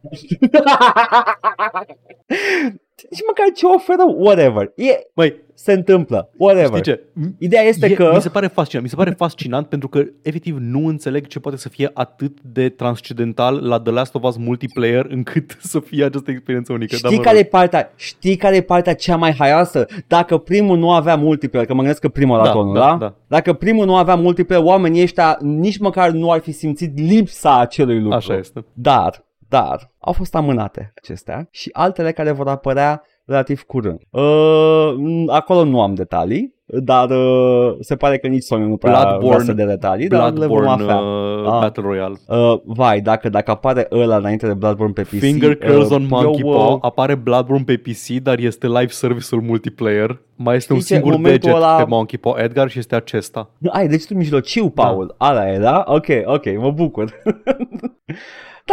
Și 3.14 3.22
măcar 3.26 3.46
ce 3.55 3.66
oferă, 3.66 4.03
whatever. 4.16 4.72
E, 4.76 4.98
Măi, 5.14 5.40
se 5.55 5.72
întâmplă, 5.72 6.30
whatever. 6.36 6.68
știi 6.78 6.82
ce? 6.82 7.03
Ideea 7.38 7.62
este 7.62 7.86
E, 7.86 7.94
că... 7.94 8.11
Mi 8.14 8.20
se 8.20 8.28
pare 8.28 8.46
fascinant, 8.46 8.84
mi 8.84 8.90
se 8.90 8.96
pare 8.96 9.11
fascinant 9.11 9.66
pentru 9.66 9.88
că 9.88 10.03
efectiv 10.22 10.57
nu 10.61 10.86
înțeleg 10.86 11.26
ce 11.26 11.40
poate 11.40 11.57
să 11.57 11.68
fie 11.68 11.90
atât 11.94 12.38
de 12.42 12.68
transcendental 12.68 13.66
la 13.66 13.80
The 13.80 13.92
Last 13.92 14.14
of 14.14 14.22
Us 14.22 14.36
multiplayer 14.36 15.07
încât 15.09 15.57
să 15.72 15.80
fie 15.80 16.05
această 16.05 16.30
experiență 16.30 16.72
unică. 16.72 16.96
Dar 17.03 17.11
Știi 17.11 17.16
mă 17.16 17.22
care, 17.22 17.36
e 17.38 17.40
rog. 17.40 17.50
partea, 17.50 17.92
știi 17.96 18.36
care 18.36 18.57
e 18.57 18.61
partea 18.61 18.94
cea 18.94 19.16
mai 19.16 19.34
haioasă? 19.38 19.86
Dacă 20.07 20.36
primul 20.38 20.78
nu 20.78 20.90
avea 20.92 21.16
multiplayer, 21.16 21.66
că 21.66 21.72
mă 21.74 21.80
gândesc 21.80 22.00
că 22.00 22.09
primul 22.09 22.38
a 22.40 22.42
Da, 22.44 22.53
da, 22.53 22.62
da, 22.62 22.72
da, 22.72 22.80
da? 22.80 22.96
da. 22.96 23.14
Dacă 23.26 23.53
primul 23.53 23.86
nu 23.86 23.96
avea 23.96 24.14
multiplayer, 24.14 24.64
oamenii 24.64 25.03
ăștia 25.03 25.38
nici 25.40 25.78
măcar 25.78 26.11
nu 26.11 26.30
ar 26.30 26.40
fi 26.40 26.53
simțit 26.53 26.98
lipsa 26.98 27.59
acelui 27.61 28.00
lucru. 28.00 28.16
Așa 28.16 28.36
este. 28.36 28.64
Dar, 28.72 29.24
dar, 29.53 29.90
au 29.98 30.12
fost 30.12 30.34
amânate 30.34 30.92
acestea 30.96 31.48
și 31.50 31.70
altele 31.72 32.12
care 32.12 32.30
vor 32.32 32.48
apărea 32.48 33.03
relativ 33.24 33.62
curând. 33.62 34.00
Uh, 34.11 34.94
acolo 35.26 35.64
nu 35.64 35.80
am 35.82 35.94
detalii. 35.94 36.61
dar 36.84 37.11
uh, 37.11 37.74
se 37.80 37.96
pare 37.96 38.18
că 38.18 38.26
nici 38.26 38.42
Sony 38.42 38.68
nu 38.68 38.76
prea 38.76 38.92
Bloodborne- 38.92 39.28
vrea 39.28 39.38
să 39.44 39.53
de 39.53 39.64
detalii, 39.64 40.09
dar 40.09 40.32
le 40.32 40.46
vom 40.46 40.57
Bloodborne 40.57 40.92
afla. 40.92 41.00
uh, 41.00 41.46
Ah. 41.46 41.59
Battle 41.61 41.82
Royale. 41.82 42.14
Uh, 42.28 42.55
vai, 42.64 43.00
dacă, 43.00 43.28
dacă 43.28 43.50
apare 43.50 43.86
ăla 43.90 44.16
înainte 44.16 44.46
de 44.46 44.55
Bloodborne 44.55 44.92
pe 44.92 45.03
PC... 45.03 45.09
Finger 45.09 45.57
curls 45.57 45.88
uh, 45.90 45.96
on 45.96 46.07
Monkey 46.11 46.40
eu, 46.44 46.53
Paw, 46.53 46.72
uh, 46.72 46.78
apare 46.80 47.14
Bloodborne 47.14 47.64
pe 47.64 47.76
PC, 47.76 48.22
dar 48.22 48.38
este 48.38 48.66
live 48.66 48.86
service-ul 48.88 49.40
multiplayer. 49.42 50.20
Mai 50.36 50.57
este 50.57 50.72
un 50.72 50.78
Știi 50.80 50.94
ce? 50.94 51.00
singur 51.00 51.16
Momentul 51.18 51.50
deget 51.50 51.62
ăla- 51.64 51.76
pe 51.76 51.84
Monkey 51.88 52.18
Paw, 52.18 52.34
Edgar, 52.38 52.68
și 52.68 52.78
este 52.78 52.94
acesta. 52.94 53.50
Ai, 53.68 53.88
deci 53.88 54.07
tu 54.07 54.14
mijlociu, 54.14 54.68
Paul. 54.70 55.14
Da. 55.18 55.26
Ala 55.26 55.48
era? 55.48 55.84
Ok, 55.86 56.07
ok, 56.24 56.57
mă 56.59 56.70
bucur. 56.70 57.12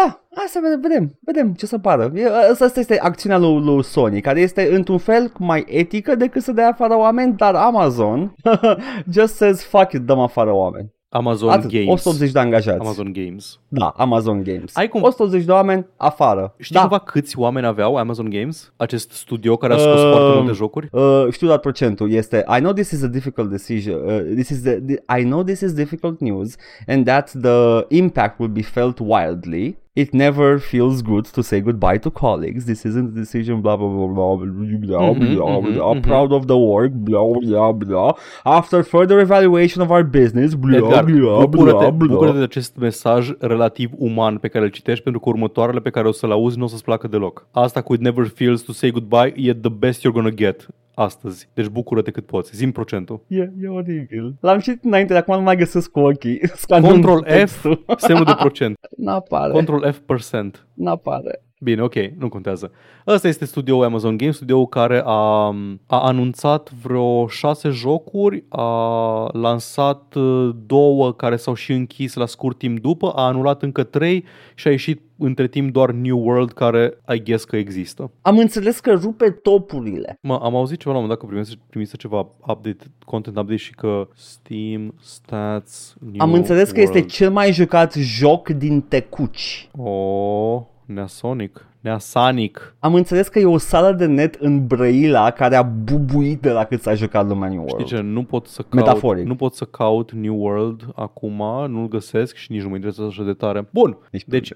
da, 0.06 0.20
asta 0.46 0.60
vedem, 0.64 0.80
vedem, 0.82 1.18
vedem 1.26 1.54
ce 1.54 1.66
să 1.66 1.78
pară. 1.78 2.12
E, 2.16 2.26
Asta, 2.52 2.66
asta 2.66 2.80
este 2.80 3.00
acțiunea 3.00 3.38
lui, 3.38 3.62
lui 3.64 3.84
Sony, 3.84 4.22
care 4.22 4.40
este 4.40 4.70
într-un 4.76 4.98
fel 4.98 5.32
mai 5.38 5.66
etică 5.68 6.16
decât 6.16 6.42
să 6.42 6.52
dea 6.52 6.68
afară 6.68 6.98
oameni, 6.98 7.34
dar 7.36 7.56
Amazon 7.56 8.36
just 9.14 9.36
says 9.36 9.64
fuck 9.64 9.92
it, 9.92 10.02
dăm 10.02 10.20
afară 10.20 10.52
oameni. 10.52 10.92
Amazon 11.12 11.50
Atât, 11.50 11.70
Games. 11.72 11.88
180 11.90 12.32
de 12.32 12.40
angajați. 12.40 12.80
Amazon 12.80 13.14
Games. 13.14 13.60
Da, 13.68 13.94
Amazon 13.98 14.44
Games. 14.44 14.76
Ai 14.76 14.88
cum- 14.88 15.02
180 15.04 15.44
de 15.46 15.52
oameni 15.52 15.86
afară. 15.98 16.54
Știi 16.60 16.76
da. 16.76 16.82
cumva 16.82 16.98
câți 17.00 17.40
oameni 17.40 17.66
aveau 17.66 17.96
Amazon 17.96 18.30
Games? 18.30 18.74
Acest 18.78 19.12
studio 19.12 19.58
care 19.58 19.74
a 19.74 19.78
scos 19.78 20.02
Uh, 20.02 20.12
foarte 20.12 20.38
multe 20.38 20.52
jocuri? 20.54 20.90
Uh, 20.92 21.28
știu 21.32 21.48
doar 21.48 21.60
procentul. 21.60 22.12
Este 22.12 22.46
I 22.58 22.60
know 22.60 22.72
this 22.74 22.92
is 22.92 23.04
a 23.04 23.08
difficult 23.08 23.50
decision. 23.50 24.00
Uh, 24.06 24.22
this 24.36 24.50
is 24.50 24.62
the, 24.62 24.80
the, 24.80 25.20
I 25.20 25.24
know 25.24 25.44
this 25.44 25.62
is 25.62 25.74
difficult 25.74 26.20
news 26.20 26.56
and 26.88 27.06
that 27.06 27.32
the 27.42 27.86
impact 27.88 28.40
will 28.40 28.52
be 28.52 28.62
felt 28.62 29.00
wildly. 29.00 29.78
It 30.04 30.10
never 30.14 30.50
feels 30.72 30.98
good 31.12 31.26
to 31.36 31.42
say 31.50 31.58
goodbye 31.68 32.00
to 32.06 32.10
colleagues. 32.24 32.62
This 32.72 32.82
isn't 32.90 33.08
a 33.14 33.16
decision. 33.24 33.56
Blah 33.66 33.76
blah 33.80 33.90
blah 33.96 34.08
blah 34.16 34.36
blah 34.36 34.52
blah 34.86 35.14
Mhm, 35.14 35.36
blah. 35.36 35.58
mhm, 35.60 35.74
blah. 35.74 35.94
mhm. 35.94 36.02
Proud 36.10 36.32
of 36.38 36.44
the 36.52 36.60
work. 36.74 36.92
Blah 37.08 37.26
blah 37.48 37.72
blah. 37.82 38.12
After 38.44 38.80
further 38.96 39.18
evaluation 39.28 39.80
of 39.86 39.90
our 39.96 40.04
business. 40.20 40.50
Blah 40.64 40.78
Edgar, 40.78 41.04
blah 41.06 41.46
bucură-te, 41.46 41.78
blah 41.78 41.92
bucură-te 41.92 42.26
blah. 42.26 42.38
de 42.38 42.44
acest 42.52 42.76
mesaj 42.80 43.22
relativ 43.40 43.90
uman 43.98 44.38
pe 44.38 44.48
care 44.48 44.64
îl 44.66 44.72
citești 44.72 45.04
pentru 45.04 45.22
că 45.22 45.30
următoarele 45.30 45.80
pe 45.80 45.90
care 45.90 46.08
o 46.08 46.12
să-l 46.12 46.32
auzi 46.32 46.58
nu 46.58 46.64
o 46.64 46.68
să-ți 46.68 46.84
placă 46.84 47.08
deloc. 47.08 47.48
Asta 47.52 47.82
cu 47.82 47.94
it 47.94 48.00
never 48.02 48.26
feels 48.28 48.62
to 48.62 48.72
say 48.72 48.92
goodbye 48.92 49.34
e 49.36 49.54
the 49.54 49.70
best 49.84 50.00
you're 50.02 50.14
gonna 50.14 50.30
get 50.46 50.68
astăzi. 51.00 51.50
Deci 51.54 51.68
bucură-te 51.68 52.12
cât 52.12 52.26
poți. 52.26 52.56
Zim 52.56 52.72
procentul. 52.72 53.22
E, 53.28 53.52
e 53.62 53.68
oribil. 53.68 54.36
L-am 54.40 54.60
citit 54.60 54.84
înainte, 54.84 55.14
dar 55.14 55.22
acum 55.22 55.36
nu 55.36 55.42
mai 55.42 55.56
găsesc 55.56 55.92
cu 55.92 56.00
ochii. 56.00 56.40
Scanând 56.56 56.92
Control 56.92 57.24
F, 57.24 57.28
textul. 57.28 57.86
semnul 57.98 58.26
de 58.26 58.36
procent. 58.38 58.78
N-apare. 58.98 59.52
Control 59.52 59.92
F 59.92 59.98
percent. 60.06 60.68
N-apare. 60.74 61.42
Bine, 61.62 61.82
ok, 61.82 61.96
nu 61.96 62.30
contează. 62.30 62.72
Ăsta 63.08 63.28
este 63.28 63.46
studioul 63.46 63.84
Amazon 63.84 64.18
Games, 64.18 64.36
studioul 64.36 64.68
care 64.68 65.02
a, 65.06 65.56
a 65.86 66.00
anunțat 66.00 66.72
vreo 66.82 67.28
șase 67.28 67.70
jocuri, 67.70 68.44
a 68.50 69.30
lansat 69.32 70.14
uh, 70.16 70.50
două 70.66 71.14
care 71.14 71.36
s-au 71.36 71.54
și 71.54 71.72
închis 71.72 72.14
la 72.14 72.26
scurt 72.26 72.58
timp 72.58 72.80
după, 72.80 73.10
a 73.10 73.26
anulat 73.26 73.64
încă 73.64 73.84
trei 73.84 74.26
și 74.56 74.68
a 74.68 74.72
ieșit 74.72 75.02
între 75.18 75.48
timp 75.48 75.74
doar 75.74 75.92
New 75.92 76.20
World, 76.20 76.52
care 76.52 76.98
I 77.14 77.24
guess 77.24 77.44
că 77.44 77.56
există. 77.56 78.12
Am 78.22 78.38
înțeles 78.38 78.80
că 78.80 78.92
rupe 78.92 79.30
topurile. 79.30 80.18
Mă, 80.22 80.40
am 80.42 80.56
auzit 80.56 80.80
ceva 80.80 80.92
la 80.94 81.00
un 81.00 81.04
moment 81.04 81.08
dat 81.10 81.18
că 81.18 81.26
primise, 81.26 81.54
primise 81.70 81.98
ceva 81.98 82.20
update, 82.20 82.86
content 83.06 83.38
update 83.38 83.56
și 83.56 83.72
că 83.76 84.08
Steam, 84.16 84.94
Stats, 85.02 85.96
New 86.00 86.14
Am 86.18 86.34
înțeles 86.34 86.72
că 86.72 86.80
World. 86.80 86.96
este 86.96 87.08
cel 87.10 87.32
mai 87.32 87.52
jucat 87.52 87.94
joc 87.94 88.50
din 88.50 88.82
tecuci. 88.82 89.70
Oh, 89.78 90.62
Nea 90.94 91.08
Sonic, 91.08 91.66
Nea 91.80 91.98
Sonic. 91.98 92.76
Am 92.80 92.94
înțeles 92.94 93.28
că 93.28 93.40
e 93.40 93.46
o 93.46 93.58
sală 93.58 93.92
de 93.92 94.06
net 94.06 94.36
în 94.36 94.68
Brăila 94.68 95.32
care 95.32 95.56
a 95.56 95.62
bubuit 95.62 96.42
de 96.42 96.52
la 96.52 96.64
cât 96.64 96.82
s-a 96.82 96.94
jucat 96.94 97.28
lumea 97.28 97.50
New 97.50 97.62
World. 97.62 97.86
Știi 97.86 97.98
ce, 97.98 98.02
nu 98.04 98.24
pot 98.24 98.48
să 98.48 98.62
caut, 98.62 98.74
Metaforic. 98.74 99.26
nu 99.26 99.36
pot 99.36 99.54
să 99.54 99.66
caut 99.66 100.12
New 100.12 100.42
World 100.42 100.88
acum, 100.96 101.44
nu-l 101.68 101.88
găsesc 101.88 102.36
și 102.36 102.52
nici 102.52 102.62
nu 102.62 102.70
mă 102.70 102.76
interesează 102.76 103.10
așa 103.10 103.24
de 103.24 103.34
tare. 103.34 103.68
Bun, 103.74 103.98
Nici 104.12 104.24
pe 104.24 104.30
deci 104.30 104.54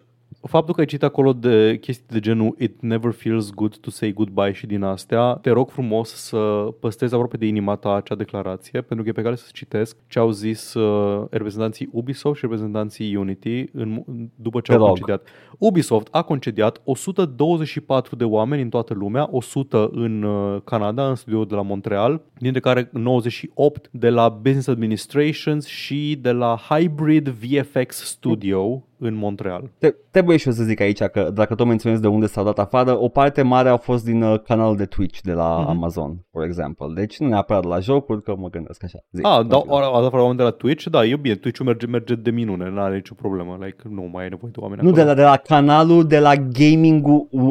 faptul 0.47 0.73
că 0.73 0.79
ai 0.79 0.85
citit 0.85 1.03
acolo 1.03 1.33
de 1.33 1.77
chestii 1.81 2.05
de 2.09 2.19
genul 2.19 2.55
It 2.59 2.81
never 2.81 3.11
feels 3.11 3.51
good 3.53 3.77
to 3.77 3.89
say 3.89 4.13
goodbye 4.13 4.51
și 4.51 4.65
din 4.65 4.83
astea, 4.83 5.33
te 5.33 5.49
rog 5.49 5.69
frumos 5.69 6.09
să 6.09 6.37
păstrezi 6.79 7.13
aproape 7.13 7.37
de 7.37 7.45
inima 7.45 7.75
ta 7.75 7.93
acea 7.93 8.15
declarație, 8.15 8.81
pentru 8.81 9.03
că 9.05 9.09
e 9.09 9.13
pe 9.13 9.21
care 9.21 9.35
să 9.35 9.49
citesc 9.53 9.97
ce 10.07 10.19
au 10.19 10.31
zis 10.31 10.73
uh, 10.73 11.25
reprezentanții 11.29 11.89
Ubisoft 11.91 12.35
și 12.35 12.41
reprezentanții 12.41 13.15
Unity 13.15 13.65
în, 13.73 14.03
după 14.35 14.59
ce 14.59 14.71
Te 14.71 14.77
au 14.77 14.85
rog. 14.85 14.87
concediat. 14.87 15.27
Ubisoft 15.57 16.07
a 16.11 16.21
concediat 16.21 16.81
124 16.83 18.15
de 18.15 18.23
oameni 18.23 18.61
în 18.61 18.69
toată 18.69 18.93
lumea, 18.93 19.27
100 19.31 19.89
în 19.93 20.23
uh, 20.23 20.61
Canada, 20.63 21.07
în 21.09 21.15
studioul 21.15 21.47
de 21.47 21.55
la 21.55 21.61
Montreal, 21.61 22.21
dintre 22.37 22.59
care 22.59 22.89
98 22.91 23.89
de 23.91 24.09
la 24.09 24.29
Business 24.29 24.67
Administrations 24.67 25.67
și 25.67 26.17
de 26.21 26.31
la 26.31 26.59
Hybrid 26.69 27.29
VFX 27.29 27.95
Studio 27.95 28.83
în 28.99 29.15
Montreal. 29.15 29.69
Te, 29.77 29.93
trebuie 30.11 30.37
și 30.37 30.47
eu 30.47 30.53
să 30.53 30.63
zic 30.63 30.79
aici 30.81 31.01
că 31.03 31.29
dacă 31.33 31.55
tot 31.55 31.67
menționezi 31.67 32.01
de 32.01 32.07
unde 32.07 32.25
s-au 32.25 32.43
dat 32.43 32.59
afară, 32.59 32.97
o 33.03 33.07
parte 33.07 33.41
mare 33.41 33.69
au 33.69 33.77
fost 33.77 34.05
din 34.05 34.21
uh, 34.21 34.39
canalul 34.39 34.75
de 34.75 34.85
Twitch 34.85 35.19
de 35.21 35.31
la 35.31 35.57
Mhm. 35.59 35.69
Amazon, 35.69 36.25
for 36.31 36.43
example. 36.43 36.87
Deci 36.95 37.19
nu 37.19 37.27
neapărat 37.27 37.63
la 37.63 37.79
jocuri, 37.79 38.23
că 38.23 38.35
mă 38.37 38.49
gândesc 38.49 38.83
așa. 38.83 38.97
Zi, 39.11 39.21
Ah, 39.23 39.45
da, 39.47 39.55
continuă. 39.55 39.79
a, 39.79 39.97
a 39.97 40.01
dat 40.01 40.13
oameni 40.13 40.37
de 40.37 40.43
la 40.43 40.49
Twitch? 40.51 40.85
Da, 40.85 41.05
e 41.05 41.15
bine, 41.15 41.35
Twitch-ul 41.35 41.65
merge, 41.65 41.85
merge 41.85 42.15
de 42.15 42.31
minune, 42.31 42.69
nu 42.69 42.81
are 42.81 42.95
nicio 42.95 43.13
problemă, 43.13 43.57
like, 43.61 43.83
nu 43.89 44.09
mai 44.11 44.23
ai 44.23 44.29
nevoie 44.29 44.51
de 44.53 44.59
oameni 44.59 44.81
Nu 44.81 44.87
acolo. 44.89 45.03
de 45.03 45.09
la, 45.09 45.15
de 45.15 45.23
la 45.23 45.37
canalul 45.37 46.07
de 46.07 46.19
la 46.19 46.35
gaming 46.35 47.05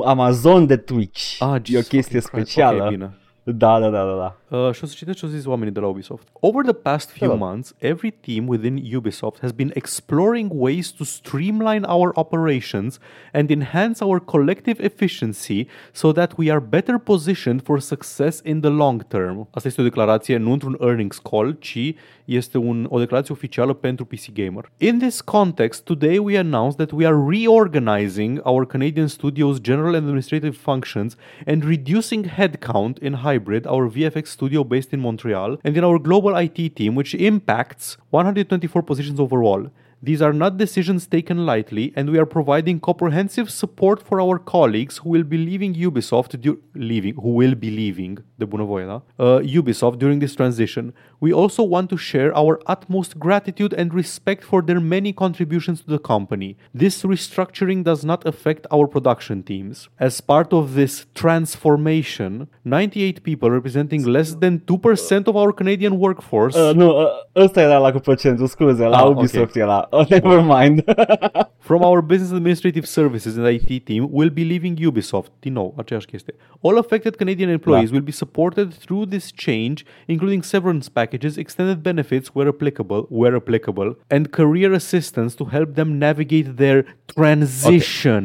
Amazon 0.05 0.67
de 0.67 0.77
Twitch. 0.77 1.37
Ah, 1.39 1.49
e 1.49 1.53
o 1.55 1.59
Jesus 1.65 1.89
chestie 1.89 2.21
fucking 2.21 2.21
Christ. 2.43 2.51
specială. 2.51 2.83
Ok, 2.85 2.89
bine. 2.91 3.17
Da, 3.45 3.81
da, 3.81 3.91
da, 3.91 4.05
da, 4.05 4.17
da. 4.49 4.57
Uh, 4.57 4.73
și 4.75 4.85
o 4.85 4.87
să 4.87 4.95
citesc 4.97 5.19
ce 5.19 5.25
au 5.25 5.31
zis 5.31 5.47
oamenii 5.47 5.73
de 5.73 5.81
la 5.81 5.87
Ubisoft. 5.87 6.29
Over 6.33 6.65
the 6.65 6.73
past 6.73 7.11
few 7.11 7.31
Hello. 7.31 7.47
months, 7.47 7.75
every 7.79 8.11
team 8.21 8.47
within 8.47 8.77
Ubisoft 8.99 9.41
has 9.41 9.53
been 9.53 9.71
exploring 9.75 10.51
ways 10.55 10.91
to 10.91 11.05
streamline 11.05 11.85
our 11.87 12.11
operations 12.15 12.99
and 13.33 13.51
enhance 13.51 14.05
our 14.05 14.21
collective 14.21 14.85
efficiency 14.85 15.67
so 15.93 16.13
that 16.13 16.33
we 16.39 16.51
are 16.51 16.61
better 16.61 16.99
positioned 16.99 17.63
for 17.63 17.81
success 17.81 18.41
in 18.45 18.61
the 18.61 18.69
long 18.69 19.07
term. 19.07 19.49
Asta 19.51 19.69
este 19.69 19.81
o 19.81 19.85
declarație 19.85 20.37
nu 20.37 20.53
într-un 20.53 20.77
earnings 20.81 21.19
call, 21.19 21.57
ci 21.61 21.95
este 22.37 22.59
un, 22.59 22.87
o 22.89 22.99
declarație 22.99 23.35
oficială 23.35 23.73
pentru 23.73 24.05
PC 24.05 24.33
Gamer. 24.33 24.71
In 24.77 24.99
this 24.99 25.21
context, 25.21 25.85
today 25.85 26.19
we 26.19 26.39
announce 26.39 26.77
that 26.77 26.91
we 26.91 27.07
are 27.07 27.17
reorganizing 27.29 28.41
our 28.45 28.67
Canadian 28.67 29.07
studios' 29.07 29.61
general 29.61 29.95
and 29.95 30.05
administrative 30.05 30.57
functions 30.57 31.17
and 31.47 31.65
reducing 31.65 32.27
headcount 32.27 32.99
in 33.01 33.13
Hybrid, 33.13 33.67
our 33.67 33.89
VFX 33.89 34.25
studio 34.25 34.65
based 34.65 34.93
in 34.93 35.01
Montreal, 35.01 35.57
and 35.65 35.77
in 35.77 35.85
our 35.85 35.99
global 35.99 36.37
IT 36.37 36.77
team, 36.77 36.95
which 36.95 37.15
impacts 37.15 37.97
124 38.11 38.83
positions 38.83 39.19
overall. 39.19 39.71
These 40.05 40.21
are 40.25 40.33
not 40.33 40.57
decisions 40.57 41.07
taken 41.07 41.37
lightly, 41.47 41.93
and 41.97 42.09
we 42.11 42.19
are 42.19 42.27
providing 42.27 42.81
comprehensive 42.81 43.49
support 43.49 44.03
for 44.09 44.21
our 44.21 44.39
colleagues 44.39 44.95
who 45.03 45.11
will 45.11 45.23
be 45.25 45.37
leaving 45.37 45.75
Ubisoft, 45.75 46.41
du- 46.41 46.59
leaving, 46.75 47.15
who 47.15 47.31
will 47.41 47.55
be 47.55 47.71
leaving, 47.71 48.19
de 48.37 48.45
bunăvoie. 48.45 48.83
Uh, 49.19 49.39
Ubisoft 49.61 49.97
during 49.99 50.19
this 50.21 50.35
transition. 50.35 50.93
We 51.21 51.33
also 51.33 51.63
want 51.63 51.89
to 51.91 51.97
share 51.97 52.31
our 52.37 52.59
utmost 52.67 53.13
gratitude 53.19 53.73
and 53.81 53.95
respect 53.95 54.43
for 54.43 54.61
their 54.65 54.81
many 54.81 55.13
contributions 55.13 55.81
to 55.83 55.91
the 55.97 56.01
company. 56.01 56.57
This 56.79 57.05
restructuring 57.05 57.85
does 57.85 58.03
not 58.03 58.27
affect 58.27 58.67
our 58.73 58.89
production 58.89 59.43
teams. 59.43 59.89
As 60.01 60.21
part 60.21 60.53
of 60.53 60.75
this 60.75 61.07
transformation, 61.13 62.49
98 62.65 63.23
people 63.23 63.51
representing 63.51 64.05
less 64.05 64.35
than 64.35 64.61
2% 64.67 65.27
of 65.29 65.37
our 65.37 65.53
Canadian 65.53 65.99
workforce 65.99 66.57
Uh, 66.59 66.75
nu, 66.75 66.89
uh, 66.89 67.07
ăsta 67.37 67.61
era 67.61 67.79
la 67.79 67.91
cu 67.93 67.99
procentul, 67.99 68.47
scuze, 68.47 68.85
la 68.85 68.97
Ah, 68.99 69.07
Ubisoft 69.09 69.57
era. 69.57 69.89
Oh, 69.95 70.05
never 70.09 70.41
mind. 70.43 70.77
from 71.69 71.81
our 71.85 72.01
business 72.03 72.33
administrative 72.33 72.87
services 72.89 73.37
and 73.39 73.47
IT 73.47 73.71
team 73.89 74.03
will 74.11 74.31
be 74.31 74.45
leaving 74.53 74.75
Ubisoft. 74.77 75.31
Din 75.41 75.53
nou, 75.53 75.75
aceeași 75.77 76.07
chestie. 76.07 76.35
All 76.61 76.77
affected 76.79 77.17
Canadian 77.17 77.49
employees 77.59 77.91
Da. 77.91 77.95
will 77.97 78.05
be 78.05 78.17
supported 78.23 78.69
through 78.83 79.05
this 79.15 79.27
change, 79.47 79.79
including 80.07 80.43
severance 80.43 80.89
packages, 80.99 81.37
extended 81.37 81.79
benefits 81.91 82.27
where 82.35 82.49
applicable, 82.55 83.07
where 83.21 83.35
applicable, 83.43 83.91
and 84.09 84.23
career 84.31 84.71
assistance 84.73 85.33
to 85.41 85.45
help 85.57 85.75
them 85.75 85.99
navigate 85.99 86.49
their 86.63 86.79
transition. 87.15 88.23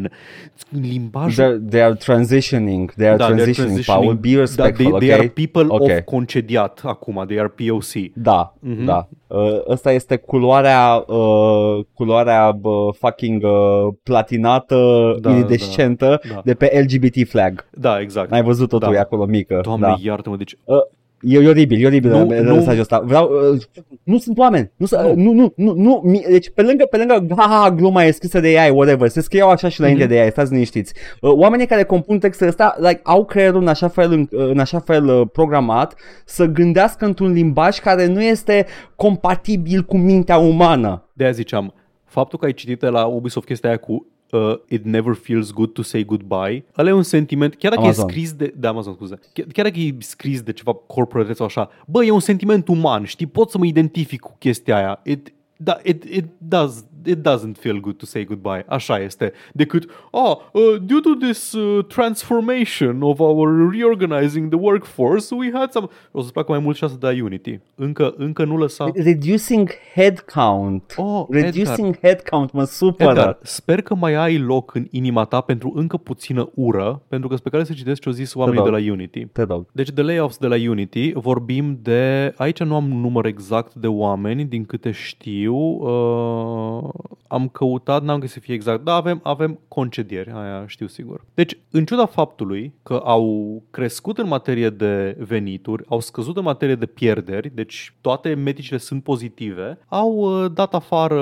Limbajul 0.74 1.36
They're, 1.36 1.60
they 1.74 1.82
are 1.88 1.96
transitioning. 2.08 2.84
They 2.96 3.10
are 3.10 3.18
Da, 3.18 3.28
they're 3.28 3.46
transitioning. 3.48 3.86
Paul, 3.86 4.14
be 4.28 4.34
Da, 4.36 4.40
respectful, 4.46 4.92
they, 5.00 5.08
they 5.08 5.14
okay? 5.16 5.26
are 5.26 5.30
people 5.44 5.66
Ok. 5.78 5.92
of 5.98 6.06
concediat 6.06 6.74
acum, 6.94 7.26
they 7.28 7.40
are 7.44 7.50
POC. 7.50 7.94
Da, 8.30 8.42
Mhm. 8.62 8.86
da. 8.86 9.08
Uh, 9.30 9.62
ăsta 9.70 9.92
este 9.92 10.16
culoarea, 10.16 11.04
uh, 11.08 11.57
culoarea 11.94 12.58
uh, 12.62 12.94
fucking 13.00 13.44
uh, 13.44 13.94
platinată, 14.04 15.16
Da, 15.20 15.32
iridescentă 15.32 16.20
da, 16.28 16.34
da. 16.34 16.42
de 16.46 16.54
pe 16.54 16.80
LGBT 16.84 17.30
flag. 17.30 17.70
Da, 17.72 18.00
exact. 18.00 18.30
N-ai 18.30 18.44
văzut-o 18.44 18.78
Da. 18.78 18.88
tu, 18.88 18.94
e 18.94 19.00
acolo 19.00 19.26
mică. 19.26 19.60
Doamne, 19.64 19.88
da. 19.88 19.96
iartă-mă, 20.02 20.36
deci 20.36 20.56
Uh, 20.64 20.78
E, 21.22 21.38
e 21.38 21.48
oribil, 21.48 21.84
e 21.84 21.86
oribil 21.86 22.10
Nu, 22.12 22.26
nu, 22.26 22.42
nu. 22.42 22.54
mesajul 22.56 22.80
ăsta. 22.82 23.00
Vreau, 23.06 23.30
uh, 23.54 23.62
nu 24.04 24.18
sunt 24.18 24.38
oameni. 24.38 24.72
Nu, 24.76 24.88
Nu. 24.92 25.14
nu, 25.16 25.32
nu, 25.34 25.54
nu, 25.56 25.74
nu 25.74 26.02
mi, 26.04 26.24
deci 26.30 26.50
pe 26.50 26.62
lângă, 26.62 26.86
pe 26.90 26.98
lângă, 26.98 27.26
ha, 27.38 27.46
ha, 27.50 27.60
ha, 27.64 27.72
gluma 27.72 28.04
e 28.04 28.12
scrisă 28.12 28.40
de 28.40 28.60
AI, 28.60 28.70
whatever, 28.70 29.08
se 29.10 29.22
scriau 29.22 29.50
așa 29.50 29.70
și 29.70 29.80
înainte 29.80 30.04
Mhm. 30.04 30.12
de 30.14 30.20
AI, 30.20 30.30
stați 30.32 30.52
liniștiți. 30.52 30.94
Uh, 31.22 31.32
oamenii 31.34 31.66
care 31.66 31.84
compun 31.84 32.20
textele 32.20 32.50
ăsta, 32.50 32.76
like, 32.80 33.00
au 33.04 33.26
creierul 33.26 33.62
în 33.62 33.68
așa 33.68 33.88
fel, 33.88 34.12
în, 34.12 34.28
în 34.30 34.60
așa 34.60 34.80
fel 34.80 35.06
uh, 35.06 35.28
programat 35.32 35.96
să 36.26 36.46
gândească 36.46 37.06
într-un 37.06 37.32
limbaj 37.32 37.80
care 37.80 38.06
nu 38.06 38.22
este 38.24 38.66
compatibil 38.96 39.82
cu 39.84 39.98
mintea 39.98 40.38
umană. 40.38 41.10
De 41.14 41.24
aia 41.24 41.32
ziceam, 41.34 41.74
faptul 42.06 42.40
că 42.40 42.46
ai 42.46 42.54
citit 42.54 42.80
de 42.80 42.88
la 42.88 43.06
Ubisoft 43.06 43.46
chestia 43.46 43.70
aia 43.70 43.78
cu 43.80 44.08
uh, 44.32 44.54
It 44.68 44.84
never 44.84 45.14
feels 45.16 45.52
good 45.52 45.74
to 45.74 45.82
say 45.82 46.04
goodbye, 46.04 46.64
ăla 46.78 46.90
e 46.90 46.92
un 46.92 47.04
sentiment, 47.04 47.56
chiar 47.56 47.72
dacă 47.72 47.84
Amazon. 47.84 48.08
e 48.08 48.12
scris 48.12 48.34
de, 48.34 48.54
de 48.58 48.68
Amazon, 48.68 48.94
scuze, 48.94 49.20
chiar, 49.34 49.46
chiar 49.52 49.66
dacă 49.66 49.80
e 49.80 49.96
scris 50.00 50.42
de 50.42 50.52
ceva 50.52 50.74
corporateț 50.74 51.36
sau 51.36 51.46
așa, 51.46 51.70
bă, 51.88 52.04
e 52.06 52.12
un 52.12 52.20
sentiment 52.20 52.68
uman, 52.68 53.04
știi, 53.04 53.26
pot 53.26 53.50
să 53.50 53.58
mă 53.58 53.66
identific 53.66 54.20
cu 54.20 54.36
chestia 54.40 54.76
aia. 54.78 55.00
It, 55.04 55.34
da, 55.58 55.78
it, 55.84 56.04
it, 56.04 56.26
does, 56.38 56.86
it 57.08 57.18
doesn't 57.18 57.58
feel 57.60 57.80
good 57.80 57.98
to 57.98 58.06
say 58.06 58.24
goodbye. 58.26 58.66
Așa 58.68 59.00
este. 59.00 59.34
Decât, 59.54 59.90
ah, 60.12 60.38
uh, 60.52 60.62
due 60.82 61.00
to 61.00 61.10
this 61.20 61.52
uh, 61.52 61.86
transformation 61.86 63.02
of 63.02 63.20
our 63.20 63.72
reorganizing 63.72 64.50
the 64.50 64.60
workforce, 64.60 65.36
we 65.36 65.52
had 65.54 65.72
some... 65.72 65.88
O 66.12 66.20
să-ți 66.20 66.34
placă 66.34 66.52
mai 66.52 66.60
mult 66.60 66.76
și 66.76 66.84
asta 66.84 66.98
de 67.00 67.08
la 67.08 67.24
Unity. 67.24 67.60
Încă, 67.76 68.14
încă 68.18 68.44
nu 68.44 68.58
lăsa... 68.58 68.92
Reducing 68.94 69.70
head 69.94 70.20
count. 70.20 70.94
Oh, 70.98 71.26
Reducing 71.30 72.00
head 72.00 72.22
count 72.30 72.52
mă 72.52 72.64
supără. 72.64 73.10
Edgar, 73.10 73.38
sper 73.42 73.82
că 73.82 73.96
mai 73.96 74.14
ai 74.14 74.38
loc 74.38 74.76
în 74.76 74.88
inima 74.92 75.24
ta 75.26 75.42
pentru 75.42 75.72
încă 75.76 75.98
puțină 75.98 76.50
ură, 76.54 77.02
pentru 77.08 77.30
că 77.30 77.36
spre 77.36 77.50
care 77.50 77.64
să 77.64 77.74
citesc 77.74 78.02
ce 78.02 78.10
au 78.10 78.14
zis 78.14 78.34
oamenii 78.34 78.64
de 78.64 78.70
rog. 78.70 78.80
la 78.80 78.92
Unity. 78.92 79.26
Te 79.26 79.42
rog. 79.42 79.66
Deci 79.72 79.92
de 79.92 80.02
layoffs 80.02 80.38
de 80.38 80.48
la 80.48 80.56
Unity 80.70 81.12
vorbim 81.14 81.80
de, 81.82 82.34
aici 82.38 82.64
nu 82.64 82.76
am 82.76 82.88
număr 82.88 83.26
exact 83.26 83.74
de 83.74 83.88
oameni, 83.88 84.46
din 84.46 84.66
câte 84.66 84.92
știu, 84.92 85.56
uh, 85.56 86.90
am 87.28 87.48
căutat, 87.48 88.04
n-am 88.04 88.20
găsit 88.20 88.34
să 88.34 88.40
fie 88.40 88.54
exact, 88.54 88.84
dar 88.84 88.96
avem, 88.96 89.20
avem 89.24 89.60
concedieri, 89.68 90.32
aia 90.32 90.64
știu 90.68 90.88
sigur. 90.88 91.26
Deci, 91.34 91.58
în 91.72 91.86
ciuda 91.86 92.06
faptului 92.06 92.74
că 92.84 93.02
au 93.04 93.62
crescut 93.72 94.18
în 94.18 94.28
materie 94.28 94.70
de 94.70 95.16
venituri, 95.20 95.84
au 95.88 96.00
scăzut 96.00 96.38
în 96.38 96.44
materie 96.44 96.76
de 96.76 96.86
pierderi, 96.86 97.52
deci 97.56 97.94
toate 98.02 98.34
metricile 98.34 98.78
sunt 98.78 99.04
pozitive, 99.04 99.78
au 99.88 100.14
uh, 100.14 100.52
dat 100.54 100.74
afară 100.74 101.22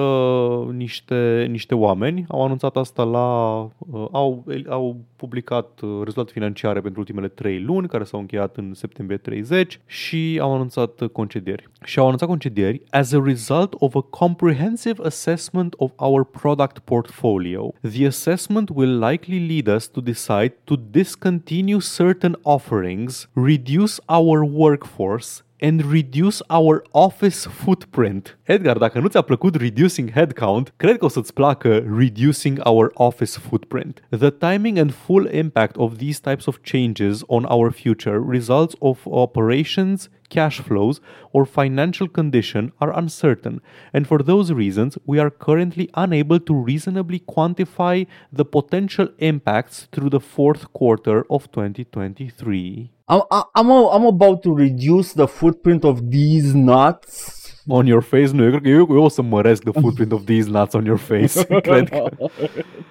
niște, 0.72 1.48
niște 1.50 1.76
oameni, 1.76 2.26
au 2.28 2.44
anunțat 2.44 2.78
asta 2.78 3.04
la, 3.04 3.60
uh, 3.62 4.08
au, 4.12 4.46
au 4.70 4.98
publicat 5.16 5.80
uh, 5.82 5.90
rezultate 6.04 6.32
financiare 6.32 6.82
pentru 6.82 7.00
ultimele 7.00 7.28
3 7.28 7.62
luni, 7.62 7.88
care 7.88 8.04
s-au 8.04 8.20
încheiat 8.20 8.58
în 8.58 8.74
septembrie 8.74 9.18
30 9.18 9.80
și 9.86 10.40
au 10.42 10.54
anunțat 10.54 11.00
uh, 11.00 11.10
concedieri. 11.10 11.70
Și 11.84 12.00
au 12.00 12.06
anunțat 12.06 12.28
concedieri 12.28 12.82
as 12.90 13.12
a 13.12 13.22
result 13.24 13.74
of 13.78 13.96
a 13.96 14.02
comprehensive 14.02 15.04
assessment 15.04 15.55
of 15.78 15.92
our 15.98 16.24
product 16.24 16.80
portfolio. 16.86 17.74
The 17.82 18.06
assessment 18.06 18.70
will 18.70 19.00
likely 19.00 19.40
lead 19.40 19.68
us 19.68 19.88
to 19.88 20.02
decide 20.02 20.54
to 20.66 20.76
discontinue 20.92 21.80
certain 21.80 22.36
offerings, 22.44 23.28
reduce 23.34 24.00
our 24.08 24.44
workforce, 24.44 25.44
and 25.62 25.84
reduce 25.92 26.42
our 26.50 26.84
office 26.92 27.48
footprint. 27.48 28.38
Edgar, 28.44 28.78
dacă 28.78 29.00
nu 29.00 29.08
ți-a 29.08 29.22
plăcut 29.22 29.56
reducing 29.56 30.12
headcount, 30.12 30.74
cred 30.76 30.98
că 30.98 31.06
o 31.06 31.08
să-ți 31.08 31.34
placă 31.34 31.84
reducing 31.98 32.60
our 32.64 32.92
office 32.94 33.40
footprint. 33.40 34.04
The 34.10 34.30
timing 34.30 34.78
and 34.78 34.92
full 34.92 35.26
impact 35.32 35.76
of 35.76 35.98
these 35.98 36.20
types 36.20 36.46
of 36.46 36.58
changes 36.62 37.24
on 37.28 37.44
our 37.44 37.72
future 37.72 38.22
results 38.30 38.76
of 38.80 39.00
operations 39.06 40.10
cash 40.30 40.60
flows 40.60 41.00
or 41.32 41.46
financial 41.46 42.08
condition 42.08 42.72
are 42.80 42.98
uncertain, 42.98 43.62
and 43.94 44.08
for 44.08 44.20
those 44.20 44.52
reasons, 44.52 44.98
we 45.06 45.20
are 45.20 45.30
currently 45.30 45.90
unable 45.94 46.40
to 46.40 46.54
reasonably 46.54 47.20
quantify 47.20 48.08
the 48.32 48.46
potential 48.46 49.08
impacts 49.20 49.88
through 49.92 50.10
the 50.10 50.20
fourth 50.20 50.72
quarter 50.74 51.26
of 51.30 51.52
2023. 51.52 52.92
I'm, 53.08 53.22
I'm, 53.32 53.70
I'm 53.70 54.06
about 54.06 54.42
to 54.44 54.54
reduce 54.54 55.14
the 55.14 55.28
footprint 55.28 55.86
of 55.86 56.10
these 56.10 56.56
nuts. 56.56 57.44
On 57.68 57.88
your 57.88 58.02
face? 58.02 58.32
Nu, 58.32 58.44
eu 58.44 58.50
cred 58.50 58.62
că 58.62 58.68
eu, 58.68 58.88
eu 58.90 59.04
o 59.04 59.10
să 59.10 59.22
măresc 59.22 59.64
the 59.64 59.82
footprint 59.82 60.12
of 60.12 60.24
these 60.26 60.50
nuts 60.50 60.74
on 60.74 60.86
your 60.86 60.98
face. 60.98 61.46
cred 61.62 61.90
că... 61.90 62.04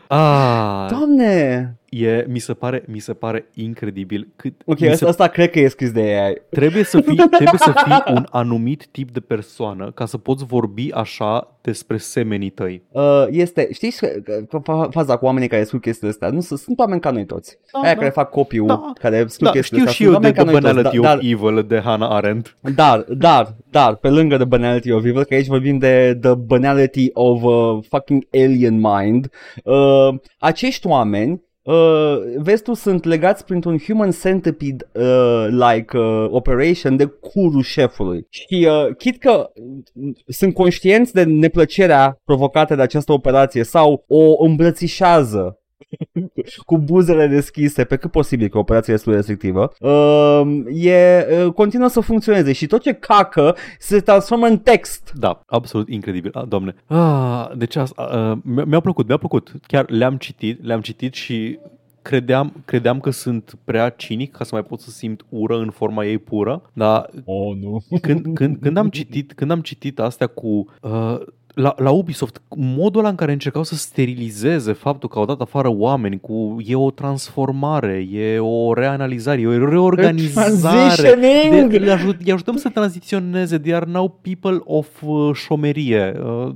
Ah, 0.09 0.87
Doamne! 0.91 1.79
E, 2.03 2.25
mi, 2.29 2.39
se 2.39 2.53
pare, 2.55 2.85
mi 2.87 2.99
se 2.99 3.13
pare 3.15 3.47
incredibil 3.55 4.29
cât... 4.37 4.53
Ok, 4.65 4.79
mi 4.81 4.87
se 4.87 4.93
asta, 4.93 5.07
asta 5.07 5.27
cred 5.27 5.51
că 5.51 5.59
e 5.61 5.69
scris 5.69 5.93
de 5.93 6.01
AI. 6.01 6.35
Trebuie 6.51 6.85
să, 6.85 7.01
fii, 7.01 7.17
trebuie 7.39 7.59
să 7.59 7.73
fii 7.85 8.15
un 8.15 8.27
anumit 8.31 8.87
tip 8.87 9.11
de 9.11 9.21
persoană 9.21 9.91
ca 9.95 10.07
să 10.07 10.19
poți 10.19 10.45
vorbi 10.45 10.91
așa 10.93 11.57
despre 11.61 11.97
semenii 11.97 12.51
tăi. 12.51 12.83
Uh, 12.91 13.25
este, 13.31 13.69
știți 13.73 13.99
că- 13.99 14.21
că 14.49 14.59
fa- 14.61 14.91
faza 14.91 15.17
cu 15.17 15.25
oamenii 15.25 15.49
care 15.49 15.65
scriu 15.65 15.79
chestiile 15.79 16.11
astea, 16.11 16.29
nu 16.29 16.41
sunt, 16.41 16.59
sunt 16.59 16.79
oameni 16.79 17.01
ca 17.01 17.11
noi 17.11 17.25
toți. 17.27 17.59
Da, 17.73 17.79
Aia 17.81 17.93
da. 17.93 17.99
care 17.99 18.11
fac 18.11 18.31
copii 18.31 18.61
Da. 18.67 18.93
care 19.01 19.27
scriu 19.27 19.47
Da, 19.47 19.53
chestiile 19.53 19.63
știu 19.63 19.79
astea. 19.79 19.93
și 19.93 20.03
sunt 20.03 20.15
eu 20.15 20.21
de 20.21 20.27
oameni 20.27 20.35
ca 20.35 20.43
The 20.43 20.51
noi 20.53 20.61
toți, 20.61 20.73
Banality 20.75 21.01
dar, 21.01 21.17
of 21.17 21.23
Evil 21.53 21.65
de 21.69 21.81
Hannah 21.81 22.11
Arendt. 22.11 22.57
dar, 22.75 23.05
dar, 23.09 23.55
dar, 23.71 23.95
pe 23.97 24.09
lângă 24.09 24.37
The 24.37 24.45
Banality 24.45 24.91
of 24.93 25.05
Evil, 25.05 25.25
că 25.25 25.35
aici 25.35 25.47
vorbim 25.47 25.79
de 25.79 26.19
The 26.21 26.35
Banality 26.35 27.11
of 27.13 27.43
uh, 27.43 27.85
fucking 27.89 28.27
Alien 28.33 28.81
Mind, 28.81 29.31
uh, 29.65 30.09
acești 30.39 30.87
oameni 30.87 31.43
Uh, 31.65 32.17
vezi 32.37 32.63
tu, 32.63 32.75
sunt 32.75 33.05
legați 33.05 33.45
printr-un 33.45 33.79
human 33.79 34.11
centipede 34.11 34.89
uh, 34.93 35.47
like 35.49 35.99
uh, 35.99 36.27
operation 36.31 36.97
de 36.97 37.05
curul 37.05 37.63
șefului. 37.63 38.27
Și 38.29 38.69
uh, 38.69 38.97
chit 38.97 39.19
că 39.19 39.51
uh, 39.55 40.17
sunt 40.27 40.55
conștienți 40.55 41.13
de 41.13 41.23
neplăcerea 41.23 42.21
provocată 42.25 42.75
de 42.75 42.83
această 42.83 43.13
operație 43.13 43.63
sau 43.63 44.05
o 44.09 44.45
îmbrățișează 44.45 45.59
cu 46.67 46.79
buzele 46.79 47.27
deschise 47.27 47.85
pe 47.85 47.97
cât 47.97 48.11
posibil 48.11 48.49
cu 48.49 48.57
o 48.57 48.61
operație 48.61 48.93
destul 48.93 49.13
de 49.13 49.19
restrictivă, 49.19 49.73
uh, 49.81 50.43
e, 50.85 51.27
uh, 51.45 51.53
continuă 51.53 51.89
să 51.89 52.01
funcționeze 52.01 52.53
și 52.53 52.67
tot 52.67 52.83
ce 52.83 52.93
cacă 52.93 53.57
se 53.79 54.01
transformă 54.01 54.47
în 54.47 54.59
text. 54.59 55.13
Da, 55.15 55.41
absolut 55.47 55.89
incredibil, 55.89 56.31
ah, 56.35 56.45
doamne. 56.49 56.75
Ah, 56.87 57.47
deci 57.57 57.77
asta, 57.77 58.31
uh, 58.33 58.39
mi- 58.55 58.65
mi-a 58.67 58.81
plăcut, 58.81 59.09
mi-a 59.09 59.17
plăcut. 59.17 59.53
Chiar 59.67 59.91
le-am 59.91 60.17
citit, 60.17 60.65
le-am 60.65 60.81
citit 60.81 61.15
și 61.15 61.59
credeam, 62.03 62.63
credeam 62.65 63.01
că 63.01 63.11
sunt 63.11 63.55
prea 63.65 63.89
cinic 63.89 64.33
ca 64.37 64.45
să 64.45 64.51
mai 64.53 64.63
pot 64.63 64.81
să 64.81 64.91
simt 64.91 65.25
ură 65.29 65.57
în 65.59 65.71
forma 65.71 66.05
ei 66.05 66.19
pură, 66.19 66.63
dar 66.73 67.11
Oh, 67.25 67.57
nu. 67.61 67.83
când, 68.01 68.35
când, 68.35 68.57
când, 68.61 68.77
am 68.77 68.89
citit, 68.89 69.33
când 69.33 69.51
am 69.51 69.61
citit 69.61 69.99
astea 70.01 70.27
cu... 70.27 70.67
Uh, 70.81 71.17
la, 71.55 71.75
la 71.79 71.91
Ubisoft, 71.91 72.43
modul 72.57 73.01
ăla 73.01 73.09
în 73.09 73.15
care 73.15 73.33
încercau 73.33 73.63
să 73.63 73.75
sterilizeze 73.75 74.73
faptul 74.73 75.09
că 75.09 75.19
au 75.19 75.25
dat 75.25 75.41
afară 75.41 75.69
oameni 75.71 76.21
cu 76.21 76.57
e 76.65 76.75
o 76.75 76.91
transformare, 76.91 78.09
e 78.13 78.39
o 78.39 78.73
reanalizare, 78.73 79.41
e 79.41 79.47
o 79.47 79.69
reorganizare. 79.69 80.49
Transitioning! 80.51 81.71
De, 81.71 81.79
le 81.79 81.91
ajut, 81.91 82.17
îi 82.25 82.33
ajutăm 82.33 82.57
să 82.57 82.69
tranziționeze. 82.69 83.59
They 83.59 83.75
are 83.75 83.87
now 83.91 84.19
people 84.21 84.61
of 84.65 85.03
uh, 85.03 85.35
șomerie. 85.35 86.15
Uh, 86.25 86.55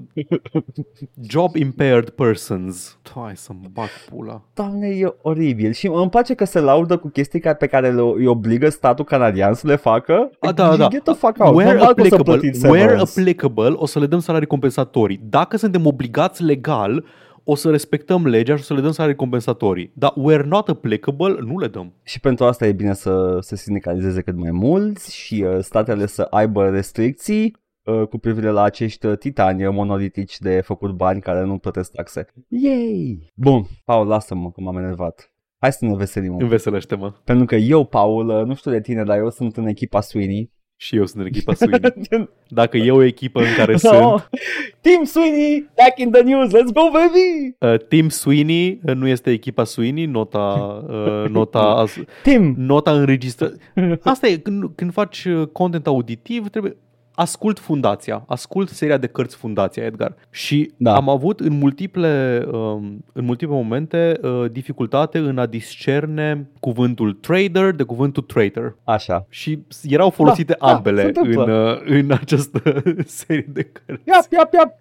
job 1.28 1.56
impaired 1.56 2.08
persons. 2.10 2.98
Hai 3.14 3.32
să-mi 3.36 3.70
bag 3.72 3.88
pula. 4.10 4.42
Doamne, 4.54 4.86
e 4.88 5.14
oribil 5.22 5.72
și 5.72 5.86
îmi 5.86 6.10
place 6.10 6.34
că 6.34 6.44
se 6.44 6.60
laudă 6.60 6.96
cu 6.96 7.08
chestii 7.08 7.40
ca- 7.40 7.52
pe 7.54 7.66
care 7.66 7.90
le, 7.92 8.00
îi 8.16 8.26
obligă 8.26 8.68
statul 8.68 9.04
canadian 9.04 9.54
să 9.54 9.66
le 9.66 9.76
facă. 9.76 10.30
A, 10.40 10.52
da, 10.52 10.76
da. 10.76 10.88
Get 10.88 11.02
the 11.04 11.14
fuck 11.14 11.36
out. 11.38 11.54
Where 11.54 11.72
Normal 11.72 11.94
că 11.94 12.00
o 12.00 12.04
să 12.04 12.14
applicable, 12.14 12.32
plătiți 12.38 12.64
where 12.66 12.80
severance. 12.80 13.10
applicable, 13.18 13.72
o 13.76 13.86
să 13.86 13.98
le 13.98 14.06
dăm 14.06 14.18
salarii 14.18 14.46
compensatorii. 14.88 15.20
Dacă 15.30 15.56
suntem 15.56 15.86
obligați 15.86 16.42
legal, 16.42 17.04
o 17.44 17.54
să 17.54 17.70
respectăm 17.70 18.26
legea 18.26 18.54
și 18.54 18.60
o 18.60 18.64
să 18.64 18.74
le 18.74 18.80
dăm 18.80 18.90
salarii 18.90 19.16
compensatorii. 19.16 19.92
Dar 19.94 20.12
where 20.16 20.42
not 20.42 20.68
applicable, 20.68 21.36
nu 21.40 21.58
le 21.58 21.68
dăm. 21.68 21.92
Și 22.02 22.20
pentru 22.20 22.44
asta 22.44 22.66
e 22.66 22.72
bine 22.72 22.94
să 22.94 23.38
se 23.40 23.56
sindicalizeze 23.56 24.20
cât 24.22 24.36
mai 24.36 24.50
mulți 24.50 25.16
și 25.16 25.44
uh, 25.46 25.58
statele 25.60 26.06
să 26.06 26.22
aibă 26.30 26.68
restricții 26.68 27.56
uh, 27.82 28.06
cu 28.06 28.18
privire 28.18 28.50
la 28.50 28.62
acești 28.62 29.06
uh, 29.06 29.18
titani 29.18 29.68
monolitici 29.68 30.38
de 30.38 30.60
făcut 30.60 30.90
bani 30.90 31.20
care 31.20 31.44
nu 31.44 31.58
plătesc 31.58 31.92
taxe. 31.92 32.26
Yay! 32.48 33.32
Bun, 33.34 33.66
Paul, 33.84 34.06
lasă-mă 34.06 34.50
că 34.50 34.60
m-am 34.60 34.76
enervat. 34.76 35.32
Hai 35.58 35.72
să 35.72 35.84
ne 35.84 35.96
veselim. 35.96 36.30
un 36.30 36.36
pic. 36.36 36.46
Înveselește-mă. 36.46 37.12
Pentru 37.24 37.44
că 37.44 37.54
eu, 37.54 37.84
Paul, 37.84 38.28
uh, 38.28 38.44
nu 38.46 38.54
știu 38.54 38.70
de 38.70 38.80
tine, 38.80 39.04
dar 39.04 39.16
eu 39.16 39.30
sunt 39.30 39.56
în 39.56 39.66
echipa 39.66 40.00
Sweeney. 40.00 40.50
Și 40.80 40.96
eu 40.96 41.06
sunt 41.06 41.20
în 41.22 41.26
echipa 41.26 41.54
Sweeney. 41.54 42.28
Dacă 42.48 42.76
e 42.76 42.90
o 42.90 43.02
echipă 43.02 43.40
în 43.40 43.54
care 43.56 43.76
sunt 43.86 43.92
no. 44.00 44.18
Team 44.80 45.04
Sweeney, 45.04 45.68
back 45.76 45.98
in 46.00 46.10
the 46.10 46.22
news, 46.22 46.48
let's 46.48 46.72
go 46.72 46.90
baby! 46.92 47.56
uh, 47.58 47.86
Team 47.88 48.08
Sweeney, 48.08 48.80
uh, 48.86 48.94
nu 48.94 49.06
este 49.06 49.30
echipa 49.30 49.64
Sweeney, 49.64 50.06
nota, 50.06 50.38
uh, 50.88 51.28
nota, 51.30 51.60
as- 51.82 51.98
Tim, 52.22 52.54
nota 52.56 52.92
înregistră. 52.92 53.52
Asta 54.02 54.26
e, 54.26 54.36
când, 54.36 54.70
când 54.74 54.92
faci 54.92 55.24
uh, 55.24 55.46
content 55.46 55.86
auditiv, 55.86 56.48
trebuie 56.48 56.76
ascult 57.18 57.58
Fundația, 57.58 58.24
ascult 58.26 58.68
seria 58.68 58.96
de 58.96 59.06
cărți 59.06 59.36
Fundația, 59.36 59.84
Edgar. 59.84 60.14
Și 60.30 60.72
Da. 60.76 60.94
am 60.94 61.08
avut 61.08 61.40
în 61.40 61.58
multiple, 61.58 62.42
um, 62.52 63.04
în 63.12 63.24
multiple 63.24 63.54
momente 63.54 64.18
uh, 64.22 64.50
dificultate 64.50 65.18
în 65.18 65.38
a 65.38 65.46
discerne 65.46 66.48
cuvântul 66.60 67.12
trader 67.12 67.70
de 67.74 67.82
cuvântul 67.82 68.22
traitor. 68.22 68.76
Așa. 68.84 69.26
Și 69.28 69.58
erau 69.82 70.10
folosite 70.10 70.56
Da, 70.58 70.66
da, 70.66 70.74
ambele 70.74 71.00
se 71.00 71.06
în, 71.08 71.26
întâmplă. 71.26 71.80
uh, 71.84 71.92
în 71.92 72.10
această 72.10 72.82
serie 73.06 73.46
de 73.52 73.62
cărți. 73.62 74.02
Iap, 74.06 74.32
iap, 74.32 74.52
iap. 74.54 74.72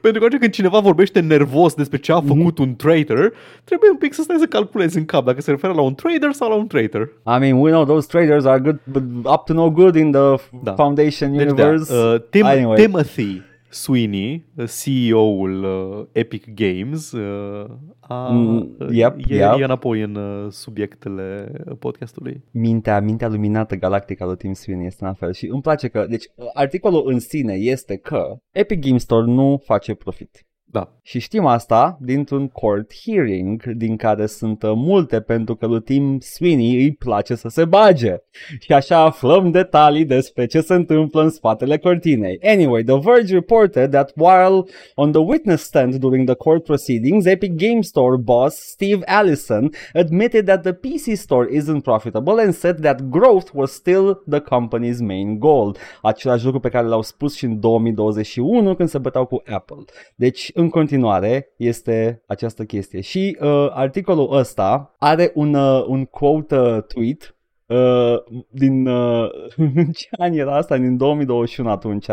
Pentru 0.00 0.20
că 0.20 0.26
atunci 0.26 0.40
când 0.40 0.52
cineva 0.52 0.78
vorbește 0.78 1.20
nervos 1.20 1.74
despre 1.74 1.98
ce 1.98 2.12
a 2.12 2.20
făcut 2.20 2.58
un 2.58 2.76
traitor, 2.76 3.32
trebuie 3.64 3.90
un 3.90 3.96
pic 3.96 4.14
să 4.14 4.22
stai 4.22 4.36
să 4.38 4.46
calculezi 4.46 4.98
în 4.98 5.04
cap 5.04 5.24
dacă 5.24 5.40
se 5.40 5.50
referă 5.50 5.72
la 5.72 5.80
un 5.80 5.94
trader 5.94 6.32
sau 6.32 6.48
la 6.48 6.54
un 6.54 6.66
traitor. 6.66 7.02
I 7.26 7.38
mean, 7.40 7.60
we 7.60 7.70
know 7.70 7.84
those 7.84 8.06
traders 8.08 8.44
are 8.44 8.58
good, 8.58 8.78
but 8.84 9.02
up 9.32 9.44
to 9.44 9.52
no 9.52 9.70
good 9.70 9.94
in 9.94 10.10
the 10.10 10.34
Da. 10.62 10.72
Foundation 10.72 11.36
Deci, 11.36 11.46
universe. 11.50 11.92
da, 11.94 11.98
uh, 12.12 12.20
Tim, 12.30 12.44
anyway. 12.44 12.76
Timothy 12.84 13.42
Sweeney, 13.70 14.44
uh, 14.56 14.64
CEO-ul 14.82 15.64
uh, 15.64 16.06
Epic 16.12 16.54
Games, 16.54 17.12
uh, 17.12 17.70
a, 18.00 18.28
Mm, 18.28 18.76
uh, 18.78 18.88
yep, 18.90 19.16
e, 19.28 19.34
yep. 19.34 19.58
e 19.58 19.64
înapoi 19.64 20.00
în 20.00 20.14
uh, 20.14 20.50
subiectele 20.50 21.52
podcastului. 21.78 22.44
mintea, 22.50 23.00
mintea 23.00 23.28
luminată 23.28 23.74
galactică 23.74 24.22
a 24.22 24.26
lui 24.26 24.36
Tim 24.36 24.52
Sweeney 24.52 24.86
este 24.86 25.04
în 25.04 25.14
fel 25.14 25.32
și 25.32 25.46
îmi 25.46 25.62
place 25.62 25.88
că, 25.88 26.06
deci 26.08 26.24
articolul 26.54 27.02
în 27.06 27.18
sine 27.18 27.52
este 27.52 27.96
că 27.96 28.36
Epic 28.50 28.80
Game 28.80 28.98
Store 28.98 29.26
nu 29.26 29.60
face 29.64 29.94
profit. 29.94 30.44
Da. 30.72 30.92
Și 31.02 31.18
știm 31.18 31.46
asta 31.46 31.98
dintr-un 32.00 32.48
court 32.48 32.92
hearing 33.04 33.62
din 33.64 33.96
care 33.96 34.26
sunt 34.26 34.62
uh, 34.62 34.72
multe 34.74 35.20
pentru 35.20 35.54
că 35.56 35.66
lui 35.66 35.80
Tim 35.80 36.18
Sweeney 36.20 36.82
îi 36.82 36.92
place 36.92 37.34
să 37.34 37.48
se 37.48 37.64
bage. 37.64 38.14
Și 38.58 38.72
așa 38.72 38.98
aflăm 38.98 39.50
detalii 39.50 40.04
despre 40.04 40.46
ce 40.46 40.60
se 40.60 40.74
întâmplă 40.74 41.22
în 41.22 41.30
spatele 41.30 41.78
cortinei. 41.78 42.38
Anyway, 42.42 42.82
The 42.82 42.98
Verge 42.98 43.34
reported 43.34 43.90
that 43.90 44.12
while 44.16 44.62
on 44.94 45.12
the 45.12 45.20
witness 45.20 45.62
stand 45.62 45.94
during 45.94 46.26
the 46.26 46.34
court 46.34 46.64
proceedings, 46.64 47.24
Epic 47.24 47.52
Game 47.54 47.80
Store 47.80 48.16
boss 48.16 48.56
Steve 48.56 49.00
Allison 49.04 49.70
admitted 49.94 50.44
that 50.46 50.62
the 50.62 50.72
PC 50.72 51.16
store 51.16 51.48
isn't 51.56 51.82
profitable 51.82 52.42
and 52.42 52.54
said 52.54 52.80
that 52.80 53.08
growth 53.08 53.50
was 53.54 53.72
still 53.72 54.22
the 54.28 54.40
company's 54.40 55.00
main 55.00 55.38
goal. 55.38 55.76
Același 56.02 56.44
lucru 56.44 56.60
pe 56.60 56.68
care 56.68 56.86
l-au 56.86 57.02
spus 57.02 57.36
și 57.36 57.44
în 57.44 57.60
2021 57.60 58.74
când 58.74 58.88
se 58.88 58.98
băteau 58.98 59.26
cu 59.26 59.42
Apple. 59.46 59.84
Deci, 60.14 60.50
în 60.60 60.68
continuare, 60.68 61.52
este 61.56 62.22
această 62.26 62.64
chestie. 62.64 63.00
Și 63.00 63.36
uh, 63.40 63.66
articolul 63.70 64.36
ăsta 64.36 64.94
are 64.98 65.30
un, 65.34 65.54
uh, 65.54 65.84
un 65.86 66.04
quote 66.04 66.56
uh, 66.56 66.82
tweet 66.82 67.34
Uh, 67.70 68.16
din 68.50 68.86
uh, 68.86 69.28
în 69.74 69.90
ce 69.92 70.08
an 70.18 70.32
era 70.32 70.56
asta? 70.56 70.76
Din 70.76 70.96
2021 70.96 71.70
atunci, 71.70 72.06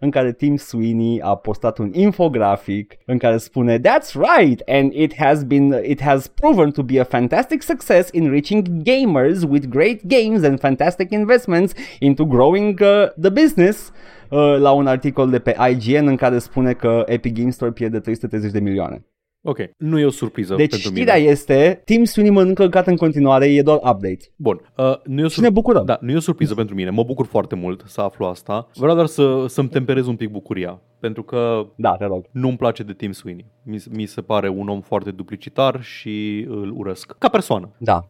în 0.00 0.10
care 0.10 0.32
Tim 0.32 0.56
Sweeney 0.56 1.20
a 1.22 1.34
postat 1.34 1.78
un 1.78 1.90
infografic 1.94 2.96
în 3.04 3.18
care 3.18 3.36
spune 3.36 3.78
That's 3.78 4.12
right 4.12 4.62
and 4.68 4.92
it 4.92 5.14
has 5.16 5.42
been 5.44 5.82
it 5.84 6.02
has 6.02 6.26
proven 6.26 6.70
to 6.70 6.82
be 6.82 7.00
a 7.00 7.04
fantastic 7.04 7.62
success 7.62 8.10
in 8.12 8.30
reaching 8.30 8.66
gamers 8.82 9.42
with 9.42 9.66
great 9.68 10.00
games 10.06 10.42
and 10.42 10.60
fantastic 10.60 11.10
investments 11.10 11.72
into 11.98 12.24
growing 12.24 12.80
uh, 12.80 13.08
the 13.20 13.30
business 13.30 13.92
uh, 14.30 14.56
la 14.58 14.70
un 14.70 14.86
articol 14.86 15.30
de 15.30 15.38
pe 15.38 15.56
IGN 15.70 16.06
în 16.06 16.16
care 16.16 16.38
spune 16.38 16.72
că 16.72 17.02
Epic 17.06 17.34
Games 17.38 17.54
Store 17.54 17.70
pierde 17.72 17.98
330 18.00 18.52
de 18.52 18.60
milioane. 18.60 19.06
Ok, 19.48 19.58
nu 19.76 19.98
e 19.98 20.04
o 20.04 20.10
surpriză 20.10 20.54
Deci 20.54 20.70
pentru 20.70 20.88
știrea 20.88 21.14
mine. 21.16 21.28
este 21.30 21.82
Tim 21.84 22.04
Sweeney 22.04 22.32
mănâncă 22.34 22.62
căcat 22.62 22.86
în 22.86 22.96
continuare, 22.96 23.46
e 23.46 23.62
doar 23.62 23.76
update. 23.76 24.18
Bun, 24.36 24.60
uh, 24.76 24.94
nu 25.04 25.20
e 25.20 25.24
o 25.24 25.28
Și 25.28 25.40
ne 25.40 25.50
bucurăm. 25.50 25.84
Da, 25.84 25.98
nu 26.00 26.10
e 26.10 26.16
o 26.16 26.20
surpriză 26.20 26.54
pentru 26.54 26.74
mine. 26.74 26.90
Mă 26.90 27.02
bucur 27.04 27.26
foarte 27.26 27.54
mult 27.54 27.82
să 27.86 28.00
aflu 28.00 28.24
asta. 28.26 28.68
Vreau 28.74 28.94
doar 28.94 29.06
să, 29.06 29.44
să-mi 29.48 29.68
temperez 29.68 30.06
un 30.06 30.16
pic 30.16 30.30
bucuria. 30.30 30.80
Pentru 31.00 31.22
că 31.22 31.66
Da, 31.76 31.96
te 31.96 32.04
rog. 32.04 32.24
nu-mi 32.30 32.56
place 32.56 32.82
de 32.82 32.92
Tim 32.92 33.12
Sweeney. 33.12 33.44
Mi, 33.62 33.82
mi 33.92 34.06
se 34.06 34.20
pare 34.20 34.48
un 34.48 34.68
om 34.68 34.80
foarte 34.80 35.10
duplicitar 35.10 35.82
și 35.82 36.46
îl 36.48 36.72
urăsc. 36.76 37.14
Ca 37.18 37.28
persoană. 37.28 37.70
Da. 37.78 38.08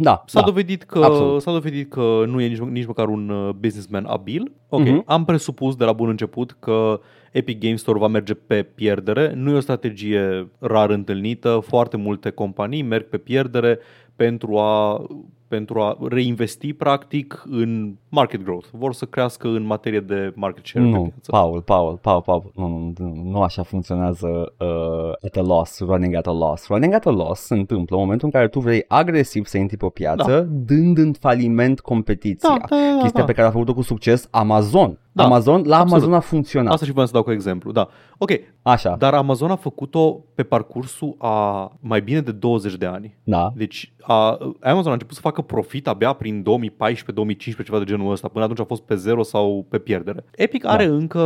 Da, 0.00 0.22
S-a, 0.26 0.40
da. 0.40 0.46
dovedit 0.46 0.82
că, 0.82 0.98
absolut. 0.98 1.42
s-a 1.42 1.52
dovedit 1.52 1.90
că 1.90 2.24
nu 2.26 2.40
e 2.40 2.46
nici, 2.46 2.58
nici 2.58 2.86
măcar 2.86 3.08
un 3.08 3.28
uh, 3.28 3.50
businessman 3.58 4.04
abil. 4.04 4.52
Ok, 4.68 4.80
Mhm. 4.80 5.02
am 5.06 5.24
presupus 5.24 5.76
de 5.76 5.84
la 5.84 5.92
bun 5.92 6.08
început 6.08 6.56
că 6.60 7.00
Epic 7.32 7.58
Games 7.60 7.80
Store 7.80 7.98
va 7.98 8.06
merge 8.06 8.34
pe 8.34 8.62
pierdere. 8.62 9.32
Nu 9.36 9.50
e 9.50 9.56
o 9.56 9.60
strategie 9.60 10.48
rar 10.58 10.90
întâlnită. 10.90 11.62
Foarte 11.66 11.96
multe 11.96 12.30
companii 12.30 12.82
merg 12.82 13.04
pe 13.08 13.18
pierdere 13.18 13.78
pentru 14.16 14.56
a, 14.58 15.06
pentru 15.48 15.80
a 15.80 15.96
reinvesti 16.08 16.72
practic 16.72 17.44
în 17.50 17.94
market 18.08 18.42
growth. 18.42 18.66
Vor 18.72 18.92
să 18.94 19.04
crească 19.04 19.48
în 19.48 19.62
materie 19.66 20.00
de 20.00 20.32
market 20.34 20.66
share 20.66 20.84
pe 20.84 20.90
Nu, 20.90 21.00
piață. 21.02 21.30
Paul, 21.30 21.62
Paul, 21.62 21.98
Paul, 22.02 22.22
Paul, 22.22 22.52
nu, 22.54 22.68
nu, 22.68 22.92
nu, 22.98 23.30
nu 23.30 23.40
așa 23.42 23.62
funcționează 23.62 24.52
uh, 24.58 25.12
at 25.24 25.36
a 25.36 25.40
loss, 25.42 25.78
running 25.80 26.14
at 26.14 26.26
a 26.26 26.32
loss. 26.32 26.66
Running 26.66 26.94
at 26.94 27.06
a 27.06 27.10
loss 27.10 27.40
se 27.40 27.54
întâmplă 27.54 27.96
în 27.96 28.02
momentul 28.02 28.26
în 28.26 28.32
care 28.32 28.48
tu 28.48 28.60
vrei 28.60 28.84
agresiv 28.88 29.46
să 29.46 29.58
intri 29.58 29.76
pe 29.76 29.84
o 29.84 29.88
piață, 29.88 30.30
Da. 30.32 30.46
dând 30.74 30.98
în 30.98 31.12
faliment 31.12 31.80
competiția. 31.80 32.48
Da, 32.48 32.54
da, 32.68 32.76
da, 32.76 32.98
Chestia 33.00 33.20
da. 33.20 33.26
pe 33.26 33.32
care 33.32 33.46
a 33.46 33.50
făcut-o 33.50 33.74
cu 33.74 33.82
succes 33.82 34.28
Amazon. 34.30 34.98
Da, 35.12 35.24
Amazon, 35.24 35.62
la 35.66 35.76
absolut. 35.78 35.92
Amazon 35.92 36.14
a 36.14 36.20
funcționat. 36.20 36.72
Asta 36.72 36.84
și 36.86 36.90
vreau 36.92 37.06
să 37.06 37.12
dau 37.12 37.22
cu 37.22 37.30
exemplu, 37.30 37.72
da. 37.72 37.88
Ok, 38.18 38.30
Așa, 38.62 38.96
dar 38.98 39.14
Amazon 39.14 39.50
a 39.50 39.56
făcut-o 39.56 40.20
pe 40.34 40.42
parcursul 40.42 41.14
a 41.18 41.72
mai 41.80 42.00
bine 42.00 42.20
de 42.20 42.32
20 42.32 42.74
de 42.74 42.86
ani. 42.86 43.16
da. 43.24 43.52
Deci 43.56 43.92
a, 44.00 44.38
Amazon 44.60 44.90
a 44.90 44.92
început 44.92 45.14
să 45.14 45.20
facă 45.20 45.37
profit 45.42 45.86
abia 45.88 46.12
prin 46.12 46.44
2014-2015, 46.44 47.64
ceva 47.64 47.78
de 47.78 47.84
genul 47.84 48.12
ăsta. 48.12 48.28
Până 48.28 48.44
atunci 48.44 48.60
a 48.60 48.64
fost 48.64 48.82
pe 48.82 48.94
zero 48.94 49.22
sau 49.22 49.66
pe 49.68 49.78
pierdere. 49.78 50.24
Epic 50.36 50.62
Da. 50.62 50.70
are 50.70 50.84
încă 50.84 51.18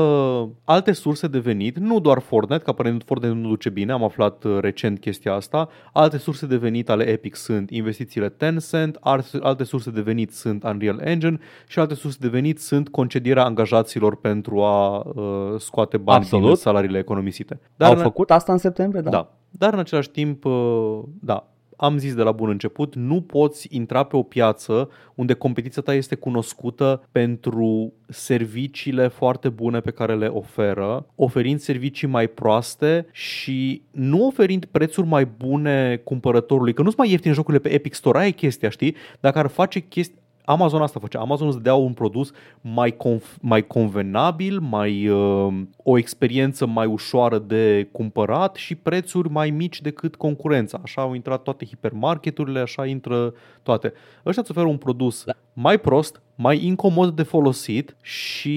alte 0.65 0.93
surse 0.93 1.27
de 1.27 1.39
venit, 1.39 1.79
nu 1.79 2.01
doar 2.01 2.19
Fortnite, 2.19 2.63
că 2.63 2.71
aparent 2.71 3.03
Fortnite 3.07 3.35
nu 3.35 3.49
duce 3.49 3.69
bine, 3.71 3.93
am 3.93 4.05
aflat 4.05 4.45
uh, 4.45 4.59
recent 4.61 4.99
chestia 4.99 5.35
asta. 5.35 5.69
Alte 5.93 6.17
surse 6.19 6.47
de 6.47 6.57
venit 6.57 6.89
ale 6.89 7.05
Epic 7.05 7.35
sunt 7.37 7.71
investițiile 7.71 8.29
Tencent, 8.29 8.97
alte- 9.01 9.39
alte 9.43 9.65
surse 9.65 9.91
de 9.91 10.01
venit 10.01 10.33
sunt 10.33 10.65
Unreal 10.65 10.99
Engine 11.05 11.39
și 11.67 11.79
alte 11.79 11.95
surse 11.95 12.19
de 12.21 12.29
venit 12.29 12.61
sunt 12.61 12.89
concedierea 12.89 13.45
angajaților 13.45 14.17
pentru 14.21 14.61
a 14.63 14.99
uh, 14.99 15.25
scoate 15.59 15.97
bani 15.97 16.19
Absolut. 16.23 16.47
din 16.47 16.55
salariile 16.55 16.99
economisite. 16.99 17.61
Au 17.79 17.93
în- 17.93 17.99
făcut 17.99 18.31
asta 18.31 18.53
în 18.53 18.59
septembrie, 18.59 19.01
da. 19.03 19.11
da. 19.11 19.33
Dar 19.51 19.73
în 19.73 19.79
același 19.79 20.11
timp, 20.11 20.45
uh, 20.45 20.99
da, 21.21 21.47
am 21.83 21.99
zis 21.99 22.15
de 22.15 22.23
la 22.23 22.33
bun 22.33 22.49
început, 22.49 22.95
nu 22.95 23.21
poți 23.21 23.67
intra 23.71 24.03
pe 24.03 24.17
o 24.17 24.23
piață 24.23 24.91
unde 25.15 25.33
competiția 25.33 25.83
ta 25.83 25.95
este 25.95 26.15
cunoscută 26.15 27.03
pentru 27.13 27.93
serviciile 28.09 29.09
foarte 29.09 29.49
bune 29.49 29.81
pe 29.81 29.91
care 29.91 30.17
le 30.17 30.27
oferă, 30.27 31.07
oferind 31.15 31.61
servicii 31.61 32.09
mai 32.09 32.27
proaste 32.27 33.07
și 33.13 33.83
nu 33.91 34.27
oferind 34.27 34.65
prețuri 34.65 35.07
mai 35.07 35.25
bune 35.25 36.01
cumpărătorului, 36.05 36.73
că 36.73 36.83
nu-ți 36.83 36.99
mai 36.99 37.11
ieftine 37.11 37.35
jocurile 37.35 37.63
pe 37.63 37.73
Epic 37.73 37.95
Store, 37.95 38.19
aia 38.19 38.27
e 38.27 38.31
chestia, 38.31 38.69
știi? 38.69 38.97
Dacă 39.21 39.39
ar 39.39 39.47
face 39.47 39.81
chestii 39.81 40.22
Amazon 40.45 40.83
asta 40.83 41.01
face. 41.01 41.17
Amazon 41.17 41.49
îți 41.49 41.63
dea 41.63 41.75
un 41.75 41.93
produs 41.93 42.31
mai, 42.61 42.97
conf- 42.97 43.41
mai 43.41 43.67
convenabil, 43.67 44.59
mai 44.61 45.09
uh, 45.09 45.53
o 45.83 45.99
experiență 45.99 46.67
mai 46.67 46.87
ușoară 46.87 47.39
de 47.39 47.89
cumpărat 47.93 48.55
și 48.55 48.75
prețuri 48.75 49.31
mai 49.31 49.51
mici 49.51 49.81
decât 49.81 50.17
concurența. 50.17 50.81
Așa 50.83 51.03
au 51.03 51.15
intrat 51.15 51.43
toate 51.43 51.65
hipermarketurile, 51.65 52.61
așa 52.61 52.87
intră 52.87 53.35
toate. 53.63 53.93
Ăștia 54.27 54.43
îți 54.43 54.51
oferă 54.51 54.67
un 54.67 54.77
produs 54.77 55.25
da. 55.25 55.33
mai 55.53 55.79
prost, 55.79 56.23
mai 56.43 56.65
incomod 56.67 57.15
de 57.17 57.23
folosit 57.23 57.97
și 58.01 58.51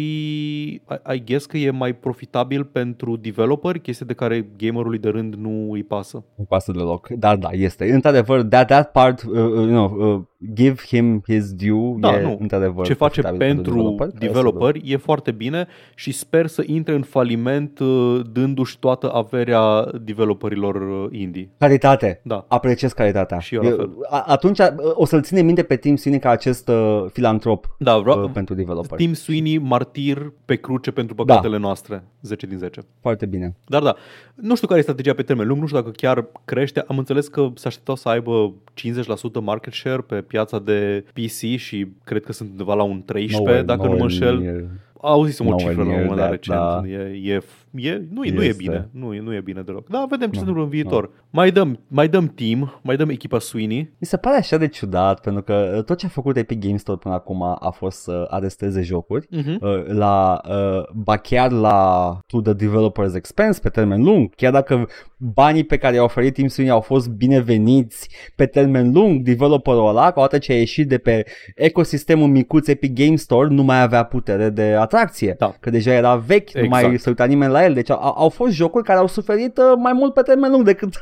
I, 0.73 0.81
I 1.15 1.23
guess 1.25 1.45
că 1.45 1.57
e 1.57 1.69
mai 1.71 1.93
profitabil 1.95 2.63
pentru 2.63 3.15
developeri, 3.15 3.79
chestie 3.81 4.05
de 4.05 4.13
care 4.13 4.47
gamerului 4.57 4.97
de 4.99 5.09
rând 5.09 5.33
nu 5.33 5.71
îi 5.71 5.83
pasă. 5.83 6.23
Nu 6.35 6.43
pasă 6.43 6.71
deloc. 6.71 7.07
Dar 7.07 7.35
da, 7.35 7.49
este. 7.51 7.91
Într-adevăr, 7.93 8.43
that, 8.43 8.67
that 8.67 8.91
part, 8.91 9.23
uh, 9.23 9.31
uh, 9.31 9.37
you 9.53 9.65
know, 9.67 10.13
uh, 10.15 10.21
give 10.53 10.75
him 10.87 11.21
his 11.27 11.53
due, 11.53 11.95
Da, 11.99 12.19
e 12.19 12.21
nu. 12.21 12.37
într-adevăr 12.39 12.85
Ce 12.85 12.93
face 12.93 13.21
profitabil 13.21 13.47
pentru 13.55 13.71
developer, 13.73 13.97
care 14.07 14.11
să 14.19 14.25
developeri 14.25 14.81
e 14.91 14.97
foarte 14.97 15.31
bine 15.31 15.67
și 15.95 16.11
sper 16.11 16.47
să 16.47 16.63
intre 16.65 16.93
în 16.95 17.01
faliment 17.01 17.79
uh, 17.79 18.19
dându-și 18.31 18.79
toată 18.79 19.11
averea 19.13 19.85
developerilor 20.01 20.75
uh, 20.75 21.19
indie. 21.19 21.49
Calitate. 21.57 22.21
Da. 22.23 22.45
Apreciez 22.47 22.93
calitatea. 22.93 23.39
Și 23.39 23.55
eu 23.55 23.61
la 23.61 23.67
E- 23.67 23.71
fel. 23.71 23.89
a- 24.09 24.23
Atunci 24.27 24.59
uh, 24.59 24.65
o 24.93 25.05
să-l 25.05 25.21
ține 25.21 25.41
minte 25.41 25.63
pe 25.63 25.75
Tim 25.75 25.95
Sweeney 25.95 26.21
ca 26.21 26.29
acest 26.29 26.67
uh, 26.67 27.05
filantrop 27.11 27.74
Da, 27.77 27.97
vreau, 27.97 28.23
uh, 28.23 28.29
pentru 28.33 28.53
developer. 28.55 28.97
Tim 28.97 29.13
Sweeney, 29.13 29.57
martir 29.57 30.33
pe 30.45 30.55
cruce 30.55 30.91
pentru 30.91 31.15
păcatele 31.15 31.57
noastre. 31.57 32.03
10 32.21 32.45
din 32.45 32.57
10. 32.57 32.81
Foarte 33.01 33.25
bine. 33.25 33.55
Dar 33.67 33.81
da, 33.83 33.95
nu 34.35 34.55
știu 34.55 34.67
care 34.67 34.79
e 34.79 34.83
strategia 34.83 35.13
pe 35.13 35.21
termen 35.23 35.47
lung, 35.47 35.59
nu 35.61 35.65
știu 35.67 35.79
dacă 35.79 35.91
chiar 35.91 36.25
crește. 36.45 36.83
Am 36.87 36.97
înțeles 36.97 37.27
că 37.27 37.49
se 37.55 37.67
așteptau 37.67 37.95
să 37.95 38.09
aibă 38.09 38.53
50% 38.73 39.41
market 39.41 39.73
share 39.73 40.01
pe 40.01 40.21
piața 40.21 40.59
de 40.59 41.05
PC 41.13 41.57
și 41.57 41.87
cred 42.03 42.23
că 42.23 42.31
sunt 42.33 42.49
undeva 42.49 42.73
la 42.73 42.83
un 42.83 43.01
13, 43.05 43.37
Nowhere- 43.43 43.65
dacă 43.65 43.81
nu 43.83 43.89
mă 43.89 43.95
nowhere 43.97 44.13
înșel. 44.13 44.39
near. 44.39 44.63
Auzisem 45.01 45.45
o 45.45 45.49
Nowhere 45.49 45.69
cifră 45.69 45.83
la 45.83 45.89
un 45.89 45.95
near 45.95 46.09
moment 46.09 46.29
dat 46.29 46.39
that, 46.41 46.83
recent. 46.85 46.97
da. 46.97 47.03
E, 47.03 47.33
e 47.33 47.39
f- 47.39 47.64
e, 47.77 48.01
nu, 48.11 48.23
e, 48.23 48.31
nu 48.31 48.43
e 48.43 48.45
Este. 48.45 48.63
bine. 48.63 48.89
Nu, 48.91 49.13
e- 49.13 49.19
nu 49.19 49.33
e 49.33 49.41
bine 49.41 49.61
deloc. 49.61 49.87
Da, 49.89 50.05
vedem 50.09 50.29
ce 50.31 50.39
se 50.39 50.43
Nu, 50.45 50.49
întâmplă 50.49 50.63
în 50.63 50.69
viitor. 50.69 51.09
Mai 51.29 51.51
dăm, 51.51 51.79
mai 51.87 52.07
dăm 52.07 52.27
team, 52.27 52.79
mai 52.83 52.95
dăm 52.95 53.09
echipa 53.09 53.39
Sweeney. 53.39 53.77
Mi 53.99 54.07
se 54.07 54.17
pare 54.17 54.37
așa 54.37 54.57
de 54.57 54.67
ciudat, 54.67 55.19
pentru 55.19 55.41
că 55.43 55.73
uh, 55.77 55.83
tot 55.83 55.97
ce 55.97 56.05
a 56.05 56.09
făcut 56.09 56.37
Epic 56.37 56.59
Games 56.59 56.79
Store 56.81 56.97
până 56.97 57.13
acum 57.13 57.43
a 57.43 57.73
fost 57.75 58.01
să 58.01 58.27
aresteze 58.29 58.81
jocuri. 58.81 59.27
Mhm. 59.29 59.57
uh, 59.61 59.85
la, 59.87 60.41
uh, 60.49 60.83
ba 60.93 61.17
chiar 61.17 61.51
la 61.51 62.17
to 62.27 62.41
the 62.41 62.53
developer's 62.53 63.15
expense 63.15 63.59
pe 63.59 63.69
termen 63.69 64.03
lung, 64.03 64.29
chiar 64.35 64.51
dacă 64.51 64.87
banii 65.17 65.63
pe 65.63 65.77
care 65.77 65.95
i-a 65.95 66.03
oferit 66.03 66.33
Team 66.33 66.47
Sweeney 66.47 66.73
au 66.75 66.81
fost 66.81 67.09
bineveniți 67.09 68.09
pe 68.35 68.45
termen 68.45 68.91
lung, 68.91 69.21
developerul 69.21 69.87
ăla, 69.87 70.11
că 70.11 70.19
odată 70.19 70.37
ce 70.37 70.51
a 70.51 70.55
ieșit 70.57 70.87
de 70.87 70.97
pe 70.97 71.25
ecosistemul 71.55 72.27
micuț 72.27 72.67
Epic 72.67 72.93
Games 72.93 73.21
Store, 73.21 73.47
nu 73.49 73.63
mai 73.63 73.81
avea 73.81 74.03
putere 74.03 74.49
de 74.49 74.75
atracție, 74.79 75.35
Da. 75.37 75.53
că 75.59 75.69
deja 75.69 75.91
era 75.93 76.15
vechi, 76.15 76.51
nu 76.51 76.67
mai 76.67 76.81
Exact. 76.83 77.01
se 77.01 77.09
uita 77.09 77.25
nimeni 77.25 77.51
la 77.51 77.64
el, 77.65 77.73
deci 77.73 77.89
au, 77.89 78.13
au 78.17 78.29
fost 78.29 78.53
jocuri 78.53 78.83
care 78.83 78.99
au 78.99 79.07
suferit 79.07 79.57
uh, 79.57 79.63
mai 79.77 79.93
mult 79.93 80.13
pe 80.13 80.21
termen 80.21 80.51
lung 80.51 80.63
decât 80.65 80.93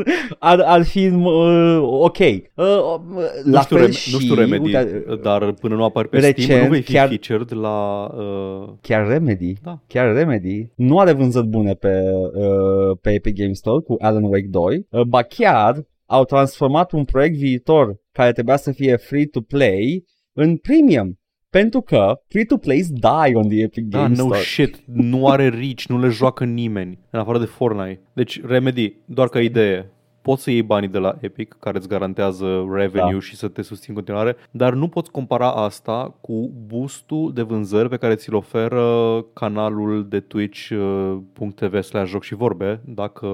ar, 0.38 0.60
ar 0.60 0.84
fi 0.84 1.06
uh, 1.06 1.78
ok. 1.82 2.18
Uh, 2.18 2.34
uh, 2.54 2.98
la 3.44 3.58
nu, 3.58 3.60
știu, 3.62 3.76
fel 3.76 3.86
rem- 3.86 3.90
și, 3.90 4.12
nu 4.12 4.18
știu 4.18 4.34
Remedy, 4.34 4.64
uite, 4.64 5.04
dar 5.22 5.52
până 5.52 5.74
nu 5.74 5.84
apar 5.84 6.06
pe 6.06 6.16
recent, 6.18 6.38
Steam, 6.38 6.62
nu 6.64 6.70
vei 6.70 6.82
fi 6.82 6.92
chiar- 6.92 7.08
featured 7.08 7.52
la... 7.52 8.06
Uh, 8.16 8.68
Chiar 8.80 9.06
Remedy, 9.06 9.52
Da. 9.62 9.78
chiar 9.86 10.14
Remedy, 10.14 10.68
nu 10.76 10.98
are 10.98 11.12
vânzări 11.12 11.46
bune 11.46 11.74
pe, 11.74 12.02
uh, 12.34 12.96
pe 13.00 13.10
Epic 13.12 13.36
Games 13.36 13.58
Store 13.58 13.80
cu 13.82 13.96
Alan 14.00 14.22
Wake 14.22 14.46
2, 14.50 14.86
uh, 14.90 15.00
ba 15.02 15.22
chiar 15.22 15.76
au 16.06 16.24
transformat 16.24 16.92
un 16.92 17.04
proiect 17.04 17.36
viitor 17.36 18.00
care 18.12 18.32
trebuia 18.32 18.56
să 18.56 18.72
fie 18.72 18.96
free-to-play 18.96 20.04
în 20.32 20.56
premium. 20.56 21.18
Pentru 21.58 21.80
că 21.80 22.20
free-to-plays 22.28 22.90
die 22.90 23.34
on 23.34 23.48
the 23.48 23.62
Epic 23.62 23.84
da, 23.84 23.98
Games 23.98 24.18
no 24.18 24.24
Store. 24.24 24.38
shit, 24.38 24.82
nu 24.86 25.28
are 25.28 25.48
reach, 25.48 25.82
nu 25.88 25.98
le 25.98 26.08
joacă 26.08 26.44
nimeni, 26.44 26.98
în 27.10 27.18
afară 27.18 27.38
de 27.38 27.44
Fortnite. 27.44 28.00
Deci, 28.12 28.44
Remedy, 28.44 28.96
doar 29.04 29.28
ca 29.28 29.40
idee, 29.40 29.90
poți 30.22 30.42
să 30.42 30.50
iei 30.50 30.62
banii 30.62 30.88
de 30.88 30.98
la 30.98 31.16
Epic, 31.20 31.56
care 31.60 31.76
îți 31.78 31.88
garantează 31.88 32.66
revenue 32.70 33.12
Da. 33.12 33.18
și 33.18 33.36
să 33.36 33.48
te 33.48 33.62
susțin 33.62 33.86
în 33.88 33.94
continuare, 33.94 34.36
dar 34.50 34.74
nu 34.74 34.88
poți 34.88 35.10
compara 35.10 35.52
asta 35.52 36.16
cu 36.20 36.52
boostul 36.66 37.32
de 37.32 37.42
vânzări 37.42 37.88
pe 37.88 37.96
care 37.96 38.14
ți-l 38.14 38.34
oferă 38.34 38.86
canalul 39.32 40.08
de 40.08 40.20
twitch.tv 40.20 41.80
slash 41.82 42.10
joc 42.10 42.22
și 42.22 42.34
vorbe, 42.34 42.80
dacă 42.84 43.26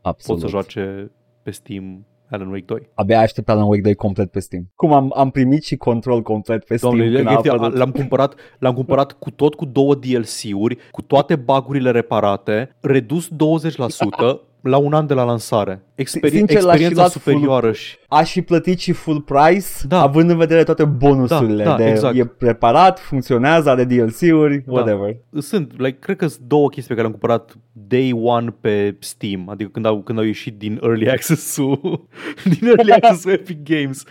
Absolut. 0.00 0.40
poți 0.40 0.40
să 0.40 0.46
joace 0.46 1.10
pe 1.42 1.50
Steam 1.50 2.04
Alan 2.30 2.48
Wake 2.48 2.64
2. 2.66 2.88
Abia 2.94 3.20
aștept 3.20 3.48
Alan 3.48 3.68
Wake 3.68 3.80
2 3.80 3.94
complet 3.94 4.30
pe 4.30 4.40
Steam. 4.40 4.70
Cum 4.74 4.92
am, 4.92 5.12
am 5.16 5.30
primit 5.30 5.64
și 5.64 5.76
control 5.76 6.22
complet 6.22 6.64
pe 6.64 6.76
Steam 6.76 6.96
Doamne, 6.96 7.14
când 7.14 7.26
a 7.26 7.30
efectiv, 7.30 7.52
apărut. 7.52 7.76
l-am 7.76 7.90
cumpărat, 7.90 8.34
l-am 8.58 8.74
cumpărat 8.74 9.12
cu 9.12 9.30
tot 9.30 9.54
cu 9.54 9.64
două 9.64 9.94
DLC-uri, 9.94 10.78
cu 10.90 11.02
toate 11.02 11.36
bagurile 11.36 11.90
reparate, 11.90 12.76
redus 12.80 13.28
20% 13.28 14.47
la 14.60 14.76
un 14.76 14.92
an 14.92 15.06
de 15.06 15.14
la 15.14 15.22
lansare. 15.24 15.82
Experi- 15.94 16.30
Sincer, 16.30 16.32
l-aș 16.32 16.46
fi 16.50 16.56
experiența 16.56 16.94
luat 17.00 17.10
superioară 17.10 17.72
și... 17.72 17.96
Aș 18.08 18.32
fi 18.32 18.42
plătit 18.42 18.78
și 18.78 18.92
full 18.92 19.20
price, 19.20 19.66
Da. 19.88 20.00
având 20.02 20.30
în 20.30 20.36
vedere 20.36 20.62
toate 20.64 20.84
bonusurile. 20.84 21.64
Da, 21.64 21.70
da, 21.70 21.76
de, 21.76 21.88
exact. 21.90 22.16
E 22.16 22.24
preparat, 22.24 22.98
funcționează, 23.00 23.70
are 23.70 23.84
DLC-uri, 23.84 24.62
Da. 24.66 24.72
whatever. 24.72 25.16
Sunt, 25.38 25.72
like, 25.80 25.98
cred 25.98 26.16
că 26.16 26.26
sunt 26.26 26.46
două 26.46 26.68
chestii 26.68 26.94
pe 26.94 27.00
care 27.00 27.08
le-am 27.08 27.18
cumpărat 27.20 27.56
day 27.72 28.12
one 28.22 28.54
pe 28.60 28.96
Steam, 28.98 29.48
adică 29.48 29.70
când 29.72 29.86
au, 29.86 30.02
când 30.02 30.18
au 30.18 30.24
ieșit 30.24 30.58
din 30.58 30.80
Early 30.82 31.10
Access-ul, 31.10 32.06
din 32.58 32.66
Early 32.68 32.92
Access-ul 32.92 33.30
Epic 33.32 33.58
Games. 33.62 34.04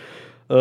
Uh, 0.48 0.56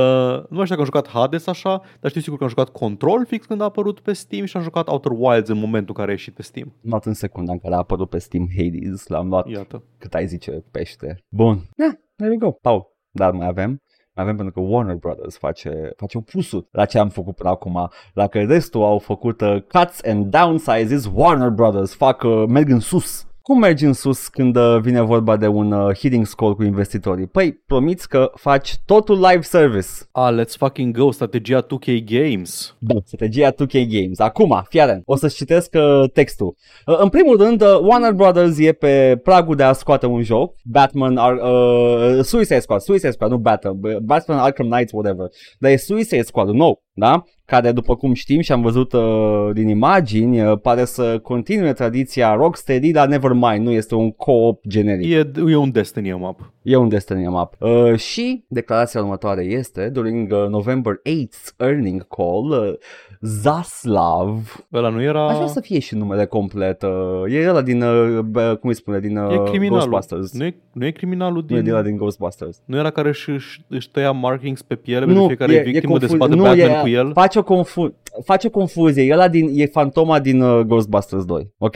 nu 0.49 0.55
mai 0.57 0.65
știu 0.65 0.75
dacă 0.75 0.79
am 0.79 0.85
jucat 0.85 1.07
Hades 1.07 1.47
așa, 1.47 1.81
dar 1.99 2.09
știu 2.09 2.21
sigur 2.21 2.37
că 2.37 2.43
am 2.43 2.49
jucat 2.49 2.69
Control 2.69 3.25
fix 3.25 3.45
când 3.45 3.61
a 3.61 3.63
apărut 3.63 3.99
pe 3.99 4.13
Steam 4.13 4.45
și 4.45 4.57
am 4.57 4.63
jucat 4.63 4.87
Outer 4.87 5.11
Wilds 5.15 5.49
în 5.49 5.57
momentul 5.57 5.89
în 5.89 5.95
care 5.95 6.09
a 6.09 6.11
ieșit 6.11 6.33
pe 6.33 6.41
Steam. 6.41 6.67
Am 6.67 6.89
luat 6.89 7.05
în 7.05 7.13
secunda 7.13 7.51
în 7.51 7.59
care 7.59 7.73
a 7.73 7.77
apărut 7.77 8.09
pe 8.09 8.17
Steam 8.17 8.47
Hades, 8.57 9.07
l-am 9.07 9.27
luat 9.27 9.47
Iată. 9.47 9.83
cât 9.97 10.13
ai 10.13 10.27
zice 10.27 10.63
pește. 10.71 11.23
Bun, 11.29 11.61
yeah, 11.77 11.93
there 12.15 12.31
we 12.31 12.37
go. 12.37 12.51
Paul, 12.51 12.95
dar 13.11 13.31
mai 13.31 13.47
avem 13.47 13.81
mai 14.17 14.25
avem 14.25 14.37
pentru 14.37 14.53
că 14.53 14.67
Warner 14.67 14.95
Brothers 14.95 15.37
face, 15.37 15.91
face 15.95 16.17
opusul 16.17 16.67
la 16.71 16.85
ce 16.85 16.99
am 16.99 17.09
făcut 17.09 17.35
până 17.35 17.49
acum. 17.49 17.89
Dacă 18.13 18.39
restul 18.39 18.83
au 18.83 18.99
făcut 18.99 19.41
uh, 19.41 19.61
cuts 19.61 20.03
and 20.03 20.25
downsizes, 20.25 21.09
Warner 21.13 21.49
Brothers 21.49 21.95
fac, 21.95 22.23
uh, 22.23 22.43
merg 22.47 22.69
în 22.69 22.79
sus. 22.79 23.26
Cum 23.47 23.59
mergi 23.59 23.85
în 23.85 23.93
sus 23.93 24.27
când 24.27 24.55
uh, 24.55 24.77
vine 24.81 25.01
vorba 25.01 25.37
de 25.37 25.47
un 25.47 25.71
uh, 25.71 25.95
hitting 25.95 26.25
score 26.25 26.53
cu 26.53 26.63
investitorii? 26.63 27.27
Păi, 27.27 27.53
promiți 27.65 28.09
că 28.09 28.31
faci 28.35 28.77
totul 28.85 29.15
live 29.15 29.41
service. 29.41 29.87
Ah, 30.11 30.35
let's 30.39 30.57
fucking 30.57 30.97
go, 30.97 31.11
strategia 31.11 31.65
2K 31.65 32.03
Games. 32.05 32.75
Da, 32.79 32.93
strategia 33.05 33.51
2K 33.51 33.73
Games. 33.87 34.19
Acum, 34.19 34.63
fii 34.69 34.79
atent, 34.81 35.01
o 35.05 35.15
să 35.15 35.27
citesc 35.27 35.73
uh, 35.73 36.09
textul. 36.13 36.55
Uh, 36.85 36.99
în 36.99 37.09
primul 37.09 37.37
rând, 37.37 37.61
uh, 37.61 37.79
Warner 37.81 38.11
Brothers 38.11 38.57
e 38.59 38.71
pe 38.71 39.19
pragul 39.23 39.55
de 39.55 39.63
a 39.63 39.73
scoate 39.73 40.05
un 40.05 40.21
joc, 40.23 40.55
Batman, 40.63 41.17
Ar- 41.17 41.39
uh, 41.41 42.23
Suicide 42.23 42.59
Squad, 42.59 42.79
Suicide 42.81 43.11
Squad, 43.11 43.31
nu 43.31 43.37
Batman, 43.37 43.73
b- 43.79 43.97
Batman 44.01 44.37
Arkham 44.37 44.67
Knight, 44.69 44.91
whatever. 44.93 45.27
Dar 45.59 45.71
e 45.71 45.75
Suicide 45.75 46.21
Squad 46.21 46.49
nou, 46.49 46.83
da? 46.99 47.23
Care, 47.45 47.71
după 47.71 47.95
cum 47.95 48.13
știm 48.13 48.41
și 48.41 48.51
am 48.51 48.61
văzut 48.61 48.93
uh, 48.93 49.49
din 49.53 49.67
imagini, 49.67 50.41
uh, 50.41 50.59
pare 50.61 50.85
să 50.85 51.19
continue 51.19 51.73
tradiția 51.73 52.33
Rocksteady, 52.33 52.91
dar 52.91 53.07
nevermind, 53.07 53.65
nu 53.65 53.71
este 53.71 53.95
un 53.95 54.11
co-op 54.11 54.65
generic. 54.67 55.11
E, 55.11 55.31
e 55.47 55.55
un 55.55 55.71
Destiny 55.71 56.11
map. 56.11 56.53
E 56.61 56.75
un 56.75 56.89
Destiny 56.89 57.27
map. 57.27 57.55
Uh, 57.59 57.95
și 57.95 58.45
declarația 58.47 59.01
următoare 59.01 59.43
este, 59.43 59.89
during 59.89 60.31
uh, 60.31 60.47
November 60.49 60.93
8th 60.93 61.55
earning 61.57 62.07
call, 62.07 62.49
uh, 62.49 62.73
Zaslav, 63.21 64.65
Ăla 64.73 64.89
nu 64.89 65.01
era... 65.01 65.27
aș 65.27 65.35
vrea 65.35 65.47
să 65.47 65.59
fie 65.61 65.79
și 65.79 65.95
numele 65.95 66.25
complet, 66.25 66.81
uh, 66.81 67.33
e 67.33 67.49
ăla 67.49 67.61
din, 67.61 67.81
uh, 67.81 68.19
bă, 68.19 68.57
cum 68.59 68.69
îi 68.69 68.75
spune, 68.75 68.99
din 68.99 69.17
uh, 69.17 69.33
E 69.33 69.49
criminalul. 69.49 69.89
Ghostbusters. 69.89 70.31
Nu 70.33 70.45
e, 70.45 70.55
nu 70.73 70.85
e 70.85 70.91
criminalul 70.91 71.45
Nu 71.47 71.55
e 71.55 71.55
din... 71.55 71.63
din 71.63 71.73
ăla 71.73 71.81
din 71.81 71.97
Ghostbusters. 71.97 72.61
Nu 72.65 72.77
era 72.77 72.89
care 72.89 73.07
își, 73.07 73.29
își, 73.29 73.61
își 73.67 73.91
tăia 73.91 74.11
markings 74.11 74.61
pe 74.61 74.75
piele 74.75 75.05
pentru 75.05 75.25
fiecare 75.25 75.61
victimă 75.61 75.97
de 75.97 76.05
confu- 76.05 76.15
spadă 76.15 76.35
nu, 76.35 76.43
Batman 76.43 76.69
e, 76.69 76.81
cu 76.81 76.87
el? 76.87 77.11
Face 77.13 77.39
o, 77.39 77.43
confu- 77.43 77.95
face 78.23 78.47
o 78.47 78.49
confuzie, 78.49 79.03
e 79.03 79.13
ăla 79.13 79.27
din, 79.27 79.49
e 79.53 79.65
fantoma 79.65 80.19
din 80.19 80.41
uh, 80.41 80.59
Ghostbusters 80.65 81.25
2, 81.25 81.53
ok? 81.57 81.75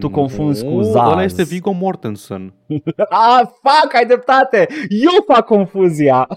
Tu 0.00 0.10
confunzi 0.10 0.64
cu 0.64 0.70
Nu, 0.70 0.82
Zaz. 0.82 1.10
Ăla 1.12 1.22
este 1.22 1.44
Viggo 1.44 1.70
Mortensen. 1.72 2.54
Ah, 3.08 3.40
fuck, 3.42 3.94
ai 3.94 4.06
dreptate! 4.06 4.66
Eu 4.88 5.34
fac 5.34 5.44
confuzia! 5.44 6.28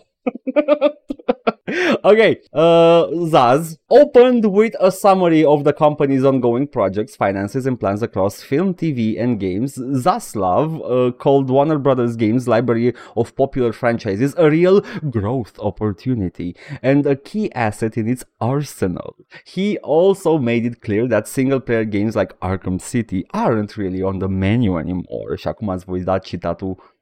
Okay, 2.04 2.40
uh, 2.54 3.08
Zaz 3.34 3.78
opened 3.90 4.46
with 4.52 4.76
a 4.80 4.92
summary 4.92 5.44
of 5.44 5.64
the 5.64 5.74
company's 5.74 6.24
ongoing 6.24 6.68
projects, 6.68 7.16
finances, 7.16 7.66
and 7.66 7.80
plans 7.80 8.02
across 8.02 8.42
film, 8.42 8.74
TV, 8.74 9.22
and 9.22 9.40
games. 9.40 9.76
Zaslav 9.78 10.80
uh, 10.84 11.12
called 11.12 11.50
Warner 11.50 11.78
Brothers 11.78 12.16
Games' 12.16 12.48
library 12.48 12.94
of 13.16 13.36
popular 13.36 13.74
franchises 13.74 14.34
a 14.38 14.50
real 14.50 14.82
growth 15.10 15.58
opportunity 15.60 16.56
and 16.82 17.06
a 17.06 17.16
key 17.16 17.52
asset 17.54 17.98
in 17.98 18.08
its 18.08 18.24
arsenal. 18.40 19.16
He 19.46 19.78
also 19.80 20.38
made 20.38 20.66
it 20.66 20.82
clear 20.82 21.08
that 21.08 21.28
single 21.28 21.60
player 21.60 21.86
games 21.86 22.16
like 22.16 22.40
Arkham 22.40 22.80
City 22.82 23.26
aren't 23.34 23.78
really 23.78 24.02
on 24.02 24.20
the 24.20 24.28
menu 24.28 24.78
anymore. 24.78 25.36
Și 25.36 25.48
acum 25.48 25.70
ați 25.70 25.86
voi 25.86 26.00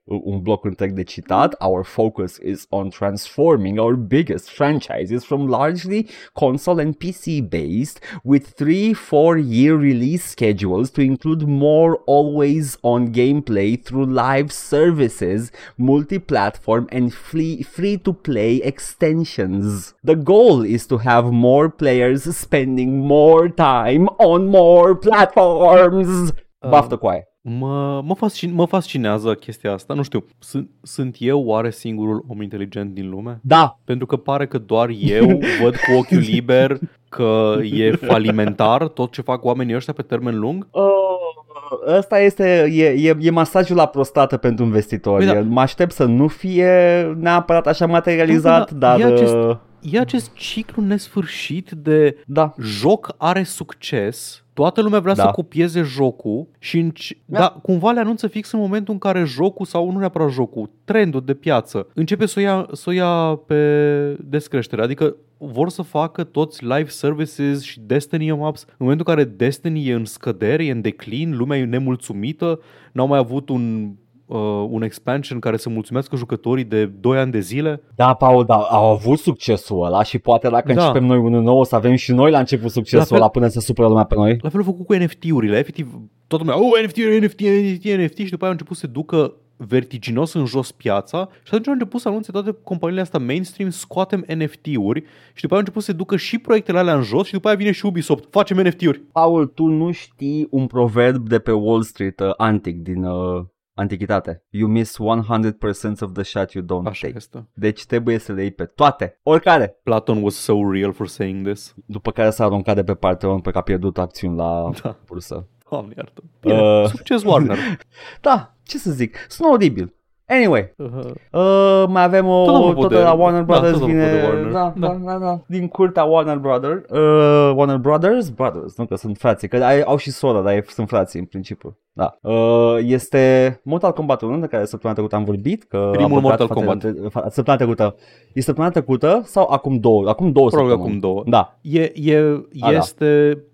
un 0.08 0.40
bloc 0.42 0.66
întreg 0.66 0.92
de 0.92 1.04
citat. 1.04 1.56
Our 1.60 1.84
focus 1.84 2.38
is 2.38 2.66
on 2.70 2.90
transforming 2.90 3.80
our 3.80 3.96
biggest 3.96 4.50
franchises 4.50 5.24
from 5.24 5.48
largely 5.48 6.08
console 6.34 6.80
and 6.80 6.96
PC 6.98 7.50
based 7.50 8.00
with 8.24 8.46
3 8.56 8.94
4 8.94 9.38
year 9.38 9.76
release 9.76 10.24
schedules 10.24 10.90
to 10.90 11.02
include 11.02 11.48
more 11.48 12.02
always 12.06 12.78
on 12.82 13.12
gameplay 13.12 13.84
through 13.84 14.06
live 14.06 14.52
services, 14.52 15.52
multi-platform 15.78 16.88
and 16.92 17.14
free 17.14 17.98
to 17.98 18.14
play 18.14 18.62
extensions. 18.64 19.94
The 20.04 20.16
goal 20.16 20.64
is 20.64 20.88
to 20.88 20.98
have 20.98 21.32
more 21.32 21.70
players 21.70 22.24
spending 22.36 23.00
more 23.00 23.50
time 23.50 24.08
on 24.18 24.48
more 24.48 24.96
platforms. 24.96 26.32
Baftă 26.70 26.94
um, 26.94 27.00
cu 27.00 27.08
aia. 27.08 27.24
Mă, 27.50 28.02
mă, 28.06 28.14
fascin, 28.16 28.54
mă 28.54 28.66
fascinează 28.66 29.34
chestia 29.34 29.74
asta. 29.74 29.94
Nu 29.94 30.02
știu, 30.04 30.26
sunt, 30.40 30.70
sunt 30.82 31.16
eu 31.20 31.44
oare 31.44 31.70
singurul 31.72 32.26
om 32.28 32.42
inteligent 32.42 32.94
din 32.94 33.10
lume? 33.10 33.40
Da, 33.42 33.80
Pentru 33.84 34.06
că 34.06 34.16
pare 34.18 34.48
că 34.48 34.58
doar 34.58 34.90
eu 35.00 35.40
văd 35.62 35.76
cu 35.76 35.92
ochiul 35.98 36.18
liber 36.32 36.78
că 37.10 37.56
e 37.72 37.92
falimentar 37.92 38.88
tot 38.88 39.12
ce 39.12 39.22
fac 39.22 39.44
oamenii 39.46 39.76
ăștia 39.76 39.94
pe 39.94 40.02
termen 40.02 40.40
lung. 40.40 40.68
Uh, 40.72 41.96
ăsta 41.98 42.20
este, 42.20 42.70
e, 42.72 42.86
e, 42.86 43.16
e 43.20 43.32
masajul 43.32 43.76
la 43.76 43.86
prostată 43.86 44.38
pentru 44.38 44.66
investitori. 44.66 45.26
Păi 45.26 45.34
da. 45.34 45.42
Mă 45.42 45.62
aștept 45.62 45.92
să 45.92 46.06
nu 46.06 46.28
fie 46.28 47.04
neapărat 47.20 47.68
așa 47.68 47.86
materializat, 47.86 48.72
Da, 48.72 48.78
da, 48.88 48.98
dar... 48.98 49.10
e 49.10 49.14
acest- 49.14 49.34
uh, 49.34 49.56
e 49.82 50.00
acest 50.00 50.34
ciclu 50.34 50.84
nesfârșit 50.84 51.72
de 51.72 52.18
Da. 52.26 52.54
joc 52.62 53.16
are 53.18 53.44
succes, 53.44 54.44
toată 54.54 54.82
lumea 54.82 55.00
vrea 55.00 55.14
Da. 55.14 55.24
să 55.24 55.30
copieze 55.32 55.82
jocul 55.82 56.48
și 56.60 56.78
înci- 56.80 57.18
da. 57.26 57.40
Da. 57.40 57.60
cumva 57.62 57.92
le 57.92 58.00
anunță 58.00 58.28
fix 58.28 58.52
în 58.52 58.60
momentul 58.60 58.94
în 58.94 59.00
care 59.00 59.24
jocul 59.24 59.66
sau 59.66 59.92
nu 59.92 60.00
neapărat 60.00 60.30
jocul, 60.32 60.70
trendul 60.84 61.22
de 61.26 61.34
piață 61.34 61.88
începe 61.94 62.26
să 62.26 62.40
o 62.40 62.42
ia, 62.42 62.68
să 62.72 62.90
o 62.90 62.92
ia 62.94 63.40
pe 63.46 64.18
descreștere. 64.24 64.82
Adică 64.82 65.16
vor 65.38 65.70
să 65.70 65.82
facă 65.82 66.24
toți 66.24 66.64
live 66.64 66.88
services 66.88 67.62
și 67.64 67.80
Destiny 67.80 68.32
maps 68.32 68.66
în 68.68 68.76
momentul 68.78 69.06
în 69.10 69.16
care 69.16 69.30
Destiny 69.30 69.88
e 69.88 69.94
în 69.94 70.06
scădere, 70.06 70.66
e 70.66 70.72
în 70.72 70.82
declin, 70.82 71.38
lumea 71.38 71.58
e 71.58 71.66
nemulțumită, 71.66 72.60
n-au 72.92 73.08
mai 73.08 73.18
avut 73.20 73.50
un 73.50 73.92
uh, 74.28 74.40
un 74.70 74.82
expansion 74.82 75.40
care 75.40 75.58
să 75.58 75.70
mulțumească 75.70 76.16
jucătorii 76.16 76.64
de 76.64 76.86
2 76.86 77.18
ani 77.18 77.32
de 77.32 77.40
zile. 77.40 77.82
Da, 77.96 78.14
Paul, 78.14 78.46
da, 78.46 78.56
au 78.56 78.90
avut 78.92 79.20
succesul 79.20 79.86
ăla 79.86 80.04
și 80.04 80.18
poate 80.20 80.50
dacă 80.50 80.74
Da. 80.74 80.82
începem 80.82 81.06
noi 81.08 81.18
unul 81.18 81.42
nou 81.42 81.60
o 81.60 81.64
să 81.64 81.76
avem 81.76 81.96
și 81.96 82.12
noi 82.12 82.32
la 82.32 82.40
început 82.40 82.64
La 82.66 82.70
succesul 82.72 83.06
fel- 83.06 83.18
ăla 83.18 83.28
până 83.30 83.48
să 83.48 83.60
supără 83.60 83.88
lumea 83.88 84.04
pe 84.04 84.16
noi. 84.16 84.38
La 84.42 84.50
fel 84.50 84.60
au 84.60 84.66
făcut 84.66 84.86
cu 84.86 84.94
NFT-urile, 84.94 85.58
efectiv, 85.58 86.00
toată 86.28 86.44
lumea, 86.46 86.60
oh, 86.62 86.84
NFT, 86.86 86.98
NFT, 86.98 87.40
NFT, 87.42 87.84
NFT 87.84 88.18
și 88.18 88.30
după 88.30 88.44
aia 88.44 88.46
au 88.46 88.52
început 88.52 88.76
să 88.78 88.86
se 88.86 88.92
ducă 88.92 89.34
vertiginos 89.60 90.34
în 90.34 90.46
jos 90.46 90.72
piața 90.72 91.30
și 91.44 91.48
atunci 91.48 91.68
au 91.68 91.74
început 91.74 92.02
să 92.02 92.08
anunțe 92.08 92.32
toate 92.32 92.56
companiile 92.64 93.02
astea 93.02 93.20
mainstream, 93.20 93.70
scoatem 93.70 94.26
NFT-uri 94.38 95.04
și 95.34 95.42
după 95.42 95.54
aia 95.54 95.54
au 95.54 95.58
început 95.60 95.82
să 95.84 95.92
se 95.92 95.98
ducă 95.98 96.16
și 96.18 96.38
proiectele 96.38 96.78
alea 96.78 96.96
în 96.96 97.02
jos 97.02 97.26
și 97.28 97.34
după 97.34 97.48
aia 97.48 97.58
vine 97.58 97.72
și 97.72 97.86
Ubisoft, 97.86 98.24
facem 98.30 98.58
NFT-uri. 98.58 99.00
Paul, 99.12 99.46
tu 99.46 99.66
nu 99.66 99.92
știi 99.92 100.48
un 100.50 100.68
proverb 100.68 101.28
de 101.28 101.40
pe 101.40 101.52
Wall 101.52 101.82
Street 101.82 102.20
uh, 102.20 102.30
antic 102.38 102.82
din 102.84 103.04
uh, 103.04 103.44
antichitate. 103.78 104.44
You 104.50 104.70
miss 104.70 104.98
100% 104.98 106.02
of 106.02 106.12
the 106.14 106.24
shot 106.24 106.52
you 106.52 106.64
don't 106.66 106.88
Așa 106.88 107.06
take. 107.06 107.18
este. 107.18 107.48
Deci 107.54 107.86
trebuie 107.86 108.18
să 108.18 108.32
le 108.34 108.42
iei 108.42 108.52
pe 108.52 108.66
toate, 108.66 109.20
oricare. 109.24 109.80
Platon 109.84 110.24
was 110.24 110.36
so 110.36 110.72
real 110.72 110.94
for 110.94 111.08
saying 111.08 111.48
this. 111.48 111.74
După 111.86 112.12
care 112.12 112.30
s-a 112.30 112.44
aruncat 112.46 112.76
de 112.76 112.84
pe 112.84 112.94
Patreon 112.94 113.40
pe 113.40 113.52
că 113.52 113.58
a 113.58 113.62
pierdut 113.62 113.98
acțiuni 113.98 114.36
la 114.36 114.70
Da. 114.84 114.96
bursă. 115.06 115.48
Doamne 115.70 115.94
iartă. 115.98 116.24
Bine, 116.42 116.62
Uh. 116.62 116.86
succes 116.90 117.24
Warner. 117.24 117.58
Da, 118.22 118.56
ce 118.64 118.78
să 118.78 118.92
zic, 118.92 119.18
sună 119.30 119.50
oribil. 119.52 119.94
Anyway, 120.30 120.74
Uh, 120.78 120.88
uh, 121.32 121.86
mai 121.88 122.04
avem 122.04 122.28
o 122.28 122.46
Tot 122.46 122.56
apropo 122.56 122.82
tot 122.82 122.90
de- 122.90 122.98
la 122.98 123.12
Warner 123.14 123.44
da, 123.44 123.46
Brothers 123.46 123.78
tot 123.78 123.88
vine, 123.88 124.04
apropo 124.04 124.22
de 124.22 124.28
Warner. 124.36 124.52
Da, 124.52 124.74
Da. 124.78 124.88
da, 124.88 124.98
da, 125.12 125.18
da, 125.26 125.40
din 125.48 125.68
curtea 125.68 126.04
Warner 126.04 126.38
Brothers, 126.38 126.90
uh, 126.90 127.54
Warner 127.56 127.78
Brothers, 127.78 128.30
Brothers, 128.30 128.78
nu 128.78 128.86
că 128.86 128.96
sunt 128.96 129.18
frații, 129.18 129.48
că 129.48 129.64
ai, 129.64 129.82
au 129.82 129.98
și 129.98 130.12
sora, 130.12 130.42
dar 130.42 130.54
ei 130.54 130.64
sunt 130.68 130.88
frații 130.88 131.20
în 131.20 131.26
principiu. 131.26 131.78
Da. 131.94 132.18
Uh, 132.22 132.76
este 132.82 133.60
Mortal 133.64 133.92
Kombat 133.94 134.22
1, 134.22 134.38
de 134.40 134.48
care 134.48 134.66
săptămâna 134.66 134.94
trecută 135.00 135.16
am 135.16 135.24
vorbit, 135.24 135.64
că 135.64 135.90
Primul 135.92 136.18
a 136.18 136.22
băgat 136.22 136.22
Mortal 136.40 136.48
față 136.48 136.60
Kombat. 136.60 136.78
de- 136.84 137.08
fa- 137.08 137.28
Săptămâna 137.30 137.56
trecută. 137.64 137.96
E 138.34 138.42
săptămâna 138.42 138.72
trecută 138.74 139.22
sau 139.24 139.48
acum 139.52 139.78
două? 139.80 140.10
Acum 140.10 140.32
două 140.32 140.48
Probabil 140.50 140.72
săptămâni. 140.72 140.98
acum 140.98 141.10
două. 141.10 141.24
Da. 141.26 141.58
E, 141.62 141.92
e, 142.12 142.18
A, 142.60 142.72
da. 142.72 142.80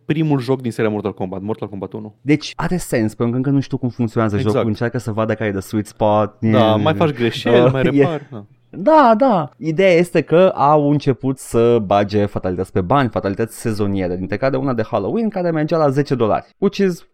Este 0.04 0.14
primul 0.14 0.40
joc 0.40 0.62
din 0.62 0.72
seria 0.72 0.90
Mortal 0.92 1.14
Kombat, 1.14 1.42
Mortal 1.42 1.70
Kombat 1.70 1.94
1. 1.94 2.16
Deci 2.22 2.54
are 2.56 2.78
sens, 2.78 3.16
pentru 3.16 3.32
că 3.32 3.36
încă 3.38 3.50
nu 3.50 3.60
știu 3.60 3.78
cum 3.78 3.90
funcționează 3.90 4.36
Exact. 4.36 4.54
jocul, 4.56 4.70
încearcă 4.70 4.98
să 4.98 5.12
vadă 5.12 5.34
care 5.34 5.50
e 5.50 5.54
de 5.54 5.60
sweet 5.60 5.86
spot. 5.88 6.36
Da, 6.40 6.76
mai 6.76 6.94
faci 6.94 7.10
greșeli, 7.10 7.66
Uh, 7.66 7.72
mai 7.72 7.82
e- 7.82 7.90
repari. 7.90 8.28
Da. 8.32 8.46
Da, 8.76 9.14
da. 9.18 9.50
Ideea 9.58 9.92
este 9.94 10.22
că 10.22 10.52
au 10.56 10.90
început 10.92 11.38
să 11.38 11.80
bage 11.86 12.26
fatalități 12.26 12.72
pe 12.72 12.82
bani, 12.82 13.10
fatalități 13.10 13.60
sezoniere, 13.60 14.16
dintre 14.16 14.38
care 14.38 14.58
una 14.58 14.74
de 14.74 14.84
Halloween 14.84 15.30
care 15.30 15.52
mergea 15.52 15.78
la 15.78 15.90
10 15.90 16.16
dolari, 16.16 16.46
which 16.58 16.78
is 16.78 17.08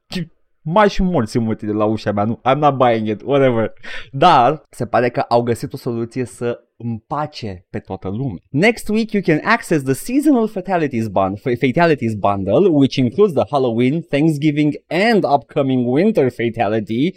mai 0.62 0.90
și 0.90 1.04
mulți 1.04 1.40
mulți 1.40 1.66
de 1.66 1.72
la 1.72 1.86
ușa 1.86 2.12
mea, 2.12 2.24
nu, 2.24 2.40
I'm 2.50 2.58
not 2.58 2.76
buying 2.78 3.08
it, 3.08 3.22
whatever. 3.26 3.74
Dar 4.12 4.64
se 4.70 4.86
pare 4.86 5.10
că 5.10 5.20
au 5.20 5.42
găsit 5.42 5.74
o 5.74 5.78
soluție 5.78 6.26
să 6.26 6.60
împace 6.84 7.66
pe 7.70 7.80
toată 7.80 8.08
lumea. 8.08 8.42
Next 8.50 8.88
week 8.90 9.12
you 9.12 9.22
can 9.26 9.40
access 9.44 9.84
the 9.84 9.94
seasonal 9.94 10.48
fatalities, 10.48 11.08
bund- 11.08 11.40
fatalities 11.60 12.14
bundle, 12.14 12.68
which 12.72 12.96
includes 12.96 13.34
the 13.34 13.44
Halloween, 13.52 14.02
Thanksgiving, 14.02 14.74
and 14.88 15.24
upcoming 15.36 15.86
winter 15.88 16.30
fatality. 16.32 17.14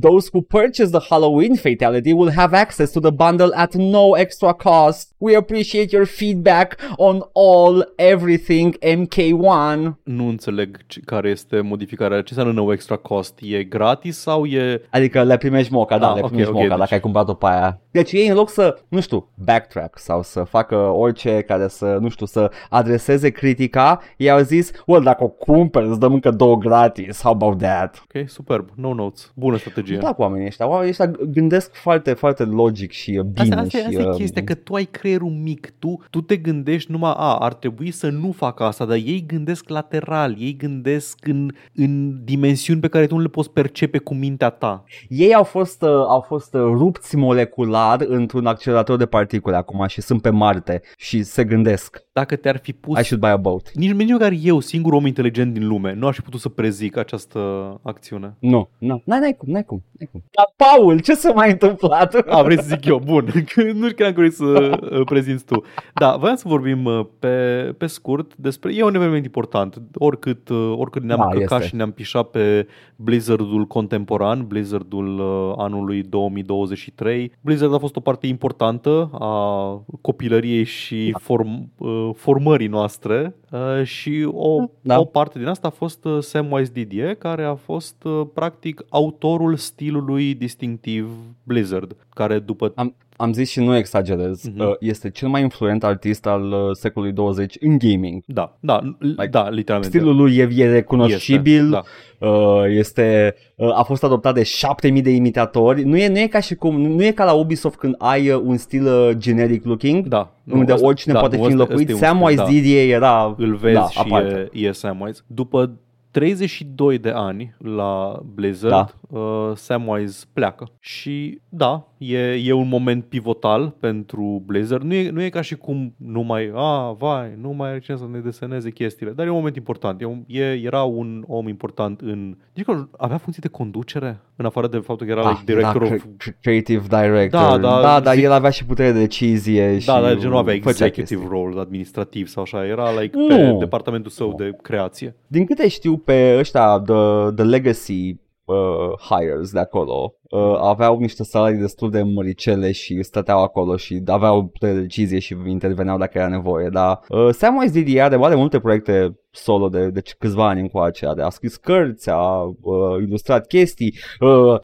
Those 0.00 0.28
who 0.32 0.40
purchase 0.42 0.90
the 0.98 1.06
Halloween 1.08 1.54
fatality 1.54 2.12
will 2.12 2.32
have 2.32 2.56
access 2.56 2.90
to 2.90 3.00
the 3.00 3.10
bundle 3.10 3.50
at 3.54 3.74
no 3.74 4.16
extra 4.16 4.52
cost. 4.54 5.14
We 5.18 5.36
appreciate 5.36 5.88
your 5.96 6.06
feedback 6.06 6.76
on 6.96 7.16
all 7.32 7.92
everything 7.96 8.76
MK1. 8.78 9.94
Nu 10.04 10.28
înțeleg 10.28 10.78
ce- 10.86 11.00
care 11.04 11.28
este 11.28 11.60
modificarea. 11.60 12.16
Ce 12.22 12.34
înseamnă 12.34 12.60
no 12.62 12.72
extra 12.72 12.96
cost? 12.96 13.38
E 13.42 13.64
gratis 13.64 14.18
sau 14.18 14.44
e... 14.44 14.82
Adică 14.90 15.22
le 15.22 15.36
primești 15.36 15.72
moca, 15.72 15.98
da, 15.98 16.08
Ah, 16.08 16.14
le 16.14 16.20
ok, 16.20 16.26
primești 16.28 16.50
ok, 16.50 16.56
moca 16.56 16.68
deci- 16.68 16.78
dacă 16.78 16.94
ai 16.94 17.00
cumpărat-o 17.00 17.34
pe 17.34 17.46
aia. 17.46 17.80
Deci 17.90 18.12
ei 18.12 18.26
în 18.28 18.34
loc 18.34 18.50
să, 18.50 18.78
nu 18.88 18.99
știu, 19.00 19.28
backtrack 19.34 19.98
sau 19.98 20.22
să 20.22 20.42
facă 20.42 20.76
orice 20.76 21.40
care 21.40 21.68
să, 21.68 21.98
nu 22.00 22.08
știu, 22.08 22.26
să 22.26 22.50
adreseze 22.68 23.30
critica, 23.30 24.00
ei 24.16 24.30
au 24.30 24.40
zis, 24.40 24.70
well, 24.86 25.02
dacă 25.02 25.24
o 25.24 25.28
cumperi, 25.28 25.88
îți 25.88 25.98
dăm 26.00 26.12
încă 26.12 26.30
două 26.30 26.56
gratis, 26.56 27.22
how 27.22 27.32
about 27.32 27.58
that? 27.58 28.04
Ok, 28.04 28.28
superb. 28.28 28.68
No 28.74 28.94
notes. 28.94 29.32
Bună 29.34 29.56
strategie. 29.56 29.94
Îmi 29.94 30.02
plac 30.02 30.18
oamenii 30.18 30.46
ăștia, 30.46 30.68
oamenii 30.68 30.90
ăștia 30.90 31.10
gândesc 31.32 31.74
foarte, 31.74 32.12
foarte 32.12 32.44
logic 32.44 32.90
și 32.90 33.10
uh, 33.10 33.24
bine 33.24 33.54
Asta, 33.54 33.60
asta, 33.60 33.78
și... 33.78 33.84
asta 33.84 34.00
e 34.00 34.06
uh, 34.06 34.14
chestia, 34.14 34.44
că 34.44 34.54
tu 34.54 34.74
ai 34.74 34.84
creierul 34.84 35.30
mic, 35.30 35.72
tu, 35.78 36.02
tu 36.10 36.20
te 36.20 36.36
gândești 36.36 36.90
numai, 36.90 37.14
a, 37.16 37.36
ar 37.36 37.54
trebui 37.54 37.90
să 37.90 38.08
nu 38.08 38.32
fac 38.32 38.60
asta, 38.60 38.84
dar 38.84 38.96
ei 38.96 39.24
gândesc 39.26 39.68
lateral, 39.68 40.36
ei 40.38 40.56
gândesc 40.56 41.26
în, 41.26 41.50
în 41.74 42.24
dimensiuni 42.24 42.80
pe 42.80 42.88
care 42.88 43.06
tu 43.06 43.14
nu 43.14 43.20
le 43.20 43.28
poți 43.28 43.50
percepe 43.50 43.98
cu 43.98 44.14
mintea 44.14 44.50
ta. 44.50 44.84
Ei 45.08 45.34
au 45.34 45.44
fost, 45.44 45.82
uh, 45.82 45.88
au 45.88 46.20
fost 46.20 46.54
uh, 46.54 46.60
rupți 46.60 47.16
molecular 47.16 48.00
într-un 48.08 48.46
accelerator 48.46 48.89
de 48.96 49.06
particule 49.06 49.56
acum 49.56 49.86
și 49.86 50.00
sunt 50.00 50.22
pe 50.22 50.30
Marte 50.30 50.82
și 50.96 51.22
se 51.22 51.44
gândesc, 51.44 52.02
Dacă 52.12 52.36
te-ar 52.36 52.56
fi 52.56 52.72
pus... 52.72 53.00
I 53.00 53.04
should 53.04 53.22
buy 53.22 53.30
a 53.30 53.36
boat. 53.36 53.70
Nici, 53.74 53.92
nici 53.92 54.10
măcar 54.10 54.32
eu, 54.42 54.60
singur 54.60 54.92
om 54.92 55.06
inteligent 55.06 55.52
din 55.52 55.68
lume, 55.68 55.94
nu 55.94 56.06
aș 56.06 56.14
fi 56.14 56.22
putut 56.22 56.40
să 56.40 56.48
prezic 56.48 56.96
această 56.96 57.38
acțiune. 57.82 58.36
Nu, 58.38 58.68
nu, 58.78 59.02
n-ai, 59.04 59.20
n-ai 59.20 59.36
cum, 59.36 59.52
n-ai 59.52 59.64
cum, 59.64 59.82
n-ai 59.92 60.08
cum. 60.12 60.22
Dar 60.30 60.52
Paul, 60.56 61.00
ce 61.00 61.14
s-a 61.14 61.32
mai 61.32 61.50
întâmplat? 61.50 62.14
A, 62.14 62.42
vrei 62.42 62.56
să 62.56 62.66
zic 62.68 62.84
eu, 62.84 62.98
bun. 63.04 63.24
nu 63.80 63.88
știu 63.88 64.04
că 64.04 64.12
vrei 64.14 64.30
să 64.30 64.44
uh, 64.44 65.00
prezinți 65.04 65.44
tu. 65.44 65.62
Da, 65.94 66.16
voiam 66.16 66.36
să 66.36 66.48
vorbim 66.48 66.84
uh, 66.84 67.06
pe, 67.18 67.36
pe 67.78 67.86
scurt 67.86 68.36
despre... 68.36 68.74
E 68.74 68.82
un 68.82 68.94
eveniment 68.94 69.24
important. 69.24 69.82
Oricât, 69.94 70.48
uh, 70.48 70.74
oricât 70.76 71.02
ne-am 71.02 71.18
Da, 71.18 71.38
căcat 71.38 71.58
este. 71.58 71.68
și 71.68 71.74
ne-am 71.74 71.90
pișat 71.90 72.30
pe 72.30 72.66
Blizzardul 72.96 73.66
contemporan, 73.66 74.46
Blizzardul 74.46 75.18
uh, 75.18 75.54
anului 75.56 76.02
2023. 76.02 77.32
Blizzard 77.40 77.74
a 77.74 77.78
fost 77.78 77.96
o 77.96 78.00
parte 78.00 78.26
importantă 78.26 78.79
a 79.12 79.82
copilăriei 80.00 80.64
și 80.64 81.16
form, 81.18 81.72
uh, 81.78 82.10
formării 82.14 82.66
noastre 82.66 83.34
uh, 83.50 83.84
și 83.84 84.28
o, 84.32 84.64
Da. 84.80 85.00
o 85.00 85.04
parte 85.04 85.38
din 85.38 85.48
asta 85.48 85.66
a 85.66 85.70
fost 85.70 86.04
uh, 86.04 86.22
Samwise 86.22 86.72
Didier, 86.72 87.14
care 87.14 87.44
a 87.44 87.54
fost 87.54 88.04
uh, 88.04 88.26
practic 88.34 88.84
autorul 88.88 89.56
stilului 89.56 90.34
distinctiv 90.34 91.10
Blizzard, 91.42 91.96
care 92.14 92.38
după 92.38 92.72
Am, 92.74 92.94
am 93.20 93.32
zis 93.32 93.50
și 93.50 93.60
nu 93.60 93.76
exagerez, 93.76 94.44
Mhm. 94.44 94.60
uh, 94.60 94.74
este 94.78 95.10
cel 95.10 95.28
mai 95.28 95.42
influent 95.42 95.84
artist 95.84 96.26
al 96.26 96.42
uh, 96.52 96.58
secolului 96.72 97.14
20 97.14 97.56
în 97.60 97.78
gaming. 97.78 98.22
Da, 98.26 98.56
da, 98.60 98.80
like, 98.98 99.26
da, 99.30 99.48
literalmente. 99.48 99.96
Stilul 99.98 100.16
lui 100.16 100.36
e, 100.36 100.48
e 100.56 100.70
recunoscibil, 100.72 101.64
Este, 101.74 101.80
da. 102.18 102.26
uh, 102.28 102.64
este, 102.68 103.34
uh, 103.56 103.78
a 103.78 103.82
fost 103.82 104.04
adoptat 104.04 104.34
de 104.34 104.42
7000 104.42 105.02
de 105.02 105.10
imitatori. 105.10 105.82
Nu 105.84 105.96
e, 105.96 106.08
nu 106.08 106.18
e 106.18 106.26
ca 106.26 106.40
și 106.40 106.54
cum, 106.54 106.80
nu 106.80 107.04
e 107.04 107.10
ca 107.10 107.24
la 107.24 107.32
Ubisoft 107.32 107.78
când 107.78 107.94
ai 107.98 108.30
uh, 108.30 108.40
un 108.44 108.56
stil 108.56 108.86
uh, 108.86 109.10
generic 109.16 109.64
looking, 109.64 110.06
Da. 110.06 110.32
unde 110.52 110.72
ăsta- 110.72 110.86
oricine 110.86 111.12
da, 111.14 111.18
poate 111.20 111.36
nu, 111.36 111.42
fi 111.42 111.48
ăsta- 111.48 111.62
înlocuit. 111.62 111.88
ăsta 111.90 112.06
e 112.06 112.10
un 112.10 112.16
Samwise 112.16 112.42
stil, 112.42 112.54
Didier 112.60 112.94
era 112.94 113.34
Îl 113.38 113.54
vezi 113.54 113.74
da, 113.74 113.88
și 113.88 113.98
aparte. 113.98 114.48
e, 114.52 114.58
e 114.66 114.72
Samwise. 114.72 115.20
După 115.26 115.72
32 116.10 116.98
de 116.98 117.10
ani 117.14 117.54
la 117.58 118.20
Blizzard, 118.34 118.72
Da. 118.72 119.18
uh, 119.18 119.50
Samwise 119.54 120.24
pleacă. 120.32 120.68
Și 120.80 121.40
da, 121.48 121.84
e, 122.02 122.18
e 122.44 122.52
un 122.52 122.68
moment 122.68 123.04
pivotal 123.04 123.74
pentru 123.80 124.42
Blizzard. 124.46 124.82
Nu 124.84 124.94
e, 124.94 125.10
nu 125.10 125.22
e 125.22 125.28
ca 125.28 125.40
și 125.40 125.56
cum 125.56 125.94
nu 125.96 126.20
mai, 126.20 126.50
a, 126.54 126.92
vai, 126.98 127.36
nu 127.40 127.50
mai 127.50 127.68
are 127.70 127.78
cine 127.78 127.96
să 127.96 128.06
ne 128.12 128.18
deseneze 128.18 128.70
chestiile, 128.70 129.12
dar 129.12 129.26
e 129.26 129.28
un 129.28 129.36
moment 129.36 129.56
important. 129.56 130.00
E, 130.00 130.04
un, 130.04 130.22
e, 130.26 130.52
era 130.52 130.82
un 130.82 131.24
om 131.26 131.48
important 131.48 132.00
în... 132.00 132.36
Deci 132.52 132.64
că 132.64 132.86
avea 132.98 133.16
funcții 133.18 133.42
de 133.42 133.48
conducere, 133.48 134.20
în 134.36 134.44
afară 134.44 134.68
de 134.68 134.76
faptul 134.78 135.06
că 135.06 135.12
era 135.12 135.28
like, 135.28 135.42
director 135.44 135.88
da, 135.88 135.94
of... 135.94 136.02
cre- 136.16 136.36
creative 136.40 136.82
director. 136.88 137.40
Da, 137.40 137.58
da, 137.58 137.80
da, 137.80 138.00
dar 138.00 138.14
zic- 138.16 138.22
el 138.22 138.32
avea 138.32 138.50
și 138.50 138.64
putere 138.64 138.92
de 138.92 138.98
decizie 138.98 139.78
și 139.78 139.86
Da, 139.86 140.00
dar 140.00 140.16
gen 140.18 140.28
nu 140.30 140.36
avea 140.36 140.54
făcea 140.62 140.84
executive 140.84 141.20
chestii. 141.20 141.28
role 141.40 141.60
administrativ 141.60 142.26
sau 142.28 142.42
așa, 142.42 142.66
era 142.66 143.00
like 143.00 143.16
Nu. 143.16 143.26
pe 143.26 143.56
departamentul 143.58 144.10
său 144.10 144.34
de 144.36 144.56
creație. 144.62 145.14
Din 145.26 145.44
câte 145.44 145.68
știu 145.68 145.96
pe 145.96 146.36
ăștia, 146.38 146.78
the, 146.86 147.30
the 147.34 147.44
legacy 147.44 148.16
uh, 148.50 148.92
hires 149.08 149.52
de 149.52 149.58
acolo, 149.58 150.14
uh, 150.30 150.58
aveau 150.60 150.98
niște 150.98 151.24
salarii 151.24 151.60
destul 151.60 151.90
de 151.90 152.02
măricele 152.02 152.72
și 152.72 153.02
stăteau 153.02 153.42
acolo 153.42 153.76
și 153.76 154.02
aveau 154.06 154.46
putere 154.46 154.72
de 154.72 154.80
decizie 154.80 155.18
și 155.18 155.36
interveneau 155.46 155.98
dacă 155.98 156.18
era 156.18 156.28
nevoie, 156.28 156.68
dar 156.68 157.00
uh, 157.08 157.28
Samwise 157.30 157.72
Didi 157.72 158.00
are, 158.00 158.18
are 158.20 158.34
multe 158.34 158.60
proiecte 158.60 159.19
solo 159.30 159.68
de, 159.68 159.88
de 159.88 160.02
câțiva 160.18 160.48
ani 160.48 160.60
încoace. 160.60 161.06
A 161.06 161.28
scris 161.28 161.56
cărți, 161.56 162.10
a 162.10 162.42
uh, 162.42 163.02
ilustrat 163.06 163.46
chestii. 163.46 163.94
Uh, 164.20 164.58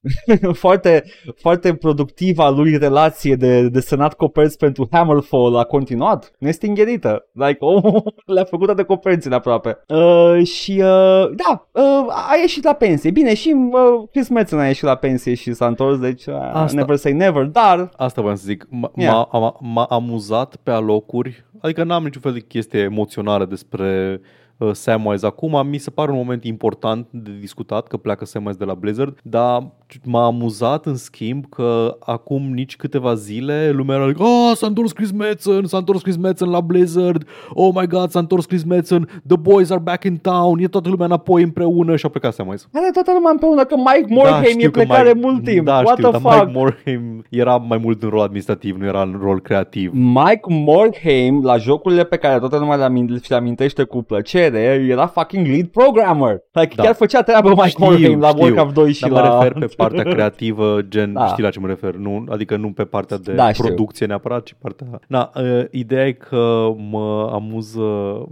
foarte, 0.62 1.04
foarte 1.36 1.74
productiva 1.74 2.50
lui 2.50 2.76
relație 2.76 3.34
de, 3.34 3.68
de 3.68 3.80
senat 3.80 4.14
coperți 4.14 4.56
pentru 4.56 4.88
Hammerfall 4.90 5.56
a 5.56 5.64
continuat. 5.64 6.32
Nestingherită. 6.38 7.28
Like, 7.32 7.56
oh, 7.64 8.02
le-a 8.26 8.44
făcut 8.44 8.76
de 8.76 8.82
coperțile 8.82 9.34
aproape. 9.34 9.78
Uh, 9.88 10.46
și 10.46 10.72
uh, 10.72 11.30
da, 11.36 11.68
uh, 11.72 12.06
a 12.08 12.36
ieșit 12.40 12.64
la 12.64 12.72
pensie. 12.72 13.10
Bine, 13.10 13.34
și 13.34 13.54
uh, 13.70 14.08
Chris 14.10 14.28
Metzen 14.28 14.58
a 14.58 14.66
ieșit 14.66 14.84
la 14.84 14.94
pensie 14.94 15.34
și 15.34 15.52
s-a 15.52 15.66
întors, 15.66 15.98
deci 15.98 16.26
uh, 16.26 16.34
Asta. 16.52 16.76
never 16.76 16.96
say 16.96 17.12
never, 17.12 17.44
dar... 17.44 17.90
Asta 17.96 18.20
vreau 18.20 18.36
să 18.36 18.44
zic. 18.46 18.64
M- 18.64 18.92
yeah. 18.94 19.26
m-a, 19.32 19.56
m-a 19.60 19.84
amuzat 19.84 20.56
pe 20.62 20.70
alocuri, 20.70 21.44
adică 21.60 21.84
n-am 21.84 22.04
niciun 22.04 22.20
fel 22.20 22.32
de 22.32 22.40
chestie 22.40 22.80
emoțională 22.80 23.44
despre 23.44 24.20
Uh, 24.20 24.20
Samwise 24.72 25.26
acum. 25.26 25.66
Mi 25.68 25.78
se 25.78 25.90
pare 25.90 26.10
un 26.10 26.16
moment 26.16 26.44
important 26.44 27.06
de 27.10 27.30
discutat 27.40 27.86
că 27.86 27.96
pleacă 27.96 28.24
Samwise 28.24 28.58
de 28.58 28.64
la 28.64 28.74
Blizzard, 28.74 29.18
dar 29.22 29.70
m-a 30.04 30.24
amuzat 30.24 30.86
în 30.86 30.96
schimb 30.96 31.44
că 31.48 31.96
acum 32.00 32.42
nici 32.52 32.76
câteva 32.76 33.14
zile 33.14 33.70
lumea 33.70 33.96
era 33.96 34.06
like, 34.06 34.22
oh, 34.22 34.52
s-a 34.54 34.66
întors 34.66 34.92
Chris 34.92 35.12
Metzen, 35.12 35.64
s-a 35.64 35.76
întors 35.76 36.02
Chris 36.02 36.16
Metzen 36.16 36.48
la 36.48 36.60
Blizzard, 36.60 37.28
oh 37.52 37.70
my 37.74 37.86
god, 37.86 38.10
s-a 38.10 38.18
întors 38.18 38.44
Chris 38.46 38.64
Metzen, 38.64 39.08
the 39.26 39.36
boys 39.36 39.70
are 39.70 39.80
back 39.80 40.04
in 40.04 40.16
town, 40.16 40.58
e 40.58 40.68
toată 40.68 40.88
lumea 40.88 41.06
înapoi 41.06 41.42
împreună 41.42 41.96
și 41.96 42.06
a 42.06 42.08
plecat 42.08 42.34
Samwise. 42.34 42.66
Are 42.72 42.90
toată 42.92 43.12
lumea 43.12 43.30
împreună, 43.30 43.64
că 43.64 43.76
Mike 43.76 44.14
Morhaime 44.14 44.60
da, 44.60 44.64
e 44.64 44.70
plecare 44.70 45.12
Mike, 45.12 45.26
mult 45.26 45.44
timp. 45.44 45.64
Da, 45.64 45.80
What 45.84 45.96
știu, 45.96 46.10
the 46.10 46.20
fuck? 46.20 46.34
Mike 46.34 46.58
Morhaime 46.58 47.22
era 47.30 47.56
mai 47.56 47.78
mult 47.78 48.02
în 48.02 48.08
rol 48.08 48.20
administrativ, 48.20 48.76
nu 48.76 48.86
era 48.86 49.02
în 49.02 49.18
rol 49.22 49.40
creativ. 49.40 49.90
Mike 49.94 50.40
Morhaime, 50.48 51.38
la 51.42 51.56
jocurile 51.56 52.04
pe 52.04 52.16
care 52.16 52.38
toată 52.38 52.56
lumea 52.58 52.76
le 52.76 53.34
amintește 53.34 53.82
cu 53.82 54.02
plăcere, 54.02 54.45
era 54.54 55.06
fucking 55.06 55.46
lead 55.46 55.66
programmer. 55.66 56.42
Like, 56.52 56.74
da. 56.74 56.82
chiar 56.82 56.94
făcea 56.94 57.22
treabă 57.22 57.48
Mike 57.48 57.68
știu, 57.68 57.84
Morhaime 57.84 58.20
la 58.20 58.32
Warcraft 58.36 58.74
2 58.74 58.92
și 58.92 59.00
dar 59.00 59.10
la... 59.10 59.36
mă 59.36 59.42
refer 59.42 59.52
pe 59.58 59.74
partea 59.76 60.02
creativă, 60.14 60.80
gen, 60.88 61.12
da. 61.12 61.26
știi 61.26 61.42
la 61.42 61.50
ce 61.50 61.60
mă 61.60 61.66
refer, 61.66 61.94
nu, 61.94 62.24
adică 62.28 62.56
nu 62.56 62.72
pe 62.72 62.84
partea 62.84 63.16
de 63.16 63.32
da, 63.32 63.50
producție 63.50 63.92
știu. 63.94 64.06
neapărat, 64.06 64.42
ci 64.42 64.54
partea... 64.58 64.86
Na, 65.08 65.30
uh, 65.34 65.64
ideea 65.70 66.06
e 66.06 66.12
că 66.12 66.74
mă 66.90 67.30
amuză, 67.32 67.80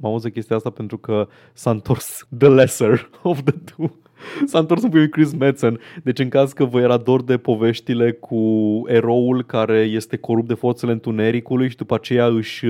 mă 0.01 0.09
amuză 0.09 0.28
chestia 0.28 0.57
asta 0.57 0.70
pentru 0.70 0.99
că 0.99 1.27
s-a 1.53 1.70
întors 1.70 2.27
the 2.39 2.49
lesser 2.49 3.11
of 3.23 3.41
the 3.43 3.55
two. 3.77 3.91
S-a 4.46 4.59
întors 4.59 4.82
în 4.82 4.90
puiul 4.90 5.06
Chris 5.06 5.32
Metzen. 5.32 5.80
Deci 6.02 6.18
în 6.18 6.28
caz 6.28 6.52
că 6.52 6.64
vă 6.64 6.80
era 6.80 6.96
dor 6.96 7.22
de 7.22 7.36
poveștile 7.36 8.12
cu 8.12 8.38
eroul 8.86 9.44
care 9.44 9.78
este 9.78 10.16
corupt 10.16 10.48
de 10.48 10.55
forțele 10.55 10.92
întunericului 10.92 11.68
și 11.68 11.76
după 11.76 11.94
aceea 11.94 12.26
își 12.26 12.66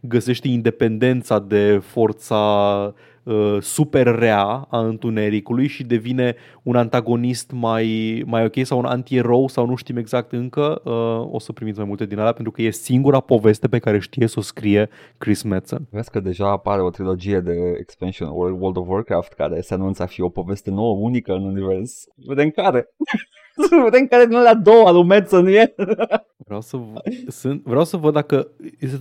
găsește 0.00 0.48
independența 0.48 1.38
de 1.38 1.80
forța 1.84 2.36
uh, 2.86 2.92
super 3.60 4.06
rea 4.18 4.66
a 4.70 4.78
întunericului 4.78 5.66
și 5.66 5.84
devine 5.84 6.36
un 6.62 6.76
antagonist 6.76 7.50
mai, 7.50 8.22
mai 8.26 8.44
ok 8.44 8.54
sau 8.62 8.78
un 8.78 8.84
anti-erou 8.84 9.48
sau 9.48 9.66
nu 9.66 9.74
știm 9.74 9.96
exact 9.96 10.32
încă, 10.32 10.80
uh, 10.84 11.34
o 11.34 11.38
să 11.38 11.52
primiți 11.52 11.78
mai 11.78 11.86
multe 11.86 12.06
din 12.06 12.18
alea 12.18 12.32
pentru 12.32 12.52
că 12.52 12.62
e 12.62 12.70
singura 12.70 13.20
poveste 13.20 13.68
pe 13.68 13.78
care 13.78 13.98
știe 13.98 14.26
să 14.26 14.38
o 14.38 14.42
scrie 14.42 14.88
Chris 15.18 15.42
Metzen. 15.42 15.86
Vezi 15.90 16.10
că 16.10 16.20
deja 16.20 16.50
apare 16.50 16.82
o 16.82 16.90
trilogie 16.90 17.40
de 17.40 17.76
expansion 17.78 18.28
World 18.28 18.76
of 18.76 18.88
Warcraft 18.88 19.32
care 19.32 19.60
se 19.60 19.74
anunță 19.74 20.02
a 20.02 20.06
fi 20.06 20.20
o 20.20 20.28
poveste 20.28 20.70
nouă, 20.70 20.94
unică 20.94 21.32
în 21.32 21.44
univers. 21.44 22.06
Vedem 22.14 22.50
care. 22.50 22.88
Vedem 23.90 24.06
care 24.06 24.26
din 24.26 24.36
alea 24.36 24.54
două 24.54 24.86
al 24.86 24.94
lui 24.94 25.04
Metzen 25.04 25.46
e. 25.46 25.74
Vreau 26.36 26.60
să, 26.60 26.78
sunt, 27.26 27.62
vreau 27.64 27.84
să 27.84 27.96
văd 27.96 28.12
dacă 28.12 28.48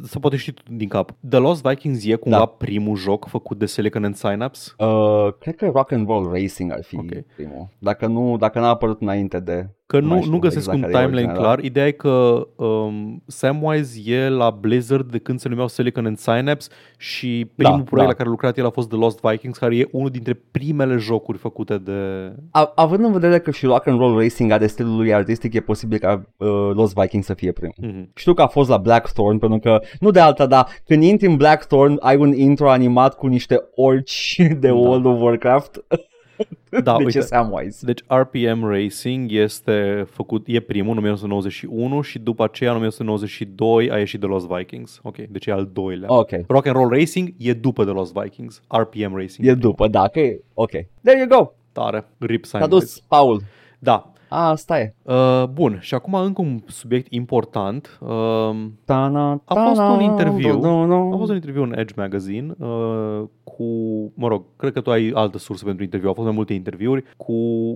să 0.03 0.19
poate 0.19 0.35
ști 0.35 0.53
din 0.71 0.87
cap. 0.87 1.11
The 1.29 1.39
Lost 1.39 1.67
Vikings 1.67 2.05
e 2.05 2.15
cumva 2.15 2.37
da. 2.37 2.45
primul 2.45 2.95
joc 2.95 3.27
făcut 3.27 3.57
de 3.57 3.65
Silicon 3.65 4.03
and 4.03 4.15
Synapse? 4.15 4.71
Uh, 4.77 5.33
cred 5.39 5.55
că 5.55 5.65
Rock 5.65 5.91
and 5.91 6.07
Roll 6.07 6.31
Racing 6.31 6.71
ar 6.71 6.83
fi 6.83 6.97
okay. 6.97 7.25
primul. 7.35 7.67
Dacă 7.79 8.07
nu, 8.07 8.37
dacă 8.37 8.59
n-a 8.59 8.69
apărut 8.69 9.01
înainte 9.01 9.39
de 9.39 9.69
Că 9.87 9.99
nu, 9.99 10.23
nu 10.23 10.39
găsesc 10.39 10.71
exact 10.73 10.93
un 10.93 10.99
timeline 10.99 11.33
clar. 11.33 11.59
Ideea 11.59 11.87
e 11.87 11.91
că 11.91 12.47
um, 12.55 13.23
Samwise 13.27 14.11
e 14.11 14.29
la 14.29 14.49
Blizzard 14.49 15.11
de 15.11 15.17
când 15.17 15.39
se 15.39 15.49
numeau 15.49 15.67
Silicon 15.67 16.05
and 16.05 16.17
Synapse 16.17 16.69
și 16.97 17.51
primul 17.55 17.77
da, 17.77 17.83
proiect 17.83 17.91
da. 17.91 18.03
la 18.03 18.13
care 18.13 18.27
a 18.27 18.31
lucrat 18.31 18.57
el 18.57 18.65
a 18.65 18.69
fost 18.69 18.89
The 18.89 18.97
Lost 18.97 19.19
Vikings, 19.21 19.57
care 19.57 19.75
e 19.75 19.87
unul 19.91 20.09
dintre 20.09 20.33
primele 20.51 20.97
jocuri 20.97 21.37
făcute 21.37 21.77
de... 21.77 21.91
A, 22.51 22.71
având 22.75 23.03
în 23.03 23.11
vedere 23.11 23.39
că 23.39 23.51
și 23.51 23.65
Rock 23.65 23.87
and 23.87 23.99
Roll 23.99 24.19
Racing 24.19 24.51
are 24.51 24.67
stilul 24.67 24.95
lui 24.95 25.13
artistic, 25.13 25.53
e 25.53 25.59
posibil 25.59 25.97
ca 25.97 26.25
uh, 26.37 26.47
Lost 26.73 26.93
Vikings 26.93 27.25
să 27.25 27.33
fie 27.33 27.51
primul. 27.51 27.75
Mm-hmm. 27.81 28.13
Știu 28.13 28.33
că 28.33 28.41
a 28.41 28.47
fost 28.47 28.69
la 28.69 28.77
Blackthorn, 28.77 29.37
pentru 29.37 29.59
că, 29.59 29.79
nu 29.99 30.11
de 30.11 30.19
alta, 30.19 30.45
dar 30.45 30.67
când 30.85 31.03
intri 31.03 31.27
în 31.27 31.35
Blackthorn, 31.35 31.97
ai 31.99 32.15
un 32.15 32.33
intro 32.33 32.69
animat 32.69 33.15
cu 33.15 33.27
niște 33.27 33.61
orci 33.75 34.35
de 34.59 34.67
da. 34.67 34.73
World 34.73 35.05
of 35.05 35.21
Warcraft. 35.21 35.83
Da, 36.83 36.97
de 36.97 37.03
uite, 37.03 37.19
ce 37.19 37.25
Samwise. 37.25 37.85
Deci 37.85 38.03
RPM 38.07 38.67
Racing 38.67 39.31
este 39.31 40.07
făcut, 40.09 40.43
e 40.47 40.59
primul 40.59 40.91
în 40.91 40.97
1991 40.97 42.01
și 42.01 42.19
după 42.19 42.43
aceea 42.43 42.69
în 42.69 42.75
1992 42.75 43.91
a 43.91 43.97
ieșit 43.97 44.19
The 44.19 44.29
Lost 44.29 44.47
Vikings. 44.47 44.99
Ok, 45.03 45.17
deci 45.17 45.45
e 45.45 45.51
al 45.51 45.69
doilea. 45.73 46.13
Ok. 46.13 46.29
Rock 46.47 46.65
and 46.65 46.75
Roll 46.75 46.89
Racing 46.89 47.33
e 47.37 47.53
după 47.53 47.83
The 47.83 47.93
Lost 47.93 48.13
Vikings. 48.13 48.61
RPM 48.67 49.15
Racing. 49.15 49.47
E 49.47 49.53
după, 49.53 49.87
da, 49.87 50.07
că 50.07 50.19
e, 50.19 50.41
ok. 50.53 50.71
There 51.03 51.17
you 51.17 51.27
go. 51.27 51.51
Tare. 51.71 52.05
Rip 52.17 52.45
Samwise. 52.45 52.71
S-a 52.71 52.79
dus, 52.79 52.99
Paul. 52.99 53.41
Da, 53.79 54.11
a, 54.29 54.49
asta 54.49 54.79
e. 54.79 54.95
Uh, 55.07 55.43
bun, 55.51 55.77
și 55.81 55.93
acum 55.93 56.13
încă 56.13 56.41
un 56.41 56.59
subiect 56.65 57.13
important. 57.13 57.97
Uh, 58.01 58.09
a 59.45 59.53
fost 59.53 59.79
un 59.79 59.99
interviu, 59.99 60.61
a 61.13 61.17
fost 61.17 61.29
un 61.29 61.35
interviu 61.35 61.63
în 61.63 61.77
Edge 61.77 61.93
Magazine 61.97 62.53
uh, 62.57 63.23
cu, 63.57 63.63
mă 64.15 64.27
rog, 64.27 64.43
cred 64.55 64.73
că 64.73 64.81
tu 64.81 64.91
ai 64.91 65.11
altă 65.13 65.37
sursă 65.37 65.65
pentru 65.65 65.83
interviu, 65.83 66.07
au 66.07 66.13
fost 66.13 66.27
mai 66.27 66.35
multe 66.35 66.53
interviuri 66.53 67.03
cu, 67.17 67.33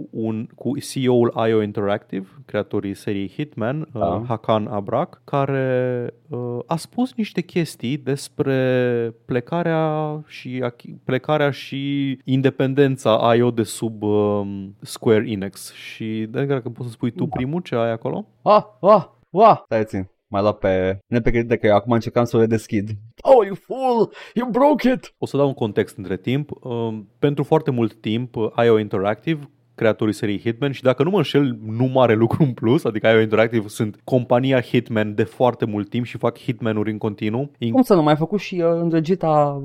un, 0.09 0.47
cu 0.55 0.71
CEO-ul 0.79 1.33
IO 1.49 1.61
Interactive, 1.61 2.27
creatorii 2.45 2.93
seriei 2.93 3.29
Hitman, 3.29 3.79
uh, 3.79 4.01
da. 4.01 4.23
Hakan 4.27 4.67
Abrak, 4.67 5.21
care 5.23 6.07
uh, 6.27 6.59
a 6.65 6.75
spus 6.75 7.13
niște 7.15 7.41
chestii 7.41 7.97
despre 7.97 9.13
plecarea 9.25 10.23
și 10.27 10.65
plecarea 11.03 11.49
și 11.49 12.17
independența 12.23 13.33
IO 13.37 13.51
de 13.51 13.63
sub 13.63 14.03
uh, 14.03 14.41
Square 14.79 15.29
Enix 15.29 15.73
și 15.73 16.21
Edgar, 16.21 16.61
că 16.61 16.69
poți 16.69 16.87
să 16.87 16.93
spui 16.93 17.11
tu 17.21 17.27
da. 17.27 17.35
primul 17.35 17.61
ce 17.61 17.75
ai 17.75 17.91
acolo? 17.91 18.27
Ah, 18.41 18.63
ah, 18.81 19.03
ah, 19.31 19.57
stai 19.65 19.85
țin. 19.85 20.09
Mai 20.27 20.41
luat 20.41 20.57
pe 20.57 20.99
nepregătite 21.07 21.57
că 21.57 21.67
eu 21.67 21.75
acum 21.75 21.91
încercam 21.91 22.23
să 22.23 22.37
o 22.37 22.39
redeschid. 22.39 22.89
Oh, 23.21 23.45
you 23.45 23.55
fool! 23.55 24.11
You 24.33 24.49
broke 24.49 24.91
it! 24.91 25.13
O 25.17 25.25
să 25.25 25.37
dau 25.37 25.47
un 25.47 25.53
context 25.53 25.97
între 25.97 26.17
timp. 26.17 26.51
Uh, 26.51 26.99
pentru 27.19 27.43
foarte 27.43 27.71
mult 27.71 27.93
timp, 27.93 28.35
IO 28.65 28.79
Interactive 28.79 29.49
creatorii 29.75 30.13
seriei 30.13 30.39
Hitman 30.39 30.71
și 30.71 30.81
dacă 30.81 31.03
nu 31.03 31.09
mă 31.09 31.17
înșel, 31.17 31.57
nu 31.65 31.85
mare 31.85 32.13
lucru 32.13 32.43
în 32.43 32.53
plus, 32.53 32.83
adică 32.83 33.07
IO 33.07 33.19
Interactive 33.19 33.67
sunt 33.67 34.01
compania 34.03 34.61
Hitman 34.61 35.15
de 35.15 35.23
foarte 35.23 35.65
mult 35.65 35.89
timp 35.89 36.05
și 36.05 36.17
fac 36.17 36.37
Hitman-uri 36.39 36.91
în 36.91 36.97
continuu. 36.97 37.51
Cum 37.71 37.81
să 37.81 37.95
nu 37.95 38.03
mai 38.03 38.15
făcut 38.15 38.39
și 38.39 38.55
uh, 38.55 38.81
îndrăgita... 38.81 39.61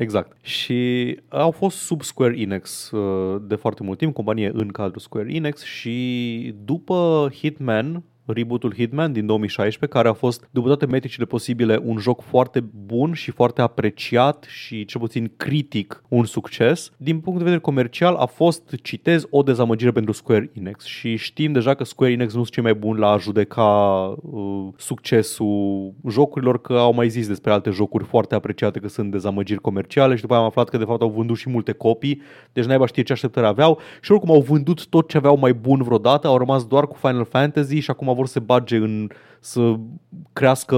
Exact. 0.00 0.36
Și 0.44 1.18
au 1.28 1.50
fost 1.50 1.76
sub 1.76 2.02
Square 2.02 2.38
Enix 2.40 2.90
uh, 2.90 3.42
de 3.46 3.54
foarte 3.54 3.82
mult 3.82 3.98
timp, 3.98 4.14
companie 4.14 4.50
în 4.54 4.68
cadrul 4.68 5.00
Square 5.00 5.34
Enix 5.34 5.62
și 5.62 6.54
după 6.64 7.30
Hitman 7.34 8.02
rebootul 8.32 8.74
Hitman 8.74 9.12
din 9.12 9.26
2016, 9.26 9.98
care 9.98 10.08
a 10.08 10.12
fost, 10.12 10.48
după 10.50 10.66
toate 10.66 10.86
metricile 10.86 11.24
posibile, 11.24 11.80
un 11.84 11.98
joc 11.98 12.22
foarte 12.22 12.60
bun 12.86 13.12
și 13.12 13.30
foarte 13.30 13.60
apreciat 13.60 14.46
și 14.48 14.84
cel 14.84 15.00
puțin 15.00 15.32
critic 15.36 16.02
un 16.08 16.24
succes. 16.24 16.90
Din 16.96 17.20
punct 17.20 17.38
de 17.38 17.44
vedere 17.44 17.62
comercial 17.62 18.14
a 18.14 18.26
fost, 18.26 18.74
citez, 18.82 19.26
o 19.30 19.42
dezamăgire 19.42 19.90
pentru 19.90 20.12
Square 20.12 20.50
Enix 20.54 20.84
și 20.84 21.16
știm 21.16 21.52
deja 21.52 21.74
că 21.74 21.84
Square 21.84 22.12
Enix 22.12 22.32
nu 22.32 22.38
sunt 22.38 22.52
cei 22.52 22.62
mai 22.62 22.74
buni 22.74 22.98
la 22.98 23.10
a 23.10 23.18
judeca 23.18 23.62
uh, 24.20 24.68
succesul 24.76 25.94
jocurilor, 26.08 26.60
că 26.60 26.72
au 26.72 26.92
mai 26.92 27.08
zis 27.08 27.26
despre 27.26 27.52
alte 27.52 27.70
jocuri 27.70 28.04
foarte 28.04 28.34
apreciate 28.34 28.78
că 28.78 28.88
sunt 28.88 29.10
dezamăgiri 29.10 29.60
comerciale 29.60 30.14
și 30.14 30.20
după 30.20 30.32
aia 30.32 30.42
am 30.42 30.48
aflat 30.48 30.68
că 30.68 30.76
de 30.78 30.84
fapt 30.84 31.02
au 31.02 31.08
vândut 31.08 31.36
și 31.36 31.50
multe 31.50 31.72
copii, 31.72 32.22
deci 32.52 32.64
naiba 32.64 32.86
știe 32.86 33.02
ce 33.02 33.12
așteptări 33.12 33.46
aveau 33.46 33.78
și 34.00 34.12
oricum 34.12 34.30
au 34.30 34.40
vândut 34.40 34.86
tot 34.86 35.08
ce 35.08 35.16
aveau 35.16 35.38
mai 35.38 35.52
bun 35.52 35.82
vreodată, 35.82 36.26
au 36.26 36.38
rămas 36.38 36.66
doar 36.66 36.86
cu 36.86 36.96
Final 36.96 37.24
Fantasy 37.24 37.78
și 37.78 37.90
acum 37.90 38.08
au 38.08 38.14
vor 38.20 38.28
să 38.28 38.32
se 38.32 38.40
bage 38.40 38.76
în 38.76 39.08
să 39.40 39.74
crească 40.32 40.76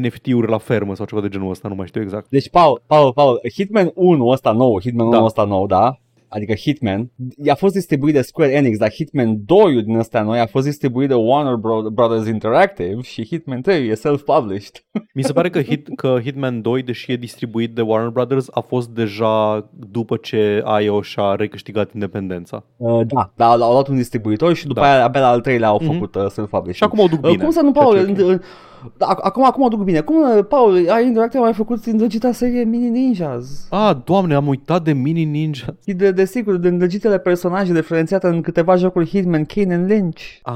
NFT-uri 0.00 0.48
la 0.48 0.58
fermă 0.58 0.94
sau 0.94 1.06
ceva 1.06 1.20
de 1.20 1.28
genul 1.28 1.50
ăsta, 1.50 1.68
nu 1.68 1.74
mai 1.74 1.86
știu 1.86 2.00
exact. 2.00 2.28
Deci, 2.28 2.50
Paul, 2.50 2.82
Paul, 2.86 3.12
Paul, 3.12 3.40
Hitman 3.54 3.90
1 3.94 4.26
ăsta 4.26 4.52
nou, 4.52 4.80
Hitman 4.80 5.10
da. 5.10 5.16
1 5.16 5.26
ăsta 5.26 5.44
nou, 5.44 5.66
da? 5.66 5.98
Adică 6.34 6.54
Hitman, 6.54 7.10
a 7.50 7.54
fost 7.54 7.74
distribuit 7.74 8.14
de 8.14 8.22
Square 8.22 8.52
Enix, 8.52 8.78
dar 8.78 8.90
Hitman 8.92 9.44
2 9.44 9.82
din 9.82 9.96
ăsta 9.96 10.22
noi 10.22 10.38
a 10.40 10.46
fost 10.46 10.64
distribuit 10.64 11.08
de 11.08 11.14
Warner 11.14 11.54
Bro- 11.54 11.92
Brothers 11.92 12.26
Interactive 12.26 13.00
și 13.02 13.24
Hitman 13.26 13.60
3 13.60 13.88
e 13.88 13.94
self-published. 13.94 14.84
Mi 15.14 15.22
se 15.22 15.32
pare 15.32 15.50
că, 15.50 15.62
Hit, 15.62 15.88
că 15.96 16.18
Hitman 16.24 16.62
2, 16.62 16.82
deși 16.82 17.12
e 17.12 17.16
distribuit 17.16 17.74
de 17.74 17.80
Warner 17.80 18.08
Brothers, 18.10 18.46
a 18.50 18.60
fost 18.60 18.88
deja 18.88 19.68
după 19.90 20.16
ce 20.16 20.64
IO 20.82 21.02
și-a 21.02 21.34
recâștigat 21.34 21.92
independența. 21.94 22.64
Uh, 22.76 23.00
da, 23.06 23.32
dar 23.36 23.50
au 23.60 23.72
luat 23.72 23.88
un 23.88 23.96
distribuitor 23.96 24.54
și 24.54 24.66
după 24.66 24.80
Da. 24.80 24.92
aia 24.92 25.04
abia 25.04 25.20
la 25.20 25.28
al 25.28 25.40
treilea 25.40 25.68
au 25.68 25.78
Mhm. 25.82 25.92
făcut 25.92 26.14
uh, 26.14 26.26
self-publishing. 26.30 26.74
Și 26.74 26.82
acum 26.84 26.98
o 26.98 27.06
duc 27.06 27.24
Uh, 27.24 27.30
bine. 27.30 27.42
Cum 27.42 27.52
să 27.52 27.60
nu, 27.62 27.72
ceea 27.72 27.84
Paul? 27.84 28.14
ce 28.14 28.22
e 28.22 28.40
ok. 28.84 28.92
uh, 29.00 29.06
ac- 29.16 29.20
Acum, 29.22 29.44
acum 29.44 29.62
o 29.62 29.68
duc 29.68 29.82
bine. 29.82 30.00
Cum, 30.00 30.16
uh, 30.36 30.44
Paul, 30.48 30.86
ai 30.90 31.06
Interactive 31.06 31.38
a 31.42 31.44
mai 31.44 31.52
făcut 31.54 31.84
îndrăgita 31.84 32.32
serie 32.32 32.64
Mini 32.64 32.88
Ninjas? 32.88 33.66
Ah, 33.70 33.96
doamne, 34.04 34.34
am 34.34 34.46
uitat 34.46 34.82
de 34.82 34.92
Mini 34.92 35.24
Ninja. 35.24 35.74
Și 35.88 35.94
de, 35.94 36.10
de 36.12 36.24
sigur, 36.24 36.56
de 36.56 36.68
îndrăgitele 36.68 37.18
personaje 37.18 37.72
diferențiate 37.72 38.26
în 38.26 38.40
câteva 38.40 38.74
jocuri 38.76 39.08
Hitman, 39.08 39.44
Kane 39.44 39.74
and 39.74 39.90
Lynch. 39.90 40.20
Ah, 40.42 40.54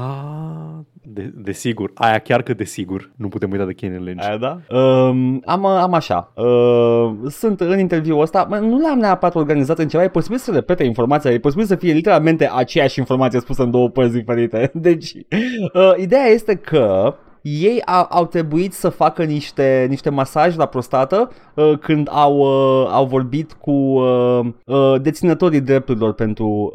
de, 1.09 1.33
de 1.35 1.51
sigur. 1.51 1.91
Aia 1.93 2.19
chiar 2.19 2.41
că 2.41 2.53
de 2.53 2.63
sigur. 2.63 3.11
Nu 3.15 3.27
putem 3.27 3.51
uita 3.51 3.65
de 3.65 3.73
Kane 3.73 3.97
Lynch. 4.03 4.23
Aia 4.25 4.37
da? 4.37 4.77
Um, 4.77 5.41
am, 5.45 5.65
am 5.65 5.93
așa. 5.93 6.31
Uh, 6.35 7.11
sunt 7.29 7.59
în 7.61 7.79
interviul 7.79 8.21
ăsta. 8.21 8.45
Mă, 8.49 8.57
Nu 8.57 8.79
l-am 8.79 8.99
neapărat 8.99 9.35
organizat 9.35 9.79
în 9.79 9.87
ceva. 9.87 10.03
E 10.03 10.07
posibil 10.07 10.37
să 10.37 10.51
repete 10.51 10.83
informația. 10.83 11.31
E 11.31 11.39
posibil 11.39 11.65
să 11.65 11.75
fie 11.75 11.93
literalmente 11.93 12.49
aceeași 12.55 12.99
informație 12.99 13.39
spusă 13.39 13.63
în 13.63 13.71
două 13.71 13.89
părți 13.89 14.13
diferite. 14.13 14.71
Deci, 14.87 15.13
uh, 15.13 15.93
ideea 15.97 16.25
este 16.25 16.55
că 16.55 17.13
ei 17.61 17.81
au, 17.85 18.05
au 18.09 18.25
trebuit 18.25 18.73
să 18.73 18.89
facă 18.89 19.23
niște, 19.23 19.85
niște 19.89 20.09
masaj 20.09 20.55
la 20.55 20.65
prostată 20.65 21.31
uh, 21.55 21.73
când 21.79 22.09
au, 22.11 22.37
uh, 22.37 22.89
au 22.91 23.05
vorbit 23.05 23.53
cu 23.53 23.71
uh, 23.71 24.39
uh, 24.65 25.01
deținătorii 25.01 25.61
drepturilor 25.61 26.13
pentru 26.13 26.71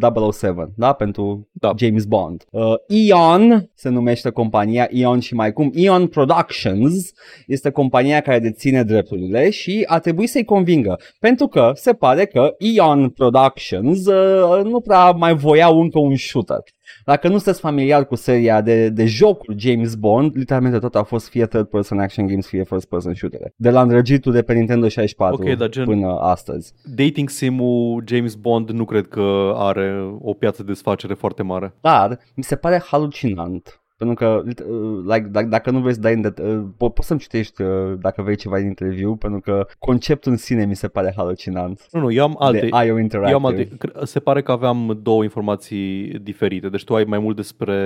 uh, 0.00 0.32
007, 0.32 0.72
da? 0.76 0.92
pentru 0.92 1.48
Da. 1.52 1.72
James 1.76 2.04
Bond. 2.04 2.44
Uh, 2.50 2.74
Eon 2.86 3.70
se 3.74 3.88
numește 3.88 4.30
compania, 4.30 4.88
Eon 4.90 5.20
și 5.20 5.34
mai 5.34 5.52
cum, 5.52 5.70
Eon 5.74 6.06
Productions 6.06 7.12
este 7.46 7.70
compania 7.70 8.20
care 8.20 8.38
deține 8.38 8.82
drepturile 8.82 9.50
și 9.50 9.84
a 9.86 9.98
trebuit 9.98 10.28
să-i 10.28 10.44
convingă, 10.44 10.98
pentru 11.18 11.46
că 11.46 11.70
se 11.74 11.92
pare 11.92 12.24
că 12.24 12.54
Eon 12.58 13.08
Productions 13.08 14.06
uh, 14.06 14.64
nu 14.64 14.80
prea 14.80 15.10
mai 15.10 15.34
voiau 15.34 15.80
încă 15.80 15.98
un 15.98 16.16
shooter. 16.16 16.62
Dacă 17.04 17.28
nu 17.28 17.34
sunteți 17.34 17.60
familiar 17.60 18.06
cu 18.06 18.14
seria 18.14 18.60
de, 18.60 18.88
de 18.88 19.06
jocuri 19.06 19.58
James 19.58 19.94
Bond, 19.94 20.36
literalmente 20.36 20.78
tot 20.78 20.94
a 20.94 21.02
fost 21.02 21.28
fie 21.28 21.46
third 21.46 21.66
person 21.66 21.98
action 21.98 22.26
games, 22.26 22.46
fie 22.46 22.64
first 22.64 22.86
person 22.88 23.14
shooter. 23.14 23.40
De 23.56 23.70
la 23.70 23.82
îndrăgitul 23.82 24.32
de 24.32 24.42
pe 24.42 24.52
Nintendo 24.52 24.88
64 24.88 25.42
Ok, 25.48 25.56
dar 25.56 25.68
gen- 25.68 25.84
până 25.84 26.18
astăzi. 26.20 26.72
Dating 26.94 27.28
sim-ul 27.28 28.02
James 28.06 28.34
Bond 28.34 28.70
nu 28.70 28.84
cred 28.84 29.06
că 29.08 29.52
are 29.56 30.10
o 30.20 30.32
piață 30.32 30.62
de 30.62 30.70
desfacere 30.72 31.14
foarte 31.14 31.42
mare. 31.42 31.74
Dar 31.80 32.18
mi 32.34 32.42
se 32.42 32.56
pare 32.56 32.82
halucinant. 32.86 33.81
Pentru 34.02 34.14
că, 34.26 34.42
uh, 34.68 35.02
like, 35.04 35.28
dacă, 35.30 35.46
dacă 35.46 35.70
nu 35.70 35.78
vrei 35.80 35.94
să 35.94 36.00
dai 36.00 36.14
în 36.14 36.20
det- 36.20 36.42
uh, 36.42 36.62
po- 36.74 36.92
poți 36.94 37.06
să-mi 37.06 37.20
citești 37.20 37.62
uh, 37.62 37.68
dacă 38.00 38.22
vrei 38.22 38.36
ceva 38.36 38.56
din 38.58 38.66
interviu, 38.66 39.14
pentru 39.14 39.40
că 39.40 39.66
conceptul 39.78 40.30
în 40.32 40.36
sine 40.38 40.64
mi 40.64 40.76
se 40.76 40.88
pare 40.88 41.12
halucinant. 41.16 41.86
Nu, 41.90 42.00
nu, 42.00 42.10
eu 42.12 42.24
am 42.24 42.36
alte. 42.38 42.58
de 42.60 42.66
IO 42.86 42.98
Interactive. 42.98 43.30
Eu 43.30 43.36
am 43.36 43.44
alte. 43.46 43.68
cre- 43.78 43.92
Se 44.04 44.20
pare 44.20 44.42
că 44.42 44.52
aveam 44.52 44.98
două 45.02 45.22
informații 45.22 46.08
diferite. 46.22 46.68
Deci 46.68 46.84
tu 46.84 46.94
ai 46.94 47.04
mai 47.04 47.18
mult 47.18 47.36
despre 47.36 47.76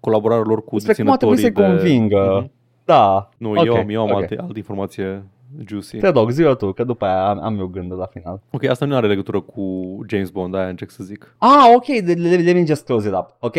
colaborarea 0.00 0.44
lor 0.46 0.64
cu 0.64 0.76
Despre 0.76 1.02
cum 1.02 1.12
a 1.12 1.16
trebuit 1.16 1.40
deținătorii 1.40 1.72
să-i 1.74 1.86
de... 1.86 1.92
convingă. 1.92 2.38
Mhm. 2.42 2.50
Da. 2.84 3.28
Nu, 3.38 3.50
Ok, 3.50 3.64
eu 3.64 3.74
am, 3.74 3.88
eu 3.88 4.00
am 4.02 4.10
ok. 4.10 4.16
alte, 4.20 4.36
alte 4.40 4.58
informație 4.58 5.22
juicy. 5.66 5.96
Te 5.98 6.08
rog, 6.08 6.30
zi 6.30 6.42
tu, 6.58 6.72
că 6.72 6.84
după 6.84 7.04
aia 7.04 7.28
am, 7.28 7.42
am 7.42 7.58
eu 7.58 7.66
gândul 7.66 7.98
la 7.98 8.06
final. 8.06 8.40
Ok, 8.50 8.64
asta 8.64 8.84
nu 8.84 8.96
are 8.96 9.06
legătură 9.06 9.40
cu 9.40 9.98
James 10.08 10.30
Bond, 10.30 10.54
aia 10.54 10.68
încerc 10.68 10.90
să 10.90 11.04
zic. 11.04 11.34
Ah, 11.38 11.72
ok, 11.74 11.86
let, 11.86 12.18
let, 12.18 12.44
let 12.44 12.54
me 12.54 12.64
just 12.64 12.84
close 12.84 13.08
it 13.08 13.14
up, 13.14 13.36
ok? 13.38 13.56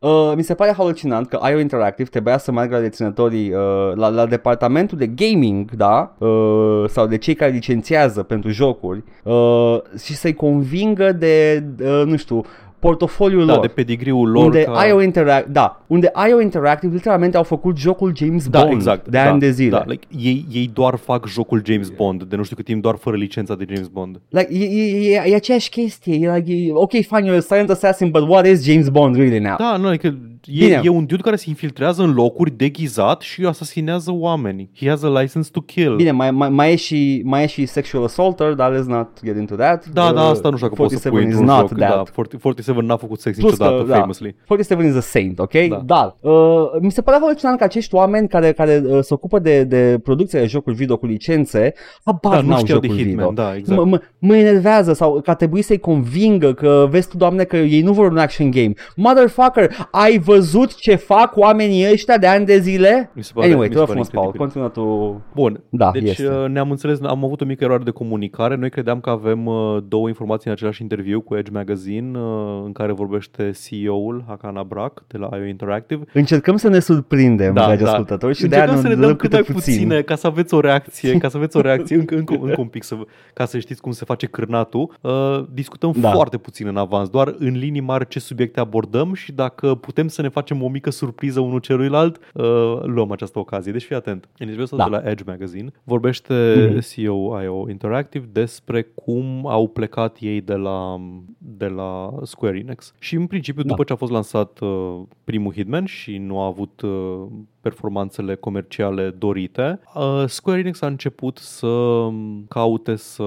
Uh, 0.00 0.32
mi 0.36 0.42
se 0.42 0.54
pare 0.54 0.72
halucinant 0.76 1.28
că 1.28 1.38
IO 1.50 1.58
Interactive 1.58 2.08
trebuia 2.08 2.38
să 2.38 2.52
meargă 2.52 2.74
la 2.74 2.80
deținătorii, 2.80 3.52
uh, 3.52 3.92
la, 3.94 4.08
la 4.08 4.26
departamentul 4.26 4.98
de 4.98 5.06
gaming, 5.06 5.70
da? 5.70 6.14
Uh, 6.18 6.84
sau 6.88 7.06
de 7.06 7.18
cei 7.18 7.34
care 7.34 7.50
licențiază 7.50 8.22
pentru 8.22 8.50
jocuri 8.50 9.04
uh, 9.24 9.78
și 10.02 10.14
să-i 10.14 10.34
convingă 10.34 11.12
de, 11.12 11.64
uh, 11.80 12.02
nu 12.04 12.16
știu, 12.16 12.44
portofoliul 12.80 13.46
Da, 13.46 13.52
lor. 13.52 13.60
de 13.60 13.68
pedigriul 13.68 14.30
lor 14.30 14.44
unde 14.44 14.62
ca... 14.62 14.86
IO 14.86 15.00
Interact, 15.02 15.46
da, 15.46 15.82
unde 15.86 16.12
IO 16.28 16.40
Interactive 16.40 16.94
literalmente 16.94 17.36
au 17.36 17.42
făcut 17.42 17.76
jocul 17.78 18.12
James 18.16 18.48
Da, 18.48 18.60
Bond 18.60 18.72
exact. 18.72 19.04
de 19.04 19.10
da, 19.10 19.30
ani 19.30 19.40
de 19.40 19.50
zile. 19.50 19.70
Da, 19.70 19.84
like, 19.86 20.06
ei, 20.18 20.46
ei 20.52 20.70
doar 20.74 20.96
fac 20.96 21.26
jocul 21.26 21.62
James 21.64 21.88
Bond, 21.88 22.22
de 22.22 22.36
nu 22.36 22.42
știu 22.42 22.56
cât 22.56 22.64
timp, 22.64 22.82
doar 22.82 22.96
fără 22.96 23.16
licența 23.16 23.54
de 23.54 23.64
James 23.68 23.86
Bond. 23.88 24.20
Like, 24.28 24.48
e, 24.54 24.64
e, 24.64 25.14
e, 25.14 25.22
e 25.26 25.34
aceeași 25.34 25.68
chestie, 25.70 26.14
e 26.14 26.34
like, 26.34 26.52
e, 26.52 26.72
ok, 26.72 26.90
fine, 26.90 27.24
you're 27.24 27.36
a 27.36 27.40
silent 27.40 27.70
assassin, 27.70 28.10
but 28.10 28.28
what 28.28 28.46
is 28.46 28.64
James 28.64 28.88
Bond 28.88 29.16
really 29.16 29.38
now? 29.38 29.56
Da, 29.58 29.76
nu, 29.76 29.86
adică 29.86 30.08
Bine. 30.08 30.39
E, 30.44 30.80
e 30.82 30.88
un 30.88 31.06
dude 31.06 31.22
care 31.22 31.36
se 31.36 31.44
infiltrează 31.48 32.02
în 32.02 32.12
locuri 32.12 32.50
deghizat 32.50 33.20
și 33.20 33.44
asasinează 33.44 34.10
oameni. 34.14 34.70
He 34.76 34.88
has 34.88 35.02
a 35.02 35.20
license 35.20 35.50
to 35.52 35.60
kill. 35.60 35.96
Bine, 35.96 36.10
mai, 36.10 36.30
mai, 36.30 36.48
mai, 36.48 36.72
e 36.72 36.76
și, 36.76 37.22
mai 37.24 37.42
e 37.42 37.46
și 37.46 37.66
sexual 37.66 38.04
assaulter, 38.04 38.52
dar 38.52 38.72
let's 38.72 38.86
not 38.86 39.08
get 39.24 39.36
into 39.36 39.54
that. 39.54 39.86
Da, 39.86 40.12
da, 40.12 40.22
Uh, 40.22 40.26
asta 40.30 40.48
nu 40.48 40.56
știu 40.56 40.68
dacă 40.68 40.82
poți 40.82 40.96
să 41.02 41.08
pui 41.08 41.18
47 41.18 41.28
is 41.28 41.38
într-un 41.38 41.56
not 41.56 41.68
joc. 41.68 41.78
that. 41.78 42.04
Da, 42.04 42.12
40, 42.14 42.40
47 42.40 42.84
n-a 42.86 42.96
făcut 42.96 43.20
sex 43.20 43.38
Plus 43.38 43.50
niciodată, 43.50 43.82
că, 43.82 43.88
da, 43.88 43.96
famously. 43.96 44.36
47 44.46 44.86
is 44.88 44.94
a 44.96 45.00
saint, 45.00 45.38
ok? 45.38 45.52
Da. 45.68 45.82
Dar, 45.86 46.16
uh, 46.20 46.32
mi 46.80 46.90
se 46.90 47.02
pare 47.02 47.18
halucinant 47.20 47.58
că 47.58 47.64
acești 47.64 47.94
oameni 47.94 48.28
care, 48.28 48.52
care 48.52 48.82
uh, 48.86 48.98
se 49.02 49.14
ocupă 49.14 49.38
de, 49.38 49.64
de 49.64 50.00
producția 50.02 50.40
de 50.40 50.46
jocuri 50.46 50.74
video 50.76 50.96
cu 50.96 51.06
licențe, 51.06 51.72
habar 52.04 52.34
Da, 52.34 52.40
nu 52.40 52.48
n-au 52.48 52.58
știau 52.58 52.78
de 52.78 52.86
jocuri 52.86 53.04
Hitman, 53.06 53.28
video. 53.28 53.44
da, 53.44 53.56
exact. 53.56 53.78
Mă, 53.78 53.84
mă, 53.84 54.00
mă 54.18 54.36
enervează 54.36 54.92
sau 54.92 55.20
că 55.24 55.30
a 55.30 55.34
trebuit 55.34 55.64
să-i 55.64 55.78
convingă 55.78 56.52
că 56.52 56.86
vezi 56.90 57.08
tu, 57.08 57.16
doamne, 57.16 57.44
că 57.44 57.56
ei 57.56 57.82
nu 57.82 57.92
vor 57.92 58.10
un 58.10 58.18
action 58.18 58.50
game. 58.50 58.72
Motherfucker, 58.96 59.88
ai 59.90 60.18
văzut 60.34 60.74
ce 60.76 60.94
fac 60.94 61.36
oamenii 61.36 61.90
ăștia 61.92 62.18
de 62.18 62.26
ani 62.26 62.44
de 62.46 62.58
zile? 62.58 63.10
Mi 63.14 63.22
se 63.24 63.30
pare- 63.34 63.46
anyway, 63.46 63.68
mi 63.68 63.72
te 63.74 63.78
se 63.78 63.84
rog 63.84 63.88
pare 63.88 64.00
frumos, 64.04 64.08
Paul, 64.10 64.24
incredibil. 64.34 64.68
continuă 64.68 64.68
tu. 65.14 65.22
Bun, 65.34 65.62
Da, 65.68 65.90
deci 65.90 66.08
este. 66.08 66.28
uh, 66.28 66.48
ne-am 66.48 66.70
înțeles, 66.70 66.98
am 67.02 67.24
avut 67.24 67.40
o 67.40 67.44
mică 67.44 67.64
eroare 67.64 67.82
de 67.82 67.90
comunicare. 67.90 68.56
Noi 68.56 68.70
credeam 68.70 69.00
că 69.00 69.10
avem 69.10 69.46
uh, 69.46 69.78
două 69.88 70.08
informații 70.08 70.46
în 70.50 70.52
același 70.56 70.82
interviu 70.82 71.20
cu 71.20 71.36
Edge 71.36 71.50
Magazine, 71.50 72.18
uh, 72.18 72.62
în 72.64 72.72
care 72.72 72.92
vorbește 72.92 73.50
CEO-ul 73.64 74.24
Hakan 74.28 74.56
Abrak 74.56 75.04
de 75.06 75.18
la 75.18 75.28
IO 75.36 75.44
Interactive. 75.44 76.04
Încercăm 76.12 76.56
să 76.56 76.68
ne 76.68 76.78
surprindem, 76.78 77.54
da, 77.54 77.64
dragi 77.64 77.84
ascultători, 77.84 78.34
și 78.34 78.46
de-aia 78.46 78.64
Încercăm 78.64 78.90
nu 78.90 78.94
să 78.96 79.00
ne 79.00 79.06
dăm 79.06 79.16
câte 79.16 79.36
cât 79.36 79.46
mai 79.46 79.56
puțin. 79.56 79.74
puține 79.74 80.00
ca 80.02 80.14
să 80.14 80.26
aveți 80.26 80.54
o 80.54 80.60
reacție, 80.60 81.18
ca 81.18 81.28
să 81.28 81.36
aveți 81.36 81.56
o 81.56 81.60
reacție 81.60 81.96
încă, 81.96 82.14
încă, 82.16 82.34
încă 82.42 82.60
un 82.60 82.66
pic, 82.66 82.82
să, 82.84 82.96
ca 83.34 83.44
să 83.44 83.58
știți 83.58 83.80
cum 83.80 83.92
se 83.92 84.04
face 84.04 84.26
cârnatul. 84.26 84.94
Uh, 85.00 85.44
discutăm 85.52 85.92
Da. 86.00 86.10
foarte 86.10 86.36
puțin 86.36 86.66
în 86.66 86.76
avans, 86.76 87.08
doar 87.08 87.34
în 87.38 87.56
linii 87.58 87.80
mari 87.80 88.08
ce 88.08 88.18
subiecte 88.20 88.60
abordăm 88.60 89.14
și 89.14 89.32
dacă 89.32 89.74
putem 89.74 90.08
să 90.08 90.19
ne 90.22 90.28
facem 90.28 90.62
o 90.62 90.68
mică 90.68 90.90
surpriză 90.90 91.40
unul 91.40 91.58
celuilalt, 91.58 92.16
uh, 92.34 92.44
luăm 92.82 93.10
această 93.10 93.38
ocazie. 93.38 93.72
Deci 93.72 93.82
fii 93.84 93.96
atent. 93.96 94.24
În 94.24 94.30
interviul 94.48 94.62
ăsta 94.62 94.76
Da. 94.76 94.84
de 94.84 94.90
la 94.90 95.10
Edge 95.10 95.24
Magazine 95.26 95.70
vorbește 95.84 96.68
Mhm. 96.70 96.80
CEO 96.94 97.40
IO 97.42 97.68
Interactive 97.68 98.28
despre 98.32 98.82
cum 98.82 99.46
au 99.46 99.68
plecat 99.68 100.16
ei 100.20 100.40
de 100.40 100.54
la, 100.54 101.00
de 101.38 101.66
la 101.66 102.12
Square 102.22 102.58
Enix. 102.58 102.94
Și 102.98 103.14
în 103.14 103.26
principiu, 103.26 103.62
Da. 103.62 103.68
după 103.68 103.84
ce 103.84 103.92
a 103.92 103.96
fost 103.96 104.12
lansat 104.12 104.58
uh, 104.60 105.00
primul 105.24 105.52
Hitman 105.52 105.84
și 105.84 106.16
nu 106.18 106.40
a 106.40 106.46
avut 106.46 106.80
uh, 106.80 107.22
performanțele 107.60 108.34
comerciale 108.34 109.10
dorite, 109.10 109.80
uh, 109.94 110.24
Square 110.26 110.58
Enix 110.58 110.80
a 110.80 110.86
început 110.86 111.38
să 111.38 112.08
caute 112.48 112.96
să 112.96 113.24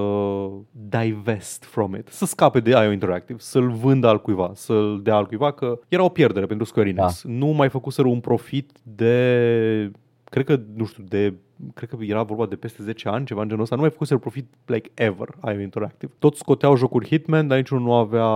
divest 0.70 1.64
from 1.64 1.94
it, 1.94 2.08
să 2.08 2.24
scape 2.24 2.60
de 2.60 2.70
IO 2.70 2.92
Interactive, 2.92 3.38
să-l 3.38 3.70
vândă 3.70 4.06
altcuiva, 4.06 4.50
să-l 4.54 5.00
dea 5.02 5.14
altcuiva, 5.14 5.52
că 5.52 5.78
era 5.88 6.02
o 6.02 6.08
pierdere 6.08 6.46
pentru 6.46 6.66
Square 6.66 6.88
Enix. 6.88 7.22
Da. 7.22 7.30
Nu 7.32 7.46
mai 7.46 7.68
făcuseră 7.68 8.08
un 8.08 8.20
profit 8.20 8.70
de 8.82 9.90
cred 10.24 10.46
că, 10.46 10.60
nu 10.74 10.84
știu, 10.84 11.04
de 11.08 11.34
cred 11.74 11.88
că 11.88 11.96
era 12.00 12.22
vorba 12.22 12.46
de 12.46 12.56
peste 12.56 12.82
10 12.82 13.08
ani, 13.08 13.26
ceva 13.26 13.42
în 13.42 13.48
genul 13.48 13.62
ăsta, 13.62 13.74
nu 13.74 13.80
mai 13.80 13.90
făcuseră 13.90 14.18
profit 14.18 14.46
like 14.64 14.90
ever 14.94 15.28
IO 15.44 15.60
Interactive. 15.60 16.12
Toți 16.18 16.38
scoteau 16.38 16.76
jocuri 16.76 17.06
Hitman, 17.06 17.48
dar 17.48 17.56
niciunul 17.56 17.82
nu 17.82 17.92
avea 17.92 18.26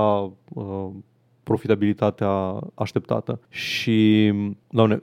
uh, 0.49 0.89
profitabilitatea 1.49 2.61
așteptată. 2.75 3.41
Și, 3.49 4.33
doamne, 4.69 5.03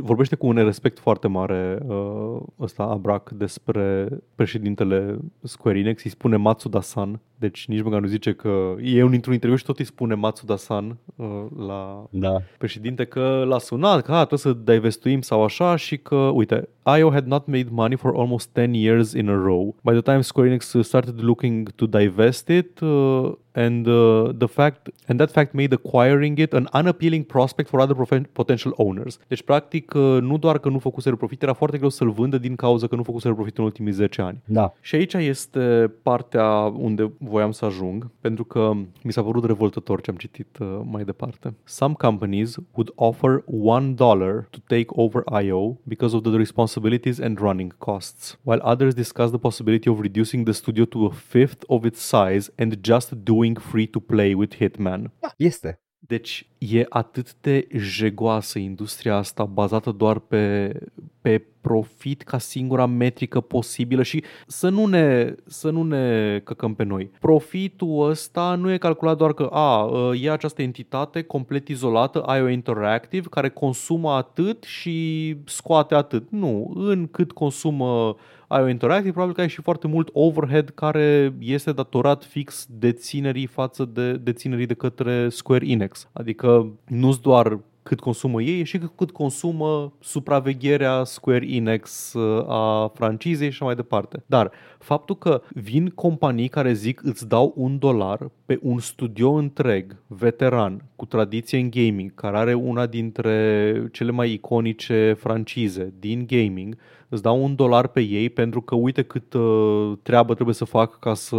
vorbește 0.00 0.36
cu 0.36 0.46
un 0.46 0.54
respect 0.54 0.98
foarte 0.98 1.28
mare 1.28 1.78
uh, 1.86 2.40
ăsta 2.60 2.82
Abrak 2.82 3.30
despre 3.30 4.08
președintele 4.34 5.18
Square 5.42 5.78
Enix, 5.78 6.04
îi 6.04 6.10
spune 6.10 6.36
Matsuda-san, 6.36 7.20
deci 7.38 7.66
nici 7.66 7.82
măcar 7.82 8.00
nu 8.00 8.06
zice 8.06 8.32
că 8.32 8.74
e 8.82 9.02
un 9.02 9.12
într-un 9.12 9.32
interviu 9.32 9.58
și 9.58 9.64
tot 9.64 9.78
îi 9.78 9.84
spune 9.84 10.14
Matsuda-san 10.14 10.96
uh, 11.16 11.26
la 11.66 12.06
Da. 12.10 12.36
președinte 12.58 13.04
că 13.04 13.44
l-a 13.48 13.58
sunat, 13.58 14.02
că 14.02 14.12
a, 14.12 14.24
trebuie 14.24 14.38
să 14.38 14.72
divestuim 14.72 15.20
sau 15.20 15.44
așa 15.44 15.76
și 15.76 15.96
că, 15.96 16.16
uite, 16.16 16.68
IO 16.98 17.10
had 17.10 17.26
not 17.26 17.46
made 17.46 17.66
money 17.70 17.96
for 17.96 18.12
almost 18.16 18.50
10 18.54 18.70
years 18.78 19.12
in 19.12 19.28
a 19.28 19.34
row. 19.34 19.74
By 19.82 19.90
the 19.92 20.00
time 20.00 20.20
Square 20.20 20.48
Enix 20.48 20.74
started 20.82 21.20
looking 21.22 21.70
to 21.70 21.86
divest 21.86 22.48
it, 22.48 22.80
uh, 22.80 23.32
and 23.52 23.86
uh, 23.86 24.28
the 24.38 24.46
fact 24.46 24.88
and 25.06 25.18
that 25.18 25.30
fact 25.30 25.52
made 25.52 25.74
acquiring 25.74 26.38
it 26.38 26.52
an 26.52 26.68
unappealing 26.74 27.24
prospect 27.24 27.68
for 27.68 27.80
other 27.80 27.96
profen- 27.96 28.32
potential 28.32 28.72
owners. 28.76 29.18
Deci 29.28 29.42
practic 29.42 29.94
uh, 29.94 30.18
nu 30.20 30.38
doar 30.38 30.58
că 30.58 30.68
nu 30.68 30.78
făcuseră 30.78 31.16
profit, 31.16 31.42
era 31.42 31.52
foarte 31.52 31.76
greu 31.76 31.88
să-l 31.88 32.10
vândă 32.10 32.38
din 32.38 32.54
cauza 32.54 32.86
că 32.86 32.96
nu 32.96 33.02
făcuseră 33.02 33.34
profit 33.34 33.58
în 33.58 33.64
ultimii 33.64 33.92
10 33.92 34.22
ani. 34.22 34.42
Da. 34.44 34.72
Și 34.80 34.94
aici 34.94 35.12
este 35.14 35.92
partea 36.02 36.48
unde 36.76 37.12
voiam 37.28 37.50
să 37.50 37.64
ajung, 37.64 38.10
pentru 38.20 38.44
că 38.44 38.72
mi 39.02 39.12
s-a 39.12 39.22
părut 39.22 39.44
revoltător 39.44 40.00
ce 40.00 40.10
am 40.10 40.16
citit 40.16 40.58
uh, 40.60 40.80
mai 40.84 41.04
departe. 41.04 41.54
Some 41.64 41.94
companies 41.94 42.56
would 42.56 42.92
offer 42.94 43.44
one 43.46 43.92
dollar 43.92 44.46
to 44.50 44.58
take 44.66 44.86
over 44.88 45.22
I.O. 45.42 45.76
because 45.82 46.16
of 46.16 46.22
the 46.22 46.36
responsibilities 46.36 47.18
and 47.18 47.38
running 47.38 47.76
costs, 47.78 48.38
while 48.42 48.60
others 48.62 48.94
discuss 48.94 49.30
the 49.30 49.38
possibility 49.38 49.88
of 49.88 50.00
reducing 50.00 50.44
the 50.44 50.52
studio 50.52 50.84
to 50.84 51.04
a 51.04 51.10
fifth 51.10 51.62
of 51.66 51.84
its 51.84 52.00
size 52.00 52.52
and 52.56 52.78
just 52.80 53.14
doing 53.14 53.58
free-to-play 53.58 54.34
with 54.34 54.54
Hitman. 54.56 55.12
Da, 55.20 55.28
este. 55.36 55.80
Deci 55.98 56.46
e 56.58 56.86
atât 56.88 57.34
de 57.40 57.66
jegoasă 57.76 58.58
industria 58.58 59.16
asta 59.16 59.44
bazată 59.44 59.90
doar 59.90 60.18
pe, 60.18 60.72
pe 61.20 61.44
profit 61.60 62.22
ca 62.22 62.38
singura 62.38 62.86
metrică 62.86 63.40
posibilă 63.40 64.02
și 64.02 64.24
să 64.46 64.68
nu, 64.68 64.86
ne, 64.86 65.34
să 65.46 65.70
nu 65.70 65.82
ne 65.82 66.38
căcăm 66.44 66.74
pe 66.74 66.82
noi. 66.82 67.10
Profitul 67.20 68.08
ăsta 68.10 68.54
nu 68.54 68.72
e 68.72 68.78
calculat 68.78 69.16
doar 69.16 69.32
că 69.32 69.42
a, 69.52 69.90
e 70.20 70.30
această 70.30 70.62
entitate 70.62 71.22
complet 71.22 71.68
izolată, 71.68 72.24
IO 72.38 72.48
Interactive, 72.48 73.28
care 73.30 73.48
consumă 73.48 74.10
atât 74.10 74.64
și 74.64 75.36
scoate 75.44 75.94
atât. 75.94 76.30
Nu, 76.30 76.72
în 76.74 77.06
cât 77.06 77.32
consumă 77.32 78.16
IO 78.50 78.68
Interactive, 78.68 79.10
probabil 79.10 79.34
că 79.34 79.40
ai 79.40 79.48
și 79.48 79.62
foarte 79.62 79.86
mult 79.86 80.08
overhead 80.12 80.68
care 80.68 81.34
este 81.38 81.72
datorat 81.72 82.24
fix 82.24 82.66
deținerii 82.70 83.46
față 83.46 83.84
de 83.84 84.12
deținerii 84.12 84.66
de 84.66 84.74
către 84.74 85.28
Square 85.28 85.68
Enix. 85.68 86.08
Adică 86.12 86.72
nu-s 86.84 87.18
doar 87.18 87.60
cât 87.86 88.00
consumă 88.00 88.42
ei 88.42 88.64
și 88.64 88.78
cât 88.96 89.10
consumă 89.10 89.92
supravegherea 90.00 91.04
Square 91.04 91.46
Enix 91.46 92.12
uh, 92.12 92.48
a 92.48 92.92
francizei 92.94 93.50
și 93.50 93.62
mai 93.62 93.74
departe. 93.74 94.22
Dar 94.26 94.50
faptul 94.78 95.16
că 95.16 95.42
vin 95.48 95.88
companii 95.88 96.48
care 96.48 96.72
zic 96.72 97.02
îți 97.02 97.28
dau 97.28 97.52
un 97.56 97.78
dolar 97.78 98.30
pe 98.46 98.58
un 98.62 98.78
studio 98.78 99.32
întreg, 99.32 99.96
veteran, 100.06 100.84
cu 100.96 101.04
tradiție 101.04 101.58
în 101.58 101.70
gaming, 101.70 102.14
care 102.14 102.36
are 102.36 102.54
una 102.54 102.86
dintre 102.86 103.88
cele 103.92 104.10
mai 104.10 104.32
iconice 104.32 105.16
francize 105.18 105.94
din 105.98 106.26
gaming, 106.26 106.76
îți 107.16 107.24
dau 107.24 107.44
un 107.44 107.54
dolar 107.54 107.86
pe 107.86 108.00
ei 108.00 108.30
pentru 108.30 108.60
că 108.60 108.74
uite 108.74 109.02
cât 109.02 109.32
uh, 109.32 109.92
treabă 110.02 110.34
trebuie 110.34 110.54
să 110.54 110.64
fac 110.64 110.98
ca, 110.98 111.14
să, 111.14 111.36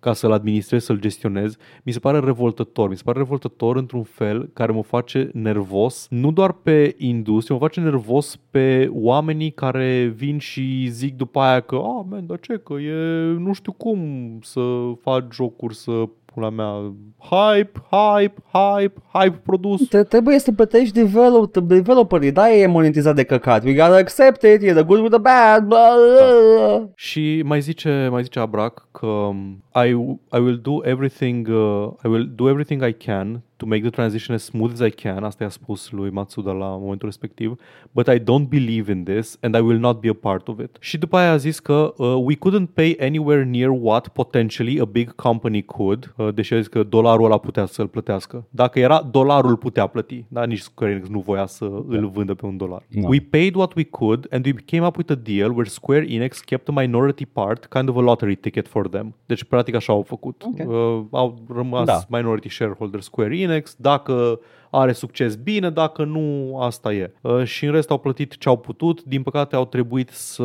ca 0.00 0.12
să-l 0.12 0.32
administrez, 0.32 0.84
să-l 0.84 1.00
gestionez, 1.00 1.56
mi 1.82 1.92
se 1.92 1.98
pare 1.98 2.18
revoltător. 2.18 2.88
Mi 2.88 2.96
se 2.96 3.02
pare 3.04 3.18
revoltător 3.18 3.76
într-un 3.76 4.02
fel 4.02 4.50
care 4.52 4.72
mă 4.72 4.82
face 4.82 5.30
nervos, 5.32 6.06
nu 6.10 6.32
doar 6.32 6.52
pe 6.52 6.94
industrie, 6.98 7.54
mă 7.54 7.60
face 7.60 7.80
nervos 7.80 8.36
pe 8.50 8.90
oamenii 8.92 9.50
care 9.50 10.12
vin 10.16 10.38
și 10.38 10.86
zic 10.88 11.16
după 11.16 11.40
aia 11.40 11.60
că, 11.60 11.74
ah, 11.74 12.04
man, 12.08 12.26
dar 12.26 12.40
ce, 12.40 12.58
că 12.58 12.74
e 12.74 12.92
nu 13.38 13.52
știu 13.52 13.72
cum 13.72 13.98
să 14.42 14.92
faci 15.00 15.24
jocuri, 15.32 15.74
să 15.74 16.08
pula 16.34 16.50
mea, 16.50 16.94
hype, 17.18 17.82
hype, 17.90 18.42
hype, 18.52 19.00
hype 19.12 19.40
produs. 19.44 19.88
Te, 19.88 20.02
trebuie 20.02 20.38
să 20.38 20.52
plătești 20.52 20.94
develop, 20.94 21.56
developerii, 21.56 22.32
da, 22.32 22.52
e 22.52 22.66
monetizat 22.66 23.14
de 23.14 23.24
căcat. 23.24 23.64
We 23.64 23.74
gotta 23.74 23.96
accept 23.96 24.42
it, 24.42 24.62
e 24.62 24.72
the 24.72 24.82
good 24.82 25.00
with 25.00 25.10
the 25.10 25.20
bad. 25.20 25.64
Blah, 25.64 25.94
blah. 25.94 26.78
Da. 26.78 26.88
Și 26.94 27.42
mai 27.44 27.60
zice, 27.60 28.08
mai 28.10 28.22
zice 28.22 28.38
Abrac 28.38 28.88
că 28.92 29.06
um, 29.06 29.63
I, 29.76 29.90
I 30.30 30.38
will 30.38 30.56
do 30.56 30.84
everything, 30.84 31.48
uh, 31.48 31.92
I 32.04 32.08
will 32.08 32.26
do 32.26 32.48
everything 32.48 32.82
I 32.82 32.92
can 32.92 33.42
to 33.56 33.66
make 33.66 33.82
the 33.82 33.90
transition 33.90 34.34
as 34.34 34.42
smooth 34.42 34.72
as 34.72 34.80
I 34.80 34.90
can, 34.90 35.24
asta 35.24 35.44
i-a 35.44 35.50
spus 35.50 35.90
lui 35.90 36.10
Matsuda 36.10 36.52
la 36.52 36.66
momentul 36.66 37.08
respectiv, 37.08 37.60
but 37.90 38.08
I 38.08 38.18
don't 38.18 38.48
believe 38.48 38.92
in 38.92 39.04
this 39.04 39.38
and 39.40 39.56
I 39.56 39.60
will 39.60 39.78
not 39.78 40.00
be 40.00 40.08
a 40.08 40.12
part 40.12 40.48
of 40.48 40.58
it. 40.58 40.76
Și 40.80 40.98
după 40.98 41.16
aia 41.16 41.30
a 41.30 41.36
zis 41.36 41.58
că 41.58 41.94
uh, 41.96 42.14
we 42.24 42.34
couldn't 42.34 42.68
pay 42.74 42.96
anywhere 43.00 43.44
near 43.44 43.70
what 43.80 44.08
potentially 44.08 44.80
a 44.80 44.84
big 44.84 45.14
company 45.14 45.62
could, 45.62 46.14
uh, 46.16 46.34
deși 46.34 46.54
a 46.54 46.56
zis 46.56 46.66
că 46.66 46.82
dolarul 46.82 47.24
ăla 47.24 47.38
putea 47.38 47.66
să-l 47.66 47.86
plătească. 47.86 48.46
Dacă 48.50 48.78
era, 48.78 49.02
dolarul 49.02 49.56
putea 49.56 49.86
plăti, 49.86 50.24
dar 50.28 50.46
nici 50.46 50.60
Square 50.60 50.92
Enix 50.92 51.08
nu 51.08 51.20
voia 51.20 51.46
să 51.46 51.64
da. 51.64 51.96
îl 51.96 52.08
vândă 52.08 52.34
pe 52.34 52.46
un 52.46 52.56
dolar. 52.56 52.82
No. 52.88 53.08
We 53.08 53.20
paid 53.30 53.54
what 53.54 53.74
we 53.74 53.84
could 53.84 54.26
and 54.30 54.46
we 54.46 54.52
came 54.52 54.86
up 54.86 54.96
with 54.96 55.10
a 55.10 55.14
deal 55.14 55.50
where 55.50 55.68
Square 55.68 56.06
Enix 56.08 56.40
kept 56.40 56.68
a 56.68 56.72
minority 56.72 57.24
part, 57.24 57.66
kind 57.66 57.88
of 57.88 57.96
a 57.96 58.00
lottery 58.00 58.36
ticket 58.36 58.68
for 58.68 58.88
them. 58.88 59.14
Deci, 59.26 59.44
practic, 59.44 59.63
așa 59.72 59.92
au 59.92 60.02
făcut. 60.02 60.44
Okay. 60.46 60.66
Uh, 60.66 61.04
au 61.10 61.38
rămas 61.54 61.86
da. 61.86 62.00
minority 62.08 62.48
shareholder 62.48 63.00
Square 63.00 63.38
Enix 63.38 63.52
Enix, 63.54 63.76
dacă 63.78 64.40
are 64.70 64.92
succes 64.92 65.34
bine, 65.34 65.70
dacă 65.70 66.04
nu, 66.04 66.56
asta 66.60 66.92
e. 66.92 67.12
Uh, 67.20 67.44
și 67.44 67.64
în 67.64 67.72
rest 67.72 67.90
au 67.90 67.98
plătit 67.98 68.38
ce 68.38 68.48
au 68.48 68.56
putut, 68.56 69.02
din 69.02 69.22
păcate 69.22 69.56
au 69.56 69.64
trebuit 69.64 70.10
să 70.10 70.44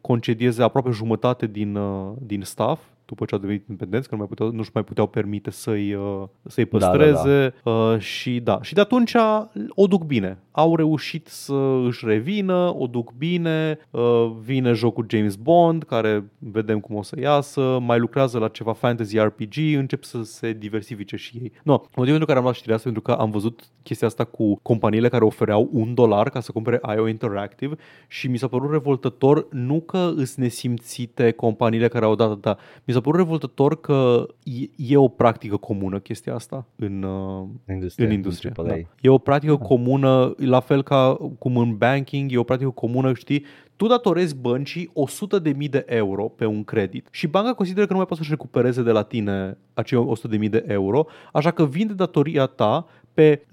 concedieze 0.00 0.62
aproape 0.62 0.90
jumătate 0.90 1.46
din, 1.46 1.76
uh, 1.76 2.12
din 2.18 2.42
staff, 2.42 2.80
după 3.04 3.24
ce 3.24 3.34
au 3.34 3.40
devenit 3.40 3.68
independenți, 3.68 4.08
că 4.08 4.14
nu 4.14 4.20
mai 4.20 4.28
puteau, 4.28 4.50
nu-și 4.50 4.70
mai 4.72 4.84
puteau 4.84 5.06
permite 5.06 5.50
să-i, 5.50 5.94
uh, 5.94 6.22
să-i 6.42 6.64
păstreze 6.64 7.54
da, 7.64 7.72
da, 7.72 7.90
da. 7.90 7.98
și 7.98 8.40
da. 8.40 8.58
Și 8.62 8.74
de 8.74 8.80
atunci 8.80 9.14
o 9.68 9.86
duc 9.86 10.04
bine 10.04 10.38
au 10.56 10.76
reușit 10.76 11.26
să 11.26 11.82
își 11.86 12.06
revină, 12.06 12.74
o 12.78 12.86
duc 12.86 13.12
bine, 13.12 13.78
uh, 13.90 14.30
vine 14.40 14.72
jocul 14.72 15.06
James 15.08 15.34
Bond, 15.34 15.82
care 15.82 16.24
vedem 16.38 16.80
cum 16.80 16.96
o 16.96 17.02
să 17.02 17.20
iasă, 17.20 17.78
mai 17.80 17.98
lucrează 17.98 18.38
la 18.38 18.48
ceva 18.48 18.72
fantasy 18.72 19.18
RPG, 19.18 19.56
încep 19.76 20.04
să 20.04 20.22
se 20.22 20.52
diversifice 20.52 21.16
și 21.16 21.38
ei. 21.42 21.52
No, 21.62 21.72
motivul 21.72 22.04
pentru 22.04 22.26
care 22.26 22.38
am 22.38 22.44
luat 22.44 22.54
știrea 22.54 22.74
asta 22.74 22.90
pentru 22.90 23.12
că 23.12 23.20
am 23.20 23.30
văzut 23.30 23.60
chestia 23.82 24.06
asta 24.06 24.24
cu 24.24 24.58
companiile 24.62 25.08
care 25.08 25.24
ofereau 25.24 25.68
un 25.72 25.94
dolar 25.94 26.30
ca 26.30 26.40
să 26.40 26.52
cumpere 26.52 26.80
IO 26.96 27.08
Interactive 27.08 27.76
și 28.08 28.28
mi 28.28 28.38
s-a 28.38 28.48
părut 28.48 28.70
revoltător 28.70 29.46
nu 29.50 29.80
că 29.80 30.12
îs 30.16 30.34
nesimțite 30.36 31.30
companiile 31.30 31.88
care 31.88 32.04
au 32.04 32.14
dat 32.14 32.30
atâta, 32.30 32.58
mi 32.84 32.92
s-a 32.94 33.00
părut 33.00 33.18
revoltător 33.18 33.80
că 33.80 34.26
e, 34.42 34.92
e 34.92 34.96
o 34.96 35.08
practică 35.08 35.56
comună 35.56 35.98
chestia 35.98 36.34
asta 36.34 36.66
în, 36.76 37.02
uh, 37.02 37.46
industrie, 37.68 38.06
în 38.06 38.12
industrie. 38.12 38.52
Da. 38.56 38.74
E 39.00 39.08
o 39.08 39.18
practică 39.18 39.52
da. 39.52 39.64
comună 39.64 40.34
la 40.36 40.60
fel 40.60 40.82
ca 40.82 41.18
cum 41.38 41.56
în 41.56 41.76
banking, 41.76 42.32
e 42.32 42.38
o 42.38 42.42
practică 42.42 42.70
comună, 42.70 43.14
știi, 43.14 43.44
tu 43.76 43.86
datorezi 43.86 44.36
băncii 44.36 44.90
100 44.92 45.38
de 45.38 45.50
mii 45.50 45.68
de 45.68 45.84
euro 45.88 46.24
pe 46.24 46.46
un 46.46 46.64
credit 46.64 47.08
și 47.10 47.26
banca 47.26 47.54
consideră 47.54 47.86
că 47.86 47.92
nu 47.92 47.98
mai 47.98 48.06
poate 48.06 48.22
să-și 48.22 48.34
recupereze 48.34 48.82
de 48.82 48.90
la 48.90 49.02
tine 49.02 49.58
acei 49.74 49.98
100 49.98 50.28
de 50.28 50.36
mii 50.36 50.48
de 50.48 50.64
euro, 50.68 51.06
așa 51.32 51.50
că 51.50 51.66
vinde 51.66 51.92
datoria 51.92 52.46
ta 52.46 52.86
pe 53.14 53.46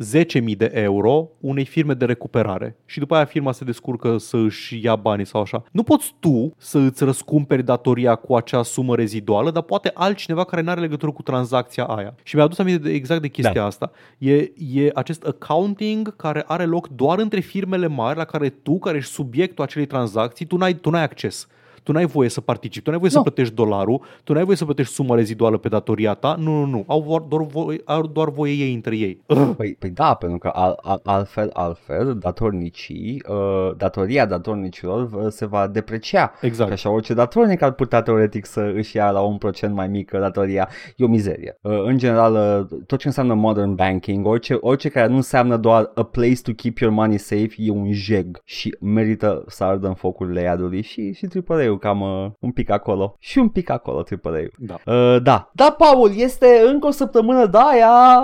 10.000 0.50 0.58
de 0.58 0.72
euro 0.74 1.28
unei 1.40 1.66
firme 1.66 1.94
de 1.94 2.06
recuperare 2.06 2.76
și 2.86 3.00
după 3.00 3.16
aia 3.16 3.26
firma 3.26 3.52
se 3.52 3.64
descurcă 3.64 4.18
să 4.18 4.38
își 4.38 4.84
ia 4.84 4.96
banii 4.96 5.26
sau 5.26 5.42
așa. 5.42 5.64
Nu 5.72 5.84
poți 5.84 6.16
tu 6.20 6.54
să 6.58 6.78
îți 6.78 7.04
răscumperi 7.04 7.64
datoria 7.64 8.16
cu 8.16 8.36
acea 8.36 8.64
sumă 8.64 8.96
reziduală, 8.96 9.52
dar 9.52 9.64
poate 9.64 9.92
altcineva 9.94 10.44
care 10.44 10.62
nu 10.62 10.70
are 10.70 10.80
legătură 10.80 11.12
cu 11.12 11.22
tranzacția 11.22 11.84
aia. 11.84 12.16
Și 12.24 12.36
mi-a 12.36 12.44
adus 12.44 12.58
aminte 12.58 12.88
de, 12.88 12.94
exact 12.94 13.22
de 13.22 13.28
chestia 13.28 13.62
da. 13.62 13.66
asta. 13.66 13.92
E, 14.18 14.34
e 14.74 14.92
acest 14.94 15.24
accounting 15.24 16.16
care 16.16 16.44
are 16.48 16.66
loc 16.66 16.88
doar 16.88 17.20
între 17.20 17.40
firmele 17.40 17.88
mari 17.88 18.18
la 18.18 18.26
care 18.26 18.50
tu, 18.50 18.80
care 18.80 18.98
ești 18.98 19.12
subiectul 19.12 19.64
acelei 19.64 19.86
tranzacții, 19.86 20.46
tu 20.46 20.58
n-ai, 20.58 20.74
tu 20.74 20.90
n-ai 20.90 21.04
acces 21.04 21.48
tu 21.84 21.92
n-ai 21.92 22.06
voie 22.06 22.30
să 22.30 22.42
participi, 22.42 22.84
tu 22.84 22.90
n-ai 22.90 23.00
voie 23.00 23.12
no. 23.14 23.18
să 23.18 23.24
plătești 23.24 23.54
dolarul, 23.54 24.02
tu 24.24 24.34
n-ai 24.34 24.44
voie 24.44 24.56
să 24.56 24.66
plătești 24.66 24.94
suma 24.94 25.16
reziduală 25.16 25.58
pe 25.58 25.68
datoria 25.70 26.14
ta, 26.14 26.36
nu, 26.40 26.52
nu, 26.52 26.66
nu, 26.66 26.84
au 26.88 27.26
doar, 27.30 27.44
voie, 27.44 27.82
au 27.86 28.08
doar 28.08 28.30
voie 28.30 28.54
ei 28.54 28.74
între 28.74 28.98
ei. 28.98 29.22
Păi, 29.58 29.76
păi 29.80 29.90
da, 29.90 30.14
pentru 30.14 30.38
că 30.38 30.48
al, 30.48 30.80
al, 30.82 31.00
altfel, 31.04 31.50
altfel, 31.54 32.18
datornicii, 32.20 33.24
uh, 33.30 33.72
datoria 33.78 34.26
datornicilor 34.26 35.10
uh, 35.14 35.26
se 35.30 35.46
va 35.46 35.68
deprecia. 35.68 36.34
Exact. 36.42 36.68
Că 36.68 36.74
așa 36.74 36.90
orice 36.90 37.14
datornic 37.14 37.62
ar 37.62 37.72
putea 37.72 38.02
teoretic 38.02 38.46
să 38.46 38.72
își 38.76 38.96
ia 38.96 39.12
la 39.12 39.20
un 39.22 39.38
procent 39.38 39.74
mai 39.74 39.88
mic 39.88 40.12
datoria. 40.12 40.70
E 40.96 41.04
o 41.04 41.08
mizerie. 41.08 41.58
Uh, 41.62 41.84
în 41.84 41.98
general, 41.98 42.34
uh, 42.72 42.80
tot 42.86 43.00
ce 43.00 43.08
înseamnă 43.08 43.34
modern 43.34 43.76
banking, 43.76 44.26
orice, 44.26 44.58
orice 44.60 44.90
care 44.90 45.08
nu 45.08 45.16
înseamnă 45.16 45.58
doar 45.58 45.92
a 45.96 46.04
place 46.04 46.42
to 46.42 46.52
keep 46.52 46.78
your 46.78 46.94
money 46.94 47.18
safe, 47.18 47.50
e 47.58 47.72
un 47.72 47.92
jeg 47.92 48.42
și 48.44 48.76
merită 48.80 49.44
să 49.48 49.64
ardă 49.64 49.88
în 49.88 49.94
focul 49.94 50.32
leiadului 50.32 50.82
și, 50.82 51.14
și 51.14 51.28
AAA 51.48 51.71
AAA-ul 51.72 51.78
cam 51.78 52.02
uh, 52.02 52.32
un 52.40 52.52
pic 52.52 52.70
acolo. 52.70 53.16
Și 53.20 53.38
un 53.38 53.50
pic 53.50 53.70
acolo 53.70 54.04
AAA-ul. 54.24 54.52
Da. 54.58 54.80
Uh, 54.86 55.22
da. 55.22 55.50
Da, 55.54 55.76
Paul, 55.78 56.12
este 56.16 56.64
încă 56.66 56.88
o 56.88 56.92
săptămână 56.92 57.46
de 57.46 57.58
aia. 57.72 58.22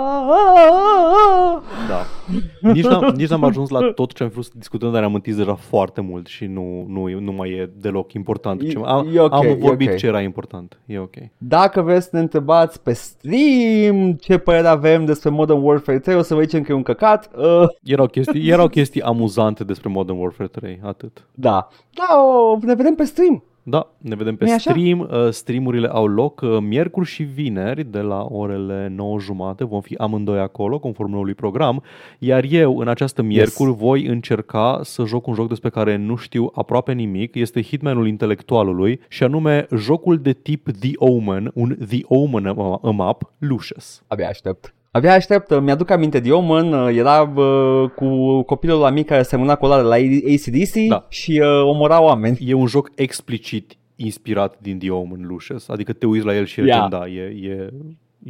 Da. 1.88 2.06
Nici 2.72 2.84
n-am, 2.84 3.14
nici 3.16 3.28
n-am 3.28 3.44
ajuns 3.44 3.68
la 3.70 3.92
tot 3.94 4.12
ce 4.12 4.22
am 4.22 4.28
vrut 4.28 4.44
să 4.44 4.50
discutăm, 4.54 4.92
dar 4.92 5.02
am 5.02 5.14
întins 5.14 5.36
deja 5.36 5.54
foarte 5.54 6.00
mult 6.00 6.26
și 6.26 6.44
nu, 6.46 6.84
nu, 6.88 7.20
nu 7.20 7.32
mai 7.32 7.50
e 7.50 7.70
deloc 7.76 8.12
important. 8.12 8.62
E, 8.62 8.72
am, 8.84 9.08
e 9.14 9.20
okay, 9.20 9.50
am 9.50 9.58
vorbit 9.58 9.86
okay. 9.86 9.98
ce 9.98 10.06
era 10.06 10.20
important. 10.20 10.78
E 10.86 10.98
ok. 10.98 11.14
Dacă 11.38 11.82
vreți 11.82 12.04
să 12.04 12.10
ne 12.12 12.20
întrebați 12.20 12.82
pe 12.82 12.92
stream 12.92 14.12
ce 14.12 14.38
părere 14.38 14.66
avem 14.66 15.04
despre 15.04 15.30
Modern 15.30 15.62
Warfare 15.62 15.98
3, 15.98 16.16
o 16.16 16.22
să 16.22 16.34
vă 16.34 16.40
zicem 16.40 16.62
că 16.62 16.72
e 16.72 16.74
un 16.74 16.82
căcat. 16.82 17.30
Uh. 17.36 17.68
Erau, 17.82 18.06
chestii, 18.06 18.48
erau 18.48 18.68
chestii 18.68 19.02
amuzante 19.02 19.64
despre 19.64 19.88
Modern 19.88 20.18
Warfare 20.18 20.48
3, 20.48 20.80
atât. 20.82 21.26
Da. 21.34 21.68
Da, 21.94 22.22
o, 22.22 22.58
ne 22.60 22.74
vedem 22.74 22.94
pe 22.94 23.04
stream. 23.04 23.37
Da, 23.70 23.94
ne 23.98 24.14
vedem 24.14 24.36
pe 24.36 24.44
Nu-i 24.44 24.54
așa? 24.54 24.70
stream. 24.70 25.00
Uh, 25.00 25.30
Streamurile 25.30 25.88
au 25.88 26.06
loc 26.06 26.40
uh, 26.40 26.58
miercuri 26.60 27.06
și 27.06 27.22
vineri 27.22 27.84
de 27.84 28.00
la 28.00 28.26
orele 28.30 28.88
9 28.88 29.18
jumate. 29.20 29.64
Vom 29.64 29.80
fi 29.80 29.94
amândoi 29.94 30.38
acolo, 30.38 30.78
conform 30.78 31.10
noului 31.10 31.34
program. 31.34 31.82
Iar 32.18 32.44
eu, 32.48 32.78
în 32.78 32.88
această 32.88 33.22
miercuri, 33.22 33.70
yes. 33.70 33.78
voi 33.78 34.06
încerca 34.06 34.80
să 34.82 35.04
joc 35.04 35.26
un 35.26 35.34
joc 35.34 35.48
despre 35.48 35.70
care 35.70 35.96
nu 35.96 36.16
știu 36.16 36.50
aproape 36.54 36.92
nimic. 36.92 37.34
Este 37.34 37.62
Hitmanul 37.62 38.06
intelectualului 38.06 39.00
și 39.08 39.22
anume 39.22 39.66
jocul 39.76 40.18
de 40.18 40.32
tip 40.32 40.68
The 40.80 40.92
Omen, 40.94 41.50
un 41.54 41.76
The 41.88 42.00
Omen 42.04 42.44
em 42.84 42.98
up, 42.98 43.32
Lucius. 43.38 44.02
Abia 44.06 44.28
aștept. 44.28 44.72
Abia 44.90 45.12
aștept, 45.12 45.60
mi-aduc 45.60 45.90
aminte 45.90 46.20
de 46.20 46.32
Omen, 46.32 46.72
era 46.72 47.32
uh, 47.36 47.90
cu 47.90 48.42
copilul 48.42 48.78
la 48.80 48.90
mic 48.90 49.06
care 49.06 49.22
semăna 49.22 49.54
cu 49.56 49.64
ăla 49.64 49.76
de 49.76 49.82
la 49.82 49.94
ACDC 50.34 50.88
Da. 50.88 51.06
și 51.08 51.40
uh, 51.42 51.62
omora 51.64 52.02
oameni. 52.02 52.38
E 52.40 52.52
un 52.54 52.66
joc 52.66 52.90
explicit 52.94 53.72
inspirat 53.96 54.54
din 54.58 54.78
The 54.78 54.90
Omen, 54.90 55.26
Lucius. 55.26 55.68
Adică 55.68 55.92
te 55.92 56.06
uiți 56.06 56.26
la 56.26 56.34
el 56.36 56.44
și 56.44 56.58
Ia. 56.60 56.66
yeah. 56.66 56.88
da, 56.90 57.06
e, 57.06 57.20
e, 57.42 57.68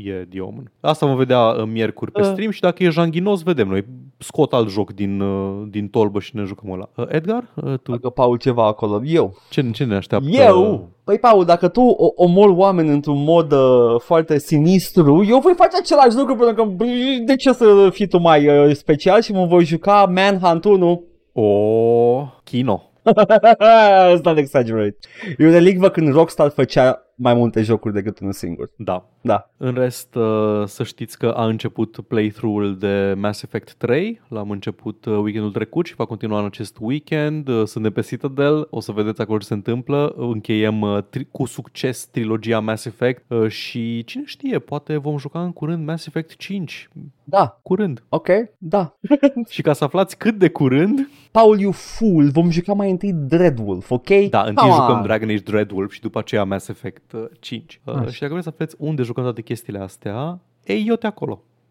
e 0.05 0.27
The 0.31 0.41
Omen. 0.41 0.73
Asta 0.81 1.07
vom 1.07 1.17
vedea 1.17 1.41
uh, 1.41 1.63
miercuri 1.73 2.11
pe 2.13 2.21
Uh. 2.21 2.27
stream 2.27 2.51
și 2.51 2.61
dacă 2.61 2.83
e 2.83 2.89
janghinos, 2.89 3.43
vedem 3.43 3.69
noi. 3.69 3.85
Scot 4.21 4.53
alt 4.53 4.69
joc 4.71 4.93
din, 4.93 5.21
uh, 5.21 5.67
din 5.71 5.89
tolbă 5.89 6.21
și 6.21 6.37
ne 6.37 6.43
jucăm 6.45 6.71
ăla. 6.71 6.89
Uh, 6.97 7.05
Edgar, 7.09 7.45
uh, 7.55 7.75
tu 7.83 7.91
Dacă 7.91 8.09
Paul 8.09 8.37
ceva 8.37 8.67
acolo. 8.67 9.01
Eu. 9.05 9.35
ce, 9.51 9.71
ce 9.71 9.85
ne 9.85 9.95
așteaptă? 9.97 10.29
Eu? 10.29 10.89
Păi, 11.05 11.19
Paul, 11.19 11.45
dacă 11.45 11.69
tu 11.69 11.81
o- 11.81 12.13
omori 12.15 12.53
oameni 12.53 12.89
într-un 12.89 13.23
mod 13.25 13.53
uh, 13.53 14.01
foarte 14.01 14.39
sinistru, 14.39 15.25
eu 15.29 15.39
voi 15.39 15.53
face 15.57 15.77
același 15.81 16.17
lucru 16.17 16.35
pentru 16.37 16.55
că 16.55 16.71
bă, 16.71 16.85
de 17.25 17.37
ce 17.37 17.53
să 17.53 17.89
fii 17.93 18.07
tu 18.09 18.19
mai 18.19 18.49
uh, 18.69 18.75
special 18.75 19.21
și 19.21 19.33
mă 19.33 19.47
voi 19.47 19.65
juca 19.65 20.11
Manhunt 20.15 20.65
1? 20.65 21.03
O, 21.33 22.27
Kino. 22.45 22.83
It's 24.15 24.23
not 24.23 24.37
exaggerate. 24.39 24.97
Eu 25.39 25.51
relicvă 25.51 25.89
când 25.89 26.13
Rockstar 26.13 26.51
făcea 26.51 27.03
mai 27.21 27.35
multe 27.35 27.63
jocuri 27.63 27.95
decât 27.95 28.19
unul 28.19 28.33
singur. 28.33 28.71
Da. 28.77 29.09
Da. 29.21 29.51
În 29.57 29.75
rest, 29.75 30.15
uh, 30.15 30.63
să 30.67 30.83
știți 30.85 31.19
că 31.19 31.27
a 31.37 31.45
început 31.47 32.01
playthrough-ul 32.09 32.79
de 32.79 33.15
Mass 33.17 33.43
Effect 33.43 33.75
3. 33.75 34.21
L-am 34.29 34.51
început 34.51 35.05
uh, 35.05 35.17
weekendul 35.17 35.51
trecut 35.53 35.87
și 35.87 35.95
va 35.95 36.05
continua 36.05 36.39
în 36.39 36.45
acest 36.45 36.77
weekend. 36.81 37.49
Uh, 37.49 37.67
Suntem 37.67 37.93
pe 37.93 38.01
Citadel, 38.01 38.67
o 38.71 38.81
să 38.81 38.93
vedeți 38.93 39.21
acolo 39.21 39.39
ce 39.39 39.47
se 39.47 39.55
întâmplă. 39.55 40.15
Încheiem 40.17 40.81
uh, 40.81 40.99
tri- 41.03 41.31
cu 41.31 41.45
succes 41.47 42.07
trilogia 42.07 42.61
Mass 42.61 42.85
Effect 42.85 43.31
uh, 43.31 43.49
și 43.49 44.05
cine 44.05 44.23
știe, 44.27 44.59
poate 44.59 44.97
vom 44.97 45.19
juca 45.19 45.43
în 45.43 45.53
curând 45.53 45.87
Mass 45.87 46.07
Effect 46.07 46.37
5. 46.37 46.89
Da. 47.25 47.59
Curând. 47.63 48.03
Ok, 48.09 48.29
da. 48.59 48.97
Și 49.49 49.63
ca 49.63 49.73
să 49.73 49.85
aflați 49.85 50.17
cât 50.17 50.35
de 50.39 50.49
curând, 50.49 51.09
Paul, 51.31 51.61
you 51.61 51.73
fool, 51.73 52.29
vom 52.31 52.51
juca 52.51 52.73
mai 52.73 52.91
întâi 52.91 53.13
Dreadwolf, 53.13 53.91
ok? 53.91 54.09
da, 54.09 54.41
întâi 54.41 54.55
Come 54.55 54.73
jucăm 54.73 54.97
on. 54.97 55.03
Dragon 55.03 55.29
Age 55.29 55.43
Dreadwolf 55.43 55.93
și 55.93 56.01
după 56.01 56.19
aceea 56.19 56.45
Mass 56.45 56.69
Effect 56.69 57.08
uh, 57.08 57.08
5. 57.41 57.81
Uh, 57.85 57.95
Așa. 57.95 58.11
și 58.11 58.21
dacă 58.21 58.33
vreți 58.33 58.47
să 58.47 58.53
aflați 58.55 58.75
unde 58.79 59.03
jucăm 59.03 59.23
toate 59.23 59.43
chestiile 59.43 59.79
astea, 59.79 60.41
ei, 60.65 60.85
eu 60.87 60.97
te 60.97 61.07
acolo. 61.07 61.43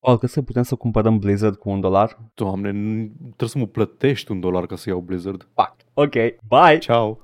Paul, 0.00 0.18
crezi 0.18 0.34
că 0.34 0.42
putem 0.42 0.62
să 0.62 0.74
cumpărăm 0.74 1.18
Blizzard 1.18 1.56
cu 1.56 1.70
un 1.70 1.80
dolar? 1.80 2.18
Doamne, 2.34 2.70
n- 2.70 3.10
trebuie 3.20 3.48
să 3.48 3.58
mă 3.58 3.66
plătești 3.66 4.30
un 4.30 4.40
dolar 4.40 4.66
ca 4.66 4.76
să 4.76 4.88
iau 4.88 5.00
Blizzard. 5.00 5.48
Fuck. 5.54 5.74
Ok, 5.94 6.12
bye! 6.48 6.78
Ciao! 6.78 7.16